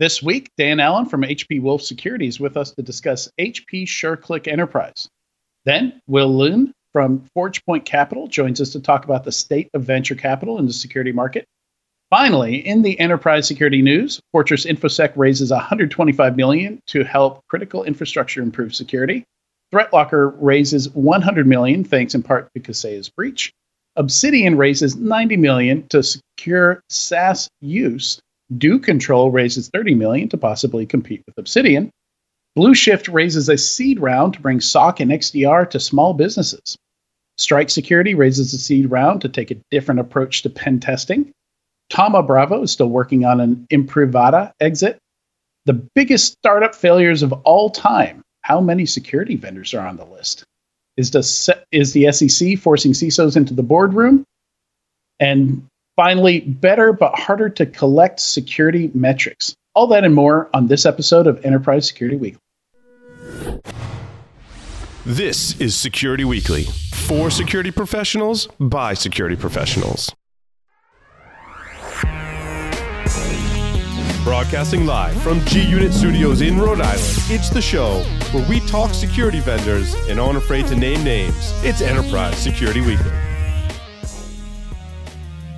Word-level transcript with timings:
This 0.00 0.20
week, 0.20 0.50
Dan 0.58 0.80
Allen 0.80 1.06
from 1.06 1.22
HP 1.22 1.62
Wolf 1.62 1.80
Security 1.80 2.26
is 2.26 2.40
with 2.40 2.56
us 2.56 2.72
to 2.72 2.82
discuss 2.82 3.30
HP 3.38 3.84
SureClick 3.84 4.48
Enterprise. 4.48 5.08
Then, 5.64 6.00
Will 6.08 6.36
Lund 6.36 6.72
from 6.92 7.24
ForgePoint 7.36 7.84
Capital 7.84 8.26
joins 8.26 8.60
us 8.60 8.70
to 8.70 8.80
talk 8.80 9.04
about 9.04 9.22
the 9.22 9.30
state 9.30 9.68
of 9.72 9.84
venture 9.84 10.16
capital 10.16 10.58
in 10.58 10.66
the 10.66 10.72
security 10.72 11.12
market. 11.12 11.44
Finally, 12.10 12.56
in 12.66 12.82
the 12.82 12.98
enterprise 12.98 13.46
security 13.46 13.82
news, 13.82 14.20
Fortress 14.32 14.66
InfoSec 14.66 15.12
raises 15.14 15.52
125 15.52 16.36
million 16.36 16.80
to 16.88 17.04
help 17.04 17.44
critical 17.48 17.84
infrastructure 17.84 18.42
improve 18.42 18.74
security. 18.74 19.24
ThreatLocker 19.72 20.34
raises 20.40 20.88
100 20.90 21.46
million 21.46 21.84
thanks 21.84 22.16
in 22.16 22.22
part 22.24 22.48
to 22.54 22.60
Kaseya's 22.60 23.10
breach. 23.10 23.52
Obsidian 23.94 24.56
raises 24.56 24.96
90 24.96 25.36
million 25.36 25.86
to 25.86 26.02
secure 26.02 26.82
SaaS 26.88 27.48
use. 27.60 28.20
DoControl 28.52 29.32
raises 29.32 29.68
30 29.68 29.94
million 29.94 30.28
to 30.28 30.36
possibly 30.36 30.86
compete 30.86 31.22
with 31.26 31.38
Obsidian. 31.38 31.90
Blueshift 32.56 33.12
raises 33.12 33.48
a 33.48 33.58
seed 33.58 33.98
round 33.98 34.34
to 34.34 34.40
bring 34.40 34.60
SOC 34.60 35.00
and 35.00 35.10
XDR 35.10 35.68
to 35.70 35.80
small 35.80 36.14
businesses. 36.14 36.76
Strike 37.36 37.70
Security 37.70 38.14
raises 38.14 38.54
a 38.54 38.58
seed 38.58 38.90
round 38.90 39.22
to 39.22 39.28
take 39.28 39.50
a 39.50 39.56
different 39.70 40.00
approach 40.00 40.42
to 40.42 40.50
pen 40.50 40.78
testing. 40.78 41.32
Thoma 41.90 42.22
Bravo 42.22 42.62
is 42.62 42.70
still 42.70 42.88
working 42.88 43.24
on 43.24 43.40
an 43.40 43.66
Imprivata 43.70 44.52
exit. 44.60 44.98
The 45.66 45.72
biggest 45.94 46.32
startup 46.32 46.74
failures 46.74 47.22
of 47.22 47.32
all 47.32 47.70
time. 47.70 48.22
How 48.42 48.60
many 48.60 48.86
security 48.86 49.36
vendors 49.36 49.74
are 49.74 49.86
on 49.86 49.96
the 49.96 50.04
list? 50.04 50.44
Is 50.96 51.10
the, 51.10 51.64
is 51.72 51.92
the 51.92 52.12
SEC 52.12 52.58
forcing 52.58 52.92
CISOs 52.92 53.36
into 53.36 53.54
the 53.54 53.62
boardroom? 53.62 54.24
And 55.18 55.66
finally, 55.96 56.40
better 56.40 56.92
but 56.92 57.18
harder 57.18 57.48
to 57.50 57.66
collect 57.66 58.20
security 58.20 58.90
metrics. 58.94 59.54
All 59.74 59.86
that 59.88 60.04
and 60.04 60.14
more 60.14 60.48
on 60.54 60.68
this 60.68 60.86
episode 60.86 61.26
of 61.26 61.44
Enterprise 61.44 61.86
Security 61.86 62.16
Weekly. 62.16 62.40
This 65.04 65.60
is 65.60 65.74
Security 65.74 66.24
Weekly 66.24 66.64
for 66.94 67.30
security 67.30 67.70
professionals 67.70 68.48
by 68.58 68.94
security 68.94 69.36
professionals. 69.36 70.14
Broadcasting 74.24 74.86
live 74.86 75.20
from 75.22 75.40
G 75.44 75.62
Unit 75.62 75.92
Studios 75.92 76.40
in 76.40 76.58
Rhode 76.58 76.80
Island, 76.80 77.18
it's 77.28 77.50
the 77.50 77.60
show 77.60 78.02
where 78.32 78.48
we 78.48 78.60
talk 78.60 78.94
security 78.94 79.40
vendors 79.40 79.94
and 80.08 80.18
aren't 80.18 80.38
afraid 80.38 80.66
to 80.68 80.76
name 80.76 81.04
names. 81.04 81.52
It's 81.62 81.82
Enterprise 81.82 82.38
Security 82.38 82.80
Weekly. 82.80 83.12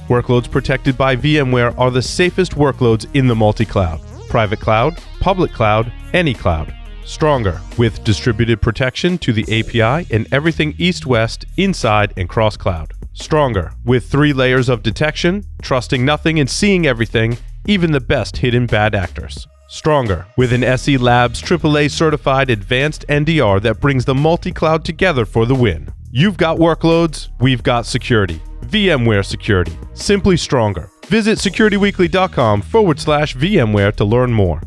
Workloads 0.08 0.48
protected 0.48 0.96
by 0.96 1.16
VMware 1.16 1.76
are 1.76 1.90
the 1.90 2.02
safest 2.02 2.52
workloads 2.52 3.06
in 3.14 3.26
the 3.26 3.34
multi 3.34 3.64
cloud 3.64 4.00
private 4.28 4.60
cloud, 4.60 4.98
public 5.20 5.52
cloud, 5.52 5.92
any 6.12 6.34
cloud. 6.34 6.74
Stronger 7.04 7.60
with 7.78 8.02
distributed 8.04 8.60
protection 8.60 9.16
to 9.18 9.32
the 9.32 9.44
API 9.44 10.06
and 10.12 10.26
everything 10.32 10.74
east 10.78 11.06
west, 11.06 11.44
inside, 11.56 12.12
and 12.16 12.28
cross 12.28 12.56
cloud. 12.56 12.92
Stronger 13.12 13.72
with 13.84 14.10
three 14.10 14.32
layers 14.32 14.68
of 14.68 14.82
detection, 14.82 15.44
trusting 15.62 16.04
nothing 16.04 16.40
and 16.40 16.50
seeing 16.50 16.86
everything, 16.86 17.38
even 17.66 17.92
the 17.92 18.00
best 18.00 18.36
hidden 18.38 18.66
bad 18.66 18.94
actors. 18.94 19.46
Stronger 19.68 20.26
with 20.36 20.52
an 20.52 20.62
SE 20.62 20.96
Labs 20.98 21.40
AAA 21.40 21.90
certified 21.90 22.50
advanced 22.50 23.04
NDR 23.08 23.62
that 23.62 23.80
brings 23.80 24.04
the 24.04 24.14
multi 24.14 24.52
cloud 24.52 24.84
together 24.84 25.24
for 25.24 25.46
the 25.46 25.54
win. 25.54 25.92
You've 26.16 26.38
got 26.38 26.56
workloads, 26.56 27.28
we've 27.40 27.62
got 27.62 27.84
security. 27.84 28.40
VMware 28.62 29.22
Security. 29.22 29.76
Simply 29.92 30.38
stronger. 30.38 30.88
Visit 31.08 31.36
securityweekly.com 31.36 32.62
forward 32.62 32.98
slash 32.98 33.36
VMware 33.36 33.94
to 33.96 34.04
learn 34.06 34.32
more. 34.32 34.62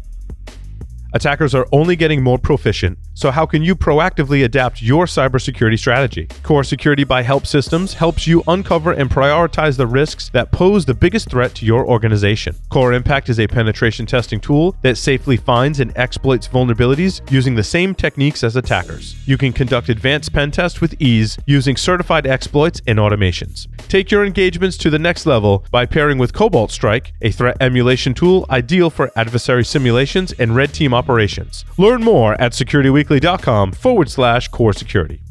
Attackers 1.11 1.55
are 1.55 1.65
only 1.71 1.95
getting 1.95 2.21
more 2.21 2.37
proficient, 2.37 2.99
so 3.15 3.31
how 3.31 3.43
can 3.43 3.63
you 3.63 3.75
proactively 3.75 4.45
adapt 4.45 4.79
your 4.79 5.07
cybersecurity 5.07 5.79
strategy? 5.79 6.27
Core 6.43 6.63
Security 6.63 7.03
by 7.03 7.23
HelpSystems 7.23 7.93
helps 7.93 8.27
you 8.27 8.43
uncover 8.47 8.91
and 8.91 9.09
prioritize 9.09 9.75
the 9.75 9.87
risks 9.87 10.29
that 10.33 10.51
pose 10.51 10.85
the 10.85 10.93
biggest 10.93 11.31
threat 11.31 11.55
to 11.55 11.65
your 11.65 11.83
organization. 11.87 12.55
Core 12.69 12.93
Impact 12.93 13.27
is 13.27 13.39
a 13.39 13.47
penetration 13.47 14.05
testing 14.05 14.39
tool 14.39 14.75
that 14.83 14.97
safely 14.99 15.35
finds 15.35 15.79
and 15.79 15.97
exploits 15.97 16.47
vulnerabilities 16.47 17.21
using 17.31 17.55
the 17.55 17.63
same 17.63 17.95
techniques 17.95 18.43
as 18.43 18.55
attackers. 18.55 19.15
You 19.27 19.37
can 19.37 19.51
conduct 19.51 19.89
advanced 19.89 20.31
pen 20.31 20.51
tests 20.51 20.79
with 20.79 20.93
ease 21.01 21.39
using 21.47 21.75
certified 21.75 22.27
exploits 22.27 22.83
and 22.85 22.99
automations. 22.99 23.65
Take 23.87 24.11
your 24.11 24.23
engagements 24.25 24.77
to 24.77 24.91
the 24.91 24.99
next 24.99 25.25
level 25.25 25.65
by 25.71 25.87
pairing 25.87 26.19
with 26.19 26.33
Cobalt 26.33 26.69
Strike, 26.69 27.13
a 27.23 27.31
threat 27.31 27.57
emulation 27.59 28.13
tool 28.13 28.45
ideal 28.51 28.91
for 28.91 29.11
adversary 29.15 29.65
simulations 29.65 30.33
and 30.33 30.55
red 30.55 30.71
team 30.71 30.93
operations. 30.99 31.65
Learn 31.77 32.03
more 32.03 32.39
at 32.41 32.51
securityweekly.com 32.51 33.71
forward 33.71 34.09
slash 34.09 34.49
core 34.49 34.73
security. 34.73 35.21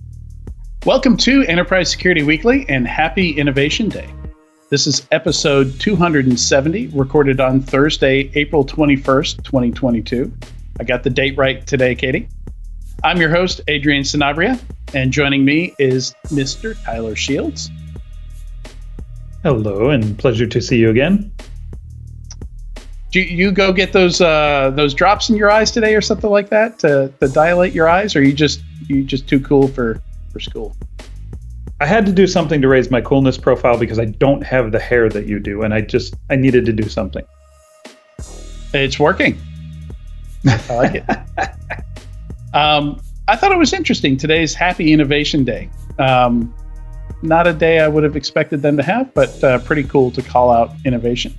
Welcome 0.87 1.17
to 1.19 1.45
Enterprise 1.45 1.91
Security 1.91 2.23
Weekly 2.23 2.65
and 2.69 2.89
happy 2.89 3.33
Innovation 3.33 3.91
Day. 3.91 4.09
This 4.71 4.87
is 4.87 5.07
episode 5.12 5.78
270, 5.81 6.87
recorded 6.89 7.41
on 7.41 7.61
Thursday, 7.61 8.31
April 8.34 8.65
21st, 8.65 9.45
2022. 9.45 10.33
I 10.81 10.84
got 10.84 11.03
the 11.03 11.11
date 11.11 11.37
right 11.37 11.67
today, 11.67 11.95
Katie. 11.95 12.28
I'm 13.05 13.21
your 13.21 13.31
host, 13.31 13.61
Adrian 13.69 14.03
Sanabria, 14.03 14.61
and 14.95 15.12
joining 15.12 15.45
me 15.45 15.75
is 15.78 16.15
Mr. 16.28 16.83
Tyler 16.84 17.17
Shields. 17.17 17.71
Hello, 19.43 19.91
and 19.91 20.19
pleasure 20.19 20.47
to 20.47 20.61
see 20.61 20.78
you 20.78 20.91
again. 20.91 21.33
Do 23.11 23.21
you 23.21 23.53
go 23.53 23.73
get 23.73 23.93
those 23.93 24.21
uh, 24.21 24.71
those 24.75 24.93
drops 24.93 25.31
in 25.31 25.37
your 25.37 25.51
eyes 25.51 25.71
today, 25.71 25.95
or 25.95 26.01
something 26.01 26.31
like 26.31 26.51
that, 26.51 26.79
to, 26.81 27.13
to 27.21 27.29
dilate 27.29 27.73
your 27.73 27.89
eyes, 27.89 28.15
or 28.15 28.19
are 28.19 28.23
you 28.23 28.35
just 28.35 28.63
you 28.87 29.03
just 29.03 29.27
too 29.27 29.41
cool 29.41 29.69
for 29.69 30.01
for 30.31 30.41
school? 30.41 30.77
I 31.81 31.87
had 31.87 32.05
to 32.07 32.13
do 32.13 32.27
something 32.27 32.61
to 32.61 32.69
raise 32.69 32.91
my 32.91 33.01
coolness 33.01 33.39
profile 33.39 33.79
because 33.79 33.99
I 33.99 34.07
don't 34.07 34.43
have 34.43 34.73
the 34.73 34.79
hair 34.79 35.09
that 35.09 35.27
you 35.27 35.39
do, 35.39 35.63
and 35.63 35.73
I 35.73 35.81
just 35.81 36.15
I 36.29 36.37
needed 36.37 36.67
to 36.67 36.73
do 36.73 36.89
something. 36.89 37.25
It's 38.75 38.99
working. 38.99 39.41
I 40.47 40.75
like 40.75 40.95
it. 40.95 41.05
um, 42.55 43.01
I 43.27 43.37
thought 43.37 43.53
it 43.53 43.59
was 43.59 43.73
interesting. 43.73 44.17
Today's 44.17 44.55
Happy 44.55 44.93
Innovation 44.93 45.45
Day. 45.45 45.71
Um, 45.99 46.55
not 47.23 47.47
a 47.47 47.53
day 47.53 47.81
I 47.81 47.89
would 47.89 48.05
have 48.05 48.17
expected 48.17 48.63
them 48.63 48.77
to 48.77 48.83
have, 48.83 49.13
but 49.15 49.43
uh, 49.43 49.59
pretty 49.61 49.85
cool 49.85 50.11
to 50.13 50.23
call 50.23 50.51
out 50.51 50.73
innovation. 50.85 51.35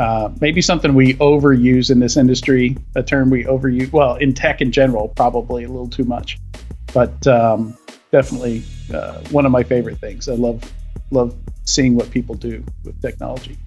Uh, 0.00 0.32
maybe 0.40 0.62
something 0.62 0.94
we 0.94 1.12
overuse 1.16 1.90
in 1.90 2.00
this 2.00 2.16
industry, 2.16 2.74
a 2.94 3.02
term 3.02 3.28
we 3.28 3.44
overuse, 3.44 3.92
well, 3.92 4.14
in 4.14 4.32
tech 4.32 4.62
in 4.62 4.72
general, 4.72 5.08
probably 5.08 5.64
a 5.64 5.68
little 5.68 5.90
too 5.90 6.04
much, 6.04 6.38
but 6.94 7.26
um, 7.26 7.76
definitely 8.10 8.62
uh, 8.94 9.20
one 9.30 9.44
of 9.44 9.52
my 9.52 9.62
favorite 9.62 9.98
things. 9.98 10.26
I 10.26 10.36
love 10.36 10.64
love 11.10 11.36
seeing 11.64 11.96
what 11.96 12.10
people 12.10 12.34
do 12.34 12.64
with 12.82 12.98
technology. 13.02 13.58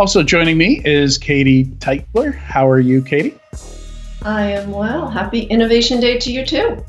Also 0.00 0.24
joining 0.24 0.58
me 0.58 0.82
is 0.84 1.16
Katie 1.16 1.66
Teitler. 1.66 2.34
How 2.34 2.68
are 2.68 2.80
you, 2.80 3.02
Katie? 3.02 3.38
I 4.22 4.50
am 4.50 4.72
well. 4.72 5.08
Happy 5.08 5.42
Innovation 5.42 6.00
Day 6.00 6.18
to 6.18 6.32
you 6.32 6.44
too. 6.44 6.84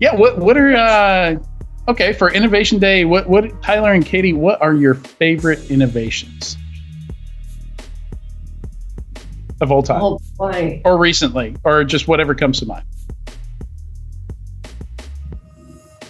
Yeah. 0.00 0.16
What 0.16 0.38
What 0.38 0.56
are 0.56 0.74
uh, 0.74 1.36
Okay, 1.88 2.12
for 2.12 2.30
Innovation 2.32 2.78
Day, 2.78 3.04
what 3.04 3.28
what 3.28 3.60
Tyler 3.62 3.92
and 3.92 4.06
Katie, 4.06 4.32
what 4.32 4.62
are 4.62 4.74
your 4.74 4.94
favorite 4.94 5.70
innovations 5.70 6.56
of 9.60 9.72
all 9.72 9.82
time, 9.82 10.00
oh, 10.02 10.20
boy. 10.38 10.80
or 10.84 10.96
recently, 10.98 11.56
or 11.64 11.82
just 11.84 12.06
whatever 12.06 12.34
comes 12.34 12.60
to 12.60 12.66
mind? 12.66 12.84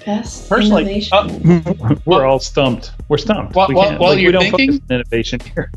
Best 0.05 0.49
Personally, 0.49 0.83
innovation. 0.83 1.77
uh, 1.81 1.95
We're 2.05 2.27
all 2.27 2.39
stumped. 2.41 2.93
We're 3.09 3.19
stumped. 3.19 3.55
While- 3.55 3.69
we 3.69 3.75
while- 3.75 3.99
while 3.99 4.11
like, 4.13 4.21
you're 4.21 4.33
don't 4.33 4.43
thinking- 4.43 4.73
focus 4.73 4.87
on 4.91 4.95
innovation 4.97 5.41
here. 5.41 5.71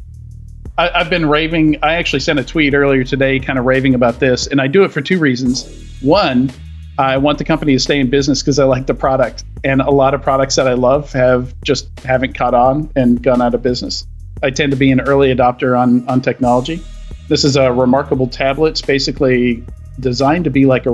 I, 0.78 0.90
I've 0.90 1.10
been 1.10 1.26
raving. 1.28 1.78
I 1.84 1.94
actually 1.94 2.20
sent 2.20 2.38
a 2.38 2.44
tweet 2.44 2.74
earlier 2.74 3.06
today, 3.06 3.40
kind 3.40 3.58
of 3.58 3.64
raving 3.64 3.94
about 3.96 4.20
this, 4.20 4.48
and 4.48 4.60
I 4.60 4.68
do 4.68 4.84
it 4.84 4.92
for 4.92 5.00
two 5.00 5.20
reasons. 5.20 5.66
One, 6.02 6.52
I 6.98 7.18
want 7.18 7.38
the 7.38 7.44
company 7.44 7.74
to 7.74 7.80
stay 7.80 8.00
in 8.00 8.10
business 8.10 8.42
because 8.42 8.58
I 8.58 8.66
like 8.66 8.88
the 8.88 8.94
product, 8.94 9.44
and 9.64 9.82
a 9.82 9.92
lot 9.92 10.14
of 10.14 10.22
products 10.22 10.56
that 10.56 10.68
I 10.68 10.74
love 10.74 11.12
have 11.12 11.54
just 11.62 12.00
haven't 12.00 12.38
caught 12.38 12.54
on 12.54 12.90
and 12.96 13.22
gone 13.22 13.42
out 13.42 13.54
of 13.54 13.62
business. 13.62 14.08
I 14.44 14.50
tend 14.50 14.72
to 14.72 14.78
be 14.78 14.92
an 14.92 15.02
early 15.02 15.34
adopter 15.34 15.78
on 15.78 16.08
on 16.08 16.22
technology. 16.22 16.82
This 17.28 17.44
is 17.44 17.56
a 17.56 17.62
reMarkable 17.62 18.32
tablet. 18.32 18.70
It's 18.70 18.82
basically 18.82 19.64
designed 20.00 20.46
to 20.46 20.50
be 20.50 20.66
like 20.66 20.86
a, 20.86 20.92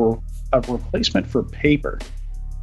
a 0.53 0.61
replacement 0.67 1.27
for 1.27 1.43
paper. 1.43 1.99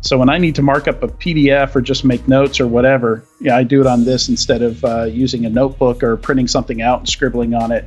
So 0.00 0.16
when 0.16 0.30
I 0.30 0.38
need 0.38 0.54
to 0.54 0.62
mark 0.62 0.88
up 0.88 1.02
a 1.02 1.08
PDF 1.08 1.74
or 1.74 1.80
just 1.80 2.04
make 2.04 2.26
notes 2.28 2.60
or 2.60 2.68
whatever, 2.68 3.24
yeah, 3.40 3.56
I 3.56 3.64
do 3.64 3.80
it 3.80 3.86
on 3.86 4.04
this 4.04 4.28
instead 4.28 4.62
of 4.62 4.84
uh, 4.84 5.04
using 5.04 5.44
a 5.44 5.50
notebook 5.50 6.02
or 6.02 6.16
printing 6.16 6.46
something 6.46 6.82
out 6.82 7.00
and 7.00 7.08
scribbling 7.08 7.54
on 7.54 7.72
it. 7.72 7.86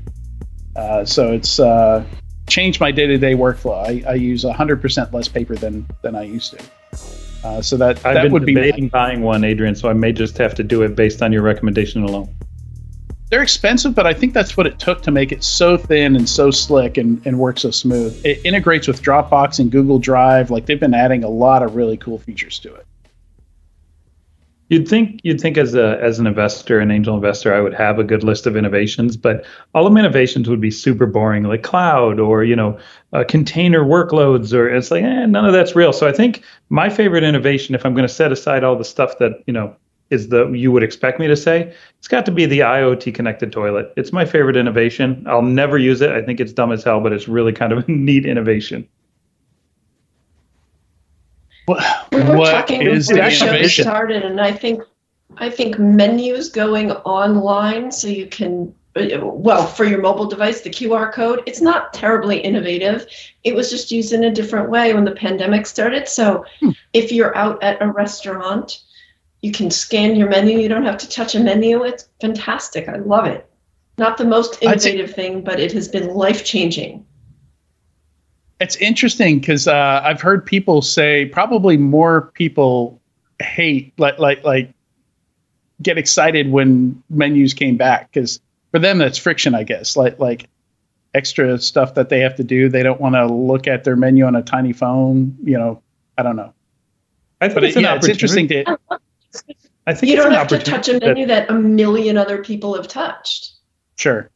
Uh, 0.75 1.05
so 1.05 1.31
it's 1.31 1.59
uh, 1.59 2.03
changed 2.51 2.81
my 2.81 2.91
day-to-day 2.91 3.33
workflow. 3.33 3.77
I, 3.87 4.11
I 4.11 4.15
use 4.15 4.43
100% 4.43 5.13
less 5.13 5.27
paper 5.27 5.55
than 5.55 5.87
than 6.01 6.15
I 6.15 6.23
used 6.23 6.51
to. 6.51 6.63
Uh, 7.43 7.61
so 7.61 7.77
that 7.77 8.05
I've 8.05 8.13
that 8.13 8.23
been 8.23 8.33
would 8.33 8.45
be 8.45 8.89
buying 8.89 9.21
one, 9.21 9.43
Adrian, 9.43 9.73
so 9.73 9.89
I 9.89 9.93
may 9.93 10.11
just 10.11 10.37
have 10.37 10.53
to 10.55 10.63
do 10.63 10.83
it 10.83 10.95
based 10.95 11.23
on 11.23 11.31
your 11.31 11.41
recommendation 11.41 12.03
alone. 12.03 12.29
they're 13.31 13.41
expensive, 13.41 13.95
but 13.95 14.05
I 14.05 14.13
think 14.13 14.33
that's 14.33 14.55
what 14.57 14.67
it 14.67 14.77
took 14.77 15.01
to 15.03 15.11
make 15.11 15.31
it 15.31 15.43
so 15.43 15.77
thin 15.77 16.15
and 16.15 16.27
so 16.27 16.51
slick 16.51 16.97
and, 16.97 17.25
and 17.25 17.39
work 17.39 17.57
so 17.57 17.71
smooth. 17.71 18.19
It 18.25 18.45
integrates 18.45 18.87
with 18.87 19.01
Dropbox 19.01 19.59
and 19.59 19.71
Google 19.71 19.97
Drive. 19.97 20.51
Like 20.51 20.65
they've 20.65 20.79
been 20.79 20.93
adding 20.93 21.23
a 21.23 21.29
lot 21.29 21.63
of 21.63 21.75
really 21.75 21.97
cool 21.97 22.19
features 22.19 22.59
to 22.59 22.75
it. 22.75 22.85
You'd 24.71 24.87
think 24.87 25.19
you'd 25.23 25.41
think 25.41 25.57
as 25.57 25.75
a 25.75 25.99
as 26.01 26.17
an 26.17 26.25
investor, 26.25 26.79
an 26.79 26.91
angel 26.91 27.13
investor, 27.13 27.53
I 27.53 27.59
would 27.59 27.73
have 27.73 27.99
a 27.99 28.05
good 28.05 28.23
list 28.23 28.47
of 28.47 28.55
innovations, 28.55 29.17
but 29.17 29.43
all 29.75 29.85
of 29.85 29.91
my 29.91 29.99
innovations 29.99 30.47
would 30.47 30.61
be 30.61 30.71
super 30.71 31.05
boring, 31.05 31.43
like 31.43 31.61
cloud 31.61 32.21
or 32.21 32.45
you 32.45 32.55
know 32.55 32.79
uh, 33.11 33.25
container 33.27 33.83
workloads, 33.83 34.53
or 34.53 34.69
it's 34.69 34.89
like 34.89 35.03
eh, 35.03 35.25
none 35.25 35.43
of 35.43 35.51
that's 35.51 35.75
real. 35.75 35.91
So 35.91 36.07
I 36.07 36.13
think 36.13 36.41
my 36.69 36.89
favorite 36.89 37.25
innovation, 37.25 37.75
if 37.75 37.85
I'm 37.85 37.93
going 37.93 38.07
to 38.07 38.13
set 38.13 38.31
aside 38.31 38.63
all 38.63 38.77
the 38.77 38.85
stuff 38.85 39.17
that 39.19 39.43
you 39.45 39.51
know 39.51 39.75
is 40.09 40.29
the 40.29 40.49
you 40.51 40.71
would 40.71 40.83
expect 40.83 41.19
me 41.19 41.27
to 41.27 41.35
say, 41.35 41.75
it's 41.99 42.07
got 42.07 42.25
to 42.27 42.31
be 42.31 42.45
the 42.45 42.59
IoT 42.59 43.13
connected 43.13 43.51
toilet. 43.51 43.91
It's 43.97 44.13
my 44.13 44.23
favorite 44.23 44.55
innovation. 44.55 45.25
I'll 45.27 45.41
never 45.41 45.77
use 45.77 45.99
it. 45.99 46.11
I 46.11 46.21
think 46.21 46.39
it's 46.39 46.53
dumb 46.53 46.71
as 46.71 46.81
hell, 46.81 47.01
but 47.01 47.11
it's 47.11 47.27
really 47.27 47.51
kind 47.51 47.73
of 47.73 47.79
a 47.89 47.91
neat 47.91 48.25
innovation. 48.25 48.87
What, 51.65 52.07
We 52.11 52.21
were 52.23 52.37
what 52.37 52.51
talking 52.51 52.81
is 52.81 53.07
before 53.07 53.23
the 53.23 53.67
show 53.69 53.83
started, 53.83 54.23
and 54.23 54.41
I 54.41 54.51
think 54.51 54.83
I 55.37 55.49
think 55.49 55.79
menus 55.79 56.49
going 56.49 56.91
online 56.91 57.91
so 57.91 58.07
you 58.07 58.27
can 58.27 58.73
well 59.21 59.65
for 59.65 59.85
your 59.85 60.01
mobile 60.01 60.25
device 60.25 60.61
the 60.61 60.69
QR 60.69 61.13
code. 61.13 61.41
It's 61.45 61.61
not 61.61 61.93
terribly 61.93 62.39
innovative. 62.39 63.07
It 63.43 63.55
was 63.55 63.69
just 63.69 63.91
used 63.91 64.11
in 64.11 64.25
a 64.25 64.33
different 64.33 64.69
way 64.69 64.93
when 64.93 65.05
the 65.05 65.11
pandemic 65.11 65.65
started. 65.65 66.07
So 66.09 66.45
Hmm. 66.59 66.71
if 66.93 67.11
you're 67.11 67.35
out 67.37 67.63
at 67.63 67.81
a 67.81 67.87
restaurant, 67.87 68.81
you 69.41 69.51
can 69.51 69.71
scan 69.71 70.15
your 70.15 70.29
menu. 70.29 70.59
You 70.59 70.67
don't 70.67 70.85
have 70.85 70.97
to 70.97 71.09
touch 71.09 71.35
a 71.35 71.39
menu. 71.39 71.83
It's 71.83 72.09
fantastic. 72.19 72.89
I 72.89 72.97
love 72.97 73.25
it. 73.27 73.45
Not 73.97 74.17
the 74.17 74.25
most 74.25 74.61
innovative 74.61 75.13
thing, 75.15 75.41
but 75.41 75.59
it 75.59 75.71
has 75.71 75.87
been 75.87 76.13
life 76.13 76.43
changing. 76.43 77.05
It's 78.61 78.75
interesting 78.77 79.39
because 79.39 79.67
uh, 79.67 80.01
I've 80.03 80.21
heard 80.21 80.45
people 80.45 80.81
say 80.81 81.25
probably 81.25 81.77
more 81.77 82.31
people 82.33 83.01
hate 83.39 83.91
like 83.97 84.19
like 84.19 84.43
like 84.43 84.71
get 85.81 85.97
excited 85.97 86.51
when 86.51 87.01
menus 87.09 87.53
came 87.55 87.75
back 87.75 88.11
because 88.11 88.39
for 88.71 88.79
them 88.79 88.99
that's 88.99 89.17
friction, 89.17 89.55
I 89.55 89.63
guess. 89.63 89.97
Like 89.97 90.19
like 90.19 90.47
extra 91.13 91.57
stuff 91.57 91.95
that 91.95 92.09
they 92.09 92.19
have 92.19 92.35
to 92.35 92.43
do. 92.43 92.69
They 92.69 92.83
don't 92.83 93.01
want 93.01 93.15
to 93.15 93.25
look 93.25 93.67
at 93.67 93.83
their 93.83 93.95
menu 93.95 94.25
on 94.25 94.35
a 94.35 94.43
tiny 94.43 94.73
phone. 94.73 95.35
You 95.43 95.57
know, 95.57 95.81
I 96.17 96.23
don't 96.23 96.35
know. 96.35 96.53
I 97.41 97.47
think 97.47 97.55
But 97.55 97.63
it's 97.63 97.75
it, 97.75 97.79
an 97.79 97.83
yeah, 97.85 97.95
it's 97.95 98.07
interesting 98.07 98.47
to 98.49 98.63
I 99.87 99.93
think 99.95 100.11
You 100.11 100.17
it's 100.17 100.23
don't 100.23 100.33
an 100.33 100.37
have 100.37 100.47
to 100.49 100.59
touch 100.59 100.87
a 100.87 100.99
menu 100.99 101.25
that 101.25 101.49
a 101.49 101.53
million 101.53 102.15
other 102.15 102.43
people 102.43 102.75
have 102.75 102.87
touched. 102.87 103.53
sure. 103.97 104.29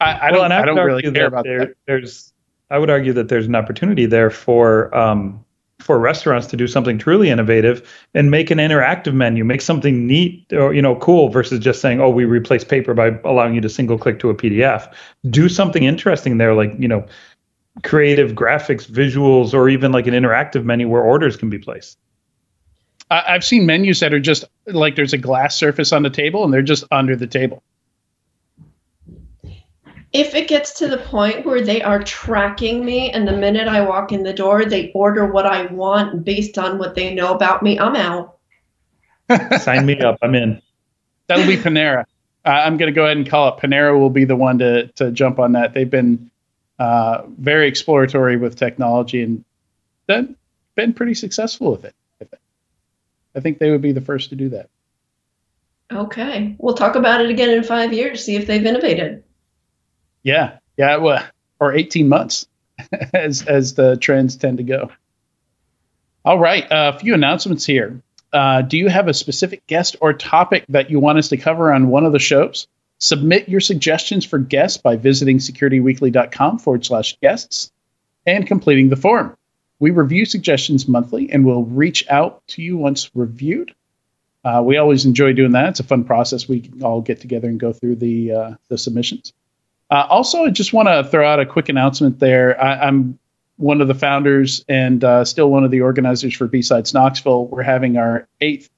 I, 0.00 0.12
I 0.14 0.30
Well, 0.32 0.40
don't. 0.40 0.44
and 0.46 0.54
I 0.54 0.64
don't 0.64 0.84
really 0.84 1.02
care 1.02 1.26
about 1.26 1.44
there- 1.44 1.58
that. 1.60 1.74
There's, 1.86 2.32
I 2.70 2.78
would 2.78 2.90
argue 2.90 3.12
that 3.14 3.28
there's 3.28 3.46
an 3.46 3.54
opportunity 3.54 4.06
there 4.06 4.30
for 4.30 4.94
um, 4.96 5.44
for 5.80 5.98
restaurants 5.98 6.46
to 6.48 6.56
do 6.56 6.66
something 6.66 6.98
truly 6.98 7.30
innovative 7.30 7.88
and 8.14 8.30
make 8.30 8.50
an 8.50 8.58
interactive 8.58 9.14
menu, 9.14 9.44
make 9.44 9.60
something 9.60 10.06
neat 10.06 10.44
or 10.52 10.72
you 10.72 10.82
know 10.82 10.96
cool 10.96 11.28
versus 11.30 11.58
just 11.58 11.80
saying, 11.80 12.00
oh, 12.00 12.10
we 12.10 12.24
replace 12.24 12.64
paper 12.64 12.94
by 12.94 13.18
allowing 13.24 13.54
you 13.54 13.60
to 13.60 13.68
single 13.68 13.98
click 13.98 14.18
to 14.20 14.30
a 14.30 14.34
PDF. 14.34 14.92
Do 15.30 15.48
something 15.48 15.84
interesting 15.84 16.38
there, 16.38 16.54
like 16.54 16.72
you 16.78 16.88
know, 16.88 17.06
creative 17.82 18.32
graphics, 18.32 18.88
visuals, 18.88 19.54
or 19.54 19.68
even 19.68 19.92
like 19.92 20.06
an 20.06 20.14
interactive 20.14 20.64
menu 20.64 20.88
where 20.88 21.02
orders 21.02 21.36
can 21.36 21.50
be 21.50 21.58
placed. 21.58 21.98
I've 23.10 23.44
seen 23.44 23.66
menus 23.66 23.98
that 24.00 24.14
are 24.14 24.20
just 24.20 24.44
like 24.66 24.94
there's 24.94 25.12
a 25.12 25.18
glass 25.18 25.56
surface 25.56 25.92
on 25.92 26.04
the 26.04 26.10
table 26.10 26.44
and 26.44 26.52
they're 26.52 26.62
just 26.62 26.84
under 26.92 27.16
the 27.16 27.26
table. 27.26 27.62
If 30.12 30.34
it 30.34 30.48
gets 30.48 30.72
to 30.74 30.88
the 30.88 30.98
point 30.98 31.46
where 31.46 31.60
they 31.60 31.82
are 31.82 32.02
tracking 32.02 32.84
me 32.84 33.10
and 33.10 33.28
the 33.28 33.36
minute 33.36 33.68
I 33.68 33.82
walk 33.82 34.10
in 34.10 34.24
the 34.24 34.32
door, 34.32 34.64
they 34.64 34.90
order 34.92 35.26
what 35.26 35.46
I 35.46 35.66
want 35.66 36.24
based 36.24 36.58
on 36.58 36.78
what 36.78 36.96
they 36.96 37.14
know 37.14 37.32
about 37.32 37.62
me, 37.62 37.78
I'm 37.78 37.94
out. 37.94 38.38
Sign 39.60 39.86
me 39.86 40.00
up. 40.00 40.18
I'm 40.22 40.34
in. 40.34 40.60
That'll 41.28 41.46
be 41.46 41.56
Panera. 41.56 42.04
Uh, 42.44 42.48
I'm 42.48 42.76
going 42.76 42.92
to 42.92 42.94
go 42.94 43.04
ahead 43.04 43.16
and 43.16 43.28
call 43.28 43.54
it. 43.54 43.60
Panera 43.60 43.96
will 43.96 44.10
be 44.10 44.24
the 44.24 44.34
one 44.34 44.58
to 44.58 44.88
to 44.96 45.12
jump 45.12 45.38
on 45.38 45.52
that. 45.52 45.74
They've 45.74 45.88
been 45.88 46.30
uh, 46.80 47.22
very 47.38 47.68
exploratory 47.68 48.36
with 48.36 48.56
technology 48.56 49.22
and 49.22 49.44
then 50.06 50.34
been 50.74 50.92
pretty 50.92 51.14
successful 51.14 51.70
with 51.70 51.84
it. 51.84 51.94
I 52.20 52.24
think. 52.24 52.42
I 53.36 53.40
think 53.40 53.58
they 53.58 53.70
would 53.70 53.82
be 53.82 53.92
the 53.92 54.00
first 54.00 54.30
to 54.30 54.36
do 54.36 54.48
that. 54.48 54.70
Okay. 55.92 56.56
We'll 56.58 56.74
talk 56.74 56.96
about 56.96 57.20
it 57.20 57.30
again 57.30 57.50
in 57.50 57.62
five 57.62 57.92
years, 57.92 58.24
see 58.24 58.36
if 58.36 58.46
they've 58.46 58.64
innovated. 58.64 59.22
Yeah, 60.22 60.58
yeah, 60.76 60.96
well, 60.96 61.24
or 61.58 61.72
18 61.74 62.08
months, 62.08 62.46
as 63.14 63.42
as 63.42 63.74
the 63.74 63.96
trends 63.96 64.36
tend 64.36 64.58
to 64.58 64.64
go. 64.64 64.90
All 66.24 66.38
right, 66.38 66.66
a 66.70 66.98
few 66.98 67.14
announcements 67.14 67.64
here. 67.64 68.02
Uh, 68.32 68.62
do 68.62 68.76
you 68.76 68.88
have 68.88 69.08
a 69.08 69.14
specific 69.14 69.66
guest 69.66 69.96
or 70.00 70.12
topic 70.12 70.64
that 70.68 70.90
you 70.90 71.00
want 71.00 71.18
us 71.18 71.28
to 71.28 71.36
cover 71.36 71.72
on 71.72 71.88
one 71.88 72.04
of 72.04 72.12
the 72.12 72.18
shows? 72.18 72.68
Submit 72.98 73.48
your 73.48 73.60
suggestions 73.60 74.24
for 74.24 74.38
guests 74.38 74.76
by 74.76 74.96
visiting 74.96 75.38
securityweekly.com 75.38 76.58
forward 76.58 76.84
slash 76.84 77.18
guests 77.20 77.72
and 78.26 78.46
completing 78.46 78.90
the 78.90 78.96
form. 78.96 79.36
We 79.78 79.90
review 79.90 80.26
suggestions 80.26 80.86
monthly 80.86 81.32
and 81.32 81.44
we'll 81.44 81.64
reach 81.64 82.06
out 82.10 82.46
to 82.48 82.62
you 82.62 82.76
once 82.76 83.10
reviewed. 83.14 83.74
Uh, 84.44 84.62
we 84.64 84.76
always 84.76 85.06
enjoy 85.06 85.32
doing 85.32 85.52
that. 85.52 85.70
It's 85.70 85.80
a 85.80 85.84
fun 85.84 86.04
process. 86.04 86.46
We 86.46 86.70
all 86.82 87.00
get 87.00 87.20
together 87.20 87.48
and 87.48 87.58
go 87.58 87.72
through 87.72 87.96
the 87.96 88.32
uh, 88.32 88.54
the 88.68 88.78
submissions. 88.78 89.32
Uh, 89.90 90.06
also, 90.08 90.44
I 90.44 90.50
just 90.50 90.72
want 90.72 90.88
to 90.88 91.04
throw 91.10 91.26
out 91.26 91.40
a 91.40 91.46
quick 91.46 91.68
announcement 91.68 92.20
there. 92.20 92.60
I, 92.62 92.86
I'm 92.86 93.18
one 93.56 93.80
of 93.80 93.88
the 93.88 93.94
founders 93.94 94.64
and 94.68 95.04
uh, 95.04 95.24
still 95.24 95.50
one 95.50 95.64
of 95.64 95.70
the 95.70 95.80
organizers 95.80 96.34
for 96.34 96.46
B-Sides 96.46 96.94
Knoxville. 96.94 97.46
We're 97.46 97.62
having 97.62 97.96
our 97.96 98.26
eighth 98.40 98.70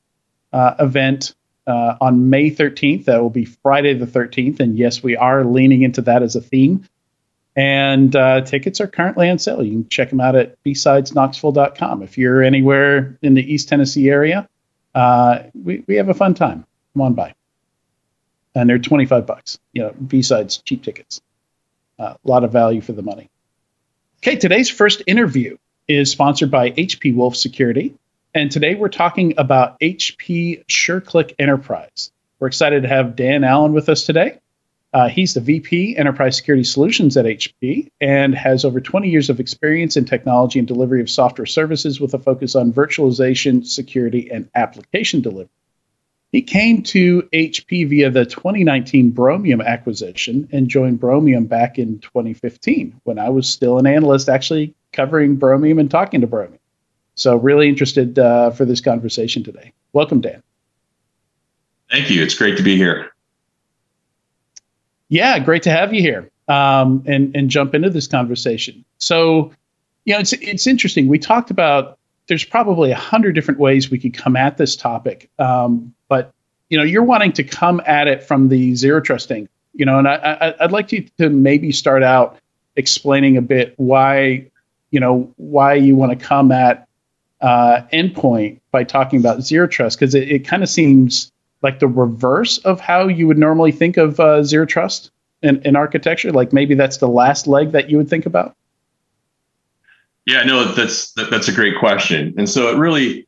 uh, 0.53 0.75
event 0.81 1.35
uh, 1.67 1.97
on 2.01 2.31
May 2.31 2.51
13th. 2.51 3.05
That 3.05 3.23
will 3.23 3.31
be 3.31 3.45
Friday 3.45 3.95
the 3.95 4.07
13th. 4.07 4.59
And 4.59 4.77
yes, 4.77 5.03
we 5.03 5.17
are 5.17 5.45
leaning 5.45 5.83
into 5.83 6.01
that 6.03 6.23
as 6.23 6.35
a 6.35 6.41
theme. 6.41 6.89
And 7.55 8.17
uh, 8.17 8.41
tickets 8.41 8.81
are 8.81 8.87
currently 8.87 9.29
on 9.29 9.39
sale. 9.39 9.63
You 9.63 9.73
can 9.73 9.89
check 9.89 10.09
them 10.09 10.21
out 10.21 10.35
at 10.35 10.63
bsidesknoxville.com. 10.65 12.03
If 12.03 12.17
you're 12.17 12.43
anywhere 12.43 13.19
in 13.21 13.35
the 13.35 13.53
East 13.53 13.69
Tennessee 13.69 14.09
area, 14.09 14.49
uh, 14.95 15.41
we, 15.55 15.85
we 15.87 15.97
have 15.97 16.09
a 16.09 16.15
fun 16.15 16.33
time. 16.33 16.67
Come 16.95 17.03
on 17.03 17.15
by 17.15 17.35
and 18.55 18.69
they're 18.69 18.79
25 18.79 19.27
bucks. 19.27 19.59
You 19.73 19.83
know, 19.83 19.93
B-sides 19.93 20.59
cheap 20.59 20.83
tickets. 20.83 21.21
A 21.99 22.17
lot 22.25 22.45
of 22.45 22.53
value 22.53 22.81
for 22.81 22.93
the 22.93 23.03
money. 23.03 23.31
Okay, 24.19 24.37
today's 24.37 24.71
first 24.71 25.03
interview 25.07 25.57
is 25.89 26.11
sponsored 26.11 26.51
by 26.51 26.71
HP 26.71 27.15
Wolf 27.15 27.37
Security, 27.37 27.95
and 28.35 28.51
today 28.51 28.75
we're 28.75 28.89
talking 28.89 29.35
about 29.37 29.79
HP 29.81 30.65
SureClick 30.67 31.35
Enterprise. 31.39 32.13
We're 32.39 32.49
excited 32.49 32.83
to 32.83 32.89
have 32.89 33.15
Dan 33.15 33.45
Allen 33.45 33.73
with 33.73 33.89
us 33.89 34.05
today. 34.05 34.39
Uh, 34.93 35.09
he's 35.09 35.35
the 35.35 35.41
VP 35.41 35.97
Enterprise 35.97 36.37
Security 36.37 36.65
Solutions 36.65 37.17
at 37.17 37.25
HP 37.25 37.91
and 38.01 38.35
has 38.35 38.65
over 38.65 38.81
20 38.81 39.09
years 39.09 39.31
of 39.31 39.41
experience 39.41 39.97
in 39.97 40.05
technology 40.05 40.59
and 40.59 40.69
delivery 40.69 41.01
of 41.01 41.09
software 41.09 41.47
services 41.47 42.01
with 42.01 42.13
a 42.15 42.19
focus 42.19 42.55
on 42.55 42.73
virtualization, 42.73 43.67
security, 43.67 44.31
and 44.31 44.51
application 44.55 45.23
delivery. 45.23 45.49
He 46.33 46.41
came 46.41 46.83
to 46.85 47.29
HP 47.35 47.87
via 47.89 48.11
the 48.11 48.25
2019 48.25 49.13
Bromium 49.13 49.65
acquisition 49.65 50.49
and 50.51 50.67
joined 50.67 50.99
Bromium 50.99 51.47
back 51.47 51.79
in 51.79 51.99
2015 51.99 52.99
when 53.05 53.19
I 53.19 53.29
was 53.29 53.49
still 53.49 53.79
an 53.79 53.87
analyst 53.87 54.31
actually 54.31 54.75
covering 54.93 55.37
Bromium 55.37 55.79
and 55.79 55.91
talking 55.91 56.23
to 56.23 56.27
Bromium. 56.27 56.59
So, 57.15 57.37
really 57.37 57.69
interested 57.69 58.19
uh, 58.19 58.51
for 58.51 58.65
this 58.65 58.81
conversation 58.81 59.45
today. 59.45 59.73
Welcome, 59.93 60.23
Dan. 60.23 60.43
Thank 61.91 62.09
you. 62.09 62.23
It's 62.23 62.35
great 62.35 62.57
to 62.57 62.63
be 62.63 62.77
here. 62.79 63.13
Yeah, 65.11 65.39
great 65.39 65.65
to 65.65 65.71
have 65.71 65.93
you 65.93 66.01
here 66.01 66.31
um, 66.49 67.03
and, 67.07 67.37
and 67.37 67.51
jump 67.51 67.75
into 67.75 67.91
this 67.91 68.07
conversation. 68.07 68.83
So, 68.97 69.53
you 70.07 70.15
know, 70.15 70.21
it's, 70.21 70.33
it's 70.33 70.67
interesting. 70.67 71.09
We 71.09 71.19
talked 71.19 71.51
about 71.51 71.99
there's 72.29 72.45
probably 72.45 72.93
a 72.93 72.97
hundred 72.97 73.35
different 73.35 73.61
ways 73.61 73.91
we 73.91 73.99
could 73.99 74.15
come 74.15 74.37
at 74.37 74.57
this 74.57 74.75
topic. 74.75 75.29
Um, 75.39 75.95
but 76.13 76.31
you 76.69 76.77
know, 76.77 76.85
you're 76.85 77.03
wanting 77.15 77.33
to 77.33 77.43
come 77.43 77.81
at 77.87 78.07
it 78.07 78.23
from 78.23 78.51
the 78.51 78.75
zero 78.75 79.01
trust 79.01 79.33
angle, 79.33 79.49
you 79.73 79.87
know, 79.87 79.99
and 79.99 80.07
I, 80.07 80.17
I, 80.17 80.65
I'd 80.65 80.73
like 80.73 80.93
you 80.93 81.07
to 81.17 81.31
maybe 81.31 81.73
start 81.73 82.03
out 82.03 82.39
explaining 82.77 83.39
a 83.39 83.41
bit 83.41 83.73
why, 83.79 84.47
you 84.91 85.01
know, 85.01 85.33
why 85.37 85.73
you 85.73 85.97
want 85.97 86.19
to 86.19 86.27
come 86.27 86.53
at 86.53 86.87
uh, 87.41 87.81
endpoint 87.95 88.61
by 88.73 88.85
talking 88.85 89.19
about 89.21 89.41
zero 89.41 89.67
trust, 89.67 89.99
because 89.99 90.15
it, 90.15 90.31
it 90.31 90.47
kind 90.47 90.63
of 90.63 90.69
seems 90.69 91.33
like 91.63 91.79
the 91.79 91.89
reverse 91.89 92.59
of 92.59 92.79
how 92.79 93.09
you 93.09 93.27
would 93.27 93.39
normally 93.39 93.73
think 93.73 93.97
of 93.97 94.21
uh, 94.21 94.43
zero 94.43 94.67
trust 94.67 95.11
in, 95.43 95.63
in 95.63 95.77
architecture. 95.77 96.31
Like 96.31 96.53
maybe 96.53 96.75
that's 96.75 96.99
the 96.99 97.09
last 97.09 97.47
leg 97.47 97.73
that 97.73 97.89
you 97.89 97.97
would 97.97 98.11
think 98.11 98.27
about. 98.27 98.55
Yeah, 100.27 100.43
no, 100.43 100.73
that's 100.73 101.13
that, 101.13 101.31
that's 101.31 101.49
a 101.49 101.53
great 101.53 101.79
question. 101.79 102.35
And 102.37 102.49
so 102.49 102.69
it 102.69 102.77
really, 102.77 103.27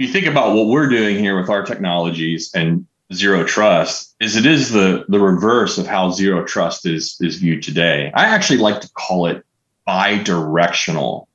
you 0.00 0.08
think 0.08 0.24
about 0.24 0.54
what 0.54 0.68
we're 0.68 0.88
doing 0.88 1.18
here 1.18 1.38
with 1.38 1.50
our 1.50 1.62
technologies, 1.62 2.50
and 2.54 2.86
zero 3.12 3.44
trust 3.44 4.14
is 4.18 4.34
it 4.34 4.46
is 4.46 4.70
the 4.70 5.04
the 5.08 5.20
reverse 5.20 5.76
of 5.76 5.86
how 5.86 6.10
zero 6.10 6.42
trust 6.44 6.86
is 6.86 7.18
is 7.20 7.36
viewed 7.36 7.62
today. 7.62 8.10
I 8.14 8.24
actually 8.24 8.60
like 8.60 8.80
to 8.80 8.88
call 8.92 9.26
it 9.26 9.44
bi-directional 9.84 11.28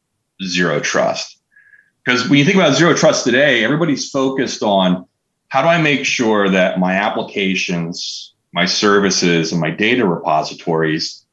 zero 0.44 0.80
trust. 0.80 1.38
Because 2.04 2.28
when 2.28 2.40
you 2.40 2.46
think 2.46 2.56
about 2.56 2.76
zero 2.76 2.96
trust 2.96 3.24
today, 3.24 3.64
everybody's 3.64 4.10
focused 4.10 4.64
on 4.64 5.06
how 5.50 5.62
do 5.62 5.68
I 5.68 5.80
make 5.80 6.04
sure 6.04 6.50
that 6.50 6.80
my 6.80 6.94
applications, 6.94 8.34
my 8.52 8.66
services, 8.66 9.52
and 9.52 9.62
my 9.62 9.70
data 9.70 10.08
repositories 10.08 11.24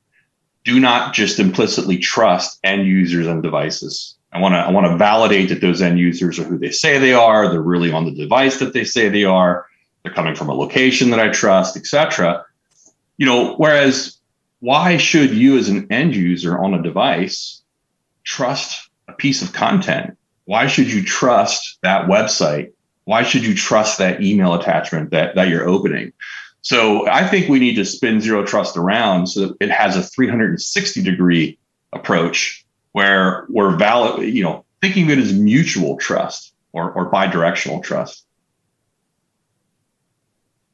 do 0.65 0.79
not 0.79 1.15
just 1.15 1.39
implicitly 1.39 1.97
trust 1.97 2.59
end 2.63 2.87
users 2.87 3.27
and 3.27 3.43
devices. 3.43 4.17
I 4.33 4.41
want 4.41 4.55
to 4.55 4.59
I 4.59 4.71
want 4.71 4.87
to 4.87 4.97
validate 4.97 5.51
that 5.51 5.61
those 5.61 5.83
end 5.83 5.99
users 5.99 6.39
are 6.39 6.45
who 6.45 6.59
they 6.59 6.71
say 6.71 6.99
they 6.99 7.13
are. 7.13 7.49
They're 7.49 7.61
really 7.61 7.93
on 7.93 8.07
the 8.07 8.15
device 8.15 8.59
that 8.59 8.73
they 8.73 8.85
say 8.85 9.09
they 9.09 9.25
are. 9.25 9.67
They're 10.03 10.15
coming 10.15 10.35
from 10.35 10.49
a 10.49 10.55
location 10.55 11.11
that 11.11 11.21
I 11.21 11.29
trust, 11.29 11.77
etc. 11.77 12.45
You 13.19 13.27
know, 13.27 13.55
whereas 13.57 14.19
why 14.61 14.97
should 14.97 15.33
you 15.33 15.59
as 15.59 15.69
an 15.69 15.87
end 15.91 16.15
user 16.15 16.59
on 16.59 16.73
a 16.73 16.83
device 16.83 17.63
trust 18.25 18.89
a 19.09 19.13
piece 19.13 19.43
of 19.43 19.53
content? 19.53 20.17
Why 20.45 20.67
should 20.67 20.91
you 20.91 21.03
trust 21.03 21.79
that 21.83 22.07
website? 22.07 22.73
Why 23.05 23.23
should 23.25 23.45
you 23.45 23.55
trust 23.55 23.99
that 23.99 24.23
email 24.23 24.55
attachment 24.55 25.11
that, 25.11 25.35
that 25.35 25.49
you're 25.49 25.69
opening? 25.69 26.13
So 26.63 27.09
I 27.09 27.27
think 27.27 27.49
we 27.49 27.59
need 27.59 27.75
to 27.75 27.85
spin 27.85 28.21
zero 28.21 28.47
trust 28.47 28.77
around 28.77 29.27
so 29.27 29.49
that 29.49 29.57
it 29.61 29.71
has 29.71 29.97
a 29.97 30.03
360 30.03 31.03
degree 31.03 31.59
approach 31.93 32.65
where 32.93 33.47
we're 33.49 33.77
valid, 33.77 34.33
you 34.35 34.43
know, 34.43 34.65
thinking 34.81 35.05
of 35.05 35.11
it 35.11 35.19
as 35.19 35.33
mutual 35.33 35.97
trust 35.97 36.53
or, 36.73 36.91
or 36.93 37.07
bi-directional 37.07 37.81
trust. 37.81 38.25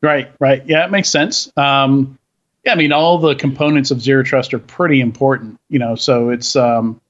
Right, 0.01 0.31
right. 0.39 0.65
Yeah, 0.67 0.85
it 0.85 0.91
makes 0.91 1.09
sense. 1.09 1.51
Um, 1.57 2.19
yeah, 2.65 2.73
I 2.73 2.75
mean, 2.77 2.93
all 2.93 3.19
the 3.19 3.35
components 3.35 3.91
of 3.91 4.01
zero 4.01 4.23
trust 4.23 4.55
are 4.55 4.59
pretty 4.59 5.01
important, 5.01 5.59
you 5.69 5.79
know, 5.79 5.95
so 5.95 6.31
it's, 6.31 6.55
um, 6.55 7.01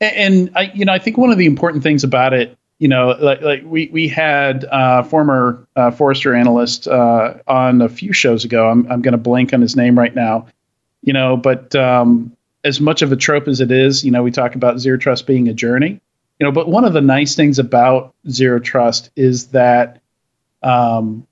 and, 0.00 0.16
and 0.16 0.50
I, 0.56 0.72
you 0.74 0.84
know, 0.84 0.92
I 0.92 0.98
think 0.98 1.16
one 1.16 1.30
of 1.30 1.38
the 1.38 1.46
important 1.46 1.82
things 1.82 2.04
about 2.04 2.34
it 2.34 2.58
you 2.78 2.86
know, 2.86 3.16
like, 3.20 3.40
like 3.42 3.62
we 3.64 3.88
we 3.92 4.06
had 4.06 4.64
uh, 4.66 5.02
former 5.02 5.66
uh, 5.74 5.90
Forrester 5.90 6.34
analyst 6.34 6.86
uh, 6.86 7.34
on 7.48 7.82
a 7.82 7.88
few 7.88 8.12
shows 8.12 8.44
ago. 8.44 8.70
I'm 8.70 8.90
I'm 8.90 9.02
going 9.02 9.12
to 9.12 9.18
blank 9.18 9.52
on 9.52 9.60
his 9.60 9.74
name 9.74 9.98
right 9.98 10.14
now. 10.14 10.46
You 11.02 11.12
know, 11.12 11.36
but 11.36 11.74
um, 11.74 12.36
as 12.64 12.80
much 12.80 13.02
of 13.02 13.12
a 13.12 13.16
trope 13.16 13.48
as 13.48 13.60
it 13.60 13.70
is, 13.70 14.04
you 14.04 14.10
know, 14.10 14.22
we 14.22 14.30
talk 14.30 14.54
about 14.54 14.78
zero 14.78 14.96
trust 14.96 15.26
being 15.26 15.48
a 15.48 15.54
journey. 15.54 16.00
You 16.38 16.46
know, 16.46 16.52
but 16.52 16.68
one 16.68 16.84
of 16.84 16.92
the 16.92 17.00
nice 17.00 17.34
things 17.34 17.58
about 17.58 18.14
zero 18.30 18.60
trust 18.60 19.10
is 19.16 19.48
that 19.48 20.00
um, 20.62 21.26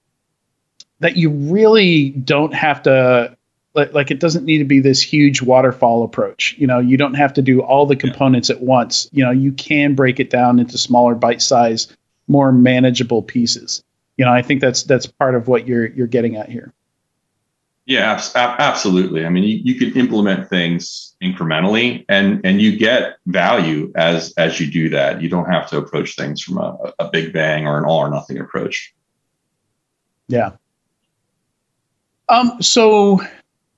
that 1.01 1.17
you 1.17 1.31
really 1.31 2.11
don't 2.11 2.55
have 2.55 2.83
to 2.83 3.37
like, 3.75 3.93
like 3.93 4.11
it 4.11 4.19
doesn't 4.19 4.45
need 4.45 4.59
to 4.59 4.65
be 4.65 4.81
this 4.81 5.03
huge 5.03 5.43
waterfall 5.43 6.03
approach. 6.03 6.55
You 6.59 6.67
know, 6.67 6.81
you 6.81 6.97
don't 6.97 7.15
have 7.15 7.35
to 7.35 7.43
do 7.43 7.61
all 7.61 7.87
the 7.87 7.95
components 7.95 8.51
at 8.51 8.63
once. 8.63 9.09
You 9.13 9.25
know, 9.25 9.31
you 9.31 9.53
can 9.53 9.95
break 9.95 10.19
it 10.19 10.31
down 10.31 10.59
into 10.59 10.79
smaller 10.79 11.15
bite 11.15 11.43
size, 11.43 11.95
more 12.27 12.51
manageable 12.51 13.23
pieces. 13.23 13.85
You 14.17 14.25
know, 14.25 14.33
I 14.33 14.43
think 14.43 14.61
that's 14.61 14.83
that's 14.83 15.07
part 15.07 15.35
of 15.35 15.47
what 15.47 15.69
you're 15.69 15.87
you're 15.87 16.07
getting 16.07 16.37
at 16.37 16.49
here. 16.49 16.73
Yeah, 17.85 18.21
absolutely. 18.35 19.25
I 19.25 19.29
mean, 19.29 19.45
you, 19.45 19.61
you 19.63 19.75
can 19.77 19.97
implement 19.97 20.49
things 20.49 21.15
incrementally, 21.33 22.05
and 22.09 22.41
and 22.45 22.61
you 22.61 22.77
get 22.77 23.17
value 23.27 23.93
as 23.97 24.33
as 24.37 24.61
you 24.61 24.71
do 24.71 24.89
that. 24.91 25.23
You 25.23 25.29
don't 25.29 25.51
have 25.51 25.69
to 25.71 25.79
approach 25.79 26.17
things 26.17 26.43
from 26.43 26.59
a, 26.59 26.93
a 26.99 27.09
big 27.11 27.33
bang 27.33 27.67
or 27.67 27.79
an 27.79 27.85
all 27.85 27.99
or 27.99 28.11
nothing 28.11 28.39
approach. 28.39 28.95
Yeah. 30.29 30.53
Um. 32.29 32.61
So 32.63 33.21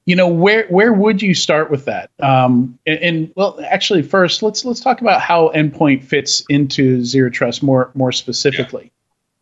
you 0.09 0.17
know 0.17 0.27
where 0.27 0.67
where 0.69 0.95
would 0.95 1.21
you 1.21 1.35
start 1.35 1.71
with 1.71 1.85
that 1.85 2.11
um, 2.21 2.79
and, 2.87 2.99
and, 3.01 3.33
well 3.37 3.61
actually 3.67 4.01
first 4.01 4.43
let's 4.43 4.65
let's 4.65 4.81
talk 4.81 5.03
about 5.03 5.21
how 5.21 5.51
endpoint 5.51 6.03
fits 6.03 6.43
into 6.49 7.05
zero 7.05 7.29
trust 7.29 7.63
more 7.63 7.91
more 7.95 8.11
specifically 8.11 8.91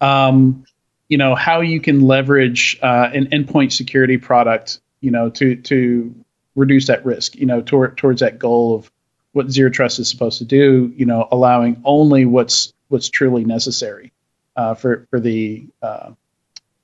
yeah. 0.02 0.26
um, 0.26 0.64
you 1.08 1.16
know 1.16 1.36
how 1.36 1.60
you 1.60 1.80
can 1.80 2.00
leverage 2.00 2.76
uh, 2.82 3.08
an 3.14 3.26
endpoint 3.26 3.70
security 3.70 4.16
product 4.16 4.80
you 5.00 5.10
know 5.12 5.30
to 5.30 5.54
to 5.54 6.12
reduce 6.56 6.86
that 6.86 7.04
risk 7.04 7.36
you 7.36 7.46
know 7.46 7.62
toward, 7.62 7.96
towards 7.96 8.20
that 8.20 8.38
goal 8.38 8.75
of 8.75 8.90
what 9.32 9.50
zero 9.50 9.70
trust 9.70 9.98
is 9.98 10.08
supposed 10.08 10.38
to 10.38 10.44
do 10.44 10.92
you 10.96 11.06
know 11.06 11.28
allowing 11.30 11.80
only 11.84 12.25
what's 12.25 12.72
what's 12.88 13.08
truly 13.08 13.44
necessary 13.44 14.12
uh, 14.56 14.75
for 14.75 15.06
for 15.10 15.20
the 15.20 15.66
uh, 15.82 16.10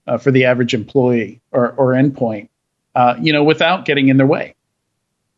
uh 0.06 0.18
for 0.18 0.30
the 0.30 0.44
average 0.44 0.74
employee 0.74 1.40
or, 1.52 1.72
or 1.72 1.92
endpoint 1.92 2.48
uh, 2.94 3.16
you 3.20 3.32
know, 3.32 3.42
without 3.42 3.84
getting 3.84 4.08
in 4.08 4.16
their 4.16 4.26
way? 4.26 4.54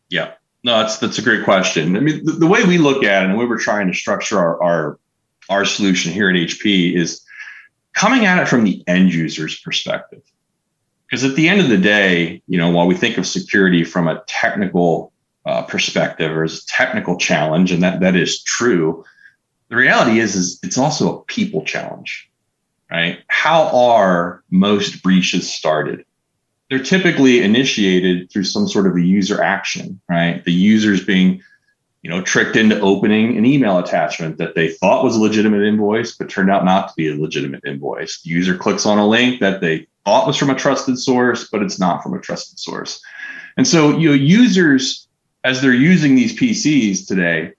Yeah, 0.09 0.33
no, 0.63 0.79
that's 0.79 0.99
that's 0.99 1.19
a 1.19 1.23
great 1.23 1.45
question. 1.45 1.97
I 1.97 2.01
mean, 2.01 2.25
the, 2.25 2.33
the 2.33 2.47
way 2.47 2.65
we 2.65 2.79
look 2.79 3.05
at 3.05 3.23
it 3.23 3.27
and 3.27 3.35
the 3.35 3.39
way 3.39 3.47
we're 3.47 3.59
trying 3.59 3.87
to 3.89 3.95
structure 3.95 4.39
our, 4.39 4.63
our 4.63 4.99
our 5.49 5.65
solution 5.65 6.13
here 6.13 6.31
at 6.31 6.37
HP 6.37 6.95
is 6.95 7.23
coming 7.93 8.27
at 8.27 8.43
it 8.43 8.49
from 8.49 8.65
the 8.65 8.83
end 8.87 9.13
user's 9.13 9.61
perspective. 9.61 10.23
Because 11.07 11.25
at 11.25 11.37
the 11.37 11.49
end 11.49 11.61
of 11.61 11.69
the 11.69 11.79
day, 11.79 12.43
you 12.47 12.59
know, 12.59 12.71
while 12.71 12.87
we 12.87 12.95
think 12.95 13.19
of 13.19 13.27
security 13.27 13.85
from 13.85 14.09
a 14.09 14.23
technical 14.27 15.13
uh, 15.47 15.63
perspective 15.63 16.33
or 16.33 16.45
as 16.45 16.63
a 16.63 16.67
technical 16.67 17.17
challenge, 17.17 17.71
and 17.71 17.83
that 17.83 18.01
that 18.01 18.17
is 18.17 18.43
true, 18.43 19.05
the 19.69 19.77
reality 19.77 20.19
is 20.19 20.35
is 20.35 20.59
it's 20.63 20.79
also 20.79 21.19
a 21.19 21.23
people 21.25 21.65
challenge, 21.65 22.31
right? 22.91 23.19
How 23.29 23.69
are 23.77 24.43
most 24.51 25.03
breaches 25.03 25.53
started? 25.53 26.05
they're 26.75 26.83
typically 26.83 27.43
initiated 27.43 28.31
through 28.31 28.45
some 28.45 28.67
sort 28.69 28.87
of 28.87 28.97
a 28.97 29.01
user 29.01 29.43
action, 29.43 30.01
right? 30.09 30.43
The 30.45 30.53
users 30.53 31.05
being, 31.05 31.43
you 32.03 32.11
know, 32.11 32.23
tricked 32.23 32.57
into 32.57 32.81
opening 32.81 33.37
an 33.37 33.45
email 33.45 33.79
attachment 33.79 34.39
that 34.39 34.55
they 34.55 34.69
thought 34.69 35.05
was 35.05 35.17
a 35.17 35.21
legitimate 35.21 35.63
invoice, 35.63 36.17
but 36.17 36.29
turned 36.29 36.51
out 36.51 36.65
not 36.65 36.89
to 36.89 36.95
be 36.97 37.09
a 37.09 37.15
legitimate 37.15 37.65
invoice. 37.65 38.23
The 38.23 38.31
user 38.31 38.57
clicks 38.57 38.87
on 38.87 38.99
a 38.99 39.07
link 39.07 39.41
that 39.41 39.61
they 39.61 39.87
thought 40.05 40.27
was 40.27 40.37
from 40.37 40.51
a 40.51 40.55
trusted 40.55 40.99
source, 40.99 41.49
but 41.51 41.63
it's 41.63 41.79
not 41.79 42.03
from 42.03 42.15
a 42.15 42.21
trusted 42.21 42.59
source. 42.59 43.03
And 43.57 43.67
so, 43.67 43.99
you 43.99 44.09
know, 44.09 44.15
users, 44.15 45.09
as 45.45 45.63
they're 45.63 45.73
using 45.73 46.15
these 46.15 46.37
PCs 46.37 47.07
today, 47.07 47.53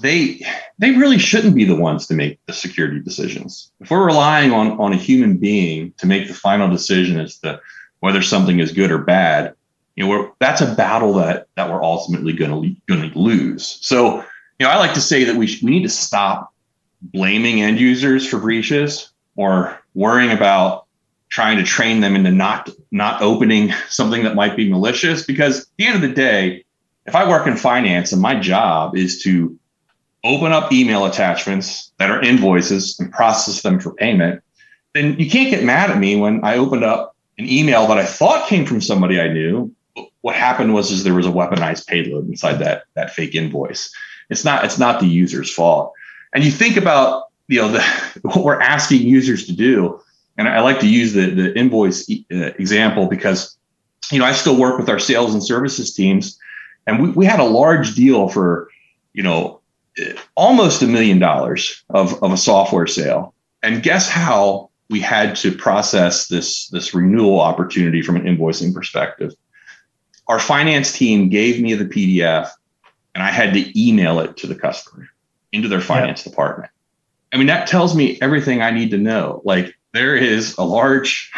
they 0.00 0.40
they 0.78 0.92
really 0.92 1.18
shouldn't 1.18 1.54
be 1.54 1.64
the 1.64 1.76
ones 1.76 2.06
to 2.06 2.14
make 2.14 2.38
the 2.46 2.52
security 2.52 3.00
decisions. 3.00 3.70
If 3.80 3.90
we're 3.90 4.06
relying 4.06 4.52
on 4.52 4.80
on 4.80 4.92
a 4.92 4.96
human 4.96 5.36
being 5.36 5.92
to 5.98 6.06
make 6.06 6.28
the 6.28 6.34
final 6.34 6.68
decision 6.70 7.20
as 7.20 7.38
to 7.38 7.60
whether 8.00 8.22
something 8.22 8.58
is 8.58 8.72
good 8.72 8.90
or 8.90 8.98
bad, 8.98 9.54
you 9.96 10.06
know, 10.06 10.34
that's 10.40 10.60
a 10.60 10.74
battle 10.74 11.14
that 11.14 11.46
that 11.56 11.70
we're 11.70 11.82
ultimately 11.82 12.32
going 12.32 12.50
to 12.50 12.80
going 12.86 13.10
to 13.10 13.18
lose. 13.18 13.78
So, 13.82 14.16
you 14.58 14.66
know, 14.66 14.70
I 14.70 14.76
like 14.76 14.94
to 14.94 15.00
say 15.00 15.24
that 15.24 15.36
we 15.36 15.46
sh- 15.46 15.62
we 15.62 15.70
need 15.70 15.82
to 15.82 15.90
stop 15.90 16.52
blaming 17.02 17.60
end 17.60 17.78
users 17.78 18.26
for 18.26 18.38
breaches 18.38 19.12
or 19.36 19.78
worrying 19.94 20.30
about 20.30 20.86
trying 21.32 21.56
to 21.56 21.64
train 21.64 22.00
them 22.00 22.14
into 22.14 22.30
not 22.30 22.68
not 22.90 23.22
opening 23.22 23.72
something 23.88 24.22
that 24.24 24.34
might 24.34 24.56
be 24.56 24.70
malicious 24.70 25.24
because 25.24 25.60
at 25.60 25.66
the 25.78 25.86
end 25.86 25.96
of 25.96 26.02
the 26.02 26.14
day 26.14 26.64
if 27.06 27.14
i 27.14 27.28
work 27.28 27.46
in 27.46 27.56
finance 27.56 28.12
and 28.12 28.20
my 28.20 28.38
job 28.38 28.96
is 28.96 29.22
to 29.22 29.58
open 30.24 30.52
up 30.52 30.72
email 30.72 31.04
attachments 31.04 31.90
that 31.98 32.10
are 32.10 32.22
invoices 32.22 32.98
and 33.00 33.10
process 33.10 33.62
them 33.62 33.80
for 33.80 33.94
payment 33.94 34.42
then 34.94 35.18
you 35.18 35.28
can't 35.28 35.50
get 35.50 35.64
mad 35.64 35.90
at 35.90 35.98
me 35.98 36.16
when 36.16 36.44
i 36.44 36.56
opened 36.56 36.84
up 36.84 37.12
an 37.38 37.48
email 37.48 37.86
that 37.86 37.98
I 37.98 38.04
thought 38.04 38.48
came 38.48 38.66
from 38.66 38.80
somebody 38.80 39.20
I 39.20 39.28
knew. 39.28 39.74
What 40.20 40.36
happened 40.36 40.74
was 40.74 40.90
is 40.90 41.04
there 41.04 41.14
was 41.14 41.26
a 41.26 41.30
weaponized 41.30 41.86
payload 41.86 42.28
inside 42.28 42.56
that 42.56 42.84
that 42.94 43.12
fake 43.12 43.34
invoice. 43.34 43.92
It's 44.30 44.44
not 44.44 44.64
it's 44.64 44.78
not 44.78 45.00
the 45.00 45.08
user's 45.08 45.52
fault. 45.52 45.92
And 46.34 46.44
you 46.44 46.50
think 46.50 46.76
about 46.76 47.24
you 47.48 47.60
know 47.60 47.68
the, 47.68 47.82
what 48.22 48.44
we're 48.44 48.60
asking 48.60 49.02
users 49.02 49.46
to 49.46 49.52
do. 49.52 50.00
And 50.38 50.48
I 50.48 50.60
like 50.60 50.80
to 50.80 50.88
use 50.88 51.12
the 51.12 51.30
the 51.30 51.58
invoice 51.58 52.10
uh, 52.10 52.52
example 52.58 53.06
because 53.06 53.56
you 54.10 54.18
know 54.18 54.24
I 54.24 54.32
still 54.32 54.58
work 54.58 54.78
with 54.78 54.88
our 54.88 54.98
sales 54.98 55.34
and 55.34 55.44
services 55.44 55.94
teams, 55.94 56.38
and 56.86 57.02
we, 57.02 57.10
we 57.10 57.26
had 57.26 57.40
a 57.40 57.44
large 57.44 57.94
deal 57.94 58.28
for 58.28 58.68
you 59.12 59.22
know 59.22 59.62
almost 60.34 60.82
a 60.82 60.86
million 60.86 61.18
dollars 61.18 61.84
of, 61.90 62.22
of 62.22 62.32
a 62.32 62.36
software 62.36 62.86
sale. 62.86 63.34
And 63.62 63.82
guess 63.82 64.08
how 64.08 64.70
we 64.90 65.00
had 65.00 65.36
to 65.36 65.52
process 65.52 66.28
this, 66.28 66.68
this 66.68 66.94
renewal 66.94 67.40
opportunity 67.40 68.02
from 68.02 68.16
an 68.16 68.24
invoicing 68.24 68.74
perspective. 68.74 69.32
Our 70.28 70.38
finance 70.38 70.92
team 70.92 71.28
gave 71.28 71.60
me 71.60 71.74
the 71.74 71.84
PDF 71.84 72.50
and 73.14 73.22
I 73.22 73.30
had 73.30 73.52
to 73.54 73.80
email 73.80 74.20
it 74.20 74.36
to 74.38 74.46
the 74.46 74.54
customer 74.54 75.08
into 75.52 75.68
their 75.68 75.80
finance 75.80 76.24
yeah. 76.24 76.30
department. 76.30 76.70
I 77.32 77.38
mean, 77.38 77.46
that 77.46 77.66
tells 77.66 77.94
me 77.94 78.18
everything 78.20 78.62
I 78.62 78.70
need 78.70 78.90
to 78.90 78.98
know. 78.98 79.42
Like, 79.44 79.74
there 79.92 80.16
is 80.16 80.56
a 80.58 80.64
large 80.64 81.32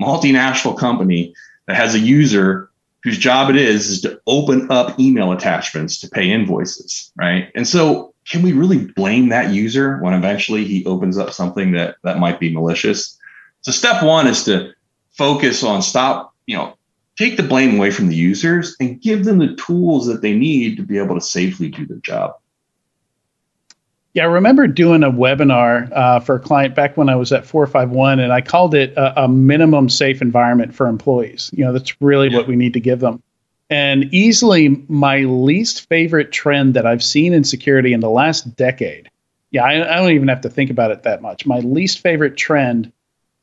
multinational 0.00 0.76
company 0.76 1.34
that 1.66 1.76
has 1.76 1.94
a 1.94 1.98
user 1.98 2.70
whose 3.02 3.18
job 3.18 3.50
it 3.50 3.56
is 3.56 3.88
is 3.88 4.00
to 4.00 4.20
open 4.26 4.70
up 4.70 4.98
email 4.98 5.32
attachments 5.32 6.00
to 6.00 6.08
pay 6.08 6.30
invoices, 6.30 7.12
right? 7.16 7.50
And 7.54 7.68
so 7.68 8.14
can 8.28 8.42
we 8.42 8.52
really 8.52 8.86
blame 8.92 9.28
that 9.28 9.52
user 9.52 9.98
when 9.98 10.14
eventually 10.14 10.64
he 10.64 10.84
opens 10.86 11.18
up 11.18 11.32
something 11.32 11.72
that 11.72 11.96
that 12.02 12.18
might 12.18 12.40
be 12.40 12.52
malicious? 12.52 13.18
So 13.60 13.72
step 13.72 14.02
one 14.02 14.26
is 14.26 14.44
to 14.44 14.72
focus 15.12 15.62
on 15.62 15.82
stop, 15.82 16.34
you 16.46 16.56
know, 16.56 16.74
take 17.16 17.36
the 17.36 17.42
blame 17.42 17.76
away 17.76 17.90
from 17.90 18.08
the 18.08 18.16
users 18.16 18.74
and 18.80 19.00
give 19.00 19.24
them 19.24 19.38
the 19.38 19.54
tools 19.54 20.06
that 20.06 20.22
they 20.22 20.34
need 20.34 20.76
to 20.78 20.82
be 20.82 20.98
able 20.98 21.14
to 21.14 21.20
safely 21.20 21.68
do 21.68 21.86
their 21.86 21.98
job. 21.98 22.34
Yeah, 24.14 24.22
I 24.22 24.26
remember 24.26 24.68
doing 24.68 25.02
a 25.02 25.10
webinar 25.10 25.90
uh, 25.92 26.20
for 26.20 26.36
a 26.36 26.40
client 26.40 26.76
back 26.76 26.96
when 26.96 27.08
I 27.08 27.16
was 27.16 27.32
at 27.32 27.44
451, 27.44 28.20
and 28.20 28.32
I 28.32 28.40
called 28.40 28.72
it 28.72 28.92
a, 28.96 29.24
a 29.24 29.28
minimum 29.28 29.88
safe 29.88 30.22
environment 30.22 30.72
for 30.72 30.86
employees. 30.86 31.50
You 31.52 31.64
know, 31.64 31.72
that's 31.72 32.00
really 32.00 32.28
yeah. 32.28 32.36
what 32.36 32.46
we 32.46 32.54
need 32.54 32.72
to 32.74 32.80
give 32.80 33.00
them. 33.00 33.20
And 33.70 34.04
easily 34.14 34.84
my 34.88 35.20
least 35.22 35.88
favorite 35.88 36.30
trend 36.30 36.74
that 36.74 36.86
I've 36.86 37.02
seen 37.02 37.32
in 37.32 37.42
security 37.42 37.92
in 37.92 37.98
the 37.98 38.10
last 38.10 38.54
decade. 38.54 39.10
Yeah, 39.50 39.64
I, 39.64 39.94
I 39.94 39.96
don't 39.96 40.12
even 40.12 40.28
have 40.28 40.42
to 40.42 40.50
think 40.50 40.70
about 40.70 40.92
it 40.92 41.02
that 41.02 41.20
much. 41.20 41.44
My 41.44 41.58
least 41.58 41.98
favorite 41.98 42.36
trend 42.36 42.92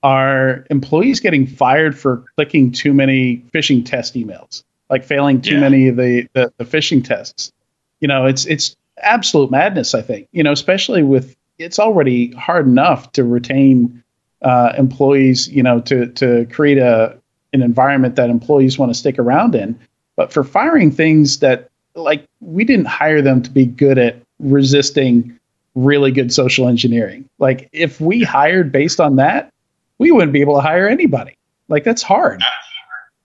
are 0.03 0.65
employees 0.69 1.19
getting 1.19 1.47
fired 1.47 1.97
for 1.97 2.23
clicking 2.35 2.71
too 2.71 2.93
many 2.93 3.43
phishing 3.53 3.85
test 3.85 4.13
emails, 4.15 4.63
like 4.89 5.03
failing 5.03 5.41
too 5.41 5.55
yeah. 5.55 5.59
many 5.59 5.87
of 5.89 5.97
the, 5.97 6.29
the, 6.33 6.53
the 6.57 6.65
phishing 6.65 7.03
tests. 7.03 7.51
You 7.99 8.07
know, 8.07 8.25
it's 8.25 8.45
it's 8.45 8.75
absolute 9.01 9.51
madness. 9.51 9.93
I 9.93 10.01
think 10.01 10.27
you 10.31 10.43
know, 10.43 10.51
especially 10.51 11.03
with 11.03 11.35
it's 11.57 11.79
already 11.79 12.31
hard 12.31 12.65
enough 12.67 13.11
to 13.13 13.23
retain 13.23 14.03
uh, 14.41 14.73
employees. 14.77 15.47
You 15.49 15.63
know, 15.63 15.81
to 15.81 16.07
to 16.07 16.45
create 16.51 16.77
a 16.77 17.17
an 17.53 17.61
environment 17.61 18.15
that 18.15 18.29
employees 18.29 18.77
want 18.77 18.91
to 18.91 18.97
stick 18.97 19.19
around 19.19 19.55
in. 19.55 19.77
But 20.15 20.31
for 20.31 20.43
firing 20.43 20.91
things 20.91 21.39
that 21.39 21.69
like 21.95 22.25
we 22.39 22.63
didn't 22.63 22.87
hire 22.87 23.21
them 23.21 23.41
to 23.41 23.49
be 23.49 23.65
good 23.65 23.97
at 23.97 24.15
resisting 24.39 25.37
really 25.75 26.11
good 26.11 26.33
social 26.33 26.67
engineering. 26.67 27.29
Like 27.39 27.69
if 27.71 28.01
we 28.01 28.23
hired 28.23 28.71
based 28.71 28.99
on 28.99 29.17
that, 29.17 29.51
we 29.97 30.11
wouldn't 30.11 30.33
be 30.33 30.41
able 30.41 30.55
to 30.55 30.61
hire 30.61 30.87
anybody. 30.87 31.37
Like 31.67 31.83
that's 31.83 32.01
hard. 32.01 32.41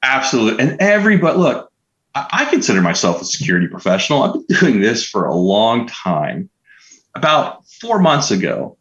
Absolutely. 0.03 0.65
And 0.65 0.81
everybody, 0.81 1.39
look, 1.39 1.73
I, 2.31 2.47
consider 2.47 2.81
myself 2.81 3.21
a 3.21 3.25
security 3.25 3.67
professional. 3.67 4.23
I've 4.23 4.33
been 4.33 4.59
doing 4.59 4.81
this 4.81 5.07
for 5.07 5.27
a 5.27 5.35
long 5.35 5.87
time. 5.87 6.49
About 7.15 7.67
four 7.81 7.99
months 7.99 8.31
ago, 8.31 8.77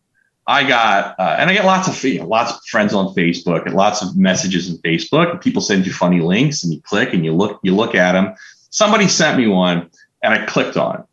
I 0.48 0.68
got, 0.68 1.20
uh, 1.20 1.36
and 1.40 1.50
I 1.50 1.54
get 1.54 1.66
lots 1.66 1.88
of 1.88 2.04
you 2.04 2.20
know, 2.20 2.28
lots 2.28 2.52
of 2.52 2.60
friends 2.70 2.94
on 2.94 3.14
Facebook 3.16 3.66
and 3.66 3.74
lots 3.74 4.02
of 4.02 4.16
messages 4.16 4.70
in 4.70 4.78
Facebook. 4.80 5.32
And 5.32 5.42
people 5.42 5.62
send 5.62 5.86
you 5.86 5.94
funny 5.94 6.22
links, 6.22 6.64
and 6.64 6.74
you 6.74 6.82
click 6.82 7.14
and 7.14 7.26
you 7.26 7.34
look, 7.34 7.60
you 7.64 7.76
look 7.76 7.96
at 7.96 8.14
them. 8.14 8.36
Somebody 8.70 9.08
sent 9.08 9.38
me 9.38 9.48
one, 9.48 9.90
and 10.22 10.34
I 10.34 10.46
clicked 10.46 10.78
on 10.78 11.00
it, 11.00 11.06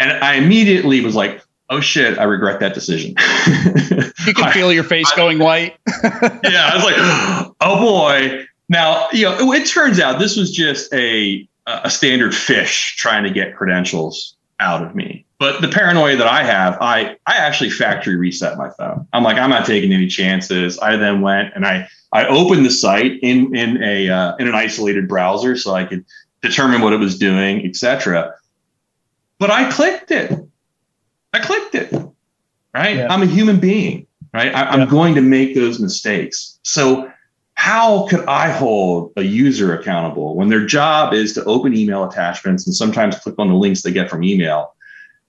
and 0.00 0.12
I 0.12 0.34
immediately 0.34 1.00
was 1.00 1.14
like, 1.14 1.42
oh 1.70 1.80
shit, 1.80 2.18
I 2.18 2.24
regret 2.24 2.60
that 2.60 2.74
decision. 2.74 3.10
you 4.26 4.34
can 4.34 4.52
feel 4.52 4.72
your 4.72 4.84
face 4.84 5.10
I, 5.12 5.16
going 5.16 5.38
white. 5.38 5.76
yeah, 6.04 6.70
I 6.70 6.74
was 6.74 6.84
like, 6.84 7.54
oh 7.60 7.80
boy. 7.80 8.46
Now, 8.72 9.06
you 9.12 9.26
know, 9.26 9.52
it 9.52 9.66
turns 9.66 10.00
out 10.00 10.18
this 10.18 10.34
was 10.34 10.50
just 10.50 10.92
a 10.94 11.46
a 11.66 11.90
standard 11.90 12.32
phish 12.32 12.96
trying 12.96 13.22
to 13.22 13.30
get 13.30 13.54
credentials 13.54 14.34
out 14.60 14.82
of 14.82 14.96
me. 14.96 15.26
But 15.38 15.60
the 15.60 15.68
paranoia 15.68 16.16
that 16.16 16.26
I 16.26 16.42
have, 16.42 16.78
I 16.80 17.16
I 17.26 17.36
actually 17.36 17.68
factory 17.68 18.16
reset 18.16 18.56
my 18.56 18.70
phone. 18.70 19.06
I'm 19.12 19.24
like, 19.24 19.36
I'm 19.36 19.50
not 19.50 19.66
taking 19.66 19.92
any 19.92 20.06
chances. 20.06 20.78
I 20.78 20.96
then 20.96 21.20
went 21.20 21.52
and 21.54 21.66
I 21.66 21.86
I 22.12 22.26
opened 22.26 22.64
the 22.64 22.70
site 22.70 23.20
in 23.20 23.54
in 23.54 23.82
a 23.82 24.08
uh, 24.08 24.36
in 24.36 24.48
an 24.48 24.54
isolated 24.54 25.06
browser 25.06 25.54
so 25.54 25.74
I 25.74 25.84
could 25.84 26.06
determine 26.40 26.80
what 26.80 26.94
it 26.94 26.98
was 26.98 27.18
doing, 27.18 27.66
etc. 27.66 28.34
But 29.38 29.50
I 29.50 29.70
clicked 29.70 30.10
it. 30.12 30.32
I 31.34 31.40
clicked 31.40 31.74
it. 31.74 31.92
Right. 32.72 32.96
Yeah. 32.96 33.12
I'm 33.12 33.22
a 33.22 33.26
human 33.26 33.60
being. 33.60 34.06
Right. 34.32 34.54
I, 34.54 34.72
am 34.72 34.80
yeah. 34.80 34.86
going 34.86 35.14
to 35.16 35.20
make 35.20 35.54
those 35.54 35.78
mistakes. 35.78 36.58
So 36.62 37.12
how 37.62 38.08
could 38.08 38.24
I 38.26 38.50
hold 38.50 39.12
a 39.16 39.22
user 39.22 39.72
accountable 39.72 40.34
when 40.34 40.48
their 40.48 40.66
job 40.66 41.14
is 41.14 41.32
to 41.34 41.44
open 41.44 41.76
email 41.76 42.02
attachments 42.02 42.66
and 42.66 42.74
sometimes 42.74 43.16
click 43.20 43.36
on 43.38 43.46
the 43.46 43.54
links 43.54 43.82
they 43.82 43.92
get 43.92 44.10
from 44.10 44.24
email 44.24 44.74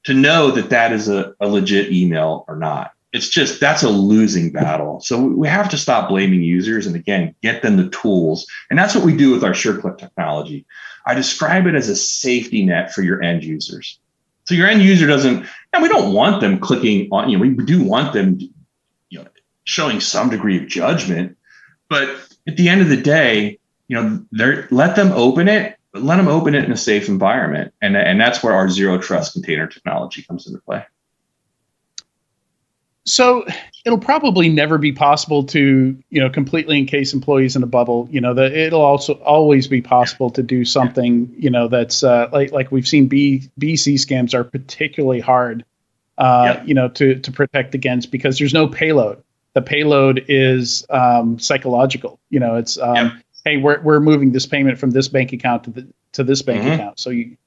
to 0.06 0.16
know 0.16 0.50
that 0.50 0.72
that 0.72 0.92
is 0.92 1.08
a, 1.08 1.36
a 1.40 1.48
legit 1.48 1.92
email 1.92 2.44
or 2.48 2.56
not? 2.56 2.94
It's 3.12 3.30
just 3.30 3.60
that's 3.60 3.84
a 3.84 3.90
losing 3.90 4.52
battle. 4.52 5.00
So 5.02 5.24
we 5.24 5.48
have 5.48 5.70
to 5.70 5.78
stop 5.78 6.10
blaming 6.10 6.42
users 6.42 6.88
and 6.88 6.96
again, 6.96 7.36
get 7.44 7.62
them 7.62 7.78
the 7.78 7.90
tools. 7.90 8.48
And 8.72 8.80
that's 8.80 8.96
what 8.96 9.06
we 9.06 9.16
do 9.16 9.30
with 9.30 9.44
our 9.44 9.52
SureClick 9.52 10.00
technology. 10.00 10.66
I 11.06 11.14
describe 11.14 11.68
it 11.68 11.76
as 11.76 11.88
a 11.88 11.96
safety 11.96 12.66
net 12.66 12.92
for 12.96 13.04
your 13.04 13.22
end 13.22 13.44
users. 13.44 14.00
So 14.46 14.56
your 14.56 14.68
end 14.68 14.82
user 14.82 15.06
doesn't, 15.06 15.46
and 15.72 15.84
we 15.84 15.88
don't 15.88 16.14
want 16.14 16.42
them 16.42 16.58
clicking 16.58 17.10
on, 17.12 17.30
you 17.30 17.38
know, 17.38 17.44
we 17.44 17.64
do 17.64 17.84
want 17.84 18.12
them, 18.12 18.40
you 19.10 19.20
know, 19.20 19.28
showing 19.66 20.00
some 20.00 20.32
degree 20.32 20.58
of 20.58 20.68
judgment. 20.68 21.38
But 21.94 22.10
at 22.48 22.58
the 22.58 22.70
end 22.70 22.82
of 22.82 22.90
the 22.90 22.98
day, 22.98 23.60
you 23.88 23.96
know, 23.96 24.26
they're 24.32 24.68
let 24.72 24.96
them 24.96 25.12
open 25.12 25.48
it, 25.48 25.78
but 25.92 26.02
let 26.02 26.18
them 26.18 26.28
open 26.28 26.56
it 26.56 26.64
in 26.66 26.72
a 26.72 26.78
safe 26.78 27.08
environment. 27.08 27.72
And, 27.84 27.96
and 27.96 28.20
that's 28.20 28.42
where 28.42 28.52
our 28.54 28.68
zero 28.68 28.98
trust 28.98 29.34
container 29.34 29.68
technology 29.68 30.24
comes 30.24 30.48
into 30.48 30.60
play. 30.62 30.84
So 33.06 33.46
it'll 33.86 34.00
probably 34.00 34.50
never 34.50 34.80
be 34.80 34.92
possible 34.92 35.44
to, 35.44 35.96
you 36.10 36.20
know, 36.20 36.32
completely 36.32 36.80
encase 36.80 37.14
employees 37.14 37.56
in 37.56 37.62
a 37.62 37.68
bubble. 37.68 38.08
You 38.10 38.22
know, 38.22 38.34
that 38.34 38.54
it'll 38.54 38.82
also 38.82 39.14
always 39.20 39.68
be 39.68 39.84
possible 39.84 40.32
to 40.32 40.42
do 40.42 40.66
something, 40.66 41.32
you 41.38 41.52
know, 41.52 41.68
that's 41.68 42.04
uh, 42.04 42.28
like 42.34 42.52
like 42.52 42.72
we've 42.72 42.88
seen 42.88 43.08
B, 43.08 43.52
BEC 43.60 44.00
scams 44.02 44.34
are 44.34 44.44
particularly 44.44 45.20
hard, 45.20 45.64
uh, 46.18 46.60
you 46.66 46.74
know, 46.74 46.90
to 46.90 47.20
to 47.20 47.32
protect 47.32 47.76
against 47.76 48.10
because 48.10 48.40
there's 48.40 48.54
no 48.56 48.68
payload. 48.68 49.22
The 49.54 49.62
payload 49.62 50.26
is 50.28 50.86
um, 50.90 51.38
psychological. 51.40 52.20
You 52.30 52.40
know, 52.40 52.56
it's 52.56 52.78
um, 52.78 53.22
hey, 53.46 53.58
we're 53.58 53.82
we're 53.82 54.00
moving 54.00 54.32
this 54.32 54.46
payment 54.46 54.80
from 54.80 54.92
this 54.92 55.08
bank 55.08 55.34
account 55.34 55.66
to 55.66 55.70
the 55.72 55.88
to 56.14 56.24
this 56.24 56.42
bank 56.42 56.64
mm-hmm. 56.64 56.72
account. 56.72 57.00
So 57.00 57.10
you 57.10 57.38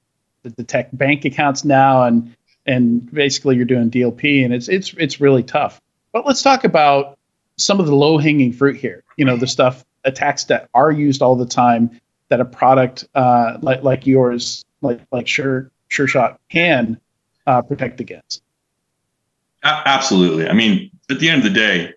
detect 0.56 0.96
bank 0.96 1.24
accounts 1.24 1.64
now 1.64 2.04
and 2.04 2.36
and 2.66 3.12
basically 3.12 3.56
you're 3.56 3.64
doing 3.64 3.90
DLP, 3.90 4.44
and 4.44 4.52
it's 4.52 4.68
it's 4.68 4.94
it's 4.98 5.20
really 5.20 5.42
tough. 5.42 5.80
But 6.12 6.26
let's 6.26 6.42
talk 6.42 6.64
about 6.64 7.18
some 7.56 7.80
of 7.80 7.86
the 7.86 7.94
low 7.94 8.18
hanging 8.18 8.52
fruit 8.52 8.76
here. 8.76 9.04
You 9.16 9.24
know, 9.24 9.36
the 9.36 9.46
stuff 9.46 9.84
attacks 10.04 10.44
that 10.44 10.68
are 10.74 10.90
used 10.90 11.22
all 11.22 11.36
the 11.36 11.46
time 11.46 12.00
that 12.28 12.40
a 12.40 12.44
product 12.44 13.06
uh, 13.14 13.58
like 13.62 13.82
like 13.82 14.06
yours, 14.06 14.64
like 14.82 15.00
like 15.12 15.28
Sure 15.28 15.70
Sure 15.88 16.06
Shot 16.06 16.40
can 16.48 17.00
uh, 17.46 17.62
protect 17.62 18.00
against. 18.00 18.42
Absolutely. 19.62 20.48
I 20.48 20.52
mean, 20.52 20.90
at 21.10 21.18
the 21.18 21.28
end 21.28 21.44
of 21.44 21.52
the 21.52 21.58
day, 21.58 21.94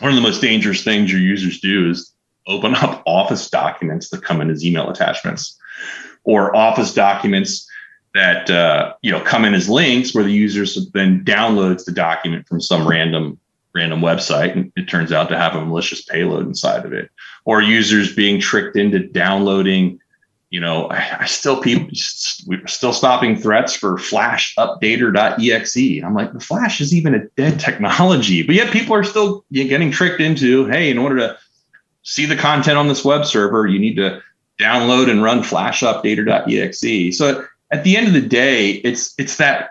one 0.00 0.10
of 0.10 0.16
the 0.16 0.22
most 0.22 0.40
dangerous 0.40 0.82
things 0.82 1.10
your 1.10 1.20
users 1.20 1.60
do 1.60 1.90
is 1.90 2.12
open 2.46 2.74
up 2.74 3.02
Office 3.06 3.48
documents 3.50 4.08
that 4.10 4.22
come 4.22 4.40
in 4.40 4.50
as 4.50 4.64
email 4.64 4.90
attachments, 4.90 5.58
or 6.24 6.54
Office 6.54 6.94
documents 6.94 7.68
that 8.14 8.50
uh, 8.50 8.94
you 9.02 9.10
know 9.10 9.20
come 9.20 9.44
in 9.44 9.54
as 9.54 9.68
links 9.68 10.14
where 10.14 10.24
the 10.24 10.32
users 10.32 10.90
then 10.92 11.24
downloads 11.24 11.84
the 11.84 11.92
document 11.92 12.46
from 12.46 12.60
some 12.60 12.86
random 12.86 13.38
random 13.74 14.00
website 14.00 14.52
and 14.52 14.70
it 14.76 14.86
turns 14.86 15.12
out 15.12 15.28
to 15.30 15.38
have 15.38 15.54
a 15.54 15.64
malicious 15.64 16.02
payload 16.02 16.46
inside 16.46 16.84
of 16.84 16.92
it. 16.92 17.10
Or 17.44 17.62
users 17.62 18.14
being 18.14 18.40
tricked 18.40 18.76
into 18.76 18.98
downloading 18.98 19.98
you 20.52 20.60
know 20.60 20.86
i, 20.90 21.18
I 21.20 21.26
still 21.26 21.60
people 21.60 21.88
we're 22.46 22.66
still 22.68 22.92
stopping 22.92 23.36
threats 23.36 23.74
for 23.74 23.98
flash 23.98 24.54
updater.exe 24.56 26.04
i'm 26.04 26.14
like 26.14 26.32
the 26.32 26.40
flash 26.40 26.80
is 26.80 26.94
even 26.94 27.14
a 27.14 27.26
dead 27.36 27.58
technology 27.58 28.42
but 28.44 28.54
yet 28.54 28.72
people 28.72 28.94
are 28.94 29.04
still 29.04 29.44
getting 29.50 29.90
tricked 29.90 30.20
into 30.20 30.66
hey 30.66 30.90
in 30.90 30.98
order 30.98 31.16
to 31.16 31.38
see 32.02 32.26
the 32.26 32.36
content 32.36 32.78
on 32.78 32.86
this 32.86 33.04
web 33.04 33.26
server 33.26 33.66
you 33.66 33.80
need 33.80 33.96
to 33.96 34.20
download 34.60 35.10
and 35.10 35.24
run 35.24 35.42
flash 35.42 35.80
updater.exe 35.80 37.18
so 37.18 37.44
at 37.72 37.84
the 37.84 37.96
end 37.96 38.06
of 38.06 38.12
the 38.12 38.20
day, 38.20 38.72
it's 38.84 39.14
it's 39.18 39.36
that 39.38 39.70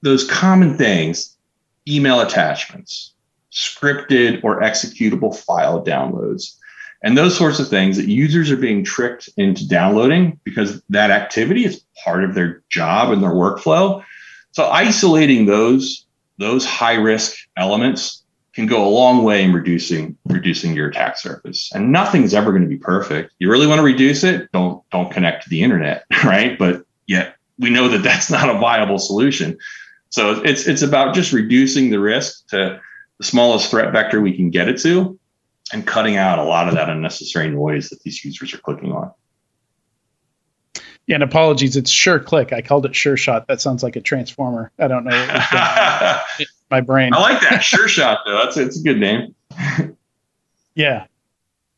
those 0.00 0.28
common 0.28 0.76
things, 0.76 1.36
email 1.86 2.20
attachments, 2.20 3.12
scripted 3.52 4.42
or 4.42 4.60
executable 4.60 5.36
file 5.36 5.84
downloads, 5.84 6.56
and 7.02 7.18
those 7.18 7.36
sorts 7.36 7.58
of 7.58 7.68
things 7.68 7.96
that 7.96 8.08
users 8.08 8.50
are 8.50 8.56
being 8.56 8.84
tricked 8.84 9.28
into 9.36 9.66
downloading 9.68 10.38
because 10.44 10.82
that 10.88 11.10
activity 11.10 11.64
is 11.64 11.82
part 12.04 12.24
of 12.24 12.34
their 12.34 12.62
job 12.70 13.10
and 13.10 13.22
their 13.22 13.30
workflow. 13.30 14.02
So 14.52 14.68
isolating 14.68 15.46
those 15.46 16.06
those 16.38 16.64
high 16.64 16.94
risk 16.94 17.36
elements 17.56 18.22
can 18.54 18.66
go 18.66 18.86
a 18.86 18.88
long 18.88 19.24
way 19.24 19.42
in 19.42 19.52
reducing 19.52 20.16
reducing 20.26 20.74
your 20.74 20.88
attack 20.88 21.18
surface. 21.18 21.70
And 21.74 21.90
nothing's 21.90 22.34
ever 22.34 22.50
going 22.50 22.62
to 22.62 22.68
be 22.68 22.76
perfect. 22.76 23.32
You 23.38 23.50
really 23.50 23.66
want 23.66 23.78
to 23.78 23.84
reduce 23.84 24.22
it? 24.24 24.50
Don't 24.52 24.82
don't 24.90 25.10
connect 25.10 25.44
to 25.44 25.50
the 25.50 25.62
internet, 25.62 26.04
right? 26.24 26.58
But 26.58 26.84
yet 27.06 27.36
we 27.58 27.70
know 27.70 27.88
that 27.88 28.02
that's 28.02 28.30
not 28.30 28.48
a 28.48 28.58
viable 28.58 28.98
solution. 28.98 29.58
So 30.10 30.42
it's 30.42 30.66
it's 30.66 30.82
about 30.82 31.14
just 31.14 31.32
reducing 31.32 31.90
the 31.90 31.98
risk 31.98 32.46
to 32.48 32.80
the 33.18 33.24
smallest 33.24 33.70
threat 33.70 33.92
vector 33.92 34.20
we 34.20 34.36
can 34.36 34.50
get 34.50 34.68
it 34.68 34.78
to, 34.80 35.18
and 35.72 35.86
cutting 35.86 36.16
out 36.16 36.38
a 36.38 36.44
lot 36.44 36.68
of 36.68 36.74
that 36.74 36.88
unnecessary 36.90 37.50
noise 37.50 37.88
that 37.90 38.02
these 38.02 38.24
users 38.24 38.52
are 38.54 38.58
clicking 38.58 38.92
on. 38.92 39.10
Yeah, 41.06 41.16
and 41.16 41.24
apologies, 41.24 41.76
it's 41.76 41.90
Sure 41.90 42.20
Click. 42.20 42.52
I 42.52 42.62
called 42.62 42.86
it 42.86 42.94
Sure 42.94 43.16
Shot. 43.16 43.48
That 43.48 43.60
sounds 43.60 43.82
like 43.82 43.96
a 43.96 44.00
transformer. 44.00 44.70
I 44.78 44.86
don't 44.86 45.04
know. 45.04 45.10
my 46.70 46.80
brain. 46.80 47.12
I 47.12 47.20
like 47.20 47.40
that 47.42 47.62
Sure 47.62 47.88
Shot 47.88 48.20
though. 48.24 48.40
That's 48.42 48.56
it's 48.56 48.78
a 48.78 48.82
good 48.82 48.98
name. 49.00 49.34
yeah, 50.74 51.06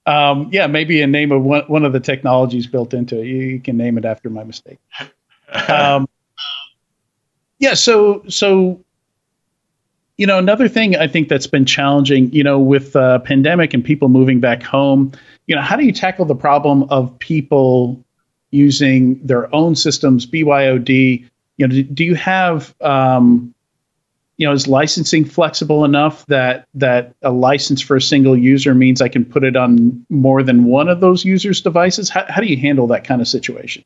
Um, 0.07 0.51
yeah, 0.53 0.67
maybe 0.67 1.01
a 1.01 1.07
name 1.07 1.33
of 1.33 1.43
one, 1.43 1.63
one 1.63 1.85
of 1.85 1.93
the 1.95 2.01
technologies 2.01 2.67
built 2.67 2.93
into 2.93 3.19
it. 3.19 3.27
You, 3.27 3.37
you 3.37 3.61
can 3.61 3.77
name 3.77 3.97
it 3.99 4.05
after 4.05 4.31
my 4.31 4.45
mistake. 4.45 4.79
Um, 5.69 6.09
yeah, 7.61 7.75
so 7.75 8.25
so 8.29 8.83
you 10.17 10.27
know 10.27 10.39
another 10.39 10.69
thing 10.69 10.97
I 10.97 11.07
think 11.07 11.29
that's 11.29 11.47
been 11.47 11.65
challenging, 11.65 12.33
you 12.33 12.45
know, 12.45 12.59
with 12.59 12.95
uh, 12.97 13.19
pandemic 13.21 13.75
and 13.75 13.85
people 13.85 14.09
moving 14.09 14.41
back 14.41 14.63
home, 14.63 15.13
you 15.47 15.55
know, 15.55 15.63
how 15.63 15.77
do 15.77 15.85
you 15.85 15.93
tackle 15.93 16.25
the 16.25 16.35
problem 16.35 16.85
of 16.85 17.19
people 17.19 18.03
using 18.51 19.19
their 19.27 19.53
own 19.55 19.75
systems, 19.75 20.27
BYOD? 20.27 21.29
You 21.57 21.67
know, 21.67 21.75
do, 21.75 21.83
do 21.83 22.05
you 22.05 22.15
have 22.15 22.75
um, 22.81 23.55
you 24.37 24.47
know, 24.47 24.53
is 24.53 24.67
licensing 24.67 25.25
flexible 25.25 25.85
enough 25.85 26.27
that 26.27 26.67
that 26.75 27.15
a 27.23 27.31
license 27.31 27.81
for 27.81 27.97
a 27.97 28.01
single 28.01 28.37
user 28.37 28.75
means 28.75 29.01
I 29.01 29.09
can 29.09 29.25
put 29.25 29.45
it 29.45 29.57
on 29.57 30.05
more 30.09 30.43
than 30.43 30.65
one 30.65 30.89
of 30.89 31.01
those 31.01 31.25
users' 31.25 31.61
devices? 31.61 32.09
How, 32.09 32.25
how 32.29 32.41
do 32.41 32.49
you 32.49 32.57
handle 32.57 32.87
that 32.89 33.05
kind 33.05 33.21
of 33.21 33.29
situation? 33.29 33.85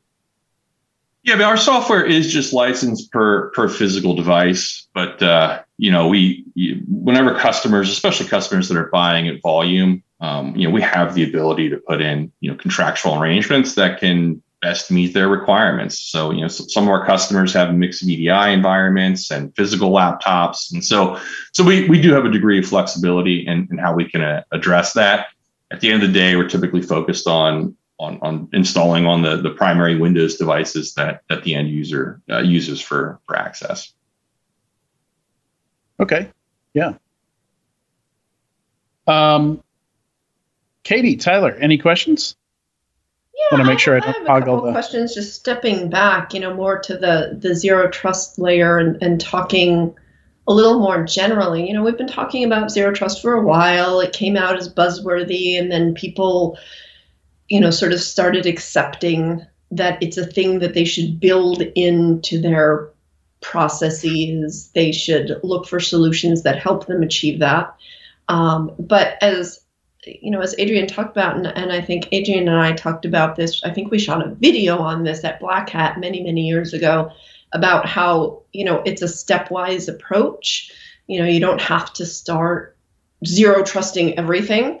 Yeah, 1.23 1.35
but 1.35 1.45
our 1.45 1.57
software 1.57 2.03
is 2.03 2.33
just 2.33 2.53
licensed 2.53 3.11
per 3.11 3.51
per 3.51 3.69
physical 3.69 4.15
device. 4.15 4.87
But 4.93 5.21
uh, 5.21 5.61
you 5.79 5.91
know, 5.91 6.09
we 6.09 6.45
whenever 6.87 7.33
customers, 7.33 7.89
especially 7.89 8.27
customers 8.27 8.67
that 8.67 8.77
are 8.77 8.89
buying 8.91 9.29
at 9.29 9.41
volume, 9.41 10.03
um, 10.19 10.53
you 10.55 10.67
know, 10.67 10.73
we 10.73 10.81
have 10.81 11.15
the 11.15 11.23
ability 11.23 11.69
to 11.69 11.77
put 11.77 12.01
in 12.01 12.31
you 12.41 12.51
know 12.51 12.57
contractual 12.57 13.19
arrangements 13.19 13.75
that 13.75 13.99
can 13.99 14.43
best 14.61 14.91
meet 14.91 15.13
their 15.13 15.29
requirements. 15.29 15.97
So, 15.97 16.31
you 16.31 16.41
know, 16.41 16.49
some 16.49 16.83
of 16.83 16.89
our 16.89 17.05
customers 17.05 17.53
have 17.53 17.73
mixed 17.73 18.05
VDI 18.05 18.53
environments 18.53 19.31
and 19.31 19.55
physical 19.55 19.89
laptops. 19.91 20.73
And 20.73 20.83
so, 20.83 21.17
so 21.53 21.63
we, 21.63 21.87
we 21.87 22.01
do 22.01 22.11
have 22.11 22.25
a 22.25 22.29
degree 22.29 22.59
of 22.59 22.65
flexibility 22.65 23.47
in, 23.47 23.69
in 23.71 23.77
how 23.77 23.93
we 23.93 24.09
can 24.09 24.21
uh, 24.21 24.43
address 24.51 24.91
that. 24.93 25.27
At 25.71 25.79
the 25.79 25.89
end 25.89 26.03
of 26.03 26.09
the 26.09 26.19
day, 26.19 26.35
we're 26.35 26.49
typically 26.49 26.81
focused 26.81 27.25
on, 27.25 27.73
on, 27.99 28.19
on 28.21 28.49
installing 28.51 29.05
on 29.05 29.21
the, 29.21 29.37
the 29.37 29.51
primary 29.51 29.97
Windows 29.97 30.35
devices 30.35 30.93
that, 30.95 31.21
that 31.29 31.43
the 31.43 31.55
end 31.55 31.69
user 31.69 32.21
uh, 32.29 32.39
uses 32.39 32.81
for, 32.81 33.21
for 33.27 33.37
access. 33.37 33.93
Okay. 35.99 36.29
Yeah. 36.73 36.93
Um, 39.07 39.63
Katie, 40.83 41.17
Tyler, 41.17 41.53
any 41.53 41.77
questions? 41.77 42.35
Yeah, 43.33 43.57
want 43.57 43.65
to 43.65 43.71
make 43.71 43.79
sure 43.79 43.95
I, 43.95 43.97
I 43.97 44.11
don't 44.11 44.29
I 44.29 44.39
the 44.39 44.71
questions. 44.71 45.13
Just 45.13 45.35
stepping 45.35 45.89
back, 45.89 46.33
you 46.33 46.39
know, 46.39 46.53
more 46.53 46.79
to 46.79 46.97
the 46.97 47.37
the 47.39 47.55
zero 47.55 47.89
trust 47.89 48.37
layer 48.37 48.77
and, 48.77 49.01
and 49.01 49.19
talking 49.19 49.95
a 50.47 50.53
little 50.53 50.79
more 50.79 51.03
generally. 51.03 51.67
You 51.67 51.73
know, 51.73 51.83
we've 51.83 51.97
been 51.97 52.07
talking 52.07 52.43
about 52.43 52.71
zero 52.71 52.93
trust 52.93 53.21
for 53.21 53.33
a 53.33 53.41
while. 53.41 53.99
It 54.01 54.13
came 54.13 54.35
out 54.35 54.57
as 54.57 54.73
buzzworthy, 54.73 55.59
and 55.59 55.71
then 55.71 55.93
people, 55.93 56.57
you 57.47 57.59
know, 57.59 57.71
sort 57.71 57.93
of 57.93 58.01
started 58.01 58.45
accepting 58.45 59.45
that 59.71 60.01
it's 60.01 60.17
a 60.17 60.25
thing 60.25 60.59
that 60.59 60.73
they 60.73 60.85
should 60.85 61.19
build 61.19 61.61
into 61.61 62.41
their 62.41 62.89
processes. 63.41 64.69
They 64.73 64.91
should 64.91 65.39
look 65.43 65.67
for 65.67 65.79
solutions 65.79 66.43
that 66.43 66.59
help 66.59 66.87
them 66.87 67.03
achieve 67.03 67.39
that. 67.39 67.75
Um, 68.27 68.71
but 68.77 69.17
as 69.21 69.61
you 70.05 70.31
know, 70.31 70.41
as 70.41 70.55
Adrian 70.57 70.87
talked 70.87 71.11
about, 71.11 71.35
and, 71.35 71.47
and 71.47 71.71
I 71.71 71.81
think 71.81 72.07
Adrian 72.11 72.47
and 72.47 72.57
I 72.57 72.73
talked 72.73 73.05
about 73.05 73.35
this, 73.35 73.61
I 73.63 73.71
think 73.71 73.91
we 73.91 73.99
shot 73.99 74.25
a 74.25 74.33
video 74.33 74.77
on 74.77 75.03
this 75.03 75.23
at 75.23 75.39
Black 75.39 75.69
Hat 75.69 75.99
many, 75.99 76.23
many 76.23 76.47
years 76.47 76.73
ago 76.73 77.11
about 77.51 77.85
how, 77.85 78.43
you 78.53 78.63
know, 78.63 78.81
it's 78.85 79.01
a 79.01 79.05
stepwise 79.05 79.89
approach. 79.89 80.71
You 81.07 81.19
know, 81.19 81.27
you 81.27 81.39
don't 81.39 81.61
have 81.61 81.91
to 81.93 82.05
start 82.05 82.77
zero 83.25 83.63
trusting 83.63 84.17
everything. 84.17 84.79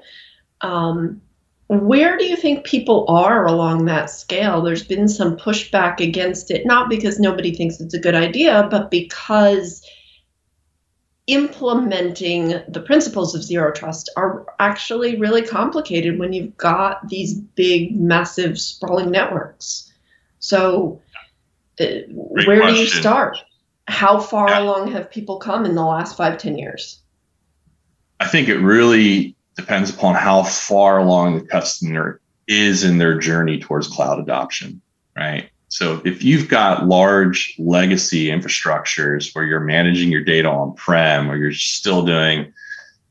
Um, 0.61 1.21
where 1.69 2.17
do 2.17 2.25
you 2.25 2.35
think 2.35 2.65
people 2.65 3.05
are 3.07 3.45
along 3.45 3.85
that 3.85 4.09
scale? 4.09 4.61
There's 4.61 4.83
been 4.83 5.07
some 5.07 5.37
pushback 5.37 5.99
against 5.99 6.49
it, 6.49 6.65
not 6.65 6.89
because 6.89 7.19
nobody 7.19 7.53
thinks 7.53 7.79
it's 7.79 7.93
a 7.93 7.99
good 7.99 8.15
idea, 8.15 8.67
but 8.71 8.89
because 8.89 9.87
implementing 11.27 12.59
the 12.67 12.81
principles 12.81 13.35
of 13.35 13.43
zero 13.43 13.71
trust 13.71 14.09
are 14.17 14.47
actually 14.57 15.17
really 15.17 15.43
complicated 15.43 16.17
when 16.17 16.33
you've 16.33 16.57
got 16.57 17.07
these 17.07 17.35
big, 17.35 17.95
massive, 17.95 18.59
sprawling 18.59 19.11
networks. 19.11 19.93
So, 20.39 20.99
uh, 21.79 21.85
where 22.09 22.61
question. 22.61 22.73
do 22.73 22.79
you 22.79 22.87
start? 22.87 23.37
How 23.87 24.19
far 24.19 24.49
yeah. 24.49 24.61
along 24.61 24.91
have 24.93 25.11
people 25.11 25.37
come 25.37 25.65
in 25.65 25.75
the 25.75 25.85
last 25.85 26.17
five, 26.17 26.39
ten 26.39 26.57
years? 26.57 26.99
I 28.19 28.27
think 28.27 28.49
it 28.49 28.57
really 28.57 29.35
depends 29.59 29.89
upon 29.89 30.15
how 30.15 30.43
far 30.43 30.99
along 30.99 31.35
the 31.35 31.45
customer 31.45 32.21
is 32.47 32.83
in 32.83 32.97
their 32.97 33.19
journey 33.19 33.59
towards 33.59 33.87
cloud 33.87 34.19
adoption, 34.19 34.81
right? 35.15 35.49
So 35.67 36.01
if 36.03 36.23
you've 36.23 36.47
got 36.47 36.87
large 36.87 37.55
legacy 37.59 38.27
infrastructures 38.27 39.35
where 39.35 39.45
you're 39.45 39.59
managing 39.59 40.11
your 40.11 40.23
data 40.23 40.49
on 40.49 40.73
prem 40.73 41.29
or 41.29 41.35
you're 41.35 41.53
still 41.53 42.03
doing, 42.03 42.51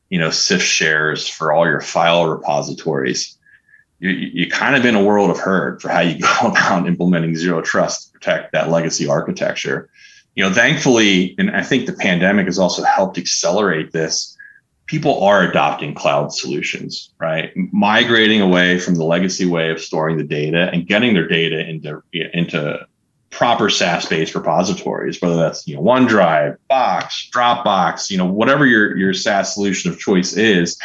you 0.09 0.19
know, 0.19 0.27
CIFS 0.27 0.61
shares 0.61 1.27
for 1.27 1.53
all 1.53 1.65
your 1.65 1.79
file 1.79 2.27
repositories, 2.27 3.37
you, 3.99 4.09
you 4.09 4.49
kind 4.49 4.75
of 4.75 4.85
in 4.85 4.95
a 4.95 5.03
world 5.03 5.29
of 5.29 5.39
hurt 5.39 5.81
for 5.81 5.89
how 5.89 6.01
you 6.01 6.19
go 6.41 6.49
about 6.49 6.87
implementing 6.87 7.35
zero 7.35 7.61
trust 7.61 8.07
to 8.07 8.13
protect 8.13 8.51
that 8.51 8.69
legacy 8.69 9.07
architecture. 9.07 9.89
You 10.35 10.43
know, 10.43 10.53
thankfully, 10.53 11.35
and 11.37 11.51
I 11.51 11.63
think 11.63 11.85
the 11.85 11.93
pandemic 11.93 12.45
has 12.47 12.59
also 12.59 12.83
helped 12.83 13.17
accelerate 13.17 13.91
this 13.91 14.37
people 14.89 15.23
are 15.23 15.43
adopting 15.43 15.93
cloud 15.93 16.33
solutions, 16.33 17.11
right? 17.19 17.51
Migrating 17.71 18.41
away 18.41 18.79
from 18.79 18.95
the 18.95 19.03
legacy 19.03 19.45
way 19.45 19.69
of 19.69 19.79
storing 19.79 20.17
the 20.17 20.23
data 20.23 20.67
and 20.73 20.87
getting 20.87 21.13
their 21.13 21.27
data 21.27 21.59
into 21.59 22.01
into 22.11 22.87
proper 23.29 23.69
SaaS-based 23.69 24.33
repositories, 24.33 25.21
whether 25.21 25.35
that's 25.35 25.67
you 25.67 25.75
know 25.75 25.83
OneDrive, 25.83 26.57
Box, 26.67 27.29
Dropbox, 27.31 28.09
you 28.09 28.17
know 28.17 28.25
whatever 28.25 28.65
your 28.65 28.97
your 28.97 29.13
SaaS 29.13 29.53
solution 29.53 29.91
of 29.91 29.99
choice 29.99 30.33
is. 30.33 30.77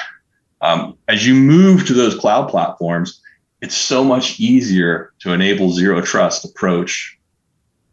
Um, 0.61 0.97
as 1.09 1.27
you 1.27 1.35
move 1.35 1.87
to 1.87 1.95
those 1.95 2.15
cloud 2.15 2.51
platforms, 2.51 3.21
it's 3.63 3.77
so 3.77 4.05
much 4.05 4.39
easier 4.39 5.13
to 5.21 5.33
enable 5.33 5.73
zero 5.73 6.03
trust 6.03 6.45
approach 6.45 7.19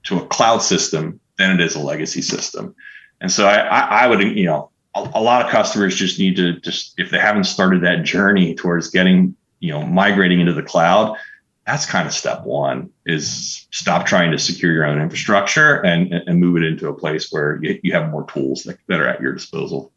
to 0.03 0.17
a 0.17 0.25
cloud 0.27 0.59
system 0.59 1.21
than 1.37 1.51
it 1.51 1.61
is 1.61 1.75
a 1.75 1.79
legacy 1.79 2.21
system. 2.21 2.75
And 3.21 3.31
so 3.31 3.45
I, 3.45 3.59
I, 3.59 3.79
I 4.03 4.07
would, 4.07 4.21
you 4.21 4.45
know, 4.45 4.70
a, 4.93 5.21
lot 5.21 5.45
of 5.45 5.51
customers 5.51 5.95
just 5.95 6.19
need 6.19 6.35
to 6.35 6.59
just 6.59 6.93
if 6.97 7.11
they 7.11 7.19
haven't 7.19 7.45
started 7.45 7.83
that 7.83 8.03
journey 8.03 8.55
towards 8.55 8.89
getting 8.89 9.35
you 9.59 9.71
know 9.71 9.85
migrating 9.85 10.39
into 10.39 10.53
the 10.53 10.63
cloud 10.63 11.17
that's 11.65 11.85
kind 11.85 12.07
of 12.07 12.13
step 12.13 12.43
one 12.43 12.89
is 13.05 13.67
stop 13.71 14.05
trying 14.05 14.31
to 14.31 14.39
secure 14.39 14.73
your 14.73 14.85
own 14.85 14.99
infrastructure 14.99 15.75
and, 15.85 16.11
and 16.13 16.39
move 16.39 16.57
it 16.57 16.63
into 16.63 16.87
a 16.87 16.93
place 16.93 17.31
where 17.31 17.59
you, 17.61 17.79
you 17.83 17.93
have 17.93 18.09
more 18.09 18.25
tools 18.25 18.63
that, 18.63 18.77
that 18.87 18.99
are 18.99 19.07
at 19.07 19.21
your 19.21 19.33
disposal. 19.33 19.91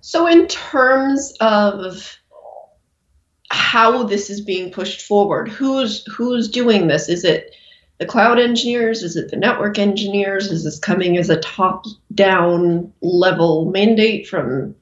So 0.00 0.26
in 0.26 0.46
terms 0.48 1.34
of 1.40 2.16
how 3.50 4.02
this 4.04 4.30
is 4.30 4.40
being 4.40 4.72
pushed 4.72 5.02
forward 5.02 5.48
who's 5.48 6.04
who's 6.06 6.48
doing 6.48 6.88
this? 6.88 7.08
Is 7.08 7.24
it 7.24 7.54
the 8.02 8.08
cloud 8.08 8.40
engineers? 8.40 9.04
Is 9.04 9.14
it 9.14 9.30
the 9.30 9.36
network 9.36 9.78
engineers? 9.78 10.50
Is 10.50 10.64
this 10.64 10.80
coming 10.80 11.16
as 11.18 11.30
a 11.30 11.38
top 11.38 11.84
down 12.12 12.92
level 13.00 13.70
mandate 13.70 14.26
from 14.26 14.74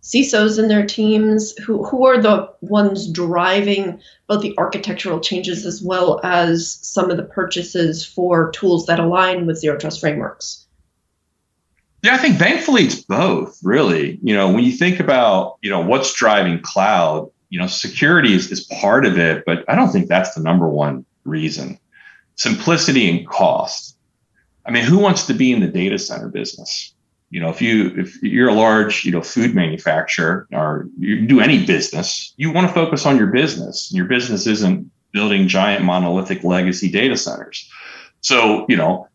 CISOs 0.00 0.56
and 0.56 0.70
their 0.70 0.86
teams? 0.86 1.58
Who, 1.58 1.84
who 1.84 2.06
are 2.06 2.22
the 2.22 2.48
ones 2.60 3.10
driving 3.10 4.00
both 4.28 4.42
the 4.42 4.54
architectural 4.58 5.18
changes 5.18 5.66
as 5.66 5.82
well 5.82 6.20
as 6.22 6.78
some 6.82 7.10
of 7.10 7.16
the 7.16 7.24
purchases 7.24 8.06
for 8.06 8.52
tools 8.52 8.86
that 8.86 9.00
align 9.00 9.44
with 9.44 9.58
zero 9.58 9.76
trust 9.76 9.98
frameworks? 9.98 10.68
Yeah, 12.04 12.14
I 12.14 12.18
think 12.18 12.36
thankfully 12.36 12.84
it's 12.84 13.02
both, 13.02 13.58
really. 13.64 14.20
You 14.22 14.36
know, 14.36 14.52
when 14.52 14.62
you 14.62 14.70
think 14.70 15.00
about, 15.00 15.56
you 15.62 15.70
know, 15.70 15.80
what's 15.80 16.14
driving 16.14 16.60
cloud, 16.60 17.28
you 17.48 17.58
know, 17.58 17.66
security 17.66 18.34
is, 18.34 18.52
is 18.52 18.60
part 18.60 19.04
of 19.04 19.18
it, 19.18 19.42
but 19.44 19.64
I 19.66 19.74
don't 19.74 19.90
think 19.90 20.06
that's 20.06 20.36
the 20.36 20.42
number 20.42 20.68
one 20.68 21.04
reason 21.24 21.80
simplicity 22.36 23.10
and 23.10 23.26
cost. 23.26 23.96
I 24.64 24.70
mean, 24.70 24.84
who 24.84 24.98
wants 24.98 25.26
to 25.26 25.34
be 25.34 25.52
in 25.52 25.60
the 25.60 25.68
data 25.68 25.98
center 25.98 26.28
business? 26.28 26.92
You 27.30 27.40
know, 27.40 27.50
if 27.50 27.60
you 27.60 27.92
if 27.96 28.22
you're 28.22 28.48
a 28.48 28.54
large, 28.54 29.04
you 29.04 29.10
know, 29.10 29.22
food 29.22 29.54
manufacturer 29.54 30.46
or 30.52 30.88
you 30.98 31.26
do 31.26 31.40
any 31.40 31.66
business, 31.66 32.32
you 32.36 32.52
want 32.52 32.68
to 32.68 32.72
focus 32.72 33.04
on 33.04 33.16
your 33.16 33.26
business. 33.28 33.92
Your 33.92 34.06
business 34.06 34.46
isn't 34.46 34.90
building 35.12 35.48
giant 35.48 35.84
monolithic 35.84 36.44
legacy 36.44 36.90
data 36.90 37.16
centers. 37.16 37.68
So, 38.20 38.66
you 38.68 38.76
know, 38.76 39.08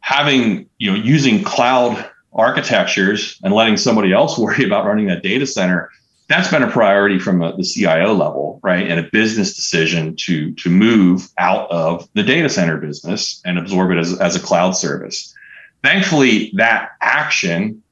having, 0.00 0.68
you 0.78 0.90
know, 0.90 0.96
using 0.96 1.42
cloud 1.42 2.08
architectures 2.32 3.38
and 3.42 3.52
letting 3.52 3.76
somebody 3.76 4.12
else 4.12 4.38
worry 4.38 4.64
about 4.64 4.84
running 4.84 5.06
that 5.06 5.22
data 5.22 5.46
center 5.46 5.90
that's 6.28 6.50
been 6.50 6.62
a 6.62 6.70
priority 6.70 7.18
from 7.18 7.42
a, 7.42 7.56
the 7.56 7.64
CIO 7.64 8.12
level, 8.12 8.60
right? 8.62 8.86
And 8.86 9.00
a 9.00 9.08
business 9.10 9.56
decision 9.56 10.14
to 10.16 10.52
to 10.54 10.70
move 10.70 11.28
out 11.38 11.70
of 11.70 12.08
the 12.14 12.22
data 12.22 12.48
center 12.48 12.76
business 12.76 13.40
and 13.44 13.58
absorb 13.58 13.90
it 13.90 13.98
as, 13.98 14.18
as 14.20 14.36
a 14.36 14.40
cloud 14.40 14.72
service. 14.72 15.34
Thankfully, 15.82 16.52
that 16.56 16.90
action 17.00 17.82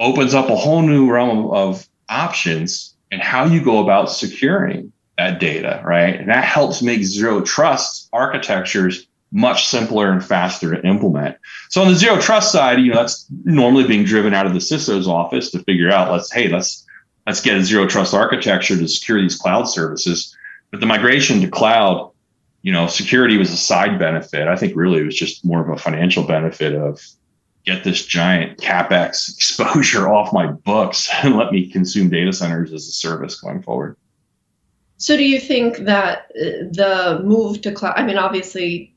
opens 0.00 0.34
up 0.34 0.48
a 0.48 0.56
whole 0.56 0.82
new 0.82 1.10
realm 1.10 1.50
of 1.50 1.86
options 2.08 2.94
and 3.10 3.20
how 3.20 3.44
you 3.44 3.62
go 3.62 3.78
about 3.78 4.10
securing 4.10 4.92
that 5.18 5.40
data, 5.40 5.82
right? 5.84 6.16
And 6.16 6.28
that 6.28 6.44
helps 6.44 6.82
make 6.82 7.02
zero 7.02 7.40
trust 7.40 8.08
architectures 8.12 9.06
much 9.32 9.66
simpler 9.66 10.10
and 10.10 10.24
faster 10.24 10.74
to 10.74 10.86
implement. 10.86 11.36
So 11.68 11.82
on 11.82 11.88
the 11.88 11.94
zero 11.94 12.20
trust 12.20 12.52
side, 12.52 12.80
you 12.80 12.92
know, 12.92 13.00
that's 13.00 13.26
normally 13.44 13.86
being 13.86 14.04
driven 14.04 14.34
out 14.34 14.46
of 14.46 14.52
the 14.52 14.60
CISO's 14.60 15.08
office 15.08 15.50
to 15.50 15.58
figure 15.60 15.90
out, 15.90 16.12
let's, 16.12 16.32
hey, 16.32 16.48
let's 16.48 16.85
let's 17.26 17.40
get 17.40 17.56
a 17.56 17.64
zero 17.64 17.86
trust 17.86 18.14
architecture 18.14 18.76
to 18.76 18.88
secure 18.88 19.20
these 19.20 19.36
cloud 19.36 19.64
services. 19.64 20.34
But 20.70 20.80
the 20.80 20.86
migration 20.86 21.40
to 21.40 21.48
cloud, 21.48 22.10
you 22.62 22.72
know, 22.72 22.86
security 22.86 23.36
was 23.36 23.50
a 23.50 23.56
side 23.56 23.98
benefit. 23.98 24.48
I 24.48 24.56
think 24.56 24.76
really 24.76 25.00
it 25.00 25.04
was 25.04 25.16
just 25.16 25.44
more 25.44 25.60
of 25.60 25.68
a 25.68 25.80
financial 25.80 26.24
benefit 26.24 26.74
of 26.74 27.00
get 27.64 27.84
this 27.84 28.06
giant 28.06 28.58
capex 28.58 29.28
exposure 29.34 30.08
off 30.08 30.32
my 30.32 30.46
books 30.46 31.10
and 31.22 31.36
let 31.36 31.52
me 31.52 31.70
consume 31.70 32.08
data 32.08 32.32
centers 32.32 32.72
as 32.72 32.86
a 32.88 32.92
service 32.92 33.40
going 33.40 33.62
forward. 33.62 33.96
So, 34.98 35.14
do 35.14 35.24
you 35.24 35.38
think 35.38 35.78
that 35.78 36.30
uh, 36.40 36.72
the 36.72 37.20
move 37.22 37.60
to 37.62 37.72
cloud? 37.72 37.94
I 37.98 38.06
mean, 38.06 38.16
obviously, 38.16 38.95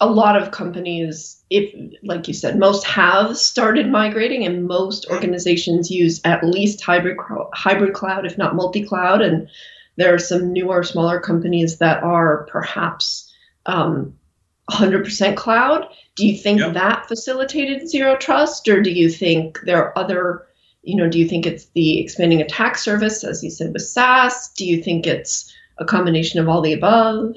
a 0.00 0.10
lot 0.10 0.40
of 0.40 0.50
companies, 0.50 1.42
if 1.50 1.72
like 2.02 2.26
you 2.26 2.34
said, 2.34 2.58
most 2.58 2.84
have 2.84 3.36
started 3.36 3.88
migrating, 3.88 4.44
and 4.44 4.66
most 4.66 5.06
organizations 5.08 5.90
use 5.90 6.20
at 6.24 6.44
least 6.44 6.82
hybrid 6.82 7.16
hybrid 7.52 7.94
cloud, 7.94 8.26
if 8.26 8.36
not 8.36 8.56
multi 8.56 8.84
cloud. 8.84 9.22
And 9.22 9.48
there 9.96 10.12
are 10.12 10.18
some 10.18 10.52
newer, 10.52 10.82
smaller 10.82 11.20
companies 11.20 11.78
that 11.78 12.02
are 12.02 12.46
perhaps 12.50 13.32
um, 13.66 14.14
100% 14.70 15.36
cloud. 15.36 15.86
Do 16.16 16.26
you 16.26 16.36
think 16.36 16.60
yep. 16.60 16.74
that 16.74 17.06
facilitated 17.06 17.88
zero 17.88 18.16
trust, 18.16 18.68
or 18.68 18.82
do 18.82 18.90
you 18.90 19.08
think 19.08 19.60
there 19.64 19.84
are 19.84 19.98
other? 19.98 20.46
You 20.82 20.96
know, 20.96 21.08
do 21.08 21.18
you 21.18 21.26
think 21.26 21.46
it's 21.46 21.66
the 21.74 22.00
expanding 22.00 22.42
attack 22.42 22.76
surface, 22.76 23.24
as 23.24 23.42
you 23.42 23.50
said 23.50 23.72
with 23.72 23.82
SaaS? 23.82 24.50
Do 24.56 24.66
you 24.66 24.82
think 24.82 25.06
it's 25.06 25.52
a 25.78 25.84
combination 25.84 26.40
of 26.40 26.48
all 26.48 26.60
the 26.60 26.72
above? 26.72 27.36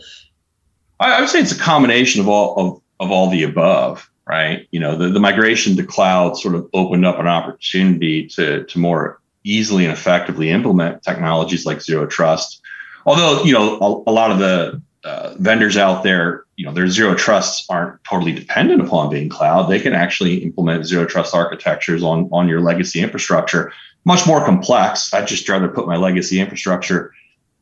I, 1.00 1.20
would 1.20 1.30
say 1.30 1.40
it's 1.40 1.52
a 1.52 1.60
combination 1.60 2.22
of 2.22 2.28
all 2.28 2.56
of, 2.56 2.82
of 3.00 3.12
all 3.12 3.30
the 3.30 3.44
above, 3.44 4.10
right? 4.28 4.68
You 4.72 4.80
know, 4.80 4.96
the, 4.96 5.10
the 5.10 5.20
migration 5.20 5.76
to 5.78 5.84
cloud 5.84 6.38
sort 6.38 6.56
of 6.56 6.68
opened 6.74 7.06
up 7.06 7.20
an 7.20 7.28
opportunity 7.28 8.28
to 8.30 8.64
to 8.66 8.80
more 8.80 9.20
easily 9.44 9.86
and 9.86 9.94
effectively 9.94 10.50
implement 10.50 11.04
technologies 11.04 11.66
like 11.66 11.82
zero 11.82 12.06
trust. 12.06 12.62
Although, 13.06 13.44
you 13.44 13.54
know, 13.54 13.78
a, 13.80 14.10
a 14.10 14.14
lot 14.14 14.32
of 14.32 14.40
the 14.40 14.82
uh, 15.04 15.36
vendors 15.38 15.78
out 15.78 16.04
there, 16.04 16.44
you 16.58 16.66
know, 16.66 16.74
their 16.74 16.88
zero 16.88 17.16
trusts 17.16 17.66
aren't 17.70 18.04
totally 18.04 18.34
dependent 18.34 18.82
upon 18.82 19.10
being 19.10 19.30
cloud. 19.30 19.70
They 19.70 19.80
can 19.80 19.94
actually 19.94 20.44
implement 20.44 20.86
zero 20.86 21.06
trust 21.06 21.34
architectures 21.34 22.04
on 22.04 22.30
on 22.32 22.48
your 22.48 22.62
legacy 22.62 23.02
infrastructure. 23.02 23.72
Much 24.04 24.26
more 24.26 24.44
complex. 24.44 25.14
I'd 25.14 25.28
just 25.28 25.48
rather 25.48 25.68
put 25.68 25.86
my 25.86 25.98
legacy 25.98 26.40
infrastructure, 26.40 27.14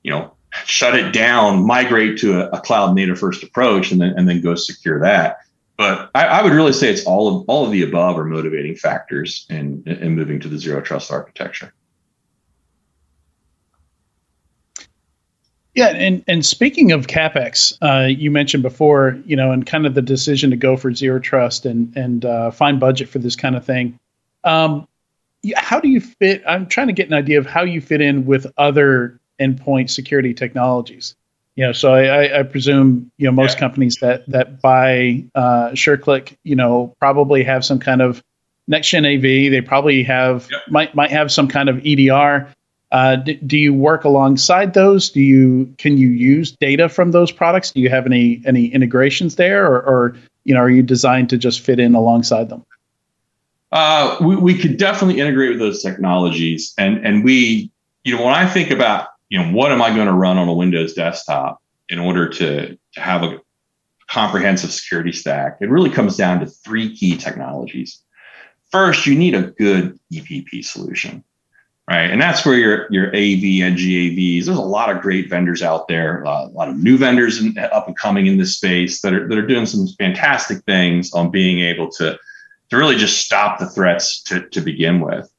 you 0.03 0.11
know, 0.11 0.34
shut 0.65 0.95
it 0.95 1.11
down, 1.11 1.65
migrate 1.65 2.17
to 2.19 2.39
a, 2.39 2.49
a, 2.57 2.61
cloud 2.61 2.95
native 2.95 3.19
first 3.19 3.43
approach, 3.43 3.91
and 3.91 3.99
then 3.99 4.13
and 4.17 4.27
then 4.27 4.41
go 4.41 4.55
secure 4.55 4.99
that. 5.01 5.39
But 5.77 6.09
I, 6.15 6.25
I, 6.25 6.43
would 6.43 6.53
really 6.53 6.71
say 6.71 6.89
it's 6.89 7.05
all 7.05 7.41
of 7.41 7.49
all 7.49 7.65
of 7.65 7.71
the 7.71 7.83
above 7.83 8.17
are 8.17 8.25
motivating 8.25 8.75
factors 8.75 9.45
in 9.49 9.83
in 9.85 10.15
moving 10.15 10.39
to 10.39 10.47
the 10.47 10.57
zero 10.57 10.81
trust 10.81 11.11
architecture. 11.11 11.73
Yeah, 15.75 15.87
and 15.87 16.23
and 16.27 16.45
speaking 16.45 16.93
of 16.93 17.07
capex, 17.07 17.77
uh, 17.81 18.07
you 18.07 18.31
mentioned 18.31 18.63
before, 18.63 19.19
you 19.25 19.35
know, 19.35 19.51
and 19.51 19.65
kind 19.65 19.85
of 19.85 19.93
the 19.93 20.01
decision 20.01 20.49
to 20.51 20.55
go 20.55 20.77
for 20.77 20.93
zero 20.93 21.19
trust 21.19 21.65
and 21.65 21.95
and 21.97 22.23
uh, 22.23 22.51
find 22.51 22.79
budget 22.79 23.09
for 23.09 23.19
this 23.19 23.35
kind 23.35 23.57
of 23.57 23.65
thing. 23.65 23.99
Um, 24.45 24.87
how 25.57 25.81
do 25.81 25.89
you 25.89 25.99
fit? 25.99 26.41
I'm 26.47 26.65
trying 26.67 26.87
to 26.87 26.93
get 26.93 27.07
an 27.07 27.13
idea 27.13 27.39
of 27.39 27.45
how 27.45 27.63
you 27.63 27.81
fit 27.81 27.99
in 27.99 28.25
with 28.25 28.47
other 28.57 29.19
endpoint 29.39 29.89
security 29.89 30.33
technologies. 30.33 31.15
You 31.55 31.67
know, 31.67 31.71
so 31.71 31.93
I, 31.93 32.39
I 32.39 32.43
presume 32.43 33.11
you 33.17 33.25
know 33.25 33.31
most 33.31 33.53
yeah. 33.55 33.59
companies 33.59 33.97
that 34.01 34.27
that 34.27 34.61
buy 34.61 35.23
uh, 35.35 35.69
SureClick, 35.69 36.35
you 36.43 36.55
know, 36.55 36.93
probably 36.99 37.43
have 37.43 37.63
some 37.63 37.79
kind 37.79 38.01
of 38.01 38.21
next 38.67 38.89
gen 38.89 39.05
AV. 39.05 39.21
They 39.21 39.61
probably 39.61 40.03
have 40.03 40.49
might 40.69 40.95
might 40.95 41.11
have 41.11 41.31
some 41.31 41.47
kind 41.47 41.69
of 41.69 41.85
EDR. 41.85 42.53
Uh, 42.91 43.15
do, 43.17 43.33
do 43.35 43.57
you 43.57 43.73
work 43.73 44.03
alongside 44.03 44.73
those? 44.73 45.09
Do 45.09 45.21
you 45.21 45.73
can 45.77 45.97
you 45.97 46.09
use 46.09 46.51
data 46.51 46.87
from 46.89 47.11
those 47.11 47.31
products? 47.31 47.71
Do 47.71 47.81
you 47.81 47.89
have 47.89 48.05
any 48.05 48.41
any 48.45 48.67
integrations 48.67 49.35
there, 49.35 49.65
or, 49.65 49.81
or 49.81 50.15
you 50.43 50.53
know, 50.53 50.61
are 50.61 50.69
you 50.69 50.83
designed 50.83 51.29
to 51.31 51.37
just 51.37 51.61
fit 51.61 51.79
in 51.79 51.95
alongside 51.95 52.49
them? 52.49 52.65
Uh, 53.71 54.17
we, 54.21 54.35
we 54.35 54.57
could 54.57 54.77
definitely 54.77 55.19
integrate 55.19 55.49
with 55.49 55.59
those 55.59 55.81
technologies, 55.81 56.73
and 56.77 57.05
and 57.05 57.23
we, 57.23 57.71
you 58.03 58.15
know, 58.15 58.23
when 58.23 58.33
I 58.33 58.47
think 58.47 58.71
about 58.71 59.07
you 59.35 59.43
know, 59.43 59.51
what 59.51 59.73
am 59.73 59.81
I 59.81 59.93
going 59.93 60.07
to 60.07 60.13
run 60.13 60.37
on 60.37 60.47
a 60.47 60.53
Windows 60.53 60.93
desktop 60.93 61.61
in 61.89 61.99
order 61.99 62.29
to, 62.29 62.77
to 62.93 62.99
have 63.01 63.21
a 63.21 63.41
comprehensive 64.07 64.71
security 64.71 65.11
stack? 65.11 65.57
It 65.59 65.69
really 65.69 65.89
comes 65.89 66.15
down 66.15 66.39
to 66.39 66.45
three 66.45 66.95
key 66.95 67.17
technologies. 67.17 68.01
First, 68.71 69.05
you 69.05 69.13
need 69.13 69.35
a 69.35 69.41
good 69.41 69.99
EPP 70.13 70.63
solution, 70.63 71.21
right? 71.89 72.09
And 72.09 72.21
that's 72.21 72.45
where 72.45 72.57
your 72.57 72.87
your 72.89 73.07
AV 73.09 73.61
and 73.61 73.77
GAVs. 73.77 74.45
There's 74.45 74.57
a 74.57 74.61
lot 74.61 74.89
of 74.89 75.01
great 75.01 75.29
vendors 75.29 75.61
out 75.61 75.89
there, 75.89 76.23
a 76.23 76.45
lot 76.45 76.69
of 76.69 76.77
new 76.77 76.97
vendors 76.97 77.41
in, 77.41 77.57
up 77.57 77.87
and 77.87 77.97
coming 77.97 78.27
in 78.27 78.37
this 78.37 78.55
space 78.55 79.01
that 79.01 79.13
are 79.13 79.27
that 79.27 79.37
are 79.37 79.45
doing 79.45 79.65
some 79.65 79.85
fantastic 79.99 80.63
things 80.63 81.11
on 81.11 81.29
being 81.29 81.59
able 81.59 81.91
to 81.91 82.17
to 82.69 82.77
really 82.77 82.95
just 82.95 83.25
stop 83.25 83.59
the 83.59 83.69
threats 83.69 84.23
to 84.23 84.47
to 84.47 84.61
begin 84.61 85.01
with. 85.01 85.29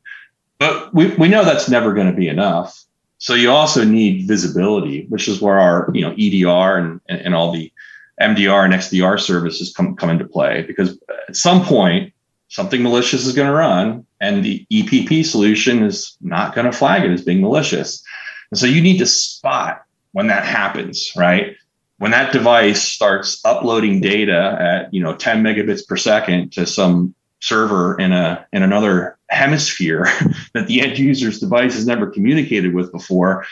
But 0.59 0.93
we, 0.93 1.15
we 1.15 1.29
know 1.29 1.47
that's 1.47 1.71
never 1.71 1.95
going 1.95 2.11
to 2.11 2.17
be 2.17 2.29
enough. 2.29 2.86
So 3.19 3.35
you 3.35 3.51
also 3.51 3.85
need 3.85 4.29
visibility, 4.29 5.07
which 5.09 5.29
is 5.29 5.41
where 5.41 5.59
our 5.59 5.91
you 5.95 6.03
know 6.03 6.15
EDR 6.19 6.79
and, 6.79 7.01
and 7.09 7.35
all 7.35 7.53
the 7.53 7.73
MDR 8.21 8.65
and 8.65 8.75
XDR 8.75 9.21
services 9.21 9.73
come, 9.77 9.95
come 9.97 10.11
into 10.11 10.27
play 10.27 10.63
because 10.63 10.99
at 11.29 11.37
some 11.37 11.65
point 11.65 12.13
something 12.49 12.83
malicious 12.83 13.27
is 13.27 13.35
going 13.35 13.49
to 13.49 13.55
run 13.55 14.07
and 14.21 14.45
the 14.45 14.67
EPP 14.73 15.25
solution 15.25 15.83
is 15.83 16.17
not 16.21 16.55
going 16.55 16.65
to 16.65 16.73
flag 16.73 17.05
it 17.05 17.11
as 17.11 17.25
being 17.25 17.43
malicious. 17.43 18.03
And 18.51 18.59
so 18.59 18.67
you 18.67 18.81
need 18.81 18.99
to 18.99 19.07
spot 19.07 19.83
when 20.13 20.29
that 20.29 20.45
happens, 20.45 21.13
right? 21.17 21.57
When 21.99 22.11
that 22.13 22.33
device 22.33 22.83
starts 22.83 23.45
uploading 23.45 24.01
data 24.01 24.57
at 24.61 24.95
you 24.95 25.03
know 25.03 25.15
10 25.15 25.43
megabits 25.43 25.87
per 25.87 25.97
second 25.97 26.53
to 26.53 26.67
some 26.67 27.15
server 27.41 27.99
in 27.99 28.13
a 28.13 28.47
in 28.53 28.63
another 28.63 29.16
hemisphere 29.31 30.09
that 30.55 30.67
the 30.67 30.81
end 30.81 30.99
user's 30.99 31.41
device 31.41 31.75
has 31.75 31.87
never 31.87 32.07
communicated 32.07 32.75
with 32.75 32.93
before 32.93 33.47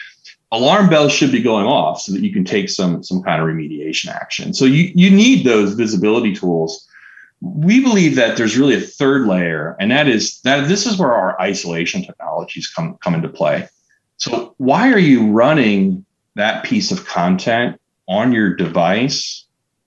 alarm 0.54 0.88
bells 0.88 1.12
should 1.12 1.32
be 1.32 1.42
going 1.42 1.66
off 1.66 2.00
so 2.00 2.12
that 2.12 2.22
you 2.22 2.32
can 2.32 2.44
take 2.44 2.68
some 2.68 3.02
some 3.02 3.22
kind 3.22 3.42
of 3.42 3.48
remediation 3.48 4.08
action. 4.08 4.54
So 4.54 4.64
you 4.64 4.92
you 4.94 5.10
need 5.10 5.44
those 5.44 5.74
visibility 5.74 6.34
tools. 6.34 6.88
We 7.40 7.80
believe 7.80 8.14
that 8.16 8.36
there's 8.36 8.56
really 8.56 8.76
a 8.76 8.80
third 8.80 9.26
layer 9.26 9.76
and 9.78 9.90
that 9.90 10.08
is 10.08 10.40
that 10.42 10.68
this 10.68 10.86
is 10.86 10.96
where 10.96 11.12
our 11.12 11.40
isolation 11.40 12.02
technologies 12.02 12.68
come 12.68 12.96
come 13.02 13.14
into 13.14 13.28
play. 13.28 13.68
So 14.16 14.54
why 14.58 14.92
are 14.92 14.98
you 14.98 15.30
running 15.30 16.04
that 16.36 16.64
piece 16.64 16.90
of 16.90 17.04
content 17.04 17.80
on 18.08 18.32
your 18.32 18.54
device 18.54 19.44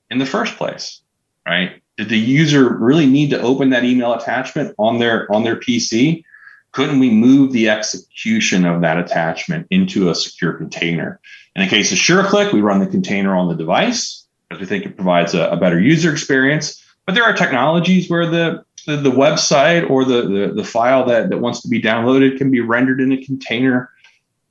in 0.09 0.17
the 0.17 0.25
first 0.25 0.55
place 0.57 1.01
right 1.45 1.81
did 1.97 2.09
the 2.09 2.17
user 2.17 2.77
really 2.77 3.07
need 3.07 3.31
to 3.31 3.41
open 3.41 3.71
that 3.71 3.83
email 3.83 4.13
attachment 4.13 4.73
on 4.77 4.99
their 4.99 5.31
on 5.33 5.43
their 5.43 5.55
PC? 5.55 6.23
Couldn't 6.71 6.99
we 6.99 7.09
move 7.09 7.51
the 7.51 7.69
execution 7.69 8.65
of 8.65 8.81
that 8.81 8.99
attachment 8.99 9.65
into 9.71 10.09
a 10.09 10.15
secure 10.15 10.53
container? 10.53 11.19
In 11.55 11.63
the 11.63 11.69
case 11.69 11.91
of 11.91 11.97
SureClick, 11.97 12.53
we 12.53 12.61
run 12.61 12.79
the 12.79 12.87
container 12.87 13.35
on 13.35 13.47
the 13.47 13.55
device 13.55 14.25
because 14.47 14.61
we 14.61 14.67
think 14.67 14.85
it 14.85 14.95
provides 14.95 15.33
a, 15.33 15.49
a 15.49 15.57
better 15.57 15.79
user 15.79 16.11
experience. 16.11 16.83
But 17.07 17.15
there 17.15 17.23
are 17.23 17.33
technologies 17.33 18.09
where 18.09 18.27
the 18.27 18.63
the, 18.85 18.95
the 18.95 19.11
website 19.11 19.89
or 19.89 20.05
the, 20.05 20.21
the, 20.21 20.53
the 20.55 20.63
file 20.63 21.05
that, 21.05 21.29
that 21.29 21.39
wants 21.39 21.61
to 21.61 21.67
be 21.67 21.81
downloaded 21.81 22.37
can 22.37 22.49
be 22.49 22.61
rendered 22.61 23.01
in 23.01 23.11
a 23.11 23.21
container 23.21 23.91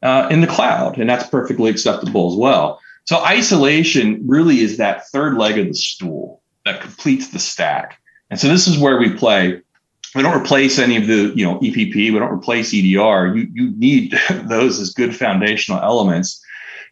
uh, 0.03 0.29
in 0.31 0.43
the 0.43 0.47
cloud, 0.47 0.99
and 0.99 1.09
that's 1.09 1.27
perfectly 1.29 1.71
acceptable 1.71 2.31
as 2.31 2.37
well. 2.37 2.79
So 3.05 3.19
isolation 3.25 4.21
really 4.27 4.61
is 4.61 4.77
that 4.77 5.09
third 5.09 5.39
leg 5.39 5.59
of 5.59 5.69
the 5.69 5.75
stool 5.75 6.36
that 6.67 6.83
completes 6.83 7.29
the 7.29 7.39
stack. 7.39 7.99
And 8.29 8.39
so 8.39 8.49
this 8.49 8.69
is 8.69 8.77
where 8.77 8.99
we 8.99 9.11
play. 9.15 9.63
We 10.15 10.23
don't 10.23 10.39
replace 10.39 10.79
any 10.79 10.97
of 10.97 11.07
the, 11.07 11.33
you 11.35 11.45
know, 11.45 11.59
EPP. 11.61 11.95
We 11.95 12.19
don't 12.19 12.33
replace 12.33 12.75
EDR. 12.75 13.35
You 13.35 13.49
you 13.53 13.71
need 13.77 14.19
those 14.45 14.79
as 14.79 14.93
good 14.93 15.17
foundational 15.17 15.81
elements. 15.81 16.43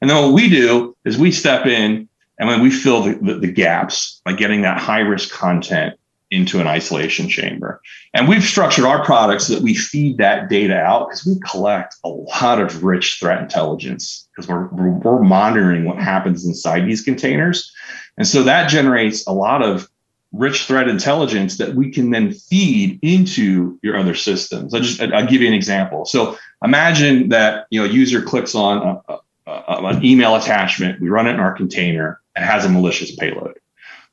And 0.00 0.08
then 0.08 0.22
what 0.22 0.32
we 0.32 0.48
do 0.48 0.96
is 1.04 1.18
we 1.18 1.30
step 1.32 1.66
in 1.66 2.08
and 2.38 2.48
when 2.48 2.62
we 2.62 2.70
fill 2.70 3.02
the, 3.02 3.14
the, 3.14 3.34
the 3.34 3.52
gaps 3.52 4.20
by 4.24 4.32
getting 4.32 4.62
that 4.62 4.80
high 4.80 5.00
risk 5.00 5.30
content 5.30 5.94
into 6.30 6.60
an 6.60 6.66
isolation 6.66 7.28
chamber. 7.28 7.80
And 8.12 8.28
we've 8.28 8.42
structured 8.42 8.84
our 8.84 9.04
products 9.04 9.46
so 9.46 9.54
that 9.54 9.62
we 9.62 9.74
feed 9.74 10.18
that 10.18 10.48
data 10.48 10.76
out 10.76 11.08
because 11.08 11.24
we 11.24 11.38
collect 11.48 11.94
a 12.02 12.08
lot 12.08 12.60
of 12.60 12.82
rich 12.82 13.18
threat 13.20 13.40
intelligence 13.40 14.28
because 14.34 14.48
we're, 14.48 14.66
we're, 14.68 14.90
we're 14.90 15.22
monitoring 15.22 15.84
what 15.84 15.98
happens 15.98 16.44
inside 16.44 16.86
these 16.86 17.02
containers. 17.02 17.72
And 18.16 18.26
so 18.26 18.42
that 18.44 18.68
generates 18.68 19.26
a 19.26 19.32
lot 19.32 19.62
of 19.62 19.88
rich 20.32 20.64
threat 20.64 20.88
intelligence 20.88 21.58
that 21.58 21.74
we 21.74 21.90
can 21.90 22.10
then 22.10 22.32
feed 22.32 22.98
into 23.02 23.78
your 23.82 23.96
other 23.96 24.14
systems. 24.14 24.74
I 24.74 24.80
just 24.80 25.00
I'll 25.00 25.26
give 25.26 25.40
you 25.40 25.48
an 25.48 25.54
example. 25.54 26.04
So 26.04 26.36
imagine 26.62 27.28
that 27.28 27.66
you 27.70 27.80
know 27.80 27.86
a 27.86 27.92
user 27.92 28.20
clicks 28.20 28.54
on 28.54 29.00
a, 29.08 29.18
a, 29.46 29.86
an 29.86 30.04
email 30.04 30.34
attachment. 30.34 31.00
We 31.00 31.08
run 31.08 31.26
it 31.26 31.34
in 31.34 31.40
our 31.40 31.52
container. 31.52 32.20
and 32.34 32.44
has 32.44 32.64
a 32.64 32.68
malicious 32.68 33.14
payload. 33.14 33.58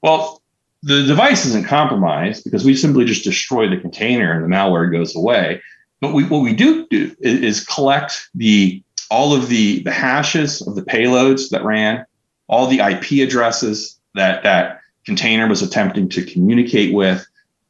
Well, 0.02 0.42
the 0.84 1.04
device 1.04 1.46
isn't 1.46 1.68
compromised 1.68 2.44
because 2.44 2.66
we 2.66 2.76
simply 2.76 3.06
just 3.06 3.24
destroy 3.24 3.70
the 3.70 3.78
container 3.78 4.32
and 4.32 4.44
the 4.44 4.56
malware 4.56 4.92
goes 4.92 5.16
away. 5.16 5.62
But 6.00 6.14
we, 6.14 6.24
what 6.24 6.40
we 6.40 6.54
do 6.54 6.88
do 6.90 7.16
is, 7.20 7.42
is 7.42 7.66
collect 7.66 8.30
the 8.34 8.82
all 9.12 9.34
of 9.34 9.50
the 9.50 9.84
the 9.84 9.92
hashes 9.92 10.62
of 10.62 10.76
the 10.76 10.82
payloads 10.82 11.50
that 11.50 11.64
ran, 11.64 12.06
all 12.52 12.68
the 12.68 12.80
IP 12.80 13.28
addresses 13.28 13.98
that 14.14 14.44
that 14.44 14.82
container 15.06 15.48
was 15.48 15.64
attempting 15.64 16.10
to 16.10 16.24
communicate 16.24 16.94
with, 16.94 17.26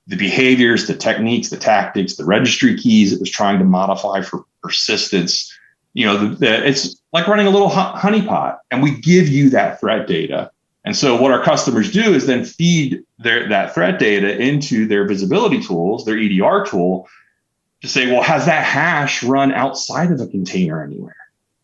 the 0.08 0.18
behaviors, 0.18 0.88
the 0.88 0.96
techniques, 0.96 1.50
the 1.50 1.58
tactics, 1.58 2.16
the 2.16 2.26
registry 2.26 2.76
keys 2.76 3.14
it 3.14 3.20
was 3.20 3.30
trying 3.30 3.60
to 3.60 3.64
modify 3.64 4.22
for 4.22 4.44
persistence. 4.62 5.56
You 5.94 6.06
know, 6.06 6.18
the, 6.18 6.36
the, 6.36 6.68
it's 6.68 7.02
like 7.14 7.28
running 7.28 7.48
a 7.48 7.52
little 7.52 7.70
honeypot, 7.70 8.58
and 8.72 8.82
we 8.82 9.00
give 9.00 9.28
you 9.28 9.52
that 9.52 9.80
threat 9.80 10.08
data. 10.08 10.52
And 10.84 10.98
so, 10.98 11.22
what 11.22 11.32
our 11.32 11.44
customers 11.44 11.92
do 11.92 12.14
is 12.14 12.26
then 12.26 12.44
feed 12.44 13.04
their 13.20 13.48
that 13.50 13.74
threat 13.76 14.00
data 14.00 14.42
into 14.42 14.88
their 14.88 15.08
visibility 15.08 15.62
tools, 15.62 16.06
their 16.06 16.18
EDR 16.18 16.66
tool, 16.66 17.08
to 17.82 17.88
say, 17.88 18.12
well, 18.12 18.24
has 18.24 18.48
that 18.48 18.64
hash 18.64 19.22
run 19.22 19.52
outside 19.52 20.12
of 20.12 20.20
a 20.20 20.28
container 20.28 20.84
anywhere? 20.84 21.16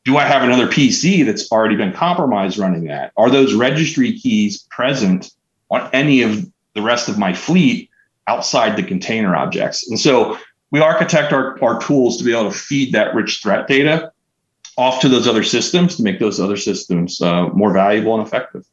Do 0.08 0.18
I 0.18 0.26
have 0.26 0.42
another 0.42 0.68
PC 0.68 1.24
that's 1.24 1.52
already 1.52 1.76
been 1.76 1.94
compromised 1.94 2.58
running 2.58 2.86
that? 2.86 3.12
Are 3.16 3.30
those 3.30 3.54
registry 3.54 4.18
keys 4.18 4.66
present 4.72 5.32
on 5.70 5.90
any 5.94 6.22
of 6.22 6.50
the 6.74 6.82
rest 6.82 7.10
of 7.10 7.18
my 7.18 7.34
fleet 7.34 7.90
outside 8.28 8.76
the 8.76 8.84
container 8.84 9.36
objects. 9.36 9.90
And 9.90 10.00
so 10.00 10.38
we 10.72 10.80
architect 10.80 11.34
our, 11.34 11.62
our 11.64 11.82
tools 11.82 12.18
to 12.18 12.24
be 12.24 12.32
able 12.32 12.52
to 12.52 12.58
feed 12.58 12.94
that 12.94 13.16
rich 13.16 13.42
threat 13.42 13.68
data 13.68 14.12
off 14.78 15.02
to 15.02 15.10
those 15.10 15.28
other 15.28 15.44
systems 15.44 15.96
to 15.96 16.04
make 16.04 16.20
those 16.20 16.40
other 16.40 16.58
systems 16.58 17.22
uh, 17.22 17.48
more 17.50 17.74
valuable 17.74 18.18
and 18.18 18.28
effective. 18.28 18.66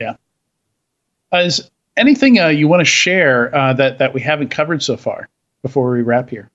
Yeah. 0.00 0.16
Is 1.32 1.70
anything 1.96 2.38
uh, 2.38 2.48
you 2.48 2.68
want 2.68 2.80
to 2.80 2.84
share 2.84 3.54
uh, 3.54 3.72
that 3.74 3.98
that 3.98 4.12
we 4.12 4.20
haven't 4.20 4.50
covered 4.50 4.82
so 4.82 4.96
far 4.96 5.28
before 5.62 5.90
we 5.92 6.02
wrap 6.02 6.28
here? 6.28 6.50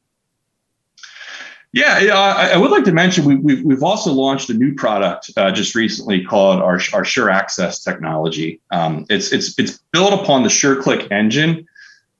Yeah, 1.74 2.12
I, 2.14 2.52
I, 2.52 2.58
would 2.58 2.70
like 2.70 2.84
to 2.84 2.92
mention 2.92 3.26
we, 3.26 3.36
we've, 3.36 3.64
we've 3.64 3.82
also 3.82 4.14
launched 4.14 4.48
a 4.52 4.54
new 4.54 4.76
product 4.76 5.32
uh, 5.36 5.52
just 5.52 5.74
recently 5.74 6.24
called 6.24 6.62
our, 6.62 6.80
our 6.94 7.04
Sure 7.04 7.32
Access 7.32 7.84
technology. 7.84 8.62
Um, 8.70 9.08
it's 9.10 9.34
it's 9.34 9.58
it's 9.58 9.80
built 9.92 10.14
upon 10.14 10.44
the 10.44 10.50
SureClick 10.50 11.12
engine, 11.12 11.66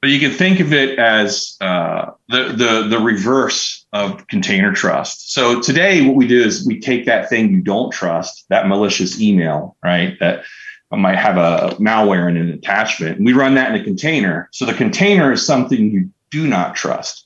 but 0.02 0.10
you 0.10 0.20
can 0.20 0.32
think 0.32 0.60
of 0.60 0.74
it 0.74 0.98
as 0.98 1.56
uh, 1.62 2.12
the 2.30 2.46
the 2.46 2.88
the 2.90 2.98
reverse 2.98 3.86
of 3.94 4.26
container 4.26 4.74
trust. 4.74 5.34
So 5.34 5.62
today, 5.62 6.04
what 6.04 6.16
we 6.16 6.26
do 6.26 6.42
is 6.42 6.66
we 6.66 6.80
take 6.80 7.06
that 7.06 7.30
thing 7.30 7.52
you 7.52 7.62
don't 7.62 7.92
trust, 7.92 8.46
that 8.50 8.68
malicious 8.68 9.22
email, 9.22 9.78
right? 9.84 10.18
That 10.20 10.46
might 10.90 11.18
have 11.18 11.38
a 11.38 11.76
malware 11.76 12.28
in 12.28 12.38
an 12.38 12.50
attachment, 12.50 13.18
and 13.18 13.26
we 13.26 13.34
run 13.34 13.54
that 13.54 13.70
in 13.70 13.80
a 13.80 13.84
container. 13.84 14.50
So 14.52 14.66
the 14.66 14.74
container 14.74 15.32
is 15.32 15.46
something 15.46 15.92
you 15.92 16.10
do 16.32 16.48
not 16.48 16.76
trust. 16.76 17.23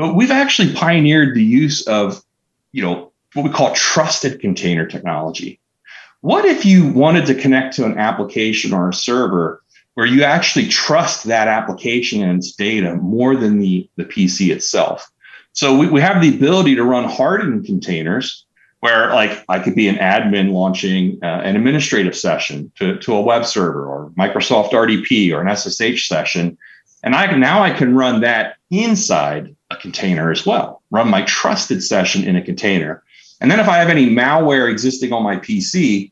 But 0.00 0.14
we've 0.14 0.30
actually 0.30 0.72
pioneered 0.72 1.34
the 1.34 1.44
use 1.44 1.86
of, 1.86 2.24
you 2.72 2.82
know, 2.82 3.12
what 3.34 3.42
we 3.42 3.50
call 3.50 3.74
trusted 3.74 4.40
container 4.40 4.86
technology. 4.86 5.60
What 6.22 6.46
if 6.46 6.64
you 6.64 6.88
wanted 6.88 7.26
to 7.26 7.34
connect 7.34 7.76
to 7.76 7.84
an 7.84 7.98
application 7.98 8.72
or 8.72 8.88
a 8.88 8.94
server 8.94 9.62
where 9.92 10.06
you 10.06 10.22
actually 10.22 10.68
trust 10.68 11.24
that 11.24 11.48
application 11.48 12.22
and 12.22 12.38
its 12.38 12.52
data 12.52 12.94
more 12.94 13.36
than 13.36 13.58
the, 13.58 13.90
the 13.96 14.06
PC 14.06 14.50
itself? 14.50 15.06
So 15.52 15.76
we, 15.76 15.90
we 15.90 16.00
have 16.00 16.22
the 16.22 16.34
ability 16.34 16.76
to 16.76 16.82
run 16.84 17.04
hardened 17.04 17.66
containers 17.66 18.46
where 18.78 19.12
like 19.12 19.44
I 19.50 19.58
could 19.58 19.74
be 19.74 19.86
an 19.86 19.96
admin 19.96 20.52
launching 20.52 21.18
uh, 21.22 21.26
an 21.26 21.56
administrative 21.56 22.16
session 22.16 22.72
to, 22.76 22.96
to 23.00 23.12
a 23.12 23.20
web 23.20 23.44
server 23.44 23.84
or 23.84 24.10
Microsoft 24.16 24.70
RDP 24.70 25.30
or 25.34 25.46
an 25.46 25.54
SSH 25.54 26.08
session. 26.08 26.56
And 27.02 27.14
I 27.14 27.26
can, 27.26 27.38
now 27.38 27.62
I 27.62 27.70
can 27.70 27.94
run 27.94 28.22
that 28.22 28.56
inside 28.70 29.54
a 29.70 29.76
container 29.76 30.30
as 30.30 30.44
well, 30.44 30.82
run 30.90 31.08
my 31.08 31.22
trusted 31.22 31.82
session 31.82 32.24
in 32.24 32.36
a 32.36 32.42
container. 32.42 33.02
And 33.40 33.50
then 33.50 33.60
if 33.60 33.68
I 33.68 33.78
have 33.78 33.88
any 33.88 34.08
malware 34.08 34.70
existing 34.70 35.12
on 35.12 35.22
my 35.22 35.36
PC, 35.36 36.10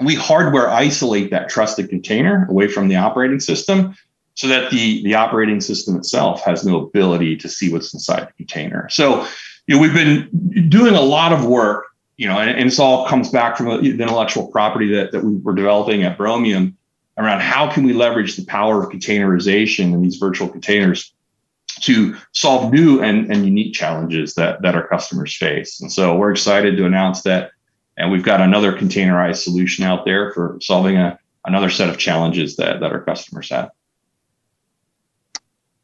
we 0.00 0.14
hardware 0.14 0.70
isolate 0.70 1.30
that 1.30 1.48
trusted 1.48 1.88
container 1.88 2.46
away 2.48 2.68
from 2.68 2.88
the 2.88 2.96
operating 2.96 3.40
system 3.40 3.94
so 4.34 4.48
that 4.48 4.70
the, 4.70 5.02
the 5.04 5.14
operating 5.14 5.60
system 5.60 5.96
itself 5.96 6.42
has 6.44 6.64
no 6.64 6.80
ability 6.80 7.36
to 7.36 7.48
see 7.48 7.72
what's 7.72 7.94
inside 7.94 8.28
the 8.28 8.32
container. 8.32 8.88
So, 8.90 9.26
you 9.66 9.76
know, 9.76 9.80
we've 9.80 9.94
been 9.94 10.68
doing 10.68 10.94
a 10.94 11.00
lot 11.00 11.32
of 11.32 11.44
work, 11.44 11.86
you 12.16 12.26
know, 12.26 12.38
and, 12.38 12.50
and 12.50 12.68
this 12.68 12.78
all 12.78 13.06
comes 13.06 13.30
back 13.30 13.56
from 13.56 13.66
the 13.66 13.90
intellectual 13.90 14.48
property 14.48 14.92
that, 14.94 15.12
that 15.12 15.22
we 15.22 15.36
were 15.36 15.54
developing 15.54 16.02
at 16.02 16.18
Bromium 16.18 16.74
around 17.16 17.40
how 17.40 17.70
can 17.70 17.84
we 17.84 17.92
leverage 17.92 18.36
the 18.36 18.44
power 18.44 18.82
of 18.82 18.90
containerization 18.90 19.92
in 19.92 20.02
these 20.02 20.16
virtual 20.16 20.48
containers 20.48 21.13
to 21.82 22.16
solve 22.32 22.72
new 22.72 23.02
and, 23.02 23.30
and 23.30 23.44
unique 23.44 23.74
challenges 23.74 24.34
that, 24.34 24.62
that 24.62 24.74
our 24.74 24.86
customers 24.86 25.34
face. 25.36 25.80
And 25.80 25.90
so 25.90 26.16
we're 26.16 26.32
excited 26.32 26.76
to 26.76 26.86
announce 26.86 27.22
that. 27.22 27.50
And 27.96 28.10
we've 28.10 28.24
got 28.24 28.40
another 28.40 28.72
containerized 28.72 29.42
solution 29.42 29.84
out 29.84 30.04
there 30.04 30.32
for 30.32 30.58
solving 30.60 30.96
a, 30.96 31.18
another 31.44 31.70
set 31.70 31.88
of 31.88 31.98
challenges 31.98 32.56
that, 32.56 32.80
that 32.80 32.92
our 32.92 33.02
customers 33.02 33.50
have. 33.50 33.70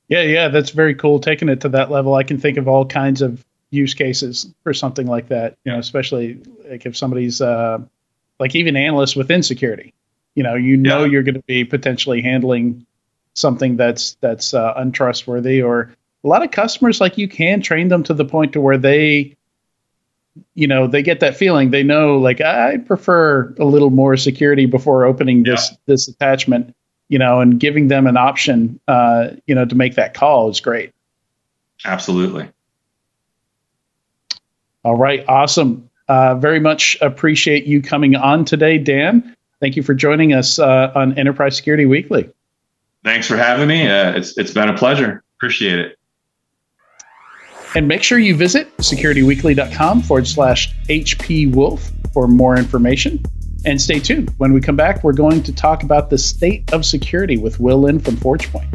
Yeah, 0.09 0.23
yeah, 0.23 0.49
that's 0.49 0.71
very 0.71 0.95
cool. 0.97 1.21
Taking 1.21 1.49
it 1.49 1.61
to 1.61 1.69
that 1.69 1.91
level, 1.91 2.15
I 2.15 2.25
can 2.25 2.39
think 2.39 2.59
of 2.59 2.67
all 2.67 2.85
kinds 2.85 3.23
of 3.23 3.45
use 3.71 3.95
cases 3.95 4.53
for 4.65 4.75
something 4.75 5.07
like 5.07 5.29
that. 5.29 5.57
You 5.65 5.73
know, 5.73 5.79
especially 5.79 6.41
like 6.69 6.85
if 6.85 6.97
somebody's 6.97 7.41
uh, 7.41 7.79
like 8.41 8.57
even 8.57 8.75
analysts 8.77 9.15
within 9.15 9.45
security. 9.45 9.95
You 10.35 10.43
know, 10.43 10.57
you 10.57 10.77
know 10.77 11.05
yeah. 11.05 11.13
you're 11.13 11.23
going 11.23 11.35
to 11.35 11.43
be 11.43 11.65
potentially 11.65 12.23
handling 12.23 12.87
something 13.41 13.77
that's 13.77 14.15
that's 14.21 14.55
uh, 14.55 14.75
untrustworthy 14.77 15.63
or 15.63 15.95
a 16.23 16.29
lot 16.29 16.43
of 16.43 16.51
customers 16.51 17.01
like 17.01 17.17
you 17.17 17.29
can 17.29 17.63
train 17.63 17.89
them 17.89 18.03
to 18.03 18.15
the 18.15 18.25
point 18.25 18.53
to 18.53 18.61
where 18.61 18.79
they 18.79 19.37
you 20.55 20.67
know 20.67 20.87
they 20.87 21.03
get 21.03 21.21
that 21.21 21.37
feeling. 21.37 21.71
They 21.71 21.83
know 21.83 22.19
like 22.19 22.41
i 22.41 22.77
prefer 22.79 23.55
a 23.59 23.65
little 23.65 23.91
more 23.91 24.17
security 24.17 24.67
before 24.67 25.05
opening 25.05 25.43
this 25.43 25.71
yeah. 25.71 25.77
this 25.87 26.09
attachment 26.09 26.75
you 27.09 27.19
know 27.19 27.41
and 27.41 27.59
giving 27.59 27.89
them 27.89 28.07
an 28.07 28.17
option 28.17 28.79
uh, 28.89 29.31
you 29.47 29.55
know 29.55 29.65
to 29.65 29.75
make 29.75 29.95
that 29.95 30.15
call 30.15 30.51
is 30.51 30.61
great. 30.61 30.93
Absolutely. 31.85 32.49
All 34.85 34.97
right 34.97 35.25
awesome. 35.29 35.89
Uh, 36.09 36.35
very 36.35 36.59
much 36.59 36.99
appreciate 37.01 37.67
you 37.67 37.81
coming 37.81 38.17
on 38.17 38.45
today 38.45 38.79
dan. 38.79 39.37
Thank 39.61 39.77
you 39.77 39.83
for 39.83 39.95
joining 39.95 40.33
us 40.33 40.59
uh, 40.59 40.91
on 40.95 41.19
enterprise 41.19 41.57
security 41.57 41.87
weekly 41.87 42.31
Thanks 43.05 43.27
for 43.27 43.37
having 43.37 43.69
me. 43.69 43.89
Uh, 43.89 44.13
it's 44.13 44.37
it's 44.37 44.53
been 44.53 44.69
a 44.69 44.77
pleasure. 44.77 45.23
Appreciate 45.39 45.79
it. 45.79 45.97
And 47.75 47.87
make 47.87 48.03
sure 48.03 48.19
you 48.19 48.35
visit 48.35 48.77
securityweekly.com 48.79 50.03
forward 50.03 50.27
slash 50.27 50.75
HP 50.89 51.55
Wolf 51.55 51.91
for 52.13 52.27
more 52.27 52.57
information. 52.57 53.23
And 53.65 53.81
stay 53.81 54.01
tuned. 54.01 54.31
When 54.39 54.53
we 54.53 54.61
come 54.61 54.77
back, 54.77 55.05
we're 55.05 55.13
going 55.13 55.43
to 55.45 55.53
talk 55.55 55.83
about 55.83 56.11
the 56.11 56.19
state 56.19 56.73
of 56.73 56.85
security 56.85 57.37
with 57.37 57.61
Will 57.61 57.79
Lin 57.79 58.01
from 58.01 58.17
ForgePoint. 58.17 58.69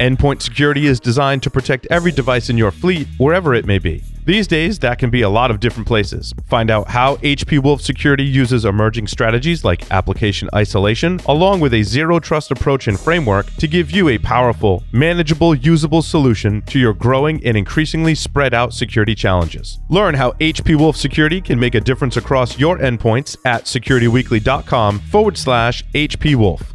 Endpoint 0.00 0.42
security 0.42 0.86
is 0.86 1.00
designed 1.00 1.42
to 1.42 1.50
protect 1.50 1.86
every 1.90 2.12
device 2.12 2.50
in 2.50 2.56
your 2.56 2.70
fleet, 2.70 3.06
wherever 3.18 3.54
it 3.54 3.66
may 3.66 3.78
be. 3.78 4.02
These 4.28 4.46
days, 4.46 4.78
that 4.80 4.98
can 4.98 5.08
be 5.08 5.22
a 5.22 5.28
lot 5.30 5.50
of 5.50 5.58
different 5.58 5.86
places. 5.86 6.34
Find 6.48 6.70
out 6.70 6.88
how 6.88 7.16
HP 7.16 7.62
Wolf 7.62 7.80
Security 7.80 8.24
uses 8.24 8.66
emerging 8.66 9.06
strategies 9.06 9.64
like 9.64 9.90
application 9.90 10.50
isolation, 10.54 11.18
along 11.24 11.60
with 11.60 11.72
a 11.72 11.82
zero 11.82 12.20
trust 12.20 12.50
approach 12.50 12.88
and 12.88 13.00
framework 13.00 13.50
to 13.54 13.66
give 13.66 13.90
you 13.90 14.10
a 14.10 14.18
powerful, 14.18 14.84
manageable, 14.92 15.54
usable 15.54 16.02
solution 16.02 16.60
to 16.66 16.78
your 16.78 16.92
growing 16.92 17.42
and 17.42 17.56
increasingly 17.56 18.14
spread 18.14 18.52
out 18.52 18.74
security 18.74 19.14
challenges. 19.14 19.78
Learn 19.88 20.12
how 20.12 20.32
HP 20.32 20.78
Wolf 20.78 20.98
Security 20.98 21.40
can 21.40 21.58
make 21.58 21.74
a 21.74 21.80
difference 21.80 22.18
across 22.18 22.58
your 22.58 22.76
endpoints 22.76 23.34
at 23.46 23.64
securityweekly.com 23.64 24.98
forward 24.98 25.38
slash 25.38 25.82
HP 25.94 26.34
Wolf. 26.34 26.74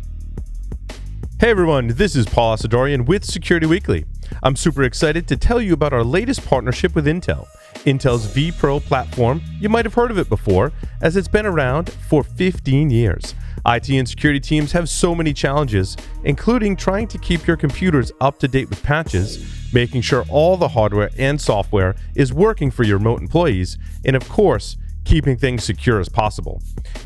Hey 1.40 1.52
everyone, 1.52 1.90
this 1.90 2.16
is 2.16 2.26
Paul 2.26 2.58
Asadoorian 2.58 3.06
with 3.06 3.24
Security 3.24 3.68
Weekly. 3.68 4.06
I'm 4.42 4.56
super 4.56 4.84
excited 4.84 5.28
to 5.28 5.38
tell 5.38 5.62
you 5.62 5.74
about 5.74 5.94
our 5.94 6.04
latest 6.04 6.46
partnership 6.46 6.96
with 6.96 7.06
Intel. 7.06 7.48
Intel's 7.86 8.26
vPro 8.28 8.82
platform, 8.82 9.42
you 9.60 9.70
might 9.70 9.86
have 9.86 9.94
heard 9.94 10.12
of 10.12 10.18
it 10.18 10.30
before, 10.30 10.72
as 11.02 11.18
it's 11.18 11.28
been 11.28 11.46
around 11.46 11.92
for 11.92 12.24
15 12.24 12.90
years. 12.90 13.36
IT 13.66 13.90
and 13.90 14.08
security 14.08 14.40
teams 14.40 14.72
have 14.72 14.90
so 14.90 15.14
many 15.14 15.34
challenges, 15.34 15.96
including 16.24 16.76
trying 16.76 17.08
to 17.08 17.18
keep 17.18 17.46
your 17.46 17.58
computers 17.58 18.12
up 18.22 18.40
to 18.40 18.48
date 18.48 18.70
with 18.70 18.82
patches, 18.84 19.72
making 19.74 20.02
sure 20.02 20.26
all 20.30 20.58
the 20.58 20.70
hardware 20.70 21.10
and 21.18 21.40
software 21.40 21.96
is 22.16 22.34
working 22.34 22.72
for 22.72 22.84
your 22.84 22.98
remote 22.98 23.22
employees, 23.22 23.78
and 24.06 24.16
of 24.16 24.28
course, 24.30 24.78
keeping 25.04 25.38
things 25.38 25.64
secure 25.64 26.00
as 26.00 26.10
possible. 26.10 26.62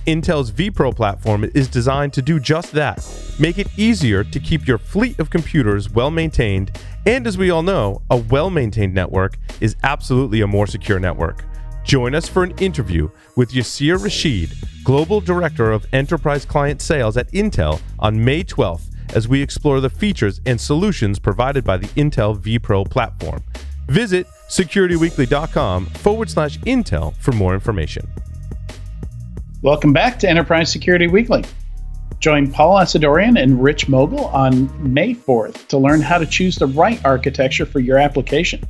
Intel's 0.06 0.52
vPro 0.52 0.96
platform 0.96 1.50
is 1.54 1.68
designed 1.68 2.14
to 2.14 2.22
do 2.22 2.40
just 2.40 2.72
that 2.74 3.06
make 3.40 3.58
it 3.58 3.68
easier 3.78 4.24
to 4.24 4.40
keep 4.40 4.68
your 4.68 4.78
fleet 4.78 5.20
of 5.20 5.30
computers 5.30 5.90
well 5.90 6.12
maintained. 6.12 6.80
And 7.06 7.28
as 7.28 7.38
we 7.38 7.50
all 7.50 7.64
know, 7.64 8.02
a 8.10 8.18
well 8.18 8.50
maintained 8.50 8.94
network 8.94 9.38
is 9.62 9.76
absolutely 9.84 10.42
a 10.42 10.48
more 10.48 10.68
secure 10.68 11.00
network. 11.00 11.44
Join 11.84 12.16
us 12.16 12.28
for 12.28 12.44
an 12.44 12.52
interview 12.58 13.10
with 13.36 13.52
Yasir 13.52 14.02
Rashid, 14.04 14.52
Global 14.84 15.22
Director 15.22 15.72
of 15.72 15.86
Enterprise 15.94 16.44
Client 16.44 16.82
Sales 16.82 17.16
at 17.16 17.32
Intel, 17.32 17.80
on 18.00 18.24
May 18.24 18.44
12th 18.44 18.90
as 19.16 19.28
we 19.28 19.42
explore 19.42 19.80
the 19.80 19.90
features 19.90 20.42
and 20.46 20.60
solutions 20.60 21.18
provided 21.18 21.64
by 21.64 21.78
the 21.78 21.88
Intel 21.90 22.38
vPro 22.38 22.90
platform. 22.90 23.42
Visit 23.88 24.28
securityweekly.com 24.50 25.86
forward 25.86 26.30
slash 26.30 26.58
Intel 26.60 27.16
for 27.18 27.32
more 27.34 27.54
information. 27.54 28.08
Welcome 29.62 29.92
back 29.92 30.20
to 30.20 30.30
Enterprise 30.30 30.72
Security 30.72 31.08
Weekly. 31.08 31.44
Join 32.20 32.52
Paul 32.52 32.78
Asadoorian 32.78 33.42
and 33.42 33.62
Rich 33.62 33.88
Mogull 33.88 34.34
on 34.34 34.72
May 34.94 35.14
4th 35.14 35.68
to 35.68 35.78
learn 35.78 36.02
how 36.02 36.18
to 36.18 36.26
choose 36.26 36.56
the 36.56 36.68
right 36.68 37.04
architecture 37.06 37.66
for 37.66 37.80
your 37.80 37.98
application. 37.98 38.68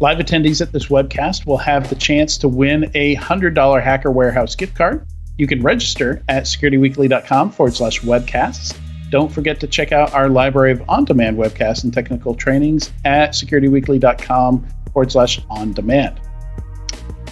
Live 0.00 0.18
attendees 0.18 0.60
at 0.60 0.72
this 0.72 0.86
webcast 0.86 1.44
will 1.46 1.56
have 1.58 1.88
the 1.88 1.94
chance 1.94 2.38
to 2.38 2.48
win 2.48 2.90
a 2.94 3.16
$100 3.16 3.82
Hacker 3.82 4.10
Warehouse 4.10 4.54
gift 4.54 4.76
card. 4.76 5.06
You 5.36 5.46
can 5.46 5.62
register 5.62 6.22
at 6.28 6.44
securityweekly.com 6.44 7.50
forward 7.50 7.74
slash 7.74 8.00
webcasts. 8.00 8.76
Don't 9.10 9.32
forget 9.32 9.58
to 9.60 9.66
check 9.66 9.92
out 9.92 10.12
our 10.12 10.28
library 10.28 10.72
of 10.72 10.82
on 10.88 11.04
demand 11.04 11.38
webcasts 11.38 11.84
and 11.84 11.92
technical 11.92 12.34
trainings 12.34 12.92
at 13.04 13.30
securityweekly.com 13.30 14.66
forward 14.92 15.12
slash 15.12 15.40
on 15.48 15.72
demand. 15.72 16.20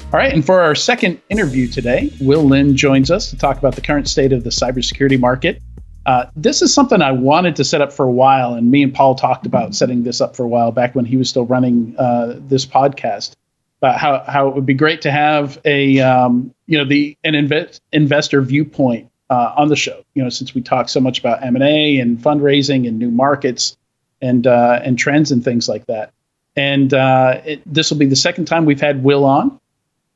All 0.07 0.21
right, 0.21 0.33
and 0.33 0.45
for 0.45 0.61
our 0.61 0.75
second 0.75 1.21
interview 1.29 1.67
today, 1.67 2.13
Will 2.21 2.45
Lin 2.45 2.77
joins 2.77 3.11
us 3.11 3.29
to 3.31 3.37
talk 3.37 3.59
about 3.59 3.75
the 3.75 3.81
current 3.81 4.09
state 4.09 4.33
of 4.33 4.45
the 4.45 4.51
cybersecurity 4.51 5.19
market. 5.19 5.61
Uh, 6.07 6.27
this 6.37 6.63
is 6.63 6.73
something 6.73 7.03
I 7.03 7.11
wanted 7.11 7.57
to 7.57 7.65
set 7.65 7.81
up 7.81 7.93
for 7.93 8.07
a 8.07 8.11
while, 8.11 8.55
and 8.55 8.71
me 8.71 8.85
and 8.85 8.95
Paul 8.95 9.17
talked 9.17 9.45
about 9.45 9.75
setting 9.75 10.05
this 10.05 10.21
up 10.21 10.37
for 10.37 10.45
a 10.45 10.49
while 10.49 10.71
back 10.71 10.95
when 10.95 11.05
he 11.05 11.17
was 11.17 11.29
still 11.29 11.45
running 11.45 11.97
uh, 11.99 12.35
this 12.39 12.65
podcast. 12.65 13.35
About 13.83 13.99
how, 13.99 14.21
how 14.27 14.49
it 14.49 14.55
would 14.55 14.65
be 14.65 14.75
great 14.75 15.03
to 15.03 15.11
have 15.11 15.61
a 15.67 15.99
um, 15.99 16.55
you 16.67 16.79
know 16.79 16.85
the 16.85 17.19
an 17.25 17.35
inve- 17.35 17.81
investor 17.93 18.41
viewpoint 18.41 19.11
uh, 19.31 19.55
on 19.57 19.69
the 19.69 19.77
show. 19.77 20.05
You 20.15 20.23
know, 20.23 20.29
since 20.29 20.55
we 20.55 20.63
talk 20.63 20.89
so 20.89 21.01
much 21.01 21.19
about 21.19 21.43
M 21.43 21.57
and 21.57 21.65
A 21.65 21.99
and 21.99 22.19
fundraising 22.19 22.87
and 22.87 22.99
new 22.99 23.11
markets 23.11 23.77
and 24.21 24.47
uh, 24.47 24.81
and 24.83 24.99
trends 24.99 25.33
and 25.33 25.45
things 25.45 25.69
like 25.69 25.87
that. 25.87 26.13
And 26.57 26.95
uh, 26.95 27.41
this 27.67 27.91
will 27.91 27.99
be 27.99 28.07
the 28.07 28.17
second 28.17 28.47
time 28.47 28.65
we've 28.65 28.81
had 28.81 29.05
Will 29.05 29.25
on, 29.25 29.61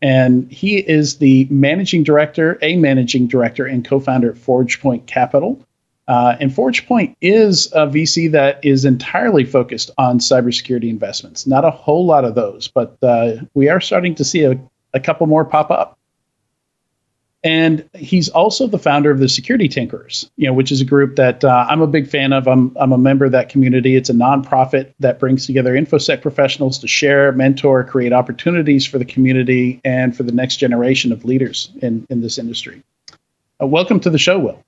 and 0.00 0.50
he 0.50 0.78
is 0.78 1.18
the 1.18 1.46
managing 1.50 2.02
director, 2.02 2.58
a 2.62 2.76
managing 2.76 3.26
director 3.26 3.66
and 3.66 3.84
co-founder 3.84 4.30
at 4.30 4.36
ForgePoint 4.36 5.06
Capital. 5.06 5.64
Uh, 6.08 6.36
and 6.40 6.50
ForgePoint 6.50 7.14
is 7.20 7.66
a 7.72 7.86
VC 7.86 8.32
that 8.32 8.64
is 8.64 8.84
entirely 8.84 9.44
focused 9.44 9.92
on 9.96 10.18
cybersecurity 10.18 10.88
investments. 10.88 11.46
Not 11.46 11.64
a 11.64 11.70
whole 11.70 12.04
lot 12.04 12.24
of 12.24 12.34
those, 12.34 12.66
but 12.66 12.96
uh, 13.02 13.34
we 13.54 13.68
are 13.68 13.80
starting 13.80 14.16
to 14.16 14.24
see 14.24 14.42
a, 14.42 14.60
a 14.92 14.98
couple 14.98 15.28
more 15.28 15.44
pop 15.44 15.70
up. 15.70 15.99
And 17.42 17.88
he's 17.94 18.28
also 18.28 18.66
the 18.66 18.78
founder 18.78 19.10
of 19.10 19.18
the 19.18 19.28
Security 19.28 19.66
Tinkers, 19.66 20.30
you 20.36 20.46
know, 20.46 20.52
which 20.52 20.70
is 20.70 20.82
a 20.82 20.84
group 20.84 21.16
that 21.16 21.42
uh, 21.42 21.66
I'm 21.70 21.80
a 21.80 21.86
big 21.86 22.06
fan 22.06 22.34
of. 22.34 22.46
I'm, 22.46 22.76
I'm 22.78 22.92
a 22.92 22.98
member 22.98 23.24
of 23.24 23.32
that 23.32 23.48
community. 23.48 23.96
It's 23.96 24.10
a 24.10 24.14
nonprofit 24.14 24.92
that 25.00 25.18
brings 25.18 25.46
together 25.46 25.72
InfoSec 25.72 26.20
professionals 26.20 26.78
to 26.80 26.86
share, 26.86 27.32
mentor, 27.32 27.82
create 27.82 28.12
opportunities 28.12 28.84
for 28.84 28.98
the 28.98 29.06
community 29.06 29.80
and 29.84 30.14
for 30.14 30.22
the 30.22 30.32
next 30.32 30.56
generation 30.56 31.12
of 31.12 31.24
leaders 31.24 31.70
in, 31.80 32.06
in 32.10 32.20
this 32.20 32.36
industry. 32.36 32.82
Uh, 33.62 33.66
welcome 33.66 34.00
to 34.00 34.10
the 34.10 34.18
show, 34.18 34.38
Will. 34.38 34.62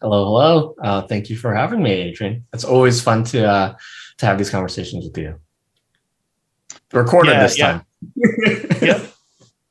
Hello, 0.00 0.24
hello. 0.24 0.74
Uh, 0.80 1.02
thank 1.02 1.28
you 1.28 1.36
for 1.36 1.52
having 1.54 1.82
me, 1.82 1.90
Adrian. 1.90 2.44
It's 2.52 2.64
always 2.64 3.00
fun 3.00 3.24
to 3.24 3.48
uh, 3.48 3.74
to 4.18 4.26
have 4.26 4.38
these 4.38 4.50
conversations 4.50 5.04
with 5.04 5.18
you. 5.18 5.40
Recorded 6.92 7.32
yeah, 7.32 7.42
this 7.42 7.58
yeah. 7.58 7.66
time. 7.66 7.86
yep. 8.82 9.11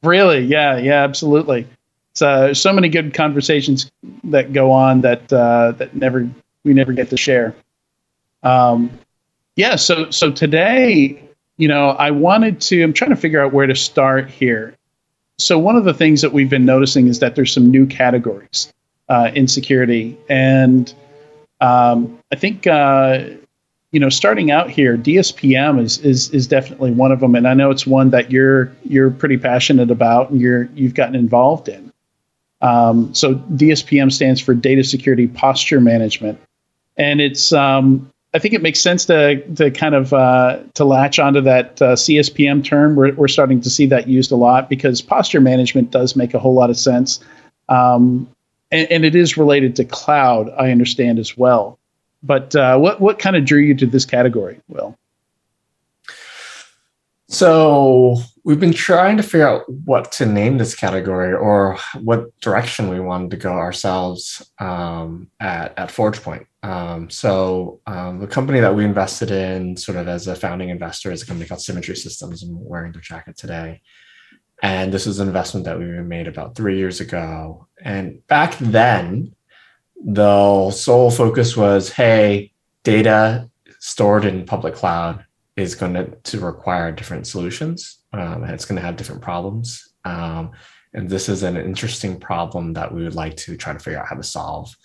Really? 0.04 0.46
Yeah, 0.46 0.78
yeah, 0.78 1.04
absolutely. 1.04 1.68
So 2.14 2.54
so 2.54 2.74
many 2.74 2.90
good 2.90 3.14
conversations 3.14 3.92
that 4.26 4.52
go 4.54 4.72
on 4.72 5.02
that 5.02 5.32
uh, 5.32 5.72
that 5.74 5.96
never 5.96 6.30
we 6.64 6.74
never 6.74 6.94
get 6.94 7.10
to 7.12 7.18
share. 7.18 7.56
Um, 8.44 8.92
yeah. 9.56 9.76
So 9.76 10.10
so 10.12 10.32
today, 10.32 11.22
you 11.58 11.68
know, 11.68 11.90
I 11.90 12.12
wanted 12.12 12.60
to. 12.62 12.82
I'm 12.84 12.94
trying 12.94 13.12
to 13.12 13.16
figure 13.16 13.42
out 13.42 13.54
where 13.54 13.68
to 13.68 13.76
start 13.76 14.30
here. 14.30 14.76
So 15.38 15.58
one 15.58 15.76
of 15.76 15.86
the 15.86 15.94
things 15.94 16.22
that 16.22 16.34
we've 16.34 16.50
been 16.50 16.66
noticing 16.66 17.08
is 17.08 17.20
that 17.20 17.36
there's 17.36 17.54
some 17.54 17.72
new 17.72 17.86
categories 17.86 18.72
uh, 19.10 19.32
in 19.34 19.48
security, 19.48 20.18
and 20.30 20.94
um, 21.62 22.20
I 22.32 22.36
think 22.36 22.68
uh, 22.68 23.26
you 23.92 24.00
know, 24.00 24.10
starting 24.10 24.52
out 24.52 24.70
here, 24.70 24.98
DSPM 24.98 25.82
is 25.82 25.98
is 26.00 26.30
is 26.30 26.48
definitely 26.48 26.92
one 26.92 27.12
of 27.12 27.20
them, 27.20 27.36
and 27.36 27.48
I 27.48 27.54
know 27.54 27.72
it's 27.72 27.86
one 27.86 28.10
that 28.12 28.32
you're 28.32 28.72
you're 28.84 29.12
pretty 29.12 29.38
passionate 29.38 29.92
about 29.92 30.30
and 30.30 30.40
you're 30.40 30.70
you've 30.76 30.94
gotten 30.94 31.16
involved 31.16 31.68
in. 31.68 31.92
Um, 32.62 33.14
so 33.14 33.36
DSPM 33.36 34.12
stands 34.12 34.40
for 34.40 34.54
Data 34.54 34.84
Security 34.84 35.28
Posture 35.28 35.82
Management, 35.82 36.40
and 36.96 37.20
it's 37.20 37.52
um, 37.52 38.10
I 38.34 38.40
think 38.40 38.54
it 38.54 38.62
makes 38.62 38.80
sense 38.80 39.06
to 39.06 39.42
to 39.56 39.70
kind 39.72 39.94
of 39.94 40.14
uh, 40.14 40.60
to 40.76 40.86
latch 40.86 41.20
onto 41.20 41.42
that 41.42 41.82
uh, 41.82 41.96
CSPM 41.96 42.64
term. 42.64 42.96
We're 42.96 43.14
we're 43.14 43.28
starting 43.28 43.60
to 43.60 43.70
see 43.70 43.88
that 43.88 44.08
used 44.08 44.32
a 44.32 44.38
lot 44.38 44.70
because 44.70 45.02
posture 45.02 45.42
management 45.42 45.92
does 45.92 46.16
make 46.16 46.34
a 46.34 46.40
whole 46.40 46.54
lot 46.54 46.70
of 46.70 46.78
sense, 46.78 47.20
um, 47.68 48.30
and, 48.72 48.90
and 48.90 49.04
it 49.04 49.16
is 49.16 49.36
related 49.36 49.76
to 49.78 49.84
cloud. 49.84 50.50
I 50.58 50.72
understand 50.72 51.20
as 51.20 51.38
well. 51.38 51.78
But 52.24 52.56
uh, 52.56 52.78
what 52.78 53.02
what 53.02 53.20
kind 53.20 53.36
of 53.36 53.46
drew 53.46 53.60
you 53.60 53.76
to 53.76 53.86
this 53.86 54.06
category, 54.06 54.62
Will? 54.68 54.98
So 57.28 58.18
we've 58.44 58.60
been 58.60 58.74
trying 58.74 59.16
to 59.16 59.24
figure 59.24 59.48
out 59.48 59.64
what 59.86 60.12
to 60.14 60.26
name 60.26 60.58
this 60.58 60.76
category 60.76 61.34
or 61.34 61.78
what 62.02 62.38
direction 62.42 62.90
we 62.90 63.00
wanted 63.00 63.32
to 63.32 63.38
go 63.38 63.54
ourselves 63.54 64.52
um, 64.60 65.30
at 65.40 65.74
at 65.78 65.90
ForgePoint. 65.90 66.46
Um, 66.64 67.10
so 67.10 67.80
um, 67.88 68.20
the 68.20 68.28
company 68.28 68.60
that 68.60 68.76
we 68.76 68.84
invested 68.84 69.32
in, 69.32 69.78
sort 69.78 69.98
of 69.98 70.08
as 70.08 70.28
a 70.28 70.36
founding 70.36 70.70
investor, 70.70 71.12
is 71.12 71.24
a 71.24 71.26
company 71.26 71.48
called 71.48 71.62
Symmetry 71.62 71.96
Systems. 71.96 72.44
I'm 72.44 72.64
wearing 72.64 72.92
their 72.92 73.02
jacket 73.02 73.38
today. 73.38 73.82
And 74.62 74.94
this 74.94 75.08
was 75.08 75.20
an 75.20 75.28
investment 75.28 75.66
that 75.66 75.80
we 75.80 75.86
made 75.86 76.28
about 76.28 76.56
three 76.56 76.78
years 76.78 77.00
ago. 77.00 77.68
And 77.84 78.26
back 78.28 78.58
then, 78.60 79.34
the 80.04 80.72
sole 80.72 81.12
focus 81.12 81.56
was 81.56 81.92
hey 81.92 82.52
data 82.84 83.50
stored 83.80 84.26
in 84.26 84.46
public 84.46 84.74
cloud 84.74 85.26
is 85.56 85.76
going 85.76 85.94
to, 85.94 86.06
to 86.24 86.40
require 86.40 86.92
different 86.92 87.28
solutions 87.28 88.02
um, 88.14 88.44
it's 88.44 88.66
going 88.66 88.78
to 88.78 88.86
have 88.86 88.98
different 88.98 89.22
problems. 89.22 89.94
Um, 90.04 90.52
and 90.94 91.10
this 91.10 91.30
is 91.30 91.44
an 91.44 91.56
interesting 91.56 92.20
problem 92.20 92.74
that 92.74 92.94
we 92.94 93.04
would 93.04 93.16
like 93.16 93.38
to 93.38 93.56
try 93.56 93.74
to 93.74 93.80
figure 93.80 94.00
out 94.00 94.08
how 94.08 94.16
to 94.16 94.24
solve. 94.24 94.76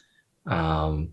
Um, 0.46 1.10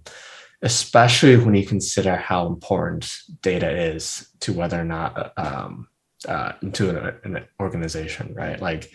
especially 0.62 1.36
when 1.36 1.56
you 1.56 1.66
consider 1.66 2.16
how 2.16 2.45
important 2.47 3.12
data 3.41 3.70
is 3.70 4.30
to 4.39 4.54
whether 4.54 4.80
or 4.80 4.86
not 4.86 5.34
um, 5.38 5.88
uh, 6.28 6.54
to 6.72 6.89
an, 6.89 7.36
an 7.36 7.45
organization 7.60 8.34
right? 8.34 8.62
Like 8.62 8.91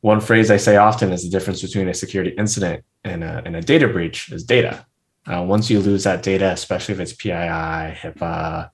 one 0.00 0.20
phrase 0.20 0.50
I 0.50 0.56
say 0.56 0.76
often 0.76 1.12
is 1.12 1.24
the 1.24 1.30
difference 1.30 1.62
between 1.62 1.88
a 1.88 1.94
security 1.94 2.30
incident 2.36 2.84
and 3.04 3.22
a, 3.22 3.42
and 3.44 3.56
a 3.56 3.60
data 3.60 3.88
breach 3.88 4.32
is 4.32 4.44
data. 4.44 4.86
Uh, 5.26 5.42
once 5.42 5.68
you 5.68 5.80
lose 5.80 6.04
that 6.04 6.22
data, 6.22 6.50
especially 6.52 6.94
if 6.94 7.00
it's 7.00 7.12
PII, 7.12 7.30
HIPAA, 7.30 8.70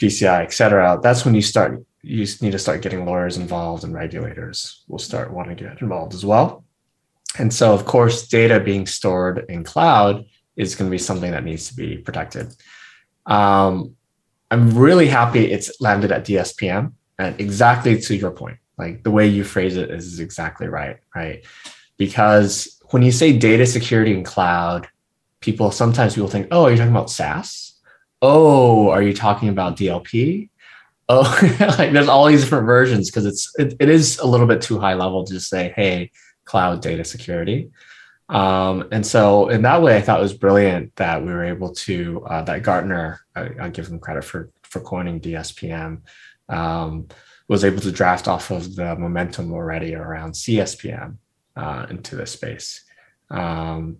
PCI, 0.00 0.42
et 0.42 0.52
cetera, 0.52 0.98
that's 1.02 1.24
when 1.24 1.34
you 1.34 1.42
start, 1.42 1.84
you 2.02 2.26
need 2.40 2.52
to 2.52 2.58
start 2.58 2.82
getting 2.82 3.04
lawyers 3.04 3.36
involved 3.36 3.84
and 3.84 3.94
regulators 3.94 4.84
will 4.88 4.98
start 4.98 5.32
wanting 5.32 5.56
to 5.56 5.64
get 5.64 5.80
involved 5.80 6.14
as 6.14 6.24
well. 6.24 6.64
And 7.38 7.54
so, 7.54 7.72
of 7.72 7.84
course, 7.84 8.26
data 8.26 8.58
being 8.58 8.86
stored 8.86 9.44
in 9.48 9.62
cloud 9.62 10.24
is 10.56 10.74
going 10.74 10.90
to 10.90 10.94
be 10.94 10.98
something 10.98 11.30
that 11.30 11.44
needs 11.44 11.68
to 11.68 11.76
be 11.76 11.98
protected. 11.98 12.52
Um, 13.26 13.94
I'm 14.50 14.76
really 14.76 15.06
happy 15.06 15.52
it's 15.52 15.80
landed 15.80 16.10
at 16.10 16.26
DSPM 16.26 16.92
and 17.18 17.40
exactly 17.40 18.00
to 18.00 18.16
your 18.16 18.32
point 18.32 18.58
like 18.80 19.02
the 19.02 19.10
way 19.10 19.26
you 19.26 19.44
phrase 19.44 19.76
it 19.76 19.90
is 19.90 20.20
exactly 20.20 20.66
right, 20.66 20.96
right? 21.14 21.44
Because 21.98 22.80
when 22.90 23.02
you 23.02 23.12
say 23.12 23.36
data 23.36 23.66
security 23.66 24.14
in 24.14 24.24
cloud, 24.24 24.88
people 25.40 25.70
sometimes 25.70 26.14
people 26.14 26.30
think, 26.30 26.48
oh, 26.50 26.64
are 26.64 26.70
you 26.70 26.78
talking 26.78 26.90
about 26.90 27.10
SaaS? 27.10 27.74
Oh, 28.22 28.88
are 28.88 29.02
you 29.02 29.12
talking 29.12 29.50
about 29.50 29.76
DLP? 29.76 30.48
Oh, 31.10 31.38
like 31.78 31.92
there's 31.92 32.08
all 32.08 32.26
these 32.26 32.40
different 32.42 32.66
versions 32.66 33.10
because 33.10 33.26
it's 33.26 33.52
it, 33.58 33.74
it 33.78 33.90
is 33.90 34.18
a 34.18 34.26
little 34.26 34.46
bit 34.46 34.62
too 34.62 34.78
high 34.78 34.94
level 34.94 35.24
to 35.24 35.34
just 35.34 35.50
say, 35.50 35.74
hey, 35.76 36.10
cloud 36.44 36.80
data 36.80 37.04
security. 37.04 37.70
Um, 38.30 38.88
and 38.92 39.04
so 39.04 39.48
in 39.48 39.62
that 39.62 39.82
way, 39.82 39.96
I 39.96 40.00
thought 40.00 40.20
it 40.20 40.22
was 40.22 40.34
brilliant 40.34 40.96
that 40.96 41.20
we 41.20 41.32
were 41.32 41.44
able 41.44 41.74
to 41.86 42.24
uh, 42.26 42.42
that 42.44 42.62
Gartner, 42.62 43.20
I, 43.36 43.50
will 43.58 43.70
give 43.70 43.90
them 43.90 43.98
credit 43.98 44.24
for 44.24 44.50
for 44.62 44.80
coining 44.80 45.20
DSPM. 45.20 46.02
Um, 46.48 47.08
was 47.50 47.64
able 47.64 47.80
to 47.80 47.90
draft 47.90 48.28
off 48.28 48.52
of 48.52 48.76
the 48.76 48.94
momentum 48.94 49.52
already 49.52 49.92
around 49.92 50.34
CSPM 50.34 51.16
uh, 51.56 51.84
into 51.90 52.14
this 52.14 52.30
space. 52.30 52.84
Um, 53.28 53.98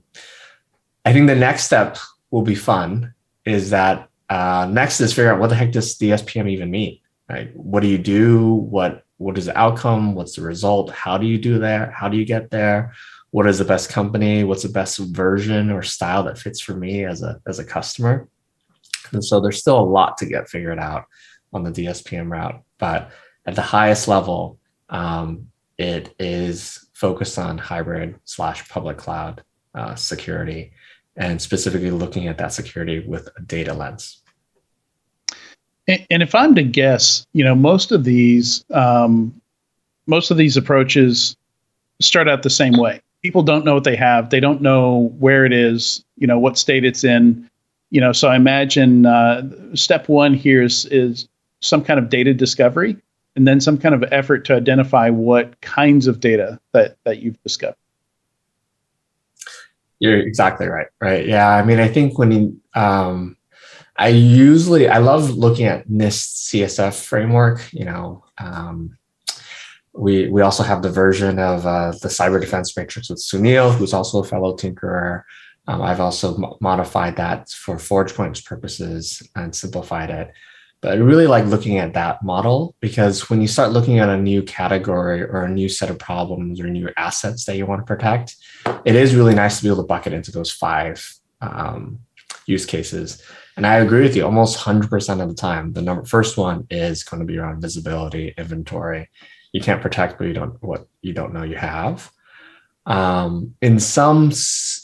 I 1.04 1.12
think 1.12 1.26
the 1.26 1.34
next 1.34 1.64
step 1.64 1.98
will 2.30 2.42
be 2.42 2.54
fun. 2.54 3.12
Is 3.44 3.70
that 3.70 4.08
uh, 4.28 4.68
next 4.70 5.00
is 5.00 5.12
figure 5.12 5.32
out 5.32 5.40
what 5.40 5.48
the 5.48 5.56
heck 5.56 5.72
does 5.72 5.98
DSPM 5.98 6.48
even 6.48 6.70
mean? 6.70 7.00
Right? 7.28 7.50
What 7.56 7.80
do 7.80 7.88
you 7.88 7.98
do? 7.98 8.46
What 8.46 9.02
what 9.16 9.36
is 9.36 9.46
the 9.46 9.58
outcome? 9.58 10.14
What's 10.14 10.36
the 10.36 10.42
result? 10.42 10.92
How 10.92 11.18
do 11.18 11.26
you 11.26 11.36
do 11.36 11.58
that? 11.58 11.92
How 11.92 12.08
do 12.08 12.16
you 12.16 12.24
get 12.24 12.50
there? 12.50 12.94
What 13.32 13.48
is 13.48 13.58
the 13.58 13.64
best 13.64 13.90
company? 13.90 14.44
What's 14.44 14.62
the 14.62 14.68
best 14.68 14.98
version 14.98 15.72
or 15.72 15.82
style 15.82 16.22
that 16.22 16.38
fits 16.38 16.60
for 16.60 16.76
me 16.76 17.04
as 17.04 17.24
a 17.24 17.40
as 17.48 17.58
a 17.58 17.64
customer? 17.64 18.28
And 19.10 19.24
so 19.24 19.40
there's 19.40 19.58
still 19.58 19.80
a 19.80 19.92
lot 19.98 20.18
to 20.18 20.26
get 20.26 20.48
figured 20.48 20.78
out 20.78 21.06
on 21.52 21.64
the 21.64 21.72
DSPM 21.72 22.30
route, 22.30 22.62
but 22.78 23.10
at 23.46 23.54
the 23.54 23.62
highest 23.62 24.08
level, 24.08 24.58
um, 24.88 25.48
it 25.78 26.14
is 26.18 26.86
focused 26.92 27.38
on 27.38 27.56
hybrid 27.56 28.18
slash 28.24 28.68
public 28.68 28.98
cloud 28.98 29.42
uh, 29.74 29.94
security 29.94 30.72
and 31.16 31.40
specifically 31.40 31.90
looking 31.90 32.28
at 32.28 32.38
that 32.38 32.52
security 32.52 33.00
with 33.06 33.28
a 33.36 33.42
data 33.42 33.72
lens. 33.72 34.22
And, 35.88 36.22
if 36.22 36.34
I'm 36.34 36.54
to 36.54 36.62
guess, 36.62 37.26
you 37.32 37.42
know, 37.42 37.54
most 37.54 37.90
of 37.90 38.04
these 38.04 38.64
um, 38.70 39.40
most 40.06 40.30
of 40.30 40.36
these 40.36 40.56
approaches 40.56 41.36
start 42.00 42.28
out 42.28 42.42
the 42.42 42.50
same 42.50 42.74
way. 42.74 43.00
People 43.22 43.42
don't 43.42 43.64
know 43.64 43.74
what 43.74 43.84
they 43.84 43.96
have. 43.96 44.30
They 44.30 44.40
don't 44.40 44.62
know 44.62 45.12
where 45.18 45.44
it 45.44 45.52
is. 45.52 46.04
You 46.16 46.26
know 46.26 46.38
what 46.38 46.58
state 46.58 46.84
it's 46.84 47.02
in. 47.02 47.48
You 47.90 48.00
know, 48.00 48.12
so 48.12 48.28
I 48.28 48.36
imagine 48.36 49.06
uh, 49.06 49.42
step 49.74 50.08
one 50.08 50.32
here 50.34 50.62
is 50.62 50.86
is 50.86 51.28
some 51.60 51.82
kind 51.82 51.98
of 51.98 52.08
data 52.08 52.32
discovery, 52.34 52.96
and 53.36 53.46
then 53.46 53.60
some 53.60 53.78
kind 53.78 53.94
of 53.94 54.04
effort 54.12 54.44
to 54.46 54.54
identify 54.54 55.10
what 55.10 55.60
kinds 55.60 56.06
of 56.06 56.20
data 56.20 56.60
that 56.72 56.96
that 57.04 57.20
you've 57.20 57.40
discovered. 57.42 57.76
You're 59.98 60.18
exactly 60.18 60.66
right. 60.66 60.86
Right. 61.00 61.26
Yeah. 61.26 61.48
I 61.48 61.62
mean, 61.62 61.78
I 61.78 61.88
think 61.88 62.18
when 62.18 62.32
you, 62.32 62.60
um, 62.74 63.36
I 63.96 64.08
usually 64.08 64.88
I 64.88 64.98
love 64.98 65.30
looking 65.30 65.66
at 65.66 65.88
NIST 65.88 66.50
CSF 66.50 67.04
framework. 67.04 67.70
You 67.72 67.84
know, 67.84 68.24
um, 68.38 68.96
we 69.92 70.28
we 70.28 70.40
also 70.40 70.62
have 70.62 70.82
the 70.82 70.90
version 70.90 71.38
of 71.38 71.66
uh, 71.66 71.92
the 72.00 72.08
cyber 72.08 72.40
defense 72.40 72.74
matrix 72.76 73.10
with 73.10 73.18
Sounil, 73.18 73.74
who's 73.74 73.92
also 73.92 74.20
a 74.20 74.24
fellow 74.24 74.56
tinkerer. 74.56 75.22
Um, 75.68 75.82
I've 75.82 76.00
also 76.00 76.56
modified 76.60 77.16
that 77.16 77.50
for 77.50 77.76
ForgePoint's 77.76 78.40
purposes 78.40 79.22
and 79.36 79.54
simplified 79.54 80.10
it. 80.10 80.32
But 80.82 80.92
I 80.92 80.96
really 80.96 81.26
like 81.26 81.44
looking 81.44 81.78
at 81.78 81.92
that 81.92 82.22
model 82.22 82.74
because 82.80 83.28
when 83.28 83.42
you 83.42 83.48
start 83.48 83.72
looking 83.72 83.98
at 83.98 84.08
a 84.08 84.16
new 84.16 84.42
category 84.42 85.22
or 85.22 85.44
a 85.44 85.50
new 85.50 85.68
set 85.68 85.90
of 85.90 85.98
problems 85.98 86.58
or 86.58 86.68
new 86.68 86.88
assets 86.96 87.44
that 87.44 87.56
you 87.56 87.66
want 87.66 87.82
to 87.82 87.86
protect, 87.86 88.36
it 88.86 88.96
is 88.96 89.14
really 89.14 89.34
nice 89.34 89.58
to 89.58 89.62
be 89.62 89.68
able 89.68 89.82
to 89.82 89.86
bucket 89.86 90.14
into 90.14 90.32
those 90.32 90.50
five 90.50 91.06
um, 91.42 91.98
use 92.46 92.64
cases. 92.64 93.22
And 93.56 93.66
I 93.66 93.76
agree 93.76 94.02
with 94.02 94.16
you 94.16 94.24
almost 94.24 94.58
100% 94.58 95.22
of 95.22 95.28
the 95.28 95.34
time. 95.34 95.74
The 95.74 95.82
number 95.82 96.04
first 96.04 96.38
one 96.38 96.66
is 96.70 97.02
going 97.02 97.20
to 97.20 97.26
be 97.26 97.36
around 97.36 97.60
visibility, 97.60 98.32
inventory. 98.38 99.10
You 99.52 99.60
can't 99.60 99.82
protect 99.82 100.18
what 100.18 100.26
you 100.26 100.32
don't 100.32 100.62
what 100.62 100.86
you 101.02 101.12
don't 101.12 101.34
know 101.34 101.42
you 101.42 101.56
have. 101.56 102.10
Um, 102.86 103.54
in 103.60 103.78
some 103.78 104.32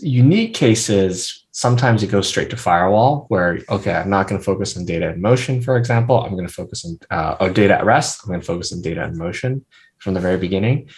unique 0.00 0.54
cases, 0.54 1.45
sometimes 1.56 2.02
it 2.02 2.10
goes 2.10 2.28
straight 2.28 2.50
to 2.50 2.56
firewall 2.56 3.24
where 3.28 3.60
okay 3.70 3.94
i'm 3.94 4.10
not 4.10 4.28
going 4.28 4.38
to 4.38 4.44
focus 4.44 4.76
on 4.76 4.84
data 4.84 5.08
in 5.08 5.20
motion 5.22 5.62
for 5.62 5.76
example. 5.76 6.22
I'm 6.22 6.32
going 6.32 6.46
to 6.46 6.52
focus 6.52 6.84
on 6.84 6.98
uh, 7.10 7.36
or 7.40 7.50
data 7.50 7.78
at 7.78 7.84
rest. 7.84 8.20
I'm 8.22 8.28
going 8.28 8.40
to 8.40 8.46
focus 8.46 8.72
on 8.72 8.82
data 8.82 9.02
in 9.04 9.16
motion 9.16 9.64
from 9.98 10.14
the 10.14 10.20
very 10.20 10.36
beginning. 10.36 10.90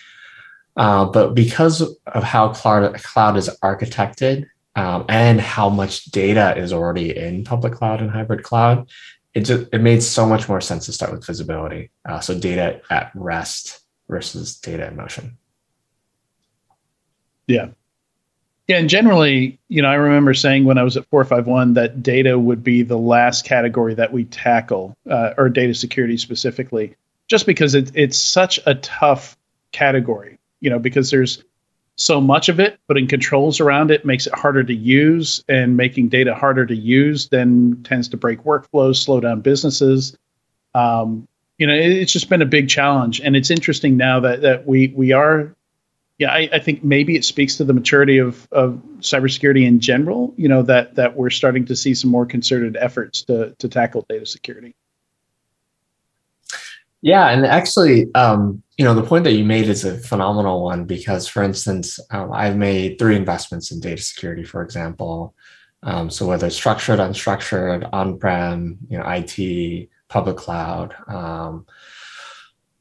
Uh, 0.77 1.05
but 1.07 1.35
because 1.35 1.81
of 2.07 2.23
how 2.23 2.49
cloud, 2.49 2.95
cloud 3.03 3.37
is 3.37 3.49
architected 3.63 4.47
um, 4.77 5.05
and 5.09 5.41
how 5.41 5.69
much 5.69 6.07
data 6.07 6.57
is 6.57 6.73
already 6.73 7.17
in 7.17 7.45
public 7.45 7.73
cloud 7.73 8.01
and 8.01 8.11
hybrid 8.11 8.43
cloud 8.43 8.89
it 9.35 9.41
just 9.41 9.69
it 9.73 9.81
made 9.81 10.03
so 10.03 10.27
much 10.27 10.49
more 10.49 10.61
sense 10.61 10.87
to 10.87 10.93
start 10.93 11.13
with 11.13 11.25
visibility. 11.25 11.91
Uh, 12.09 12.19
so 12.19 12.39
data 12.39 12.81
at 12.91 13.13
rest 13.15 13.81
versus 14.09 14.57
data 14.59 14.89
in 14.89 14.97
motion. 14.97 15.37
Yeah 17.47 17.69
yeah, 18.69 18.77
and 18.77 18.91
generally, 18.91 19.59
you 19.69 19.81
know, 19.81 19.89
I 19.89 19.95
remember 19.95 20.35
saying 20.35 20.65
when 20.65 20.77
I 20.77 20.83
was 20.83 20.99
at 20.99 21.07
451 21.07 21.73
that 21.73 22.03
data 22.03 22.39
would 22.39 22.63
be 22.63 22.83
the 22.83 22.99
last 22.99 23.47
category 23.47 23.95
that 23.95 24.13
we 24.13 24.25
tackle, 24.25 24.95
uh, 25.09 25.33
or 25.39 25.49
data 25.49 25.75
security 25.75 26.19
specifically, 26.19 26.95
just 27.29 27.47
because 27.47 27.75
it, 27.75 27.91
it's 27.95 28.19
such 28.19 28.61
a 28.67 28.75
tough 28.75 29.39
category, 29.73 30.39
you 30.61 30.69
know, 30.69 30.79
because 30.79 31.11
there's 31.11 31.43
so 31.97 32.21
much 32.21 32.51
of 32.51 32.61
it, 32.61 32.79
putting 32.87 33.09
controls 33.09 33.59
around 33.59 33.91
it 33.91 34.05
makes 34.05 34.27
it 34.27 34.35
harder 34.35 34.63
to 34.63 34.75
use, 34.75 35.43
and 35.49 35.79
making 35.79 36.09
data 36.09 36.35
harder 36.35 36.67
to 36.67 36.77
use 36.77 37.29
then 37.29 37.81
tends 37.85 38.09
to 38.09 38.19
break 38.19 38.45
workflows, 38.45 39.03
slow 39.03 39.19
down 39.19 39.41
businesses. 39.41 40.15
Um, 40.75 41.27
you 41.57 41.67
know, 41.67 41.73
it, 41.73 41.91
it's 41.91 42.13
just 42.13 42.29
been 42.29 42.43
a 42.43 42.47
big 42.47 42.69
challenge, 42.69 43.19
and 43.23 43.35
it's 43.35 43.51
interesting 43.51 43.97
now 43.97 44.21
that 44.21 44.43
that 44.43 44.67
we 44.67 44.89
we 44.95 45.13
are 45.13 45.55
yeah, 46.19 46.33
I, 46.33 46.49
I, 46.53 46.59
think 46.59 46.83
maybe 46.83 47.15
it 47.15 47.25
speaks 47.25 47.57
to 47.57 47.65
the 47.65 47.73
maturity 47.73 48.19
of, 48.19 48.49
of 48.51 48.83
cybersecurity 48.99 49.65
in 49.65 49.79
general. 49.79 50.35
You 50.37 50.49
know 50.49 50.63
that 50.63 50.97
that 50.97 51.17
we're 51.17 51.31
starting 51.31 51.65
to 51.67 51.77
see 51.77 51.95
some 51.95 52.11
more 52.11 52.27
concerted 52.27 52.77
efforts 52.77 53.23
to 53.23 53.55
to 53.59 53.69
tackle 53.69 54.05
data 54.09 54.27
security. 54.27 54.75
Yeah, 57.01 57.29
and 57.29 57.47
actually, 57.47 58.13
um, 58.17 58.61
you 58.77 58.85
know, 58.85 58.95
the 58.95 59.05
point 59.05 59.23
that 59.25 59.35
you 59.35 59.45
made 59.45 59.69
is 59.69 59.85
a 59.85 59.97
phenomenal 59.97 60.65
one 60.65 60.85
because, 60.85 61.29
for 61.29 61.45
instance, 61.45 62.01
um, 62.11 62.33
I've 62.33 62.57
made 62.57 62.99
three 62.99 63.15
investments 63.15 63.71
in 63.71 63.79
data 63.79 64.03
security, 64.03 64.43
for 64.43 64.63
example. 64.63 65.33
Um, 65.85 66.11
so 66.11 66.27
whether 66.27 66.49
it's 66.49 66.57
structured, 66.57 66.99
unstructured, 66.99 67.89
on-prem, 67.93 68.79
you 68.91 68.99
know, 68.99 69.05
IT, 69.07 69.89
public 70.09 70.37
cloud. 70.37 70.95
Um, 71.07 71.67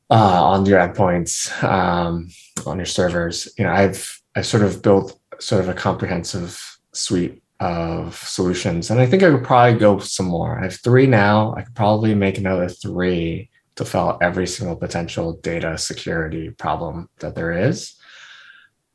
uh, 0.09 0.43
on 0.43 0.65
your 0.65 0.79
endpoints, 0.79 1.51
um, 1.63 2.29
on 2.65 2.77
your 2.77 2.85
servers. 2.85 3.47
You 3.57 3.65
know, 3.65 3.71
I've 3.71 4.21
I've 4.35 4.45
sort 4.45 4.63
of 4.63 4.81
built 4.81 5.19
sort 5.39 5.61
of 5.61 5.69
a 5.69 5.73
comprehensive 5.73 6.79
suite 6.93 7.41
of 7.59 8.15
solutions, 8.15 8.89
and 8.89 8.99
I 8.99 9.05
think 9.05 9.23
I 9.23 9.31
could 9.31 9.43
probably 9.43 9.79
go 9.79 9.99
some 9.99 10.27
more. 10.27 10.59
I 10.59 10.63
have 10.63 10.75
three 10.75 11.07
now. 11.07 11.53
I 11.55 11.63
could 11.63 11.75
probably 11.75 12.15
make 12.15 12.37
another 12.37 12.69
three 12.69 13.49
to 13.75 13.85
fill 13.85 14.17
every 14.21 14.47
single 14.47 14.75
potential 14.75 15.33
data 15.33 15.77
security 15.77 16.49
problem 16.49 17.09
that 17.19 17.35
there 17.35 17.51
is. 17.51 17.93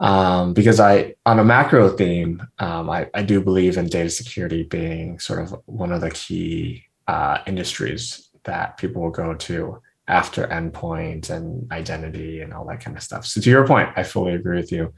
Um, 0.00 0.52
because 0.52 0.80
I, 0.80 1.14
on 1.24 1.38
a 1.38 1.44
macro 1.44 1.88
theme, 1.88 2.44
um, 2.58 2.90
I, 2.90 3.08
I 3.14 3.22
do 3.22 3.40
believe 3.40 3.76
in 3.76 3.86
data 3.86 4.10
security 4.10 4.64
being 4.64 5.20
sort 5.20 5.40
of 5.40 5.54
one 5.66 5.92
of 5.92 6.00
the 6.00 6.10
key 6.10 6.86
uh, 7.06 7.38
industries 7.46 8.28
that 8.42 8.76
people 8.78 9.02
will 9.02 9.10
go 9.10 9.34
to 9.34 9.80
after 10.08 10.46
endpoint 10.46 11.30
and 11.30 11.70
identity 11.72 12.40
and 12.40 12.52
all 12.52 12.66
that 12.66 12.80
kind 12.80 12.96
of 12.96 13.02
stuff. 13.02 13.24
So 13.26 13.40
to 13.40 13.50
your 13.50 13.66
point, 13.66 13.90
I 13.96 14.02
fully 14.02 14.34
agree 14.34 14.56
with 14.56 14.72
you. 14.72 14.92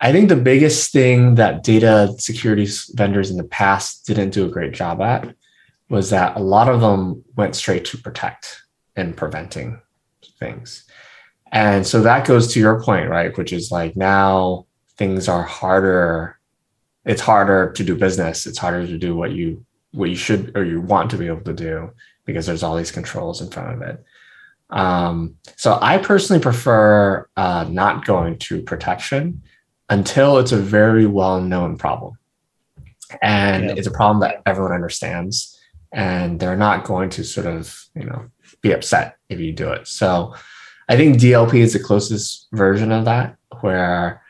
I 0.00 0.12
think 0.12 0.28
the 0.28 0.36
biggest 0.36 0.92
thing 0.92 1.36
that 1.36 1.62
data 1.62 2.14
security 2.18 2.66
vendors 2.94 3.30
in 3.30 3.36
the 3.36 3.44
past 3.44 4.06
didn't 4.06 4.30
do 4.30 4.46
a 4.46 4.50
great 4.50 4.72
job 4.72 5.00
at 5.00 5.34
was 5.88 6.10
that 6.10 6.36
a 6.36 6.40
lot 6.40 6.68
of 6.68 6.80
them 6.80 7.24
went 7.36 7.54
straight 7.54 7.84
to 7.86 7.98
protect 7.98 8.62
and 8.96 9.16
preventing 9.16 9.80
things. 10.38 10.84
And 11.52 11.86
so 11.86 12.02
that 12.02 12.26
goes 12.26 12.52
to 12.52 12.60
your 12.60 12.82
point, 12.82 13.08
right? 13.08 13.36
Which 13.36 13.52
is 13.52 13.70
like 13.70 13.96
now 13.96 14.66
things 14.96 15.28
are 15.28 15.42
harder. 15.42 16.38
It's 17.04 17.20
harder 17.20 17.72
to 17.72 17.84
do 17.84 17.94
business. 17.94 18.46
It's 18.46 18.58
harder 18.58 18.86
to 18.86 18.98
do 18.98 19.14
what 19.14 19.32
you 19.32 19.64
what 19.92 20.10
you 20.10 20.16
should 20.16 20.54
or 20.56 20.64
you 20.64 20.80
want 20.80 21.10
to 21.10 21.16
be 21.16 21.26
able 21.26 21.40
to 21.42 21.52
do 21.52 21.90
because 22.26 22.44
there's 22.44 22.62
all 22.62 22.76
these 22.76 22.90
controls 22.90 23.40
in 23.40 23.48
front 23.48 23.74
of 23.74 23.88
it. 23.88 24.04
Um, 24.70 25.36
so 25.56 25.78
I 25.80 25.98
personally 25.98 26.42
prefer 26.42 27.28
uh, 27.36 27.66
not 27.68 28.04
going 28.04 28.38
to 28.38 28.62
protection 28.62 29.42
until 29.88 30.38
it's 30.38 30.52
a 30.52 30.56
very 30.56 31.06
well 31.06 31.40
known 31.40 31.78
problem. 31.78 32.18
And 33.22 33.66
yeah. 33.66 33.74
it's 33.76 33.86
a 33.86 33.92
problem 33.92 34.20
that 34.20 34.42
everyone 34.46 34.72
understands. 34.72 35.52
And 35.92 36.40
they're 36.40 36.56
not 36.56 36.84
going 36.84 37.10
to 37.10 37.24
sort 37.24 37.46
of, 37.46 37.84
you 37.94 38.04
know, 38.04 38.26
be 38.60 38.72
upset 38.72 39.16
if 39.28 39.38
you 39.38 39.52
do 39.52 39.70
it. 39.70 39.86
So 39.86 40.34
I 40.88 40.96
think 40.96 41.16
DLP 41.16 41.54
is 41.54 41.72
the 41.72 41.78
closest 41.78 42.48
version 42.52 42.92
of 42.92 43.04
that, 43.04 43.36
where, 43.60 44.22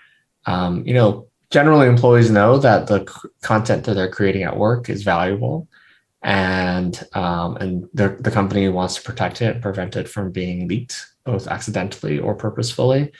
um, 0.45 0.87
you 0.87 0.95
know, 0.95 1.26
generally 1.51 1.89
employees 1.89 2.30
know 2.30 2.59
that 2.59 2.87
the 2.87 3.07
c- 3.07 3.28
content 3.41 3.84
that 3.84 3.95
they're 3.95 4.11
creating 4.11 4.43
at 4.43 4.57
work 4.57 4.89
is 4.89 5.03
valuable 5.03 5.66
and 6.26 7.02
um, 7.14 7.56
and 7.56 7.88
the, 7.94 8.16
the 8.20 8.32
company 8.32 8.68
wants 8.68 8.96
to 8.96 9.02
protect 9.02 9.40
it, 9.40 9.62
prevent 9.62 9.94
it 9.94 10.08
from 10.08 10.32
being 10.32 10.66
leaked, 10.66 11.06
both 11.24 11.46
accidentally 11.46 12.18
or 12.18 12.34
purposefully. 12.34 13.12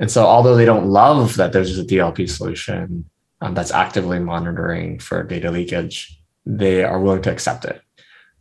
And 0.00 0.10
so, 0.10 0.26
although 0.26 0.56
they 0.56 0.64
don't 0.64 0.88
love 0.88 1.36
that 1.36 1.52
there's 1.52 1.78
a 1.78 1.84
DLP 1.84 2.28
solution 2.28 3.08
um, 3.40 3.54
that's 3.54 3.70
actively 3.70 4.18
monitoring 4.18 4.98
for 4.98 5.22
data 5.22 5.50
leakage, 5.50 6.20
they 6.44 6.82
are 6.82 7.00
willing 7.00 7.22
to 7.22 7.32
accept 7.32 7.64
it. 7.64 7.80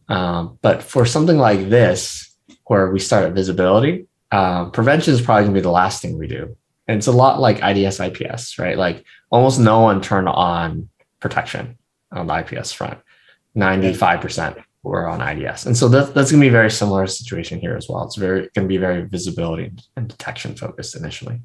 Um, 0.08 0.58
but 0.64 0.82
for 0.82 1.06
something 1.06 1.38
like 1.38 1.70
this, 1.70 2.30
where 2.70 2.92
we 2.92 3.00
start 3.00 3.26
at 3.26 3.34
visibility. 3.34 4.06
Um, 4.32 4.72
prevention 4.72 5.14
is 5.14 5.22
probably 5.22 5.46
going 5.46 5.56
to 5.56 5.60
be 5.60 5.64
the 5.64 5.72
last 5.72 6.02
thing 6.04 6.18
we 6.18 6.28
do. 6.28 6.56
And 6.88 6.98
it's 6.98 7.08
a 7.08 7.12
lot 7.12 7.40
like 7.40 7.64
IDS, 7.64 8.00
IPS, 8.00 8.60
right? 8.60 8.78
Like 8.78 9.06
almost 9.32 9.60
no 9.60 9.80
one 9.80 10.02
turned 10.02 10.30
on 10.30 10.90
protection 11.20 11.80
on 12.12 12.28
the 12.28 12.40
IPS 12.40 12.72
front. 12.72 13.00
95% 13.56 14.64
were 14.84 15.08
on 15.08 15.22
IDS. 15.22 15.66
And 15.66 15.76
so 15.76 15.88
that, 15.90 16.14
that's 16.14 16.32
going 16.32 16.42
to 16.42 16.46
be 16.46 16.50
a 16.50 16.52
very 16.52 16.72
similar 16.72 17.06
situation 17.08 17.60
here 17.60 17.76
as 17.76 17.88
well. 17.90 18.04
It's 18.06 18.16
very 18.16 18.50
going 18.56 18.66
to 18.66 18.68
be 18.68 18.78
very 18.78 19.04
visibility 19.04 19.72
and 19.96 20.08
detection 20.08 20.56
focused 20.56 20.96
initially. 20.96 21.40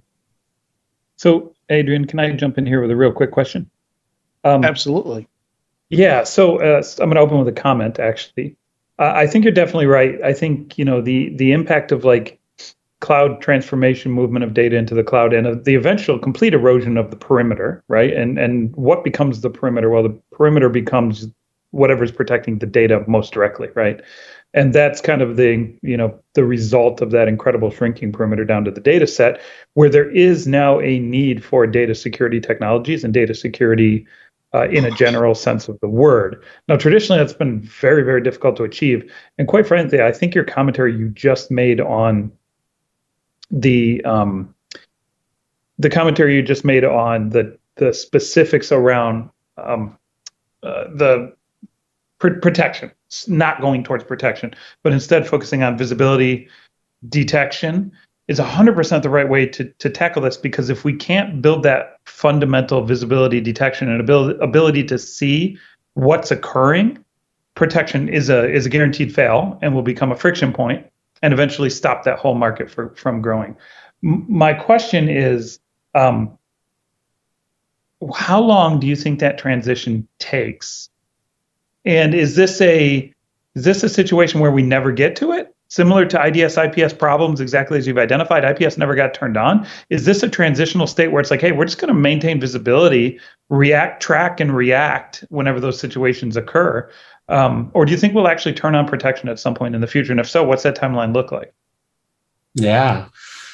So, 1.17 1.55
Adrian, 1.69 2.07
can 2.07 2.21
I 2.21 2.33
jump 2.33 2.59
in 2.59 2.67
here 2.67 2.81
with 2.81 2.91
a 2.91 2.97
real 2.97 3.13
quick 3.13 3.31
question? 3.31 3.71
Um, 4.45 4.65
Absolutely. 4.65 5.27
Yeah. 5.89 6.25
So 6.25 6.59
uh, 6.59 6.83
I'm 6.99 7.11
going 7.11 7.17
to 7.17 7.21
open 7.21 7.39
with 7.39 7.49
a 7.49 7.61
comment. 7.61 7.99
Actually, 7.99 8.57
uh, 8.99 9.13
I 9.15 9.27
think 9.27 9.45
you're 9.45 9.53
definitely 9.53 9.87
right. 9.87 10.21
I 10.23 10.33
think 10.33 10.79
you 10.79 10.85
know 10.85 11.01
the 11.01 11.35
the 11.37 11.53
impact 11.53 11.93
of 11.93 12.05
like 12.05 12.41
cloud 13.01 13.41
transformation 13.41 14.11
movement 14.11 14.45
of 14.45 14.55
data 14.55 14.77
into 14.77 14.95
the 14.95 15.05
cloud 15.05 15.35
and 15.35 15.63
the 15.65 15.75
eventual 15.75 16.19
complete 16.19 16.55
erosion 16.55 16.97
of 16.97 17.11
the 17.11 17.17
perimeter 17.17 17.85
right 17.89 18.15
and 18.15 18.39
and 18.39 18.75
what 18.77 19.05
becomes 19.05 19.43
the 19.43 19.51
perimeter 19.51 19.91
well 19.91 20.03
the 20.03 20.19
perimeter 20.33 20.71
becomes 20.71 21.29
whatever's 21.75 22.13
protecting 22.13 22.59
the 22.59 22.67
data 22.67 23.05
most 23.07 23.33
directly 23.33 23.69
right 23.75 24.01
and 24.55 24.73
that's 24.73 25.01
kind 25.01 25.21
of 25.21 25.37
the 25.37 25.73
you 25.83 25.97
know 25.97 26.19
the 26.35 26.45
result 26.45 27.01
of 27.01 27.11
that 27.11 27.29
incredible 27.29 27.71
shrinking 27.71 28.13
perimeter 28.13 28.45
down 28.45 28.65
to 28.65 28.71
the 28.71 28.81
data 28.81 29.07
set 29.07 29.41
where 29.75 29.89
there 29.89 30.11
is 30.11 30.47
now 30.47 30.81
a 30.81 30.99
need 31.01 31.45
for 31.45 31.67
data 31.67 31.95
security 31.95 32.41
technologies 32.41 33.05
and 33.05 33.13
data 33.13 33.35
security 33.35 34.07
uh, 34.55 34.69
in 34.69 34.85
a 34.85 34.91
general 34.93 35.35
sense 35.35 35.69
of 35.69 35.79
the 35.81 35.89
word. 35.89 36.41
Now, 36.69 36.77
traditionally, 36.77 37.19
that's 37.19 37.33
been 37.33 37.61
very, 37.61 38.05
very 38.05 38.23
difficult 38.23 38.57
to 38.59 38.63
achieve. 38.63 39.13
And 39.37 39.49
quite 39.49 39.67
frankly, 39.67 40.01
I 40.01 40.13
think 40.13 40.33
your 40.33 40.45
commentary 40.45 40.97
you 40.97 41.09
just 41.09 41.51
made 41.51 41.81
on 41.81 42.31
the 43.51 44.03
um, 44.05 44.55
the 45.79 45.91
commentary 45.91 46.37
you 46.37 46.43
just 46.43 46.65
made 46.65 46.85
on 46.85 47.31
the 47.31 47.59
the 47.77 47.93
specifics 47.93 48.71
around 48.71 49.29
um, 49.59 49.99
uh, 50.63 50.85
the 50.95 51.35
pr- 52.25 52.41
protection, 52.41 52.91
not 53.29 53.61
going 53.61 53.85
towards 53.85 54.05
protection, 54.05 54.55
but 54.83 54.93
instead 54.93 55.29
focusing 55.29 55.63
on 55.63 55.77
visibility 55.77 56.49
detection 57.09 57.93
is 58.29 58.41
100% 58.41 59.03
the 59.03 59.11
right 59.11 59.29
way 59.29 59.45
to, 59.47 59.65
to 59.65 59.91
tackle 59.91 60.23
this 60.23 60.39
because 60.39 60.71
if 60.71 60.85
we 60.85 60.95
can't 60.95 61.43
build 61.43 61.63
that 61.63 61.99
fundamental 62.07 62.83
visibility 62.83 63.41
detection 63.41 63.91
and 63.91 64.01
ability, 64.01 64.39
ability 64.41 64.83
to 64.85 64.99
see 64.99 65.59
what's 65.93 66.31
occurring 66.31 66.99
protection 67.55 68.09
is 68.09 68.31
a 68.31 68.51
is 68.51 68.67
a 68.67 68.69
guaranteed 68.69 69.15
fail 69.15 69.59
and 69.63 69.75
will 69.75 69.83
become 69.83 70.11
a 70.11 70.17
friction 70.17 70.53
point 70.53 70.85
and 71.23 71.33
eventually 71.33 71.71
stop 71.71 72.03
that 72.05 72.19
whole 72.19 72.35
market 72.35 72.69
for, 72.71 72.93
from 72.97 73.21
growing. 73.21 73.57
M- 74.03 74.27
my 74.29 74.55
question 74.55 75.09
is, 75.09 75.61
um, 75.95 76.37
how 78.13 78.41
long 78.41 78.81
do 78.81 78.87
you 78.89 78.97
think 78.97 79.21
that 79.21 79.39
transition 79.39 80.09
takes? 80.19 80.91
And 81.85 82.15
is 82.15 82.37
this 82.37 82.61
a 82.61 83.13
is 83.55 83.65
this 83.65 83.83
a 83.83 83.89
situation 83.89 84.41
where 84.41 84.51
we 84.51 84.63
never 84.63 84.91
get 84.91 85.15
to 85.17 85.33
it? 85.33 85.55
Similar 85.69 86.07
to 86.07 86.27
IDS 86.27 86.57
IPS 86.57 86.93
problems, 86.93 87.41
exactly 87.41 87.79
as 87.79 87.87
you've 87.87 87.99
identified, 87.99 88.45
IPS 88.45 88.77
never 88.77 88.95
got 88.95 89.15
turned 89.15 89.37
on. 89.37 89.67
Is 89.91 90.05
this 90.05 90.23
a 90.23 90.29
transitional 90.29 90.87
state 90.87 91.09
where 91.09 91.21
it's 91.21 91.31
like, 91.31 91.41
hey, 91.41 91.53
we're 91.53 91.65
just 91.65 91.79
going 91.79 91.93
to 91.93 91.99
maintain 91.99 92.41
visibility, 92.41 93.19
react, 93.49 94.03
track, 94.03 94.41
and 94.41 94.55
react 94.55 95.25
whenever 95.31 95.61
those 95.61 95.79
situations 95.79 96.37
occur? 96.37 96.89
Um, 97.29 97.71
or 97.75 97.87
do 97.87 97.93
you 97.93 97.99
think 97.99 98.15
we'll 98.15 98.29
actually 98.29 98.55
turn 98.55 98.75
on 98.75 98.87
protection 98.87 99.29
at 99.29 99.39
some 99.39 99.55
point 99.55 99.75
in 99.75 99.81
the 99.81 99.87
future? 99.87 100.13
And 100.13 100.21
if 100.21 100.29
so, 100.29 100.45
what's 100.45 100.63
that 100.65 100.77
timeline 100.77 101.15
look 101.15 101.33
like? 101.33 101.53
Yeah. 102.55 103.09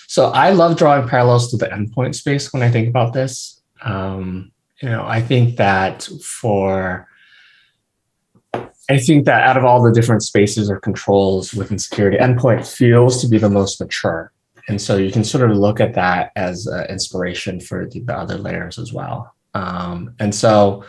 So 0.09 0.31
I 0.31 0.51
love 0.51 0.77
drawing 0.77 1.09
parallels 1.09 1.51
to 1.53 1.57
the 1.57 1.67
endpoint 1.67 2.17
space 2.17 2.53
when 2.53 2.63
I 2.63 2.71
think 2.71 2.89
about 2.89 3.13
this. 3.13 3.61
Um, 3.83 4.51
you 4.83 4.89
know, 4.89 5.07
I 5.07 5.21
think 5.21 5.57
that 5.57 6.09
for 6.23 7.07
I 8.91 8.99
think 8.99 9.25
that 9.27 9.43
out 9.43 9.57
of 9.57 9.65
all 9.65 9.83
the 9.83 9.93
different 9.93 10.23
spaces 10.23 10.71
or 10.71 10.81
controls 10.81 11.55
within 11.55 11.79
security, 11.79 12.19
endpoint 12.19 12.67
feels 12.67 13.21
to 13.23 13.29
be 13.29 13.39
the 13.39 13.49
most 13.49 13.81
mature. 13.81 14.33
And 14.69 14.81
so 14.81 14.97
you 14.97 15.11
can 15.11 15.25
sort 15.25 15.49
of 15.49 15.57
look 15.57 15.81
at 15.81 15.95
that 15.95 16.33
as 16.37 16.69
inspiration 16.89 17.61
for 17.61 17.89
the, 17.89 18.01
the, 18.01 18.17
other 18.17 18.37
layers 18.37 18.79
as 18.79 18.93
well. 18.93 19.35
Um, 19.55 20.15
and 20.19 20.35
so 20.35 20.85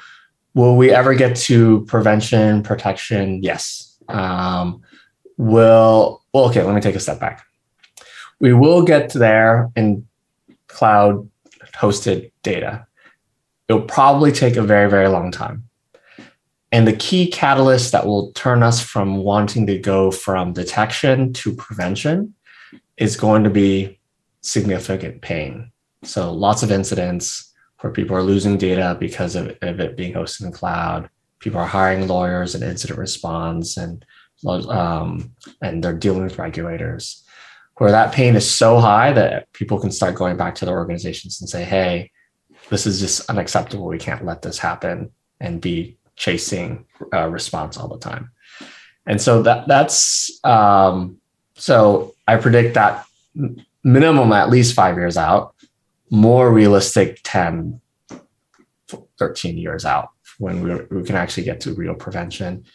Will 0.53 0.75
we 0.75 0.91
ever 0.91 1.13
get 1.13 1.35
to 1.37 1.85
prevention, 1.85 2.61
protection? 2.63 3.41
Yes. 3.41 3.97
Um, 4.09 4.81
will, 5.37 6.21
well, 6.33 6.49
okay, 6.49 6.61
let 6.61 6.75
me 6.75 6.81
take 6.81 6.95
a 6.95 6.99
step 6.99 7.19
back. 7.19 7.45
We 8.39 8.53
will 8.53 8.83
get 8.83 9.13
there 9.13 9.71
in 9.75 10.07
cloud 10.67 11.29
hosted 11.73 12.31
data. 12.43 12.85
It'll 13.69 13.83
probably 13.83 14.33
take 14.33 14.57
a 14.57 14.61
very, 14.61 14.89
very 14.89 15.07
long 15.07 15.31
time. 15.31 15.69
And 16.71 16.87
the 16.87 16.93
key 16.93 17.29
catalyst 17.29 17.91
that 17.91 18.05
will 18.05 18.31
turn 18.31 18.63
us 18.63 18.81
from 18.81 19.17
wanting 19.17 19.67
to 19.67 19.77
go 19.77 20.09
from 20.09 20.53
detection 20.53 21.33
to 21.33 21.53
prevention 21.53 22.33
is 22.97 23.17
going 23.17 23.43
to 23.43 23.49
be 23.49 23.99
significant 24.41 25.21
pain. 25.21 25.71
So 26.03 26.31
lots 26.31 26.63
of 26.63 26.71
incidents, 26.71 27.51
where 27.81 27.91
people 27.91 28.15
are 28.15 28.23
losing 28.23 28.57
data 28.57 28.95
because 28.99 29.35
of, 29.35 29.57
of 29.61 29.79
it 29.79 29.97
being 29.97 30.13
hosted 30.13 30.45
in 30.45 30.51
the 30.51 30.57
cloud. 30.57 31.09
People 31.39 31.59
are 31.59 31.67
hiring 31.67 32.07
lawyers 32.07 32.53
and 32.53 32.63
incident 32.63 32.99
response 32.99 33.75
and 33.77 34.05
um, 34.47 35.33
and 35.61 35.83
they're 35.83 35.93
dealing 35.93 36.23
with 36.23 36.39
regulators 36.39 37.23
where 37.81 37.91
that 37.91 38.13
pain 38.13 38.35
is 38.35 38.49
so 38.49 38.79
high 38.79 39.11
that 39.13 39.51
people 39.53 39.79
can 39.79 39.91
start 39.91 40.15
going 40.15 40.37
back 40.37 40.53
to 40.53 40.65
their 40.65 40.77
organizations 40.77 41.41
and 41.41 41.49
say, 41.49 41.63
hey, 41.63 42.11
this 42.69 42.85
is 42.85 42.99
just 42.99 43.27
unacceptable. 43.27 43.87
We 43.87 43.97
can't 43.97 44.23
let 44.23 44.43
this 44.43 44.59
happen 44.59 45.11
and 45.39 45.59
be 45.59 45.97
chasing 46.15 46.85
uh, 47.13 47.27
response 47.27 47.77
all 47.77 47.87
the 47.87 47.99
time. 47.99 48.31
And 49.05 49.19
so 49.21 49.41
that 49.43 49.67
that's 49.67 50.39
um, 50.43 51.17
so 51.55 52.13
I 52.27 52.37
predict 52.37 52.75
that 52.75 53.05
minimum 53.83 54.31
at 54.31 54.49
least 54.49 54.75
five 54.75 54.97
years 54.97 55.17
out 55.17 55.55
more 56.11 56.51
realistic 56.51 57.21
10, 57.23 57.81
13 59.17 59.57
years 59.57 59.85
out 59.85 60.09
when 60.37 60.61
we, 60.61 60.75
we 60.95 61.03
can 61.03 61.15
actually 61.15 61.43
get 61.43 61.61
to 61.61 61.73
real 61.73 61.95
prevention. 61.95 62.65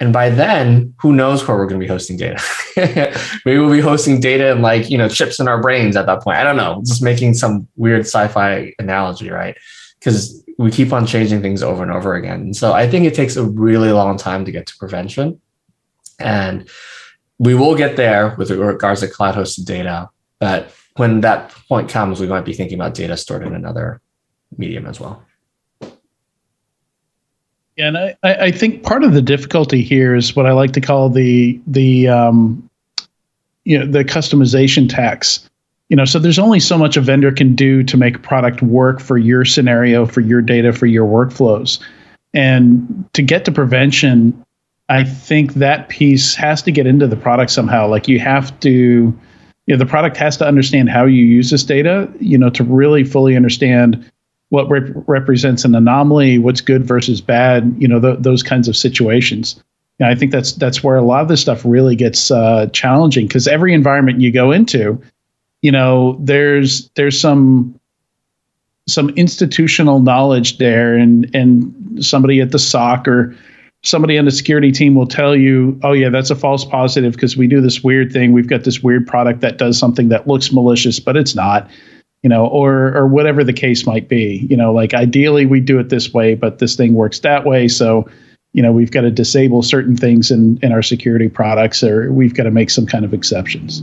And 0.00 0.12
by 0.12 0.28
then, 0.28 0.92
who 1.00 1.12
knows 1.12 1.46
where 1.46 1.56
we're 1.56 1.66
going 1.66 1.80
to 1.80 1.84
be 1.84 1.88
hosting 1.88 2.16
data? 2.16 2.42
Maybe 3.44 3.58
we'll 3.58 3.70
be 3.70 3.80
hosting 3.80 4.18
data 4.18 4.50
and 4.50 4.60
like, 4.60 4.90
you 4.90 4.98
know, 4.98 5.08
chips 5.08 5.38
in 5.38 5.46
our 5.46 5.62
brains 5.62 5.94
at 5.94 6.06
that 6.06 6.20
point. 6.20 6.36
I 6.36 6.42
don't 6.42 6.56
know, 6.56 6.82
just 6.84 7.00
making 7.00 7.34
some 7.34 7.68
weird 7.76 8.00
sci 8.00 8.26
fi 8.26 8.74
analogy, 8.80 9.30
right? 9.30 9.56
Because 10.00 10.43
we 10.58 10.70
keep 10.70 10.92
on 10.92 11.06
changing 11.06 11.42
things 11.42 11.62
over 11.62 11.82
and 11.82 11.92
over 11.92 12.14
again. 12.14 12.40
And 12.40 12.56
so 12.56 12.72
I 12.72 12.88
think 12.88 13.06
it 13.06 13.14
takes 13.14 13.36
a 13.36 13.44
really 13.44 13.92
long 13.92 14.16
time 14.16 14.44
to 14.44 14.52
get 14.52 14.66
to 14.66 14.76
prevention. 14.76 15.40
And 16.18 16.68
we 17.38 17.54
will 17.54 17.74
get 17.74 17.96
there 17.96 18.34
with 18.36 18.50
regards 18.50 19.00
to 19.00 19.08
cloud 19.08 19.34
hosted 19.34 19.64
data, 19.64 20.08
but 20.38 20.72
when 20.96 21.20
that 21.22 21.50
point 21.68 21.88
comes, 21.88 22.20
we 22.20 22.28
might 22.28 22.44
be 22.44 22.52
thinking 22.52 22.78
about 22.78 22.94
data 22.94 23.16
stored 23.16 23.44
in 23.44 23.54
another 23.54 24.00
medium 24.56 24.86
as 24.86 25.00
well. 25.00 25.24
Yeah, 27.76 27.88
and 27.88 27.98
I, 27.98 28.16
I 28.22 28.50
think 28.52 28.84
part 28.84 29.02
of 29.02 29.14
the 29.14 29.22
difficulty 29.22 29.82
here 29.82 30.14
is 30.14 30.36
what 30.36 30.46
I 30.46 30.52
like 30.52 30.72
to 30.74 30.80
call 30.80 31.10
the 31.10 31.60
the 31.66 32.06
um, 32.06 32.70
you 33.64 33.76
know 33.76 33.86
the 33.86 34.04
customization 34.04 34.88
tax. 34.88 35.48
You 35.88 35.96
know, 35.96 36.04
so 36.04 36.18
there's 36.18 36.38
only 36.38 36.60
so 36.60 36.78
much 36.78 36.96
a 36.96 37.00
vendor 37.00 37.30
can 37.30 37.54
do 37.54 37.82
to 37.84 37.96
make 37.96 38.16
a 38.16 38.20
product 38.20 38.62
work 38.62 39.00
for 39.00 39.18
your 39.18 39.44
scenario, 39.44 40.06
for 40.06 40.20
your 40.20 40.40
data, 40.40 40.72
for 40.72 40.86
your 40.86 41.06
workflows. 41.06 41.78
And 42.32 43.08
to 43.12 43.22
get 43.22 43.44
to 43.44 43.52
prevention, 43.52 44.44
I 44.88 45.04
think 45.04 45.54
that 45.54 45.88
piece 45.88 46.34
has 46.34 46.62
to 46.62 46.72
get 46.72 46.86
into 46.86 47.06
the 47.06 47.16
product 47.16 47.50
somehow. 47.50 47.86
Like 47.86 48.08
you 48.08 48.18
have 48.18 48.58
to 48.60 49.14
you 49.66 49.74
know, 49.74 49.78
the 49.78 49.86
product 49.88 50.16
has 50.18 50.36
to 50.38 50.46
understand 50.46 50.90
how 50.90 51.06
you 51.06 51.24
use 51.24 51.50
this 51.50 51.64
data, 51.64 52.12
you 52.20 52.36
know, 52.36 52.50
to 52.50 52.64
really 52.64 53.04
fully 53.04 53.34
understand 53.34 54.10
what 54.50 54.68
rep- 54.68 54.92
represents 55.06 55.64
an 55.64 55.74
anomaly, 55.74 56.38
what's 56.38 56.60
good 56.60 56.84
versus 56.84 57.20
bad, 57.20 57.74
you 57.78 57.88
know, 57.88 58.00
th- 58.00 58.18
those 58.20 58.42
kinds 58.42 58.68
of 58.68 58.76
situations. 58.76 59.62
And 59.98 60.08
I 60.08 60.14
think 60.14 60.32
that's 60.32 60.52
that's 60.52 60.82
where 60.82 60.96
a 60.96 61.02
lot 61.02 61.22
of 61.22 61.28
this 61.28 61.40
stuff 61.40 61.64
really 61.64 61.96
gets 61.96 62.30
uh, 62.30 62.66
challenging 62.72 63.26
because 63.26 63.48
every 63.48 63.72
environment 63.72 64.20
you 64.20 64.30
go 64.32 64.52
into, 64.52 65.00
you 65.64 65.72
know, 65.72 66.18
there's 66.20 66.90
there's 66.90 67.18
some 67.18 67.80
some 68.86 69.08
institutional 69.16 69.98
knowledge 69.98 70.58
there, 70.58 70.94
and 70.94 71.34
and 71.34 72.04
somebody 72.04 72.42
at 72.42 72.50
the 72.50 72.58
SOC 72.58 73.08
or 73.08 73.34
somebody 73.82 74.18
on 74.18 74.26
the 74.26 74.30
security 74.30 74.70
team 74.70 74.94
will 74.94 75.06
tell 75.06 75.34
you, 75.34 75.80
oh, 75.82 75.92
yeah, 75.92 76.10
that's 76.10 76.28
a 76.28 76.34
false 76.34 76.66
positive 76.66 77.14
because 77.14 77.38
we 77.38 77.46
do 77.46 77.62
this 77.62 77.82
weird 77.82 78.12
thing. 78.12 78.32
We've 78.32 78.46
got 78.46 78.64
this 78.64 78.82
weird 78.82 79.06
product 79.06 79.40
that 79.40 79.56
does 79.56 79.78
something 79.78 80.10
that 80.10 80.26
looks 80.26 80.52
malicious, 80.52 81.00
but 81.00 81.16
it's 81.16 81.34
not, 81.34 81.70
you 82.22 82.28
know, 82.28 82.46
or, 82.46 82.94
or 82.94 83.06
whatever 83.06 83.42
the 83.42 83.52
case 83.54 83.86
might 83.86 84.06
be. 84.06 84.46
You 84.50 84.58
know, 84.58 84.70
like 84.70 84.92
ideally 84.92 85.46
we 85.46 85.60
do 85.60 85.78
it 85.78 85.88
this 85.88 86.12
way, 86.12 86.34
but 86.34 86.58
this 86.58 86.76
thing 86.76 86.92
works 86.92 87.20
that 87.20 87.46
way. 87.46 87.68
So, 87.68 88.06
you 88.54 88.62
know 88.62 88.72
we've 88.72 88.92
got 88.92 89.02
to 89.02 89.10
disable 89.10 89.62
certain 89.62 89.96
things 89.96 90.30
in 90.30 90.58
in 90.62 90.72
our 90.72 90.80
security 90.80 91.28
products 91.28 91.82
or 91.82 92.10
we've 92.12 92.34
got 92.34 92.44
to 92.44 92.50
make 92.50 92.70
some 92.70 92.86
kind 92.86 93.04
of 93.04 93.12
exceptions. 93.12 93.82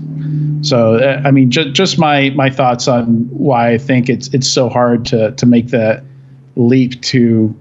So 0.68 0.96
uh, 0.96 1.22
i 1.24 1.32
mean 1.32 1.52
ju- 1.52 1.72
just 1.72 2.00
my 2.00 2.32
my 2.32 2.50
thoughts 2.50 2.88
on 2.88 3.28
why 3.30 3.72
i 3.72 3.78
think 3.78 4.10
it's 4.10 4.34
it's 4.34 4.48
so 4.48 4.70
hard 4.70 5.06
to 5.08 5.32
to 5.32 5.46
make 5.46 5.68
that 5.68 6.04
leap 6.56 7.00
to 7.02 7.56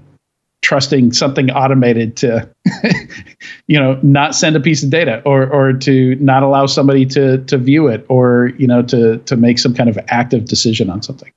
trusting 0.61 1.11
something 1.11 1.49
automated 1.51 2.15
to 2.15 2.47
you 3.67 3.79
know 3.79 3.99
not 4.03 4.35
send 4.35 4.55
a 4.55 4.59
piece 4.59 4.83
of 4.83 4.89
data 4.89 5.21
or 5.25 5.47
or 5.47 5.73
to 5.73 6.15
not 6.15 6.43
allow 6.43 6.65
somebody 6.65 7.05
to 7.05 7.39
to 7.45 7.57
view 7.57 7.87
it 7.87 8.05
or 8.09 8.51
you 8.57 8.67
know 8.67 8.81
to 8.83 9.17
to 9.19 9.35
make 9.35 9.59
some 9.59 9.73
kind 9.73 9.89
of 9.89 9.97
active 10.07 10.45
decision 10.45 10.89
on 10.89 11.01
something 11.01 11.31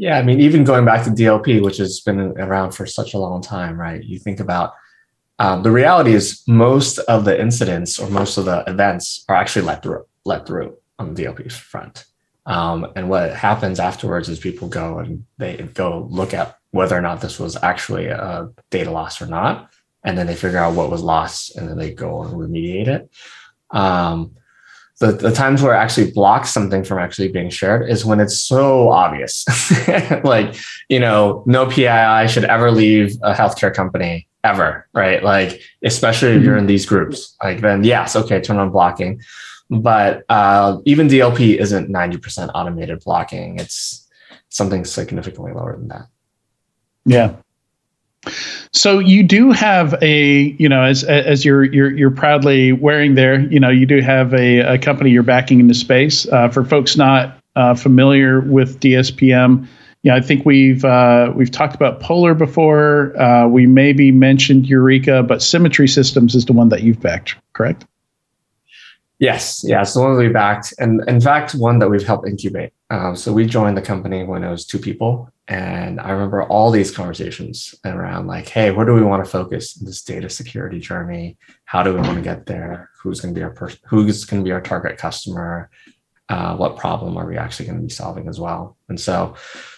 yeah, 0.00 0.16
I 0.16 0.22
mean, 0.22 0.40
even 0.40 0.64
going 0.64 0.86
back 0.86 1.04
to 1.04 1.10
DLP, 1.10 1.62
which 1.62 1.76
has 1.76 2.00
been 2.00 2.18
around 2.18 2.72
for 2.72 2.86
such 2.86 3.12
a 3.12 3.18
long 3.18 3.42
time, 3.42 3.78
right? 3.78 4.02
You 4.02 4.18
think 4.18 4.40
about 4.40 4.72
um, 5.38 5.62
the 5.62 5.70
reality 5.70 6.14
is 6.14 6.42
most 6.48 6.98
of 7.00 7.26
the 7.26 7.38
incidents 7.38 7.98
or 7.98 8.08
most 8.08 8.38
of 8.38 8.46
the 8.46 8.64
events 8.66 9.26
are 9.28 9.36
actually 9.36 9.66
let 9.66 9.82
through, 9.82 10.06
let 10.24 10.46
through 10.46 10.78
on 10.98 11.12
the 11.12 11.24
DLP 11.24 11.52
front. 11.52 12.06
Um, 12.46 12.90
and 12.96 13.10
what 13.10 13.34
happens 13.34 13.78
afterwards 13.78 14.30
is 14.30 14.38
people 14.38 14.68
go 14.68 15.00
and 15.00 15.26
they 15.36 15.58
go 15.74 16.08
look 16.10 16.32
at 16.32 16.56
whether 16.70 16.96
or 16.96 17.02
not 17.02 17.20
this 17.20 17.38
was 17.38 17.62
actually 17.62 18.06
a 18.06 18.48
data 18.70 18.90
loss 18.90 19.20
or 19.20 19.26
not, 19.26 19.70
and 20.02 20.16
then 20.16 20.26
they 20.26 20.34
figure 20.34 20.60
out 20.60 20.76
what 20.76 20.90
was 20.90 21.02
lost, 21.02 21.56
and 21.56 21.68
then 21.68 21.76
they 21.76 21.92
go 21.92 22.22
and 22.22 22.32
remediate 22.32 22.88
it. 22.88 23.10
Um, 23.70 24.34
the, 25.00 25.12
the 25.12 25.32
times 25.32 25.62
where 25.62 25.74
it 25.74 25.78
actually 25.78 26.10
blocks 26.10 26.50
something 26.50 26.84
from 26.84 26.98
actually 26.98 27.28
being 27.28 27.48
shared 27.48 27.88
is 27.88 28.04
when 28.04 28.20
it's 28.20 28.38
so 28.38 28.90
obvious. 28.90 29.46
like, 30.24 30.54
you 30.90 31.00
know, 31.00 31.42
no 31.46 31.66
PII 31.66 32.28
should 32.28 32.44
ever 32.44 32.70
leave 32.70 33.16
a 33.22 33.32
healthcare 33.32 33.74
company 33.74 34.28
ever, 34.44 34.86
right? 34.92 35.24
Like, 35.24 35.62
especially 35.82 36.32
if 36.32 36.42
you're 36.42 36.58
in 36.58 36.66
these 36.66 36.84
groups, 36.84 37.34
like 37.42 37.62
then 37.62 37.82
yes, 37.82 38.14
okay, 38.14 38.40
turn 38.42 38.58
on 38.58 38.70
blocking. 38.70 39.22
But 39.70 40.24
uh, 40.28 40.78
even 40.84 41.08
DLP 41.08 41.56
isn't 41.56 41.90
90% 41.90 42.50
automated 42.54 43.00
blocking. 43.02 43.58
It's 43.58 44.06
something 44.50 44.84
significantly 44.84 45.52
lower 45.52 45.76
than 45.76 45.88
that. 45.88 46.08
Yeah. 47.06 47.36
So 48.72 48.98
you 48.98 49.22
do 49.22 49.50
have 49.50 49.94
a, 50.02 50.54
you 50.58 50.68
know, 50.68 50.82
as 50.82 51.04
as 51.04 51.44
you're 51.44 51.64
you're 51.64 51.90
you're 51.96 52.10
proudly 52.10 52.72
wearing 52.72 53.14
there, 53.14 53.40
you 53.40 53.58
know, 53.58 53.70
you 53.70 53.86
do 53.86 54.00
have 54.00 54.34
a, 54.34 54.58
a 54.60 54.78
company 54.78 55.10
you're 55.10 55.22
backing 55.22 55.60
into 55.60 55.74
space. 55.74 56.28
Uh, 56.28 56.48
for 56.48 56.64
folks 56.64 56.96
not 56.96 57.38
uh, 57.56 57.74
familiar 57.74 58.40
with 58.40 58.78
DSPM, 58.80 59.66
yeah, 60.02 60.14
I 60.14 60.20
think 60.20 60.46
we've 60.46 60.84
uh, 60.84 61.32
we've 61.34 61.50
talked 61.50 61.74
about 61.74 62.00
Polar 62.00 62.34
before. 62.34 63.18
Uh, 63.20 63.46
we 63.46 63.66
maybe 63.66 64.10
mentioned 64.12 64.66
Eureka, 64.66 65.22
but 65.22 65.42
Symmetry 65.42 65.88
Systems 65.88 66.34
is 66.34 66.46
the 66.46 66.52
one 66.52 66.70
that 66.70 66.82
you've 66.82 67.00
backed, 67.00 67.36
correct? 67.52 67.84
Yes, 69.20 69.62
yeah, 69.62 69.82
it's 69.82 69.92
the 69.92 70.00
one 70.00 70.14
that 70.14 70.18
we 70.18 70.30
backed, 70.30 70.72
and 70.78 71.06
in 71.06 71.20
fact, 71.20 71.54
one 71.54 71.78
that 71.80 71.90
we've 71.90 72.06
helped 72.06 72.26
incubate. 72.26 72.72
Um, 72.88 73.14
so 73.14 73.34
we 73.34 73.44
joined 73.44 73.76
the 73.76 73.82
company 73.82 74.24
when 74.24 74.42
it 74.42 74.50
was 74.50 74.64
two 74.64 74.78
people, 74.78 75.30
and 75.46 76.00
I 76.00 76.12
remember 76.12 76.44
all 76.44 76.70
these 76.70 76.90
conversations 76.90 77.74
around 77.84 78.28
like, 78.28 78.48
hey, 78.48 78.70
where 78.70 78.86
do 78.86 78.94
we 78.94 79.02
want 79.02 79.22
to 79.22 79.30
focus 79.30 79.78
in 79.78 79.84
this 79.84 80.02
data 80.02 80.30
security 80.30 80.80
journey? 80.80 81.36
How 81.66 81.82
do 81.82 81.92
we 81.92 82.00
want 82.00 82.14
to 82.14 82.22
get 82.22 82.46
there? 82.46 82.88
Who's 83.02 83.20
going 83.20 83.34
to 83.34 83.38
be 83.38 83.44
our? 83.44 83.54
Who's 83.84 84.24
going 84.24 84.42
to 84.42 84.44
be 84.44 84.52
our 84.52 84.62
target 84.62 84.96
customer? 84.96 85.68
Uh, 86.30 86.56
what 86.56 86.78
problem 86.78 87.18
are 87.18 87.26
we 87.26 87.36
actually 87.36 87.66
going 87.66 87.78
to 87.78 87.86
be 87.86 87.92
solving 87.92 88.26
as 88.26 88.40
well? 88.40 88.78
And 88.88 88.98
so, 88.98 89.34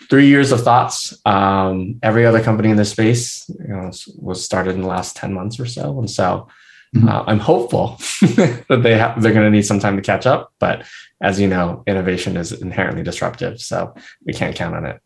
three 0.09 0.29
years 0.29 0.53
of 0.53 0.63
thoughts. 0.63 1.19
Um, 1.27 1.99
every 2.05 2.27
other 2.27 2.41
company 2.41 2.71
in 2.71 2.77
this 2.77 2.91
space, 2.91 3.49
you 3.49 3.75
know, 3.75 3.91
was 4.19 4.45
started 4.45 4.77
in 4.77 4.83
the 4.83 4.87
last 4.87 5.17
ten 5.17 5.35
months 5.35 5.59
or 5.59 5.67
so, 5.67 5.99
and 5.99 6.09
so. 6.09 6.47
Mm-hmm. 6.95 7.09
Uh, 7.09 7.25
I'm 7.27 7.39
hopeful 7.39 7.97
that 8.69 8.81
they 8.83 8.99
have, 8.99 9.23
they're 9.23 9.33
going 9.33 9.47
to 9.47 9.51
need 9.51 9.65
some 9.65 9.81
time 9.81 9.97
to 9.97 10.03
catch 10.03 10.27
up, 10.27 10.53
but 10.59 10.85
as 11.23 11.41
you 11.41 11.49
know, 11.49 11.83
innovation 11.87 12.37
is 12.37 12.53
inherently 12.53 13.03
disruptive, 13.03 13.61
so 13.61 13.95
we 14.27 14.35
can't 14.35 14.55
count 14.55 14.75
on 14.75 14.85
it. 14.85 15.01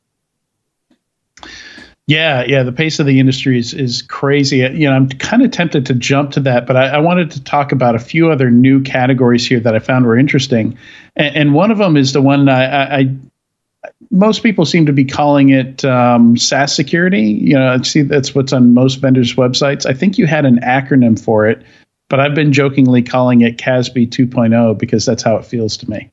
Yeah, 2.09 2.45
yeah, 2.45 2.63
the 2.63 2.73
pace 2.73 3.01
of 3.01 3.07
the 3.07 3.19
industry 3.19 3.59
is 3.59 3.75
is 3.75 4.03
crazy. 4.03 4.59
You 4.59 4.89
know, 4.89 4.93
I'm 4.93 5.09
kind 5.09 5.43
of 5.43 5.51
tempted 5.51 5.87
to 5.87 5.95
jump 5.95 6.31
to 6.33 6.41
that, 6.41 6.65
but 6.65 6.77
I, 6.77 6.87
I, 6.87 6.99
wanted 6.99 7.33
to 7.33 7.43
talk 7.43 7.73
about 7.73 7.97
a 7.97 7.99
few 7.99 8.31
other 8.31 8.49
new 8.49 8.81
categories 8.81 9.45
here 9.45 9.59
that 9.59 9.75
I 9.75 9.81
found 9.81 10.07
were 10.07 10.17
interesting, 10.17 10.79
and, 11.17 11.35
and 11.35 11.55
one 11.55 11.73
of 11.73 11.79
them 11.79 11.97
is 11.97 12.13
the 12.13 12.23
one 12.23 12.49
I, 12.49 13.01
I, 13.01 13.09
most 14.11 14.43
people 14.43 14.65
seem 14.65 14.87
to 14.87 14.93
be 14.93 15.05
calling 15.05 15.51
it 15.51 15.85
um, 15.85 16.37
SaaS 16.37 16.75
security. 16.75 17.23
You 17.23 17.55
know, 17.55 17.81
see 17.83 18.03
that's 18.03 18.35
what's 18.35 18.53
on 18.53 18.75
most 18.75 18.97
vendors' 18.97 19.35
websites. 19.35 19.87
I 19.87 19.93
think 19.93 20.19
you 20.19 20.27
had 20.27 20.45
an 20.45 20.59
acronym 20.61 21.19
for 21.23 21.49
it, 21.49 21.63
but 22.09 22.21
I've 22.21 22.35
been 22.35 22.53
jokingly 22.53 23.03
calling 23.03 23.41
it 23.41 23.59
CASB 23.59 24.09
2.0 24.09 24.79
because 24.79 25.05
that's 25.05 25.23
how 25.23 25.37
it 25.37 25.45
feels 25.45 25.77
to 25.79 25.91
me. 25.91 26.11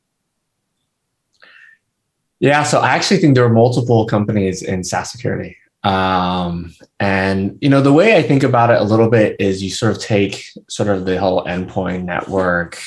Yeah, 2.39 2.63
so 2.63 2.79
I 2.81 2.89
actually 2.89 3.19
think 3.21 3.35
there 3.35 3.45
are 3.45 3.49
multiple 3.49 4.05
companies 4.05 4.61
in 4.61 4.83
SaaS 4.83 5.11
security. 5.11 5.55
Um, 5.83 6.73
and 6.99 7.57
you 7.61 7.69
know, 7.69 7.81
the 7.81 7.93
way 7.93 8.17
I 8.17 8.21
think 8.21 8.43
about 8.43 8.69
it 8.69 8.79
a 8.79 8.83
little 8.83 9.09
bit 9.09 9.35
is 9.39 9.61
you 9.61 9.69
sort 9.69 9.95
of 9.95 10.01
take 10.01 10.45
sort 10.69 10.89
of 10.89 11.05
the 11.05 11.19
whole 11.19 11.43
endpoint 11.45 12.03
network, 12.03 12.79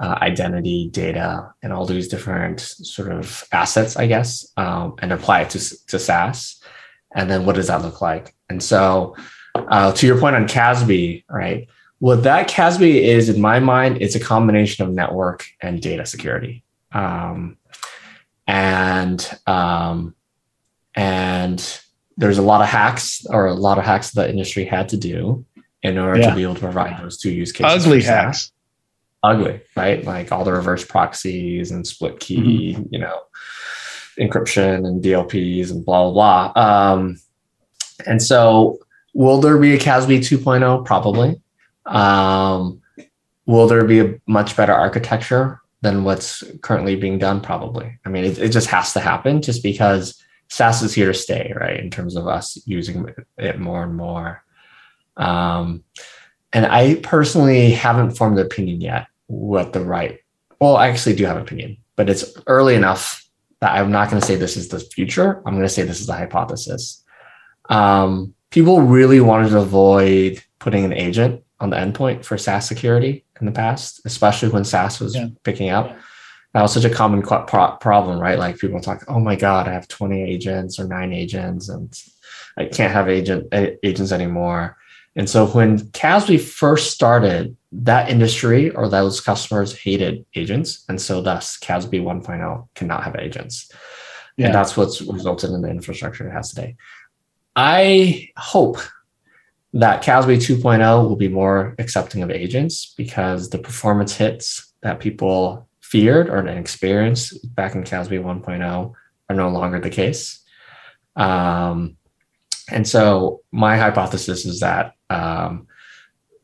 uh, 0.00 0.18
identity, 0.22 0.88
data, 0.88 1.52
and 1.62 1.72
all 1.72 1.84
these 1.84 2.08
different 2.08 2.60
sort 2.60 3.12
of 3.12 3.44
assets, 3.52 3.96
I 3.96 4.06
guess, 4.06 4.50
um, 4.56 4.94
and 5.00 5.12
apply 5.12 5.42
it 5.42 5.50
to, 5.50 5.86
to 5.88 5.98
SaaS. 5.98 6.60
And 7.14 7.30
then 7.30 7.44
what 7.44 7.56
does 7.56 7.66
that 7.66 7.82
look 7.82 8.00
like? 8.00 8.34
And 8.48 8.62
so, 8.62 9.14
uh, 9.54 9.92
to 9.92 10.06
your 10.06 10.18
point 10.18 10.36
on 10.36 10.46
CASB, 10.46 11.24
right? 11.28 11.68
What 11.98 12.22
that 12.22 12.48
CASB 12.48 13.02
is, 13.02 13.28
in 13.28 13.40
my 13.42 13.60
mind, 13.60 14.00
it's 14.00 14.14
a 14.14 14.20
combination 14.20 14.86
of 14.86 14.94
network 14.94 15.44
and 15.60 15.82
data 15.82 16.06
security. 16.06 16.64
Um, 16.92 17.58
and 18.46 19.38
um, 19.46 20.14
and 20.94 21.80
there's 22.16 22.38
a 22.38 22.42
lot 22.42 22.62
of 22.62 22.68
hacks 22.68 23.26
or 23.26 23.46
a 23.46 23.54
lot 23.54 23.78
of 23.78 23.84
hacks 23.84 24.12
that 24.12 24.24
the 24.24 24.30
industry 24.30 24.64
had 24.64 24.88
to 24.90 24.96
do 24.96 25.44
in 25.82 25.98
order 25.98 26.20
yeah. 26.20 26.30
to 26.30 26.36
be 26.36 26.42
able 26.42 26.54
to 26.54 26.60
provide 26.60 27.02
those 27.02 27.18
two 27.18 27.30
use 27.30 27.52
cases. 27.52 27.86
Ugly 27.86 28.02
hacks. 28.02 28.52
Ugly, 29.22 29.60
right? 29.76 30.04
Like 30.04 30.32
all 30.32 30.44
the 30.44 30.52
reverse 30.52 30.84
proxies 30.84 31.70
and 31.70 31.86
split 31.86 32.20
key, 32.20 32.74
mm-hmm. 32.74 32.82
you 32.90 32.98
know, 32.98 33.20
encryption 34.18 34.86
and 34.86 35.02
DLPs 35.02 35.70
and 35.70 35.84
blah 35.84 36.10
blah 36.10 36.52
blah. 36.52 36.92
Um, 36.92 37.20
and 38.06 38.22
so, 38.22 38.78
will 39.12 39.40
there 39.40 39.58
be 39.58 39.74
a 39.74 39.78
CASB 39.78 40.18
2.0? 40.18 40.84
Probably. 40.86 41.40
Um, 41.86 42.80
will 43.46 43.66
there 43.66 43.84
be 43.84 44.00
a 44.00 44.14
much 44.26 44.56
better 44.56 44.72
architecture 44.72 45.60
than 45.82 46.04
what's 46.04 46.42
currently 46.62 46.96
being 46.96 47.18
done? 47.18 47.40
Probably. 47.40 47.98
I 48.04 48.08
mean, 48.08 48.24
it, 48.24 48.38
it 48.38 48.48
just 48.50 48.68
has 48.68 48.92
to 48.94 49.00
happen, 49.00 49.42
just 49.42 49.62
because 49.62 50.22
SaaS 50.48 50.82
is 50.82 50.94
here 50.94 51.06
to 51.06 51.14
stay, 51.14 51.52
right? 51.54 51.78
In 51.78 51.90
terms 51.90 52.16
of 52.16 52.26
us 52.26 52.58
using 52.66 53.06
it 53.38 53.58
more 53.58 53.82
and 53.82 53.96
more. 53.96 54.42
Um, 55.16 55.84
and 56.52 56.66
I 56.66 56.96
personally 56.96 57.70
haven't 57.70 58.12
formed 58.12 58.38
an 58.38 58.46
opinion 58.46 58.80
yet 58.80 59.06
what 59.26 59.72
the 59.72 59.80
right, 59.80 60.18
well, 60.60 60.76
I 60.76 60.88
actually 60.88 61.16
do 61.16 61.24
have 61.24 61.36
an 61.36 61.42
opinion, 61.42 61.76
but 61.96 62.10
it's 62.10 62.24
early 62.46 62.74
enough 62.74 63.24
that 63.60 63.72
I'm 63.72 63.90
not 63.90 64.10
going 64.10 64.20
to 64.20 64.26
say 64.26 64.36
this 64.36 64.56
is 64.56 64.68
the 64.68 64.80
future. 64.80 65.38
I'm 65.46 65.54
going 65.54 65.62
to 65.62 65.68
say 65.68 65.82
this 65.82 66.00
is 66.00 66.08
a 66.08 66.16
hypothesis. 66.16 67.04
Um, 67.68 68.34
people 68.50 68.82
really 68.82 69.20
wanted 69.20 69.50
to 69.50 69.60
avoid 69.60 70.42
putting 70.58 70.84
an 70.84 70.92
agent 70.92 71.44
on 71.60 71.70
the 71.70 71.76
endpoint 71.76 72.24
for 72.24 72.38
SaaS 72.38 72.66
security 72.66 73.24
in 73.38 73.46
the 73.46 73.52
past, 73.52 74.00
especially 74.04 74.48
when 74.48 74.64
SaaS 74.64 74.98
was 74.98 75.14
yeah. 75.14 75.28
picking 75.44 75.70
up. 75.70 75.88
Yeah 75.88 75.96
that 76.52 76.62
was 76.62 76.72
such 76.72 76.84
a 76.84 76.90
common 76.90 77.22
pro- 77.22 77.76
problem, 77.76 78.18
right? 78.18 78.38
Like 78.38 78.58
people 78.58 78.80
talk, 78.80 79.04
oh 79.08 79.20
my 79.20 79.36
God, 79.36 79.68
I 79.68 79.72
have 79.72 79.86
20 79.86 80.22
agents 80.22 80.80
or 80.80 80.84
nine 80.86 81.12
agents 81.12 81.68
and 81.68 81.96
I 82.56 82.64
can't 82.64 82.92
have 82.92 83.08
agent 83.08 83.46
agents 83.52 84.10
anymore. 84.10 84.76
And 85.16 85.28
so 85.28 85.46
when 85.46 85.78
CASB 85.78 86.40
first 86.40 86.92
started, 86.92 87.56
that 87.72 88.10
industry 88.10 88.70
or 88.70 88.88
those 88.88 89.20
customers 89.20 89.78
hated 89.78 90.24
agents. 90.34 90.84
And 90.88 91.00
so 91.00 91.20
thus 91.20 91.58
CASB 91.58 92.02
1.0 92.02 92.68
cannot 92.74 93.04
have 93.04 93.16
agents. 93.16 93.70
Yeah. 94.36 94.46
And 94.46 94.54
that's 94.54 94.76
what's 94.76 95.02
resulted 95.02 95.50
in 95.50 95.62
the 95.62 95.68
infrastructure 95.68 96.26
it 96.28 96.32
has 96.32 96.50
today. 96.50 96.76
I 97.54 98.28
hope 98.36 98.78
that 99.72 100.02
CASB 100.02 100.36
2.0 100.38 101.08
will 101.08 101.16
be 101.16 101.28
more 101.28 101.74
accepting 101.78 102.22
of 102.22 102.30
agents 102.30 102.94
because 102.96 103.50
the 103.50 103.58
performance 103.58 104.16
hits 104.16 104.72
that 104.82 105.00
people 105.00 105.68
feared 105.80 106.28
or 106.28 106.46
experienced 106.46 107.54
back 107.54 107.74
in 107.74 107.84
CASB 107.84 108.22
1.0 108.22 108.92
are 109.28 109.36
no 109.36 109.48
longer 109.48 109.80
the 109.80 109.90
case. 109.90 110.40
Um, 111.16 111.96
and 112.70 112.86
so 112.86 113.42
my 113.52 113.76
hypothesis 113.76 114.44
is 114.44 114.60
that 114.60 114.94
um, 115.10 115.66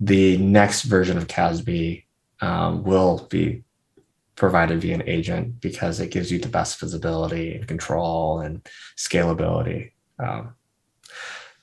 the 0.01 0.37
next 0.37 0.83
version 0.83 1.17
of 1.17 1.27
CASB 1.27 2.05
um, 2.41 2.83
will 2.83 3.27
be 3.31 3.63
provided 4.35 4.83
via 4.83 4.95
an 4.95 5.03
agent 5.07 5.61
because 5.61 5.99
it 6.01 6.11
gives 6.11 6.31
you 6.31 6.39
the 6.39 6.49
best 6.49 6.79
visibility 6.79 7.55
and 7.55 7.67
control 7.67 8.41
and 8.41 8.69
scalability. 8.97 9.93
Um, 10.19 10.55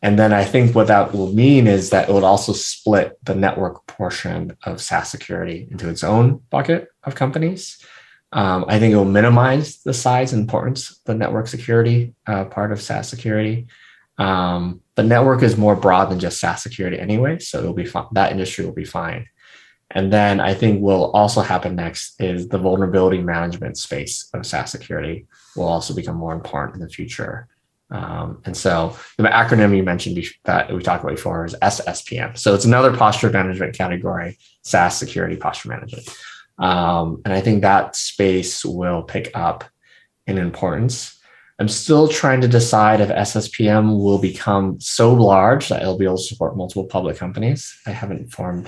And 0.03 0.19
then 0.19 0.33
I 0.33 0.43
think 0.43 0.75
what 0.75 0.87
that 0.87 1.13
will 1.13 1.31
mean 1.31 1.65
is 1.65 1.89
that 1.91 2.09
it 2.09 2.13
would 2.13 2.25
also 2.25 2.51
split 2.51 3.17
the 3.23 3.35
network 3.35 3.87
portion 3.87 4.57
of 4.65 4.81
SaaS 4.81 5.09
security 5.09 5.65
into 5.71 5.87
its 5.87 6.03
own 6.03 6.41
bucket 6.49 6.89
of 7.05 7.15
companies. 7.15 7.79
Um, 8.33 8.65
I 8.67 8.79
think 8.79 8.91
it 8.91 8.97
will 8.97 9.05
minimize 9.05 9.81
the 9.83 9.93
size 9.93 10.33
and 10.33 10.41
importance 10.41 10.91
of 10.91 10.97
the 11.05 11.15
network 11.15 11.47
security 11.47 12.15
uh, 12.27 12.45
part 12.45 12.73
of 12.73 12.81
SaaS 12.81 13.07
security. 13.07 13.67
Um, 14.17 14.82
but 14.95 15.05
network 15.05 15.41
is 15.41 15.57
more 15.57 15.75
broad 15.75 16.05
than 16.05 16.19
just 16.19 16.39
SaaS 16.39 16.61
security 16.61 16.99
anyway, 16.99 17.39
so 17.39 17.59
it'll 17.59 17.73
be 17.73 17.85
fine. 17.85 18.05
That 18.13 18.31
industry 18.31 18.65
will 18.65 18.73
be 18.73 18.85
fine. 18.85 19.27
And 19.91 20.11
then 20.11 20.39
I 20.39 20.53
think 20.53 20.81
will 20.81 21.11
also 21.11 21.41
happen 21.41 21.75
next 21.75 22.19
is 22.19 22.47
the 22.47 22.57
vulnerability 22.57 23.19
management 23.19 23.77
space 23.77 24.29
of 24.33 24.45
SaaS 24.45 24.71
security 24.71 25.27
will 25.55 25.67
also 25.67 25.93
become 25.93 26.15
more 26.15 26.33
important 26.33 26.75
in 26.75 26.81
the 26.81 26.89
future. 26.89 27.47
Um, 27.91 28.41
and 28.45 28.57
so 28.57 28.97
the 29.17 29.23
acronym 29.23 29.75
you 29.77 29.83
mentioned 29.83 30.17
that 30.45 30.73
we 30.73 30.81
talked 30.81 31.03
about 31.03 31.15
before 31.15 31.45
is 31.45 31.55
SSPM. 31.61 32.37
So 32.37 32.55
it's 32.55 32.65
another 32.65 32.95
posture 32.95 33.29
management 33.29 33.77
category, 33.77 34.39
SaaS 34.63 34.97
security 34.97 35.35
posture 35.35 35.69
management. 35.69 36.09
Um, 36.57 37.21
and 37.23 37.33
I 37.33 37.41
think 37.41 37.61
that 37.61 37.95
space 37.95 38.65
will 38.65 39.03
pick 39.03 39.29
up 39.35 39.63
in 40.25 40.39
importance. 40.39 41.19
I'm 41.64 41.70
still 41.70 42.09
trying 42.09 42.41
to 42.41 42.47
decide 42.49 42.99
if 42.99 43.07
SSPM 43.07 43.97
will 43.97 44.18
become 44.18 44.82
so 44.82 45.14
large 45.14 45.70
that 45.70 45.82
it'll 45.82 45.97
be 45.97 46.03
able 46.03 46.18
to 46.18 46.24
support 46.24 46.57
multiple 46.57 46.84
public 46.84 47.16
companies. 47.16 47.80
I 47.88 47.91
haven't 47.91 48.34
formed, 48.34 48.68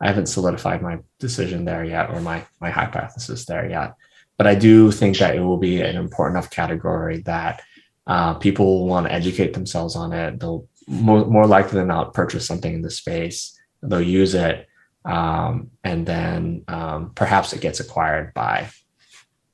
I 0.00 0.08
haven't 0.08 0.26
solidified 0.26 0.82
my 0.82 0.98
decision 1.20 1.64
there 1.64 1.84
yet 1.84 2.10
or 2.10 2.20
my, 2.20 2.44
my 2.60 2.70
hypothesis 2.70 3.46
there 3.46 3.70
yet. 3.70 3.94
But 4.38 4.48
I 4.48 4.56
do 4.56 4.90
think 4.90 5.18
that 5.18 5.36
it 5.36 5.40
will 5.40 5.56
be 5.56 5.82
an 5.82 5.94
important 5.94 6.36
enough 6.36 6.50
category 6.50 7.18
that 7.26 7.62
uh, 8.08 8.34
people 8.34 8.66
will 8.66 8.88
want 8.88 9.06
to 9.06 9.12
educate 9.12 9.54
themselves 9.54 9.94
on 9.94 10.12
it. 10.12 10.40
They'll 10.40 10.66
more, 10.88 11.24
more 11.24 11.46
likely 11.46 11.78
than 11.78 11.86
not 11.86 12.12
purchase 12.12 12.44
something 12.44 12.74
in 12.74 12.82
the 12.82 12.90
space. 12.90 13.56
They'll 13.84 14.02
use 14.02 14.34
it, 14.34 14.66
um, 15.04 15.70
and 15.84 16.04
then 16.04 16.64
um, 16.66 17.12
perhaps 17.14 17.52
it 17.52 17.60
gets 17.60 17.78
acquired 17.78 18.34
by 18.34 18.68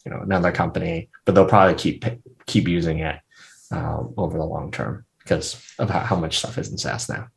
you 0.08 0.14
know 0.14 0.22
another 0.22 0.50
company, 0.50 1.08
but 1.24 1.34
they'll 1.34 1.46
probably 1.46 1.74
keep 1.74 2.04
keep 2.46 2.66
using 2.66 3.00
it 3.00 3.20
uh, 3.70 4.02
over 4.16 4.38
the 4.38 4.44
long 4.44 4.70
term 4.70 5.04
because 5.18 5.62
of 5.78 5.90
how, 5.90 6.00
how, 6.00 6.16
much 6.16 6.38
stuff 6.38 6.56
is 6.56 6.70
in 6.70 6.78
SaaS 6.78 7.08
now. 7.08 7.28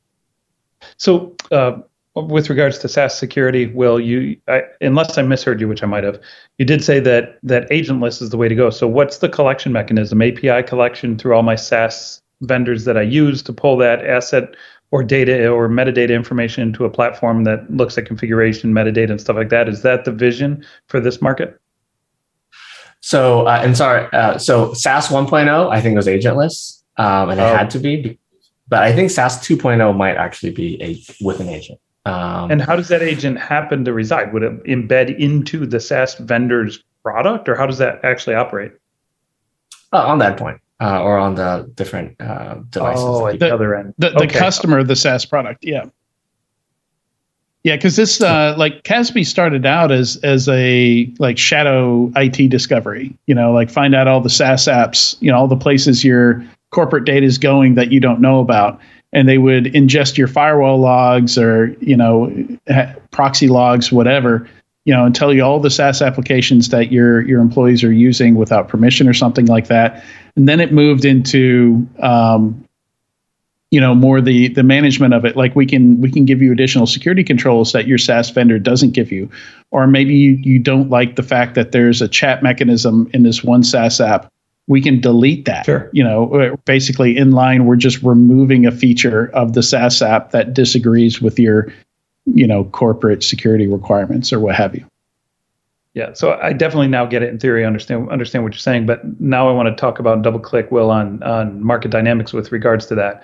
So, 0.98 1.36
uh, 1.52 1.80
with 2.16 2.50
regards 2.50 2.78
to 2.80 2.88
SaaS 2.88 3.18
security, 3.18 3.68
Will, 3.68 4.00
you, 4.00 4.38
I, 4.48 4.64
unless 4.80 5.18
I 5.18 5.22
misheard 5.22 5.60
you, 5.60 5.68
which 5.68 5.84
I 5.84 5.86
might 5.86 6.06
have, 6.06 6.20
you 6.58 6.66
did 6.66 6.84
say 6.84 7.00
that 7.02 7.40
that 7.44 7.70
agentless 7.70 8.22
is 8.22 8.30
the 8.30 8.38
way 8.38 8.48
to 8.48 8.56
go. 8.56 8.70
So, 8.70 8.88
what's 8.88 9.18
the 9.18 9.28
collection 9.28 9.74
mechanism? 9.74 10.22
API 10.22 10.64
collection 10.64 11.18
through 11.18 11.36
all 11.36 11.44
my 11.44 11.56
SaaS 11.56 12.22
vendors 12.42 12.86
that 12.86 12.98
I 12.98 13.02
use 13.02 13.44
to 13.44 13.54
pull 13.54 13.76
that 13.78 14.06
asset 14.06 14.56
or 14.92 15.04
data 15.04 15.50
or 15.50 15.70
metadata 15.70 16.14
information 16.14 16.64
into 16.64 16.86
a 16.86 16.90
platform 16.90 17.44
that 17.44 17.70
looks 17.70 17.98
at 17.98 18.06
configuration, 18.06 18.74
metadata, 18.74 19.12
and 19.12 19.22
stuff 19.22 19.36
like 19.36 19.50
that. 19.50 19.68
Is 19.68 19.82
that 19.82 20.06
the 20.06 20.12
vision 20.12 20.66
for 20.88 21.00
this 21.02 21.22
market? 21.22 21.62
So, 23.02 23.48
uh, 23.48 23.62
and 23.64 23.76
sorry, 23.76 24.08
uh, 24.14 24.38
so 24.38 24.74
SaaS 24.74 25.08
1.0, 25.08 25.70
I 25.70 25.82
think 25.82 25.96
was 25.96 26.08
agentless, 26.08 26.82
um, 26.98 27.30
and 27.30 27.40
it 27.40 27.44
oh. 27.44 27.56
had 27.56 27.70
to 27.72 27.80
be. 27.80 28.20
But 28.68 28.84
I 28.84 28.94
think 28.94 29.12
SaaS 29.12 29.38
2.0 29.40 29.98
might 29.98 30.16
actually 30.16 30.52
be 30.52 30.82
a 30.82 31.02
with 31.24 31.40
an 31.40 31.50
agent. 31.50 31.80
Um, 32.06 32.50
and 32.50 32.62
how 32.62 32.76
does 32.76 32.88
that 32.88 33.02
agent 33.02 33.40
happen 33.40 33.86
to 33.86 33.94
reside? 33.94 34.34
Would 34.34 34.44
it 34.44 34.64
embed 34.64 35.18
into 35.20 35.66
the 35.66 35.80
SaaS 35.80 36.16
vendor's 36.16 36.84
product, 37.04 37.50
or 37.50 37.56
how 37.56 37.66
does 37.66 37.80
that 37.80 38.04
actually 38.04 38.36
operate? 38.36 38.72
Uh, 39.94 40.06
on 40.06 40.20
that 40.20 40.38
point, 40.38 40.62
uh, 40.80 41.02
or 41.02 41.18
on 41.18 41.36
the 41.36 41.70
different 41.76 42.20
uh, 42.22 42.56
devices. 42.70 43.04
Oh, 43.04 43.28
at 43.28 43.34
the, 43.34 43.48
the 43.48 43.54
other 43.54 43.76
end. 43.76 43.94
The, 43.98 44.12
the 44.12 44.24
okay. 44.24 44.40
customer 44.40 44.80
of 44.80 44.88
the 44.88 44.96
SaaS 44.96 45.26
product, 45.26 45.66
yeah. 45.66 45.86
Yeah, 47.64 47.76
because 47.76 47.96
this 47.96 48.22
uh, 48.22 48.56
like 48.58 48.84
CASB 48.84 49.26
started 49.26 49.66
out 49.66 49.92
as 49.92 50.18
as 50.18 50.50
a 50.50 51.12
like 51.20 51.38
shadow 51.38 52.12
IT 52.16 52.50
discovery. 52.50 53.16
You 53.28 53.36
know, 53.36 53.52
like 53.52 53.70
find 53.70 53.94
out 53.94 54.08
all 54.08 54.20
the 54.20 54.32
SaaS 54.32 54.66
apps, 54.66 55.16
you 55.22 55.32
know, 55.32 55.38
all 55.38 55.48
the 55.48 55.56
places 55.56 56.04
your 56.04 56.44
corporate 56.72 57.06
data 57.06 57.26
is 57.26 57.38
going 57.38 57.76
that 57.76 57.92
you 57.92 58.00
don't 58.00 58.20
know 58.20 58.40
about 58.40 58.80
and 59.14 59.28
they 59.28 59.38
would 59.38 59.66
ingest 59.66 60.18
your 60.18 60.28
firewall 60.28 60.80
logs 60.80 61.38
or 61.38 61.76
you 61.82 61.96
know 61.96 62.34
proxy 63.12 63.48
logs 63.48 63.92
whatever 63.92 64.48
you 64.86 64.94
know 64.94 65.06
and 65.06 65.14
tell 65.14 65.34
you 65.34 65.44
all 65.44 65.60
the 65.60 65.70
SaaS 65.70 66.02
applications 66.02 66.70
that 66.70 66.92
your 66.92 67.22
your 67.28 67.42
employees 67.42 67.84
are 67.84 67.92
using 67.92 68.36
without 68.36 68.70
permission 68.70 69.08
or 69.08 69.14
something 69.14 69.46
like 69.46 69.68
that 69.68 70.04
and 70.36 70.48
then 70.48 70.60
it 70.60 70.72
moved 70.72 71.04
into 71.04 71.86
um, 72.00 72.64
you 73.72 73.80
know 73.80 73.96
more 73.96 74.22
the 74.22 74.50
the 74.50 74.64
management 74.64 75.14
of 75.14 75.26
it 75.26 75.36
like 75.36 75.56
we 75.56 75.66
can 75.66 76.00
we 76.02 76.12
can 76.12 76.26
give 76.26 76.42
you 76.42 76.52
additional 76.52 76.86
security 76.86 77.24
controls 77.24 77.72
that 77.72 77.88
your 77.88 77.98
SaaS 77.98 78.30
vendor 78.30 78.60
doesn't 78.60 78.92
give 78.92 79.12
you 79.12 79.30
or 79.72 79.88
maybe 79.88 80.14
you, 80.14 80.32
you 80.32 80.60
don't 80.60 80.90
like 80.90 81.16
the 81.16 81.24
fact 81.24 81.56
that 81.56 81.72
there's 81.72 82.02
a 82.02 82.08
chat 82.08 82.44
mechanism 82.44 83.10
in 83.14 83.24
this 83.24 83.44
one 83.44 83.64
SaaS 83.64 84.00
app 84.00 84.32
we 84.68 84.82
can 84.82 85.02
delete 85.02 85.46
that. 85.46 85.66
Sure. 85.66 85.90
You 85.92 86.04
know, 86.04 86.34
uh, 86.34 86.56
basically 86.66 87.18
in 87.18 87.32
line, 87.32 87.66
we're 87.66 87.76
just 87.76 88.02
removing 88.04 88.66
a 88.66 88.72
feature 88.72 89.30
of 89.34 89.54
the 89.54 89.62
SaaS 89.62 90.02
app 90.02 90.32
that 90.32 90.54
disagrees 90.54 91.22
with 91.22 91.38
your, 91.40 91.74
you 92.26 92.48
know, 92.48 92.64
corporate 92.66 93.24
security 93.24 93.68
requirements 93.68 94.32
or 94.32 94.40
what 94.40 94.56
have 94.56 94.74
you. 94.76 94.86
Yeah, 95.94 96.14
so 96.14 96.40
I 96.42 96.54
definitely 96.54 96.88
now 96.88 97.06
get 97.06 97.22
it 97.22 97.28
in 97.30 97.38
theory, 97.38 97.66
understand 97.66 98.10
understand 98.10 98.46
what 98.46 98.54
you're 98.54 98.60
saying, 98.60 98.86
but 98.86 99.20
now 99.20 99.50
I 99.50 99.52
want 99.52 99.68
to 99.68 99.76
talk 99.76 100.00
about 100.00 100.22
double 100.22 100.40
click 100.40 100.72
will 100.72 100.90
on 100.90 101.22
on 101.22 101.62
market 101.62 101.92
dynamics 101.92 102.32
with 102.32 102.54
regards 102.54 102.86
to 102.88 102.96
that. 102.96 103.24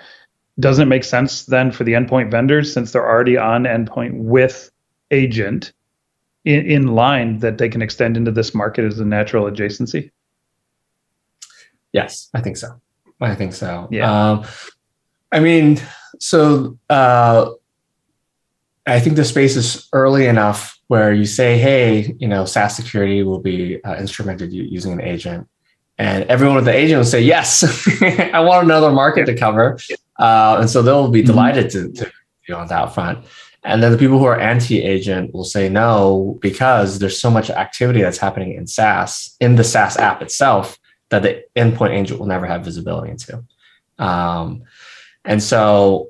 Doesn't 0.60 0.84
it 0.84 0.90
make 0.90 1.04
sense 1.04 1.46
then 1.46 1.72
for 1.72 1.84
the 1.84 1.94
endpoint 1.94 2.32
vendors 2.32 2.74
since 2.74 2.92
they're 2.92 3.08
already 3.08 3.38
on 3.38 3.64
endpoint 3.64 4.18
with 4.18 4.72
agent 5.12 5.72
in, 6.46 6.66
in 6.66 6.88
line 6.96 7.40
that 7.40 7.58
they 7.58 7.70
can 7.70 7.82
extend 7.82 8.18
into 8.18 8.32
this 8.32 8.56
market 8.56 8.86
as 8.86 9.00
a 9.00 9.06
natural 9.06 9.46
adjacency? 9.46 10.12
Yes, 11.94 12.30
I 12.34 12.42
think 12.42 12.58
so. 12.58 12.80
I 13.22 13.36
think 13.36 13.54
so. 13.54 13.88
Yeah. 13.92 14.32
Um, 14.32 14.46
I 15.32 15.40
mean, 15.40 15.80
so 16.20 16.78
uh, 16.90 17.52
I 18.86 19.00
think 19.00 19.16
the 19.16 19.26
space 19.26 19.56
is 19.56 19.88
early 19.94 20.28
enough 20.28 20.80
where 20.88 21.14
you 21.14 21.26
say, 21.26 21.58
hey, 21.58 22.16
you 22.20 22.28
know, 22.28 22.46
SaaS 22.46 22.76
security 22.76 23.24
will 23.24 23.40
be 23.40 23.84
uh, 23.84 23.96
instrumented 23.96 24.54
using 24.54 24.94
an 24.94 25.02
agent. 25.02 25.48
And 25.98 26.24
everyone 26.26 26.56
with 26.56 26.66
the 26.66 26.74
agent 26.74 27.00
will 27.00 27.06
say, 27.06 27.22
yes, 27.22 27.64
I 28.02 28.40
want 28.40 28.66
another 28.66 28.92
market 28.92 29.26
to 29.26 29.36
cover. 29.36 29.78
Uh, 30.20 30.58
and 30.60 30.70
so 30.70 30.82
they'll 30.82 31.10
be 31.10 31.20
mm-hmm. 31.20 31.28
delighted 31.28 31.70
to, 31.72 31.92
to 31.92 32.12
be 32.48 32.54
on 32.54 32.68
that 32.68 32.94
front. 32.94 33.26
And 33.64 33.84
then 33.84 33.92
the 33.92 33.98
people 33.98 34.18
who 34.18 34.26
are 34.26 34.40
anti-agent 34.40 35.34
will 35.34 35.44
say 35.44 35.68
no 35.68 36.38
because 36.42 37.00
there's 37.00 37.20
so 37.20 37.30
much 37.30 37.50
activity 37.50 38.02
that's 38.02 38.18
happening 38.18 38.54
in 38.54 38.66
SaaS 38.68 39.36
in 39.40 39.56
the 39.56 39.64
SaaS 39.64 39.98
app 39.98 40.22
itself 40.22 40.80
that 41.10 41.24
the 41.24 41.44
endpoint 41.56 41.92
agent 41.92 42.20
will 42.20 42.28
never 42.28 42.46
have 42.46 42.64
visibility 42.64 43.12
into. 43.12 43.44
Um, 44.00 44.64
and 45.26 45.42
so 45.44 46.10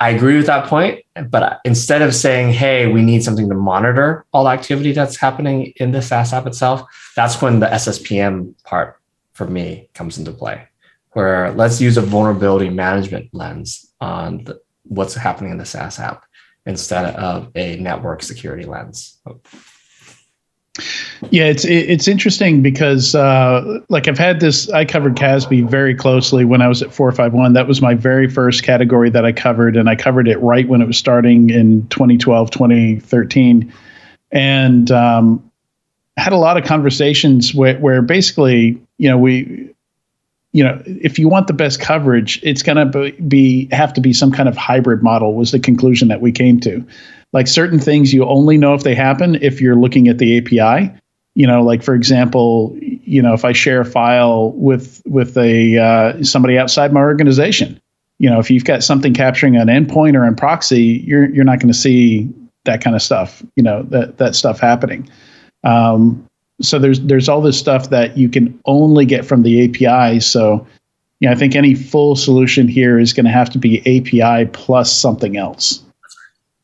I 0.00 0.10
agree 0.10 0.36
with 0.36 0.46
that 0.46 0.66
point. 0.66 1.04
But 1.28 1.60
instead 1.64 2.02
of 2.02 2.14
saying, 2.14 2.52
hey, 2.52 2.90
we 2.90 3.02
need 3.02 3.24
something 3.24 3.48
to 3.48 3.54
monitor 3.54 4.24
all 4.32 4.44
the 4.44 4.50
activity 4.50 4.92
that's 4.92 5.16
happening 5.16 5.72
in 5.76 5.90
the 5.90 6.02
SaaS 6.02 6.32
app 6.32 6.46
itself, 6.46 6.82
that's 7.16 7.42
when 7.42 7.60
the 7.60 7.66
SSPM 7.66 8.54
part 8.64 9.00
for 9.32 9.46
me 9.46 9.88
comes 9.94 10.18
into 10.18 10.32
play, 10.32 10.66
where 11.18 11.50
let's 11.54 11.80
use 11.80 11.96
a 11.96 12.00
vulnerability 12.00 12.70
management 12.70 13.28
lens 13.32 13.92
on 14.00 14.44
the, 14.44 14.56
what's 14.84 15.14
happening 15.14 15.50
in 15.50 15.58
the 15.58 15.64
SaaS 15.64 15.98
app 15.98 16.22
instead 16.64 17.12
of 17.16 17.50
a 17.56 17.76
network 17.78 18.22
security 18.22 18.64
lens. 18.64 19.18
Yeah, 21.30 21.46
it's 21.46 21.64
it's 21.64 22.06
interesting 22.06 22.62
because 22.62 23.16
uh, 23.16 23.80
like 23.88 24.06
I've 24.06 24.16
had 24.16 24.38
this. 24.38 24.70
I 24.70 24.84
covered 24.84 25.16
CASB 25.16 25.68
very 25.68 25.92
closely 25.92 26.44
when 26.44 26.62
I 26.62 26.68
was 26.68 26.82
at 26.82 26.94
four 26.94 27.10
five 27.10 27.32
one. 27.32 27.52
That 27.52 27.66
was 27.66 27.82
my 27.82 27.94
very 27.94 28.28
first 28.28 28.62
category 28.62 29.10
that 29.10 29.24
I 29.24 29.32
covered, 29.32 29.76
and 29.76 29.90
I 29.90 29.96
covered 29.96 30.28
it 30.28 30.38
right 30.38 30.68
when 30.68 30.80
it 30.80 30.86
was 30.86 30.96
starting 30.96 31.50
in 31.50 31.88
2012, 31.88 32.52
2013, 32.52 33.72
and 34.30 34.90
um, 34.92 35.50
had 36.16 36.32
a 36.32 36.36
lot 36.36 36.56
of 36.56 36.64
conversations 36.64 37.54
where, 37.54 37.76
where 37.78 38.02
basically, 38.02 38.80
you 38.98 39.08
know, 39.08 39.18
we, 39.18 39.74
you 40.52 40.64
know, 40.64 40.82
if 40.86 41.18
you 41.18 41.28
want 41.28 41.46
the 41.46 41.52
best 41.52 41.80
coverage, 41.80 42.40
it's 42.42 42.62
going 42.62 42.90
to 42.90 43.12
be 43.22 43.68
have 43.70 43.92
to 43.94 44.00
be 44.00 44.12
some 44.12 44.32
kind 44.32 44.48
of 44.48 44.56
hybrid 44.56 45.02
model. 45.02 45.34
Was 45.34 45.52
the 45.52 45.60
conclusion 45.60 46.08
that 46.08 46.20
we 46.20 46.32
came 46.32 46.58
to 46.60 46.84
like 47.32 47.46
certain 47.46 47.78
things 47.78 48.12
you 48.12 48.24
only 48.24 48.56
know 48.56 48.74
if 48.74 48.82
they 48.82 48.94
happen 48.94 49.36
if 49.36 49.60
you're 49.60 49.76
looking 49.76 50.08
at 50.08 50.18
the 50.18 50.38
API. 50.38 50.92
You 51.34 51.46
know, 51.46 51.62
like 51.62 51.82
for 51.82 51.94
example, 51.94 52.76
you 52.80 53.22
know, 53.22 53.32
if 53.32 53.44
I 53.44 53.52
share 53.52 53.80
a 53.80 53.84
file 53.84 54.52
with 54.52 55.02
with 55.06 55.36
a 55.36 55.78
uh, 55.78 56.22
somebody 56.24 56.58
outside 56.58 56.92
my 56.92 57.00
organization, 57.00 57.80
you 58.18 58.28
know, 58.28 58.40
if 58.40 58.50
you've 58.50 58.64
got 58.64 58.82
something 58.82 59.14
capturing 59.14 59.56
an 59.56 59.68
endpoint 59.68 60.16
or 60.16 60.26
in 60.26 60.34
proxy, 60.34 61.04
you're 61.06 61.32
you're 61.32 61.44
not 61.44 61.60
going 61.60 61.72
to 61.72 61.78
see 61.78 62.28
that 62.64 62.82
kind 62.82 62.96
of 62.96 63.02
stuff. 63.02 63.42
You 63.54 63.62
know, 63.62 63.84
that 63.84 64.18
that 64.18 64.34
stuff 64.34 64.58
happening. 64.58 65.08
Um, 65.62 66.27
so 66.60 66.78
there's 66.78 67.00
there's 67.00 67.28
all 67.28 67.40
this 67.40 67.58
stuff 67.58 67.90
that 67.90 68.16
you 68.16 68.28
can 68.28 68.58
only 68.64 69.04
get 69.04 69.24
from 69.24 69.42
the 69.42 69.64
API. 69.64 70.20
So 70.20 70.66
you 71.20 71.28
know, 71.28 71.32
I 71.32 71.34
think 71.36 71.56
any 71.56 71.74
full 71.74 72.16
solution 72.16 72.68
here 72.68 72.98
is 72.98 73.12
going 73.12 73.26
to 73.26 73.32
have 73.32 73.50
to 73.50 73.58
be 73.58 73.80
API 73.80 74.46
plus 74.52 74.92
something 74.92 75.36
else, 75.36 75.82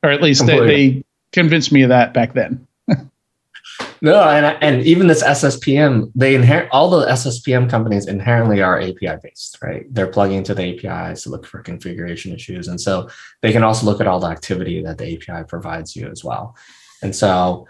or 0.03 0.11
at 0.11 0.23
least 0.23 0.47
they, 0.47 0.61
they 0.61 1.05
convinced 1.33 1.73
me 1.73 1.83
of 1.83 1.89
that 1.89 2.15
back 2.15 2.35
then. 2.35 2.67
no, 4.01 4.23
and 4.29 4.57
and 4.61 4.83
even 4.83 5.07
this 5.07 5.23
SSPM, 5.23 6.11
they 6.15 6.35
inherit 6.35 6.69
all 6.73 6.91
the 6.91 7.07
SSPM 7.07 7.71
companies 7.71 8.07
inherently 8.07 8.63
are 8.63 8.81
API 8.81 9.17
based, 9.23 9.59
right? 9.63 9.93
They're 9.93 10.09
plugging 10.09 10.39
into 10.39 10.55
the 10.55 10.87
APIs 10.87 11.23
to 11.23 11.31
look 11.31 11.47
for 11.47 11.61
configuration 11.61 12.33
issues, 12.33 12.67
and 12.67 12.81
so 12.81 13.09
they 13.43 13.53
can 13.53 13.63
also 13.63 13.87
look 13.87 14.01
at 14.01 14.07
all 14.07 14.21
the 14.21 14.29
activity 14.29 14.83
that 14.83 14.99
the 14.99 15.15
API 15.15 15.45
provides 15.47 15.95
you 15.95 16.09
as 16.09 16.25
well. 16.25 16.57
And 17.03 17.15
so 17.15 17.67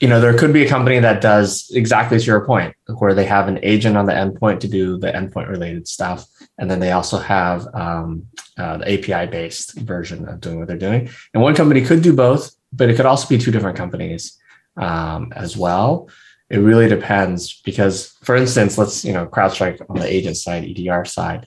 you 0.00 0.06
know, 0.06 0.20
there 0.20 0.36
could 0.36 0.52
be 0.52 0.64
a 0.64 0.68
company 0.68 1.00
that 1.00 1.20
does 1.20 1.70
exactly 1.74 2.18
to 2.18 2.24
your 2.24 2.46
point, 2.46 2.74
where 2.98 3.14
they 3.14 3.24
have 3.24 3.48
an 3.48 3.58
agent 3.62 3.96
on 3.96 4.06
the 4.06 4.12
endpoint 4.12 4.60
to 4.60 4.68
do 4.68 4.96
the 4.96 5.10
endpoint 5.10 5.48
related 5.48 5.88
stuff. 5.88 6.24
And 6.58 6.70
then 6.70 6.78
they 6.78 6.92
also 6.92 7.18
have 7.18 7.66
um, 7.74 8.26
uh, 8.56 8.78
the 8.78 8.92
API 8.92 9.30
based 9.30 9.76
version 9.78 10.28
of 10.28 10.40
doing 10.40 10.58
what 10.58 10.68
they're 10.68 10.78
doing. 10.78 11.10
And 11.34 11.42
one 11.42 11.54
company 11.54 11.84
could 11.84 12.02
do 12.02 12.14
both, 12.14 12.52
but 12.72 12.88
it 12.88 12.96
could 12.96 13.06
also 13.06 13.28
be 13.28 13.38
two 13.38 13.50
different 13.50 13.76
companies 13.76 14.38
um, 14.76 15.32
as 15.34 15.56
well. 15.56 16.08
It 16.48 16.58
really 16.58 16.88
depends 16.88 17.60
because, 17.62 18.16
for 18.22 18.36
instance, 18.36 18.78
let's, 18.78 19.04
you 19.04 19.12
know, 19.12 19.26
CrowdStrike 19.26 19.84
on 19.90 19.98
the 19.98 20.06
agent 20.06 20.36
side, 20.36 20.64
EDR 20.64 21.04
side, 21.04 21.46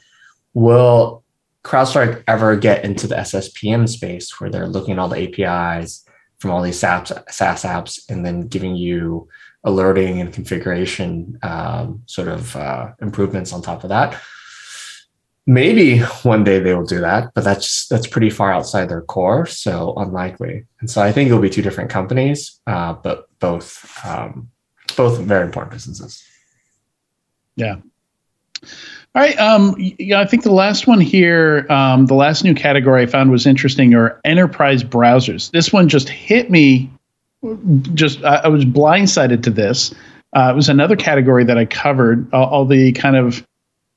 will 0.53 1.23
CrowdStrike 1.63 2.23
ever 2.27 2.55
get 2.57 2.83
into 2.83 3.07
the 3.07 3.15
SSPM 3.15 3.87
space 3.87 4.39
where 4.39 4.49
they're 4.49 4.67
looking 4.67 4.93
at 4.93 4.99
all 4.99 5.07
the 5.07 5.41
APIs? 5.41 6.05
From 6.41 6.49
all 6.49 6.63
these 6.63 6.79
SaaS, 6.79 7.11
SaaS 7.29 7.63
apps 7.63 8.09
and 8.09 8.25
then 8.25 8.47
giving 8.47 8.75
you 8.75 9.29
alerting 9.63 10.19
and 10.19 10.33
configuration 10.33 11.37
um, 11.43 12.01
sort 12.07 12.27
of 12.27 12.55
uh, 12.55 12.93
improvements 12.99 13.53
on 13.53 13.61
top 13.61 13.83
of 13.83 13.89
that. 13.89 14.19
Maybe 15.45 15.99
one 16.23 16.43
day 16.43 16.59
they 16.59 16.73
will 16.73 16.85
do 16.85 16.99
that, 17.01 17.31
but 17.35 17.43
that's 17.43 17.87
that's 17.87 18.07
pretty 18.07 18.31
far 18.31 18.51
outside 18.51 18.89
their 18.89 19.01
core, 19.01 19.45
so 19.45 19.93
unlikely. 19.97 20.65
And 20.79 20.89
so 20.89 21.01
I 21.01 21.11
think 21.11 21.27
it'll 21.27 21.41
be 21.41 21.49
two 21.49 21.61
different 21.61 21.91
companies, 21.91 22.59
uh, 22.65 22.93
but 22.93 23.27
both 23.39 23.87
um, 24.05 24.49
both 24.97 25.19
very 25.19 25.45
important 25.45 25.73
businesses. 25.73 26.23
Yeah. 27.55 27.77
All 29.13 29.21
right. 29.21 29.37
Um, 29.39 29.75
yeah, 29.77 30.21
I 30.21 30.25
think 30.25 30.43
the 30.43 30.53
last 30.53 30.87
one 30.87 31.01
here, 31.01 31.65
um, 31.69 32.05
the 32.05 32.13
last 32.13 32.45
new 32.45 32.55
category 32.55 33.03
I 33.03 33.05
found 33.07 33.29
was 33.29 33.45
interesting 33.45 33.93
are 33.93 34.21
enterprise 34.23 34.85
browsers. 34.85 35.51
This 35.51 35.73
one 35.73 35.89
just 35.89 36.07
hit 36.07 36.49
me. 36.49 36.89
Just 37.93 38.23
I, 38.23 38.35
I 38.35 38.47
was 38.47 38.63
blindsided 38.63 39.43
to 39.43 39.49
this. 39.49 39.93
Uh, 40.33 40.51
it 40.53 40.55
was 40.55 40.69
another 40.69 40.95
category 40.95 41.43
that 41.43 41.57
I 41.57 41.65
covered. 41.65 42.33
All, 42.33 42.45
all 42.45 42.65
the 42.65 42.93
kind 42.93 43.17
of, 43.17 43.45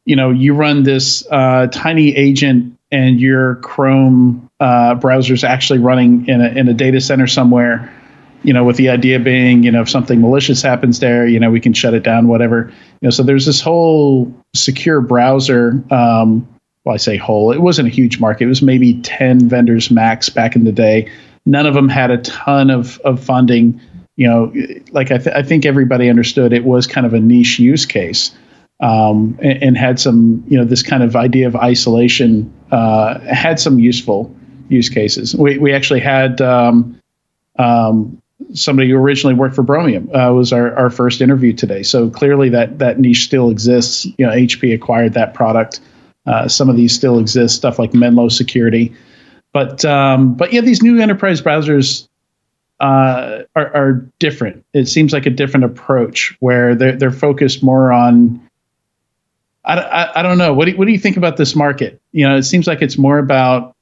you 0.05 0.17
know, 0.17 0.31
you 0.31 0.53
run 0.53 0.83
this 0.83 1.25
uh, 1.31 1.69
tiny 1.69 2.17
agent 2.17 2.77
and 2.91 3.21
your 3.21 3.57
Chrome 3.57 4.51
uh, 4.59 4.97
browser 4.97 5.35
is 5.35 5.45
actually 5.45 5.79
running 5.79 6.27
in 6.27 6.41
a 6.41 6.49
in 6.49 6.67
a 6.67 6.75
data 6.75 7.01
center 7.01 7.29
somewhere 7.29 7.94
you 8.45 8.53
know, 8.53 8.63
with 8.63 8.77
the 8.77 8.91
idea 8.91 9.19
being, 9.19 9.63
you 9.63 9.71
know, 9.71 9.81
if 9.81 9.89
something 9.89 10.21
malicious 10.21 10.63
happens 10.63 11.01
there, 11.01 11.27
you 11.27 11.41
know, 11.41 11.51
we 11.51 11.61
can 11.61 11.73
shut 11.73 11.95
it 11.95 12.03
down, 12.03 12.29
whatever. 12.29 12.71
You 13.01 13.07
know, 13.07 13.11
so 13.11 13.23
there's 13.23 13.47
this 13.47 13.61
whole 13.61 14.33
secure 14.55 15.01
browser. 15.01 15.83
Um, 15.91 16.47
well, 16.85 16.95
I 16.95 16.99
say 16.99 17.17
whole. 17.17 17.51
It 17.51 17.63
wasn't 17.63 17.89
a 17.89 17.91
huge 17.91 18.21
market. 18.21 18.45
It 18.45 18.49
was 18.49 18.61
maybe 18.61 19.01
10 19.01 19.49
vendors 19.49 19.91
max 19.91 20.29
back 20.29 20.55
in 20.55 20.65
the 20.65 20.73
day. 20.73 21.11
None 21.47 21.67
of 21.67 21.75
them 21.75 21.89
had 21.89 22.11
a 22.11 22.19
ton 22.19 22.71
of 22.71 22.99
of 23.01 23.23
funding. 23.23 23.81
You 24.17 24.29
know, 24.29 24.53
like 24.93 25.11
I, 25.11 25.19
th- 25.19 25.35
I 25.35 25.43
think 25.43 25.67
everybody 25.67 26.09
understood 26.09 26.53
it 26.53 26.65
was 26.65 26.87
kind 26.87 27.07
of 27.07 27.15
a 27.15 27.21
niche 27.21 27.59
use 27.59 27.87
case. 27.87 28.35
Um, 28.81 29.39
and, 29.41 29.63
and, 29.63 29.79
had 29.79 30.01
some, 30.01 30.45
you 30.49 30.59
know, 30.59 30.65
this 30.65 30.83
kind 30.83 31.03
of 31.03 31.15
idea 31.15 31.47
of 31.47 31.55
isolation 31.55 32.53
uh, 32.73 33.21
had 33.21 33.61
some 33.61 33.79
useful 33.79 34.35
use 34.69 34.89
cases. 34.89 35.35
We, 35.35 35.59
we 35.59 35.73
actually 35.73 36.01
had 36.01 36.41
um, 36.41 37.01
um, 37.59 38.21
somebody 38.53 38.91
who 38.91 38.97
originally 38.97 39.35
worked 39.35 39.55
for 39.55 39.63
Bromium 39.63 40.09
uh, 40.15 40.33
was 40.33 40.53
our, 40.53 40.75
our 40.77 40.91
first 40.91 41.21
interview 41.21 41.53
today. 41.53 41.83
So 41.83 42.11
clearly 42.11 42.49
that 42.51 42.79
that 42.79 42.99
niche 42.99 43.25
still 43.25 43.51
exists. 43.51 44.05
You 44.05 44.27
know, 44.27 44.33
HP 44.33 44.75
acquired 44.75 45.15
that 45.15 45.35
product. 45.35 45.81
Uh, 46.27 46.49
some 46.49 46.69
of 46.69 46.77
these 46.77 46.95
still 46.95 47.19
exist, 47.19 47.55
stuff 47.55 47.79
like 47.79 47.95
Menlo 47.95 48.29
Security. 48.29 48.95
But 49.53 49.85
um, 49.85 50.35
but 50.35 50.53
yeah, 50.53 50.63
these 50.63 50.83
new 50.83 51.01
enterprise 51.01 51.41
browsers 51.41 52.09
uh, 52.81 53.43
are, 53.55 53.75
are 53.75 53.93
different. 54.19 54.65
It 54.73 54.87
seems 54.87 55.13
like 55.13 55.27
a 55.27 55.31
different 55.31 55.65
approach 55.65 56.37
where 56.41 56.75
they're 56.75 56.97
they're 56.97 57.11
focused 57.11 57.63
more 57.63 57.93
on. 57.93 58.41
I, 59.65 59.79
I, 59.79 60.21
I 60.21 60.23
don't 60.23 60.37
know. 60.37 60.53
What 60.53 60.67
do, 60.67 60.77
what 60.77 60.87
do 60.87 60.93
you 60.93 60.99
think 60.99 61.17
about 61.17 61.37
this 61.37 61.57
market? 61.57 62.01
You 62.13 62.29
know, 62.29 62.37
it 62.37 62.43
seems 62.43 62.67
like 62.67 62.83
it's 62.83 62.99
more 62.99 63.19
about 63.19 63.74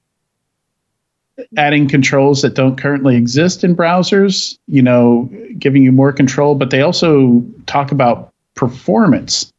adding 1.57 1.89
controls 1.89 2.43
that 2.43 2.55
don't 2.55 2.77
currently 2.77 3.17
exist 3.17 3.65
in 3.65 3.77
browsers, 3.77 4.59
you 4.67 4.83
know, 4.83 5.31
giving 5.59 5.83
you 5.83 5.93
more 5.93 6.13
control, 6.13 6.55
but 6.55 6.71
they 6.71 6.83
also 6.83 7.45
talk 7.67 7.93
about 7.93 8.33
performance, 8.55 9.53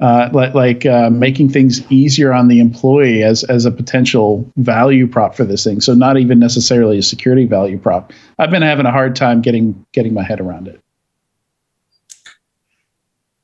uh, 0.00 0.28
like, 0.32 0.54
like 0.54 0.86
uh, 0.86 1.10
making 1.10 1.48
things 1.48 1.80
easier 1.90 2.32
on 2.32 2.48
the 2.48 2.60
employee 2.60 3.22
as, 3.22 3.44
as 3.44 3.64
a 3.64 3.70
potential 3.70 4.50
value 4.56 5.06
prop 5.06 5.34
for 5.34 5.44
this 5.44 5.64
thing. 5.64 5.80
So 5.80 5.94
not 5.94 6.18
even 6.18 6.38
necessarily 6.38 6.98
a 6.98 7.02
security 7.02 7.44
value 7.44 7.78
prop. 7.78 8.12
I've 8.38 8.50
been 8.50 8.62
having 8.62 8.86
a 8.86 8.92
hard 8.92 9.16
time 9.16 9.42
getting 9.42 9.84
getting 9.92 10.14
my 10.14 10.22
head 10.22 10.40
around 10.40 10.68
it. 10.68 10.80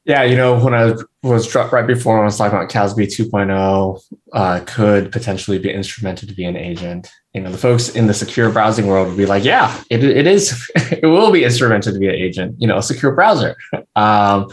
Yeah, 0.07 0.22
you 0.22 0.36
know, 0.36 0.57
when 0.57 0.72
I 0.72 0.94
was 1.24 1.53
right 1.53 1.84
before 1.86 2.22
I 2.22 2.26
was 2.26 2.38
talking 2.38 2.57
about 2.57 2.70
CASB 2.70 3.07
2.0 3.09 4.01
uh, 4.32 4.61
could 4.64 5.11
potentially 5.11 5.59
be 5.59 5.68
instrumented 5.68 6.28
to 6.28 6.34
be 6.34 6.44
an 6.44 6.57
agent. 6.57 7.11
You 7.37 7.43
know, 7.43 7.53
the 7.53 7.59
folks 7.59 7.91
in 7.91 8.07
the 8.07 8.14
secure 8.14 8.51
browsing 8.51 8.87
world 8.87 9.09
would 9.09 9.16
be 9.18 9.26
like, 9.26 9.45
yeah, 9.45 9.78
it, 9.91 10.03
it 10.03 10.26
is, 10.26 10.70
it 10.91 11.05
will 11.05 11.30
be 11.30 11.45
instrumented 11.45 11.93
to 11.93 12.01
be 12.01 12.09
agent, 12.09 12.57
you 12.59 12.66
know, 12.66 12.78
a 12.78 12.82
secure 12.82 13.12
browser. 13.12 13.55
Um, 13.95 14.49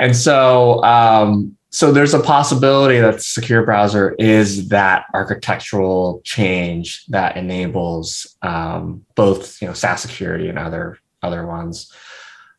and 0.00 0.16
so, 0.16 0.82
um, 0.82 1.56
so 1.70 1.92
there's 1.92 2.12
a 2.12 2.18
possibility 2.18 2.98
that 2.98 3.22
secure 3.22 3.64
browser 3.64 4.16
is 4.18 4.68
that 4.70 5.04
architectural 5.14 6.20
change 6.24 7.06
that 7.06 7.36
enables 7.36 8.36
um, 8.42 9.06
both, 9.14 9.62
you 9.62 9.68
know, 9.68 9.74
SaaS 9.74 10.02
security 10.02 10.48
and 10.48 10.58
other 10.58 10.98
other 11.22 11.46
ones. 11.46 11.92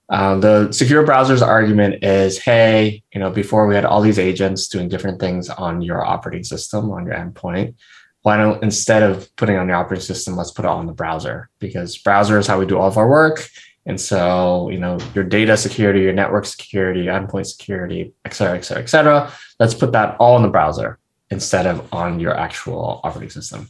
Um, 0.08 0.40
the 0.40 0.72
secure 0.72 1.06
browser's 1.06 1.42
argument 1.42 2.02
is, 2.02 2.38
hey, 2.40 3.04
you 3.14 3.20
know, 3.20 3.30
before 3.30 3.68
we 3.68 3.76
had 3.76 3.84
all 3.84 4.00
these 4.00 4.20
agents 4.20 4.70
doing 4.70 4.88
different 4.88 5.20
things 5.20 5.50
on 5.50 5.82
your 5.82 6.06
operating 6.06 6.46
system, 6.46 6.92
on 6.92 7.06
your 7.06 7.16
endpoint, 7.16 7.76
why 8.24 8.38
don't 8.38 8.64
instead 8.64 9.04
of 9.04 9.34
putting 9.36 9.58
on 9.58 9.68
the 9.68 9.74
operating 9.74 10.04
system, 10.04 10.36
let's 10.36 10.52
put 10.52 10.66
it 10.66 10.70
on 10.70 10.88
the 10.88 10.94
browser 10.94 11.50
because 11.60 11.98
browser 11.98 12.40
is 12.40 12.48
how 12.48 12.58
we 12.58 12.66
do 12.66 12.78
all 12.78 12.88
of 12.88 12.98
our 12.98 13.08
work. 13.08 13.48
And 13.86 14.00
so, 14.00 14.70
you 14.70 14.80
know, 14.80 14.98
your 15.14 15.26
data 15.26 15.58
security, 15.58 16.02
your 16.02 16.14
network 16.14 16.46
security, 16.46 17.06
endpoint 17.06 17.48
security, 17.48 18.14
et 18.24 18.34
cetera, 18.34 18.58
et 18.58 18.62
cetera, 18.62 18.84
et 18.84 18.88
cetera. 18.88 19.34
Let's 19.60 19.74
put 19.74 19.92
that 19.92 20.16
all 20.20 20.38
in 20.38 20.42
the 20.42 20.50
browser 20.50 21.00
instead 21.30 21.68
of 21.68 21.94
on 21.94 22.20
your 22.20 22.34
actual 22.38 23.02
operating 23.04 23.30
system. 23.30 23.70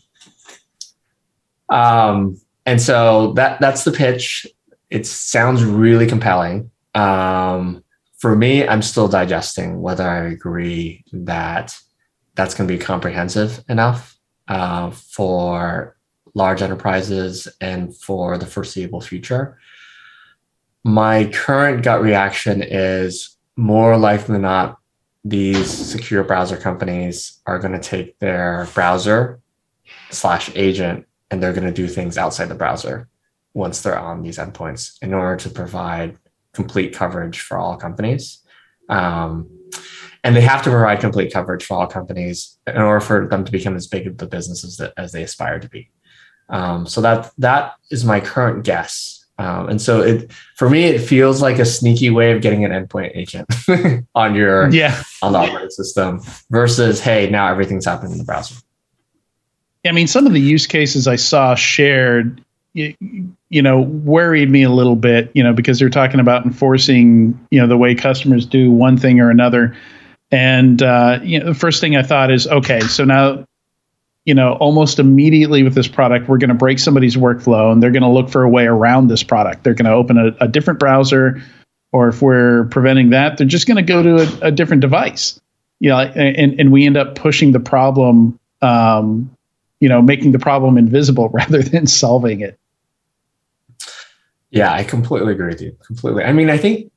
Um, 1.69 2.39
and 2.67 2.79
so 2.79 3.33
that 3.33 3.59
that's 3.59 3.83
the 3.83 3.91
pitch 3.91 4.45
it 4.91 5.07
sounds 5.07 5.63
really 5.63 6.05
compelling. 6.05 6.69
Um, 6.93 7.83
for 8.19 8.35
me, 8.35 8.67
I'm 8.67 8.83
still 8.83 9.07
digesting 9.07 9.81
whether 9.81 10.07
I 10.07 10.27
agree 10.27 11.03
that 11.11 11.75
that's 12.35 12.53
going 12.53 12.67
to 12.67 12.73
be 12.73 12.79
comprehensive 12.79 13.63
enough 13.67 14.12
uh, 14.47 14.91
for 14.91 15.97
large 16.33 16.61
enterprises 16.61 17.47
and 17.61 17.95
for 17.95 18.37
the 18.37 18.45
foreseeable 18.45 19.01
future. 19.01 19.57
My 20.83 21.25
current 21.25 21.83
gut 21.83 22.01
reaction 22.01 22.61
is 22.61 23.37
more 23.55 23.97
likely 23.97 24.33
than 24.33 24.41
not, 24.41 24.79
these 25.23 25.69
secure 25.69 26.23
browser 26.23 26.57
companies 26.57 27.39
are 27.45 27.59
going 27.59 27.71
to 27.73 27.79
take 27.79 28.19
their 28.19 28.67
browser 28.73 29.39
slash 30.09 30.51
agent 30.55 31.05
and 31.31 31.41
they're 31.41 31.53
going 31.53 31.67
to 31.67 31.71
do 31.71 31.87
things 31.87 32.17
outside 32.17 32.49
the 32.49 32.55
browser 32.55 33.07
once 33.53 33.81
they're 33.81 33.97
on 33.97 34.21
these 34.21 34.37
endpoints 34.37 35.01
in 35.01 35.13
order 35.13 35.37
to 35.37 35.49
provide 35.49 36.17
complete 36.53 36.93
coverage 36.93 37.39
for 37.39 37.57
all 37.57 37.77
companies. 37.77 38.39
Um, 38.89 39.49
and 40.23 40.35
they 40.35 40.41
have 40.41 40.61
to 40.63 40.69
provide 40.69 40.99
complete 40.99 41.33
coverage 41.33 41.65
for 41.65 41.77
all 41.77 41.87
companies 41.87 42.57
in 42.67 42.77
order 42.77 43.01
for 43.01 43.27
them 43.27 43.43
to 43.43 43.51
become 43.51 43.75
as 43.75 43.87
big 43.87 44.07
of 44.07 44.17
the 44.17 44.25
businesses 44.25 44.77
that, 44.77 44.93
as 44.97 45.11
they 45.11 45.23
aspire 45.23 45.59
to 45.59 45.69
be. 45.69 45.89
Um, 46.49 46.87
so 46.87 47.01
that 47.01 47.31
that 47.37 47.73
is 47.91 48.05
my 48.05 48.19
current 48.19 48.63
guess. 48.63 49.25
Um, 49.39 49.67
and 49.67 49.81
so 49.81 50.01
it 50.01 50.31
for 50.55 50.69
me 50.69 50.83
it 50.83 50.99
feels 50.99 51.41
like 51.41 51.57
a 51.57 51.65
sneaky 51.65 52.09
way 52.09 52.31
of 52.31 52.41
getting 52.41 52.63
an 52.63 52.71
endpoint 52.71 53.15
agent 53.15 53.47
on 54.15 54.35
your 54.35 54.69
yeah 54.69 55.01
on 55.23 55.33
the 55.33 55.39
operating 55.39 55.71
system 55.71 56.21
versus 56.51 56.99
hey 56.99 57.29
now 57.29 57.47
everything's 57.47 57.85
happening 57.85 58.13
in 58.13 58.17
the 58.19 58.23
browser. 58.23 58.55
I 59.85 59.91
mean, 59.91 60.07
some 60.07 60.25
of 60.25 60.33
the 60.33 60.39
use 60.39 60.65
cases 60.65 61.07
I 61.07 61.17
saw 61.17 61.55
shared 61.55 62.43
you, 62.73 62.95
you 63.49 63.61
know 63.61 63.81
worried 63.81 64.49
me 64.49 64.63
a 64.63 64.69
little 64.69 64.95
bit 64.95 65.31
you 65.33 65.43
know 65.43 65.53
because 65.53 65.79
they're 65.79 65.89
talking 65.89 66.19
about 66.19 66.45
enforcing 66.45 67.39
you 67.51 67.59
know 67.59 67.67
the 67.67 67.77
way 67.77 67.93
customers 67.95 68.45
do 68.45 68.71
one 68.71 68.97
thing 68.97 69.19
or 69.19 69.29
another 69.29 69.75
And 70.33 70.81
uh, 70.81 71.19
you 71.21 71.39
know, 71.39 71.45
the 71.45 71.53
first 71.53 71.79
thing 71.79 71.95
I 71.95 72.01
thought 72.01 72.31
is, 72.31 72.47
okay, 72.47 72.79
so 72.79 73.05
now, 73.05 73.45
you 74.25 74.33
know, 74.33 74.53
almost 74.53 74.97
immediately 74.97 75.61
with 75.61 75.75
this 75.75 75.87
product, 75.87 76.27
we're 76.27 76.39
going 76.39 76.49
to 76.49 76.55
break 76.55 76.79
somebody's 76.79 77.15
workflow, 77.15 77.71
and 77.71 77.83
they're 77.83 77.91
going 77.91 78.01
to 78.01 78.09
look 78.09 78.31
for 78.31 78.41
a 78.41 78.49
way 78.49 78.65
around 78.65 79.09
this 79.09 79.21
product. 79.21 79.63
They're 79.63 79.75
going 79.75 79.85
to 79.85 79.91
open 79.91 80.17
a, 80.17 80.35
a 80.43 80.47
different 80.47 80.79
browser, 80.79 81.39
or 81.91 82.07
if 82.07 82.23
we're 82.23 82.65
preventing 82.71 83.11
that, 83.11 83.37
they're 83.37 83.45
just 83.45 83.67
going 83.67 83.77
to 83.77 83.83
go 83.83 84.01
to 84.01 84.23
a, 84.23 84.47
a, 84.47 84.51
different 84.51 84.81
device. 84.81 85.39
You 85.79 85.89
know, 85.89 85.99
and 85.99 86.59
and 86.59 86.71
we 86.71 86.87
end 86.87 86.97
up 86.97 87.13
pushing 87.13 87.51
the 87.51 87.59
problem, 87.59 88.39
um, 88.63 89.29
you 89.81 89.89
know, 89.89 90.01
making 90.01 90.31
the 90.31 90.39
problem 90.39 90.79
invisible 90.79 91.29
rather 91.33 91.61
than 91.61 91.85
solving 91.85 92.41
it. 92.41 92.57
Yeah, 94.49 94.73
I 94.73 94.83
completely 94.83 95.33
agree 95.33 95.49
with 95.49 95.61
you. 95.61 95.77
Completely. 95.85 96.23
I 96.23 96.33
mean, 96.33 96.49
I 96.49 96.57
think 96.57 96.91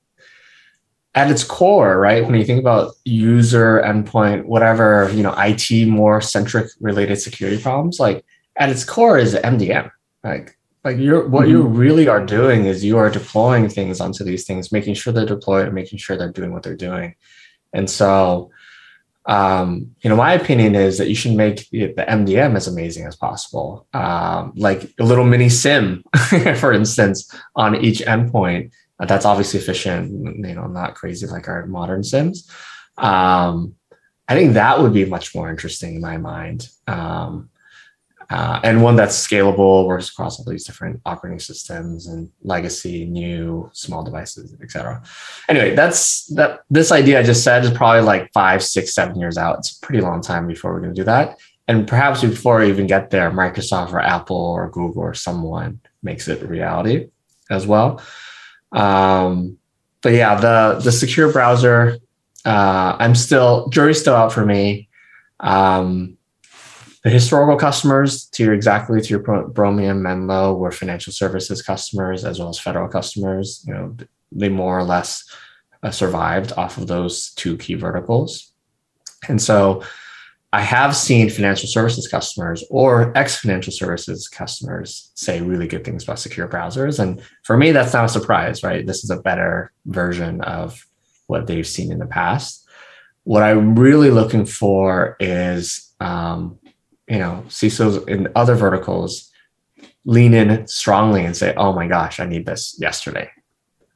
at 1.17 1.31
its 1.31 1.43
core, 1.43 1.99
right, 1.99 2.25
when 2.25 2.35
you 2.35 2.45
think 2.45 2.61
about 2.61 2.93
user 3.05 3.83
endpoint, 3.85 4.45
whatever, 4.45 5.11
you 5.15 5.23
know, 5.23 5.35
IT 5.39 5.89
more 5.89 6.21
centric 6.21 6.69
related 6.79 7.17
security 7.17 7.61
problems, 7.61 7.99
like 7.99 8.25
at 8.57 8.69
its 8.69 8.85
core 8.85 9.19
is 9.19 9.35
MDM. 9.35 9.91
Like, 10.23 10.59
like 10.85 10.99
you're 10.99 11.27
what 11.27 11.45
mm-hmm. 11.45 11.51
you 11.51 11.63
really 11.63 12.07
are 12.07 12.25
doing 12.25 12.67
is 12.67 12.85
you 12.85 12.99
are 12.99 13.11
deploying 13.11 13.69
things 13.69 14.01
onto 14.01 14.23
these 14.23 14.45
things, 14.47 14.71
making 14.71 14.95
sure 14.95 15.13
they're 15.13 15.27
deployed, 15.27 15.73
making 15.73 15.99
sure 15.99 16.17
they're 16.17 16.31
doing 16.31 16.53
what 16.53 16.63
they're 16.63 16.77
doing. 16.77 17.17
And 17.73 17.89
so 17.91 18.51
um, 19.27 19.95
you 20.03 20.11
know, 20.11 20.17
my 20.17 20.35
opinion 20.35 20.77
is 20.77 20.99
that 20.99 21.09
you 21.09 21.15
should 21.15 21.33
make 21.33 21.69
the, 21.71 21.87
the 21.87 22.05
MDM 22.05 22.55
as 22.55 22.69
amazing 22.69 23.07
as 23.07 23.17
possible. 23.17 23.87
Um, 23.93 24.53
like 24.55 24.93
a 25.01 25.05
little 25.05 25.25
mini 25.25 25.49
SIEM, 25.49 26.05
for 26.57 26.73
instance, 26.73 27.29
on 27.57 27.85
each 27.85 27.99
endpoint. 28.01 28.71
That's 28.99 29.27
obviously 29.27 29.61
efficient, 29.61 30.11
you 30.37 30.55
know, 30.55 30.67
not 30.67 30.95
crazy 30.95 31.27
like 31.27 31.49
our 31.49 31.67
modern 31.67 32.03
SIEMs. 32.03 32.51
Um, 32.97 33.75
I 34.29 34.35
think 34.35 34.55
that 34.55 34.81
would 34.81 34.95
be 34.95 35.05
much 35.05 35.35
more 35.35 35.51
interesting 35.51 35.97
in 35.97 36.01
my 36.01 36.17
mind. 36.17 36.69
Um, 36.87 37.51
uh, 38.29 38.59
and 38.65 38.83
one 38.83 38.97
that's 38.97 39.25
scalable, 39.25 39.87
works 39.87 40.11
across 40.11 40.39
all 40.39 40.45
these 40.51 40.65
different 40.65 41.01
operating 41.07 41.39
systems 41.39 42.09
and 42.09 42.29
legacy, 42.43 43.05
new, 43.05 43.71
small 43.73 44.03
devices, 44.03 44.57
etc. 44.61 45.01
Anyway, 45.49 45.77
that's 45.77 46.27
that. 46.35 46.61
This 46.69 46.91
idea 46.91 47.21
I 47.21 47.23
just 47.23 47.45
said 47.45 47.65
is 47.65 47.71
probably 47.71 48.03
like 48.03 48.33
five, 48.33 48.65
six, 48.65 48.95
seven 48.95 49.21
years 49.21 49.39
out. 49.39 49.59
It's 49.59 49.77
a 49.77 49.87
pretty 49.87 50.01
long 50.01 50.23
time 50.23 50.49
before 50.49 50.73
we're 50.73 50.81
going 50.81 50.95
to 50.95 51.01
do 51.01 51.05
that. 51.05 51.39
And 51.69 51.87
perhaps 51.87 52.23
before 52.23 52.59
we 52.59 52.69
even 52.69 52.89
get 52.89 53.11
there, 53.11 53.31
Microsoft 53.31 53.93
or 53.93 54.01
Apple 54.01 54.37
or 54.37 54.71
Google 54.71 55.03
or 55.03 55.15
someone 55.15 55.81
makes 56.03 56.27
it 56.27 56.43
reality 56.49 57.09
as 57.51 57.67
well. 57.67 58.03
Um, 58.73 59.59
but 60.03 60.13
yeah, 60.13 60.39
the 60.39 60.81
the 60.83 60.93
secure 60.93 61.33
browser, 61.33 61.99
uh, 62.45 62.97
I'm 62.99 63.15
still 63.15 63.69
jury's 63.69 64.01
still 64.01 64.15
out 64.15 64.33
for 64.33 64.45
me. 64.45 64.89
Um, 65.41 66.17
the 67.03 67.11
historical 67.11 67.57
customers, 67.57 68.25
to 68.31 68.45
your 68.45 68.53
exactly 68.53 69.01
to 69.01 69.09
your 69.09 69.21
Bromium, 69.21 70.01
Menlo, 70.01 70.55
were 70.55 70.73
financial 70.73 71.13
services 71.13 71.63
customers 71.63 72.25
as 72.25 72.41
well 72.41 72.49
as 72.49 72.59
federal 72.59 72.89
customers. 72.89 73.65
You 73.67 73.75
know, 73.75 73.97
they 74.33 74.49
more 74.49 74.79
or 74.79 74.83
less 74.83 75.25
uh, 75.83 75.93
survived 75.93 76.53
off 76.57 76.79
of 76.79 76.89
those 76.89 77.31
two 77.35 77.57
key 77.59 77.75
verticals. 77.75 78.53
And 79.29 79.41
so 79.41 79.83
I 80.57 80.61
have 80.61 80.97
seen 80.97 81.29
financial 81.29 81.69
services 81.69 82.09
customers 82.09 82.65
or 82.71 83.13
ex 83.15 83.37
financial 83.37 83.75
services 83.75 84.27
customers 84.27 85.11
say 85.15 85.43
really 85.43 85.69
good 85.69 85.85
things 85.85 86.05
about 86.05 86.19
secure 86.19 86.49
browsers. 86.49 86.99
And 86.99 87.21
for 87.43 87.59
me, 87.59 87.73
that's 87.73 87.93
not 87.93 88.07
a 88.07 88.09
surprise, 88.09 88.63
right? 88.63 88.87
This 88.87 89.05
is 89.05 89.11
a 89.11 89.21
better 89.21 89.71
version 89.85 90.41
of 90.41 90.87
what 91.27 91.47
they've 91.47 91.67
seen 91.67 91.93
in 91.93 91.99
the 91.99 92.07
past. 92.07 92.67
What 93.25 93.43
I'm 93.43 93.79
really 93.79 94.11
looking 94.11 94.47
for 94.47 95.19
is 95.21 95.93
um, 96.01 96.59
you 97.07 97.19
know, 97.19 97.45
CISOs 97.49 98.09
in 98.09 98.29
other 98.35 98.55
verticals 98.55 99.31
lean 100.07 100.33
in 100.33 100.67
strongly 100.67 101.27
and 101.27 101.37
say, 101.37 101.53
"Oh 101.55 101.75
my 101.75 101.87
gosh, 101.87 102.19
I 102.19 102.25
need 102.25 102.47
this 102.47 102.79
yesterday," 102.81 103.31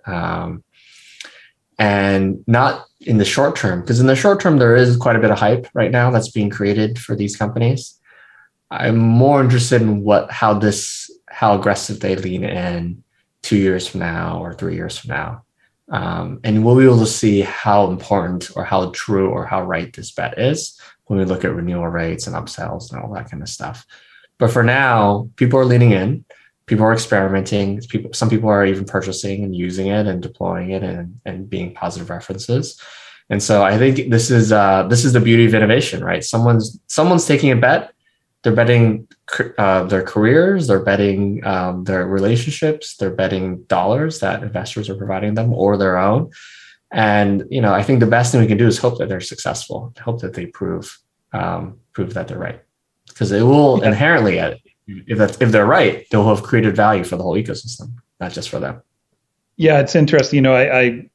um, 0.05 0.63
and 1.79 2.45
not 2.47 2.85
in 3.01 3.17
the 3.17 3.25
short 3.25 3.57
term 3.57 3.81
because 3.81 4.01
in 4.01 4.07
the 4.07 4.17
short 4.17 4.41
term 4.41 4.59
there 4.59 4.77
is 4.77 4.97
quite 4.97 5.17
a 5.17 5.21
bit 5.21 5.31
of 5.31 5.39
hype 5.39 5.67
right 5.73 5.91
now 5.91 6.11
that's 6.11 6.31
being 6.31 6.51
created 6.51 6.99
for 6.99 7.17
these 7.17 7.37
companies. 7.37 7.99
I'm 8.71 8.99
more 8.99 9.41
interested 9.41 9.83
in 9.83 10.03
what 10.03 10.31
how 10.31 10.55
this 10.55 11.11
how 11.29 11.59
aggressive 11.59 12.01
they 12.01 12.17
lean 12.17 12.45
in 12.45 13.03
two 13.43 13.57
years 13.57 13.87
from 13.87 14.01
now 14.01 14.43
or 14.43 14.55
three 14.55 14.75
years 14.75 14.99
from 14.99 15.11
now. 15.11 15.45
Um, 15.91 16.41
and 16.45 16.65
we'll 16.65 16.77
be 16.77 16.85
able 16.85 17.01
to 17.01 17.07
see 17.07 17.41
how 17.41 17.89
important 17.91 18.51
or 18.55 18.65
how 18.65 18.91
true 18.91 19.31
or 19.31 19.45
how 19.45 19.65
right 19.65 19.93
this 19.93 20.13
bet 20.13 20.39
is 20.39 20.81
when 21.07 21.19
we 21.19 21.25
look 21.25 21.45
at 21.45 21.55
renewal 21.55 21.89
rates 21.89 22.27
and 22.27 22.37
upsells 22.37 22.93
and 22.93 23.03
all 23.03 23.13
that 23.15 23.31
kind 23.31 23.43
of 23.43 23.49
stuff. 23.49 23.85
But 24.39 24.53
for 24.53 24.63
now, 24.63 25.29
people 25.37 25.59
are 25.59 25.65
leaning 25.65 25.91
in, 25.91 26.25
people 26.71 26.85
are 26.85 26.93
experimenting. 26.93 27.81
People, 27.93 28.13
some 28.15 28.31
people 28.31 28.49
are 28.49 28.65
even 28.65 28.85
purchasing 28.85 29.43
and 29.45 29.55
using 29.55 29.89
it 29.89 30.07
and 30.07 30.23
deploying 30.23 30.71
it 30.71 30.85
and, 30.85 31.21
and 31.27 31.51
being 31.51 31.75
positive 31.75 32.09
references. 32.09 32.81
And 33.29 33.43
so 33.43 33.65
I 33.65 33.77
think 33.77 34.11
this 34.11 34.31
is 34.31 34.53
uh, 34.53 34.87
this 34.89 35.05
is 35.05 35.13
the 35.13 35.21
beauty 35.21 35.45
of 35.47 35.55
innovation, 35.55 36.03
right? 36.03 36.25
Someone's 36.25 36.79
someone's 36.87 37.27
taking 37.27 37.51
a 37.51 37.57
bet. 37.57 37.93
They're 38.43 38.55
betting 38.55 39.07
uh, 39.59 39.85
their 39.85 40.03
careers, 40.03 40.67
they're 40.67 40.87
betting 40.93 41.45
um, 41.45 41.85
their 41.85 42.07
relationships, 42.07 42.97
they're 42.97 43.19
betting 43.23 43.65
dollars 43.65 44.21
that 44.21 44.43
investors 44.43 44.89
are 44.89 44.95
providing 44.95 45.35
them 45.35 45.53
or 45.53 45.77
their 45.77 45.99
own. 45.99 46.31
And 46.91 47.45
you 47.51 47.61
know, 47.61 47.75
I 47.75 47.83
think 47.83 48.01
the 48.01 48.15
best 48.17 48.33
thing 48.33 48.41
we 48.41 48.47
can 48.47 48.57
do 48.57 48.67
is 48.67 48.79
hope 48.79 48.97
that 48.99 49.09
they're 49.11 49.21
successful, 49.35 49.93
hope 50.09 50.21
that 50.23 50.35
they 50.35 50.47
prove 50.47 50.87
um, 51.33 51.81
prove 51.93 52.15
that 52.15 52.29
they're 52.29 52.45
right, 52.49 52.61
because 53.09 53.31
it 53.31 53.43
will 53.43 53.79
yeah. 53.79 53.89
inherently, 53.89 54.41
uh, 54.41 54.55
if 55.07 55.19
that 55.19 55.41
if 55.41 55.51
they're 55.51 55.67
right, 55.67 56.07
they'll 56.11 56.29
have 56.29 56.43
created 56.43 56.77
value 56.77 57.05
for 57.05 57.17
the 57.17 57.23
whole 57.23 57.35
ecosystem, 57.35 57.93
not 58.21 58.33
just 58.33 58.49
for 58.49 58.59
them. 58.59 58.83
Yeah, 59.57 59.81
it's 59.81 59.95
interesting. 59.95 60.37
You 60.37 60.43
know, 60.43 60.55
I, 60.55 60.81
I 60.81 61.11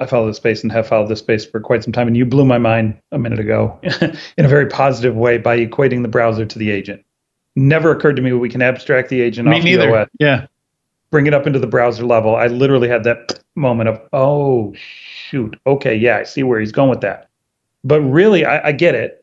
I 0.00 0.06
follow 0.06 0.26
the 0.26 0.34
space 0.34 0.62
and 0.62 0.72
have 0.72 0.86
followed 0.86 1.08
this 1.08 1.20
space 1.20 1.44
for 1.44 1.60
quite 1.60 1.84
some 1.84 1.92
time, 1.92 2.06
and 2.06 2.16
you 2.16 2.24
blew 2.24 2.44
my 2.44 2.58
mind 2.58 3.00
a 3.12 3.18
minute 3.18 3.38
ago 3.38 3.78
in 4.36 4.44
a 4.44 4.48
very 4.48 4.66
positive 4.66 5.14
way 5.14 5.38
by 5.38 5.58
equating 5.58 6.02
the 6.02 6.08
browser 6.08 6.46
to 6.46 6.58
the 6.58 6.70
agent. 6.70 7.04
Never 7.54 7.90
occurred 7.90 8.16
to 8.16 8.22
me 8.22 8.32
we 8.32 8.48
can 8.48 8.62
abstract 8.62 9.10
the 9.10 9.20
agent 9.20 9.46
me 9.48 9.58
off 9.58 9.64
neither. 9.64 9.86
the 9.86 10.00
OS. 10.02 10.08
Yeah 10.18 10.46
bring 11.12 11.26
it 11.26 11.34
up 11.34 11.46
into 11.46 11.60
the 11.60 11.66
browser 11.68 12.04
level, 12.04 12.34
I 12.34 12.48
literally 12.48 12.88
had 12.88 13.04
that 13.04 13.38
moment 13.54 13.88
of, 13.88 14.00
oh, 14.12 14.74
shoot, 14.74 15.56
okay, 15.66 15.94
yeah, 15.94 16.16
I 16.16 16.22
see 16.24 16.42
where 16.42 16.58
he's 16.58 16.72
going 16.72 16.90
with 16.90 17.02
that. 17.02 17.28
But 17.84 18.00
really, 18.00 18.44
I, 18.44 18.68
I 18.68 18.72
get 18.72 18.96
it. 18.96 19.21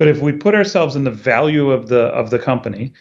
But 0.00 0.08
if 0.08 0.22
we 0.22 0.32
put 0.32 0.54
ourselves 0.54 0.96
in 0.96 1.04
the 1.04 1.10
value 1.10 1.70
of 1.70 1.88
the 1.88 2.04
of 2.06 2.30
the 2.30 2.38
company, 2.38 2.94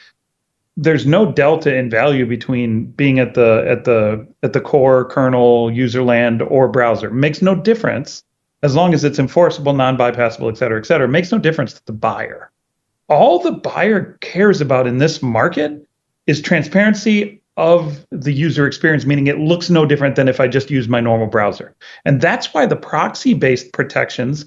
there's 0.76 1.06
no 1.06 1.32
delta 1.32 1.74
in 1.74 1.89
value 1.89 2.26
between 2.26 2.91
being 2.91 3.20
at 3.20 3.36
the 3.36 3.66
at 3.66 3.86
the 3.86 4.28
at 4.43 4.52
the 4.52 4.60
core 4.60 5.06
kernel 5.06 5.72
user 5.72 6.04
land 6.04 6.41
or 6.41 6.68
browser. 6.68 7.10
Makes 7.10 7.41
no 7.41 7.56
difference 7.56 8.22
as 8.64 8.76
long 8.76 8.94
as 8.94 9.06
it's 9.06 9.18
enforceable, 9.18 9.72
non-bypassable, 9.72 10.52
et 10.52 10.57
cetera, 10.57 10.78
et 10.78 10.86
cetera. 10.86 11.07
Makes 11.07 11.32
no 11.32 11.38
difference 11.38 11.72
to 11.72 11.86
the 11.86 11.94
buyer. 11.94 12.52
All 13.07 13.40
the 13.40 13.53
buyer 13.53 14.18
cares 14.19 14.60
about 14.60 14.86
in 14.86 14.98
this 14.98 15.22
market 15.22 15.88
is 16.28 16.41
transparency 16.41 17.41
of 17.56 18.06
the 18.11 18.34
user 18.34 18.68
experience, 18.68 19.06
meaning 19.06 19.28
it 19.28 19.40
looks 19.40 19.69
no 19.69 19.86
different 19.86 20.18
than 20.18 20.28
if 20.28 20.41
I 20.41 20.49
just 20.49 20.69
use 20.69 20.90
my 20.90 20.99
normal 20.99 21.28
browser. 21.28 21.73
And 22.03 22.19
that's 22.19 22.53
why 22.53 22.65
the 22.65 22.76
proxy 22.76 23.34
based 23.34 23.72
protections 23.72 24.45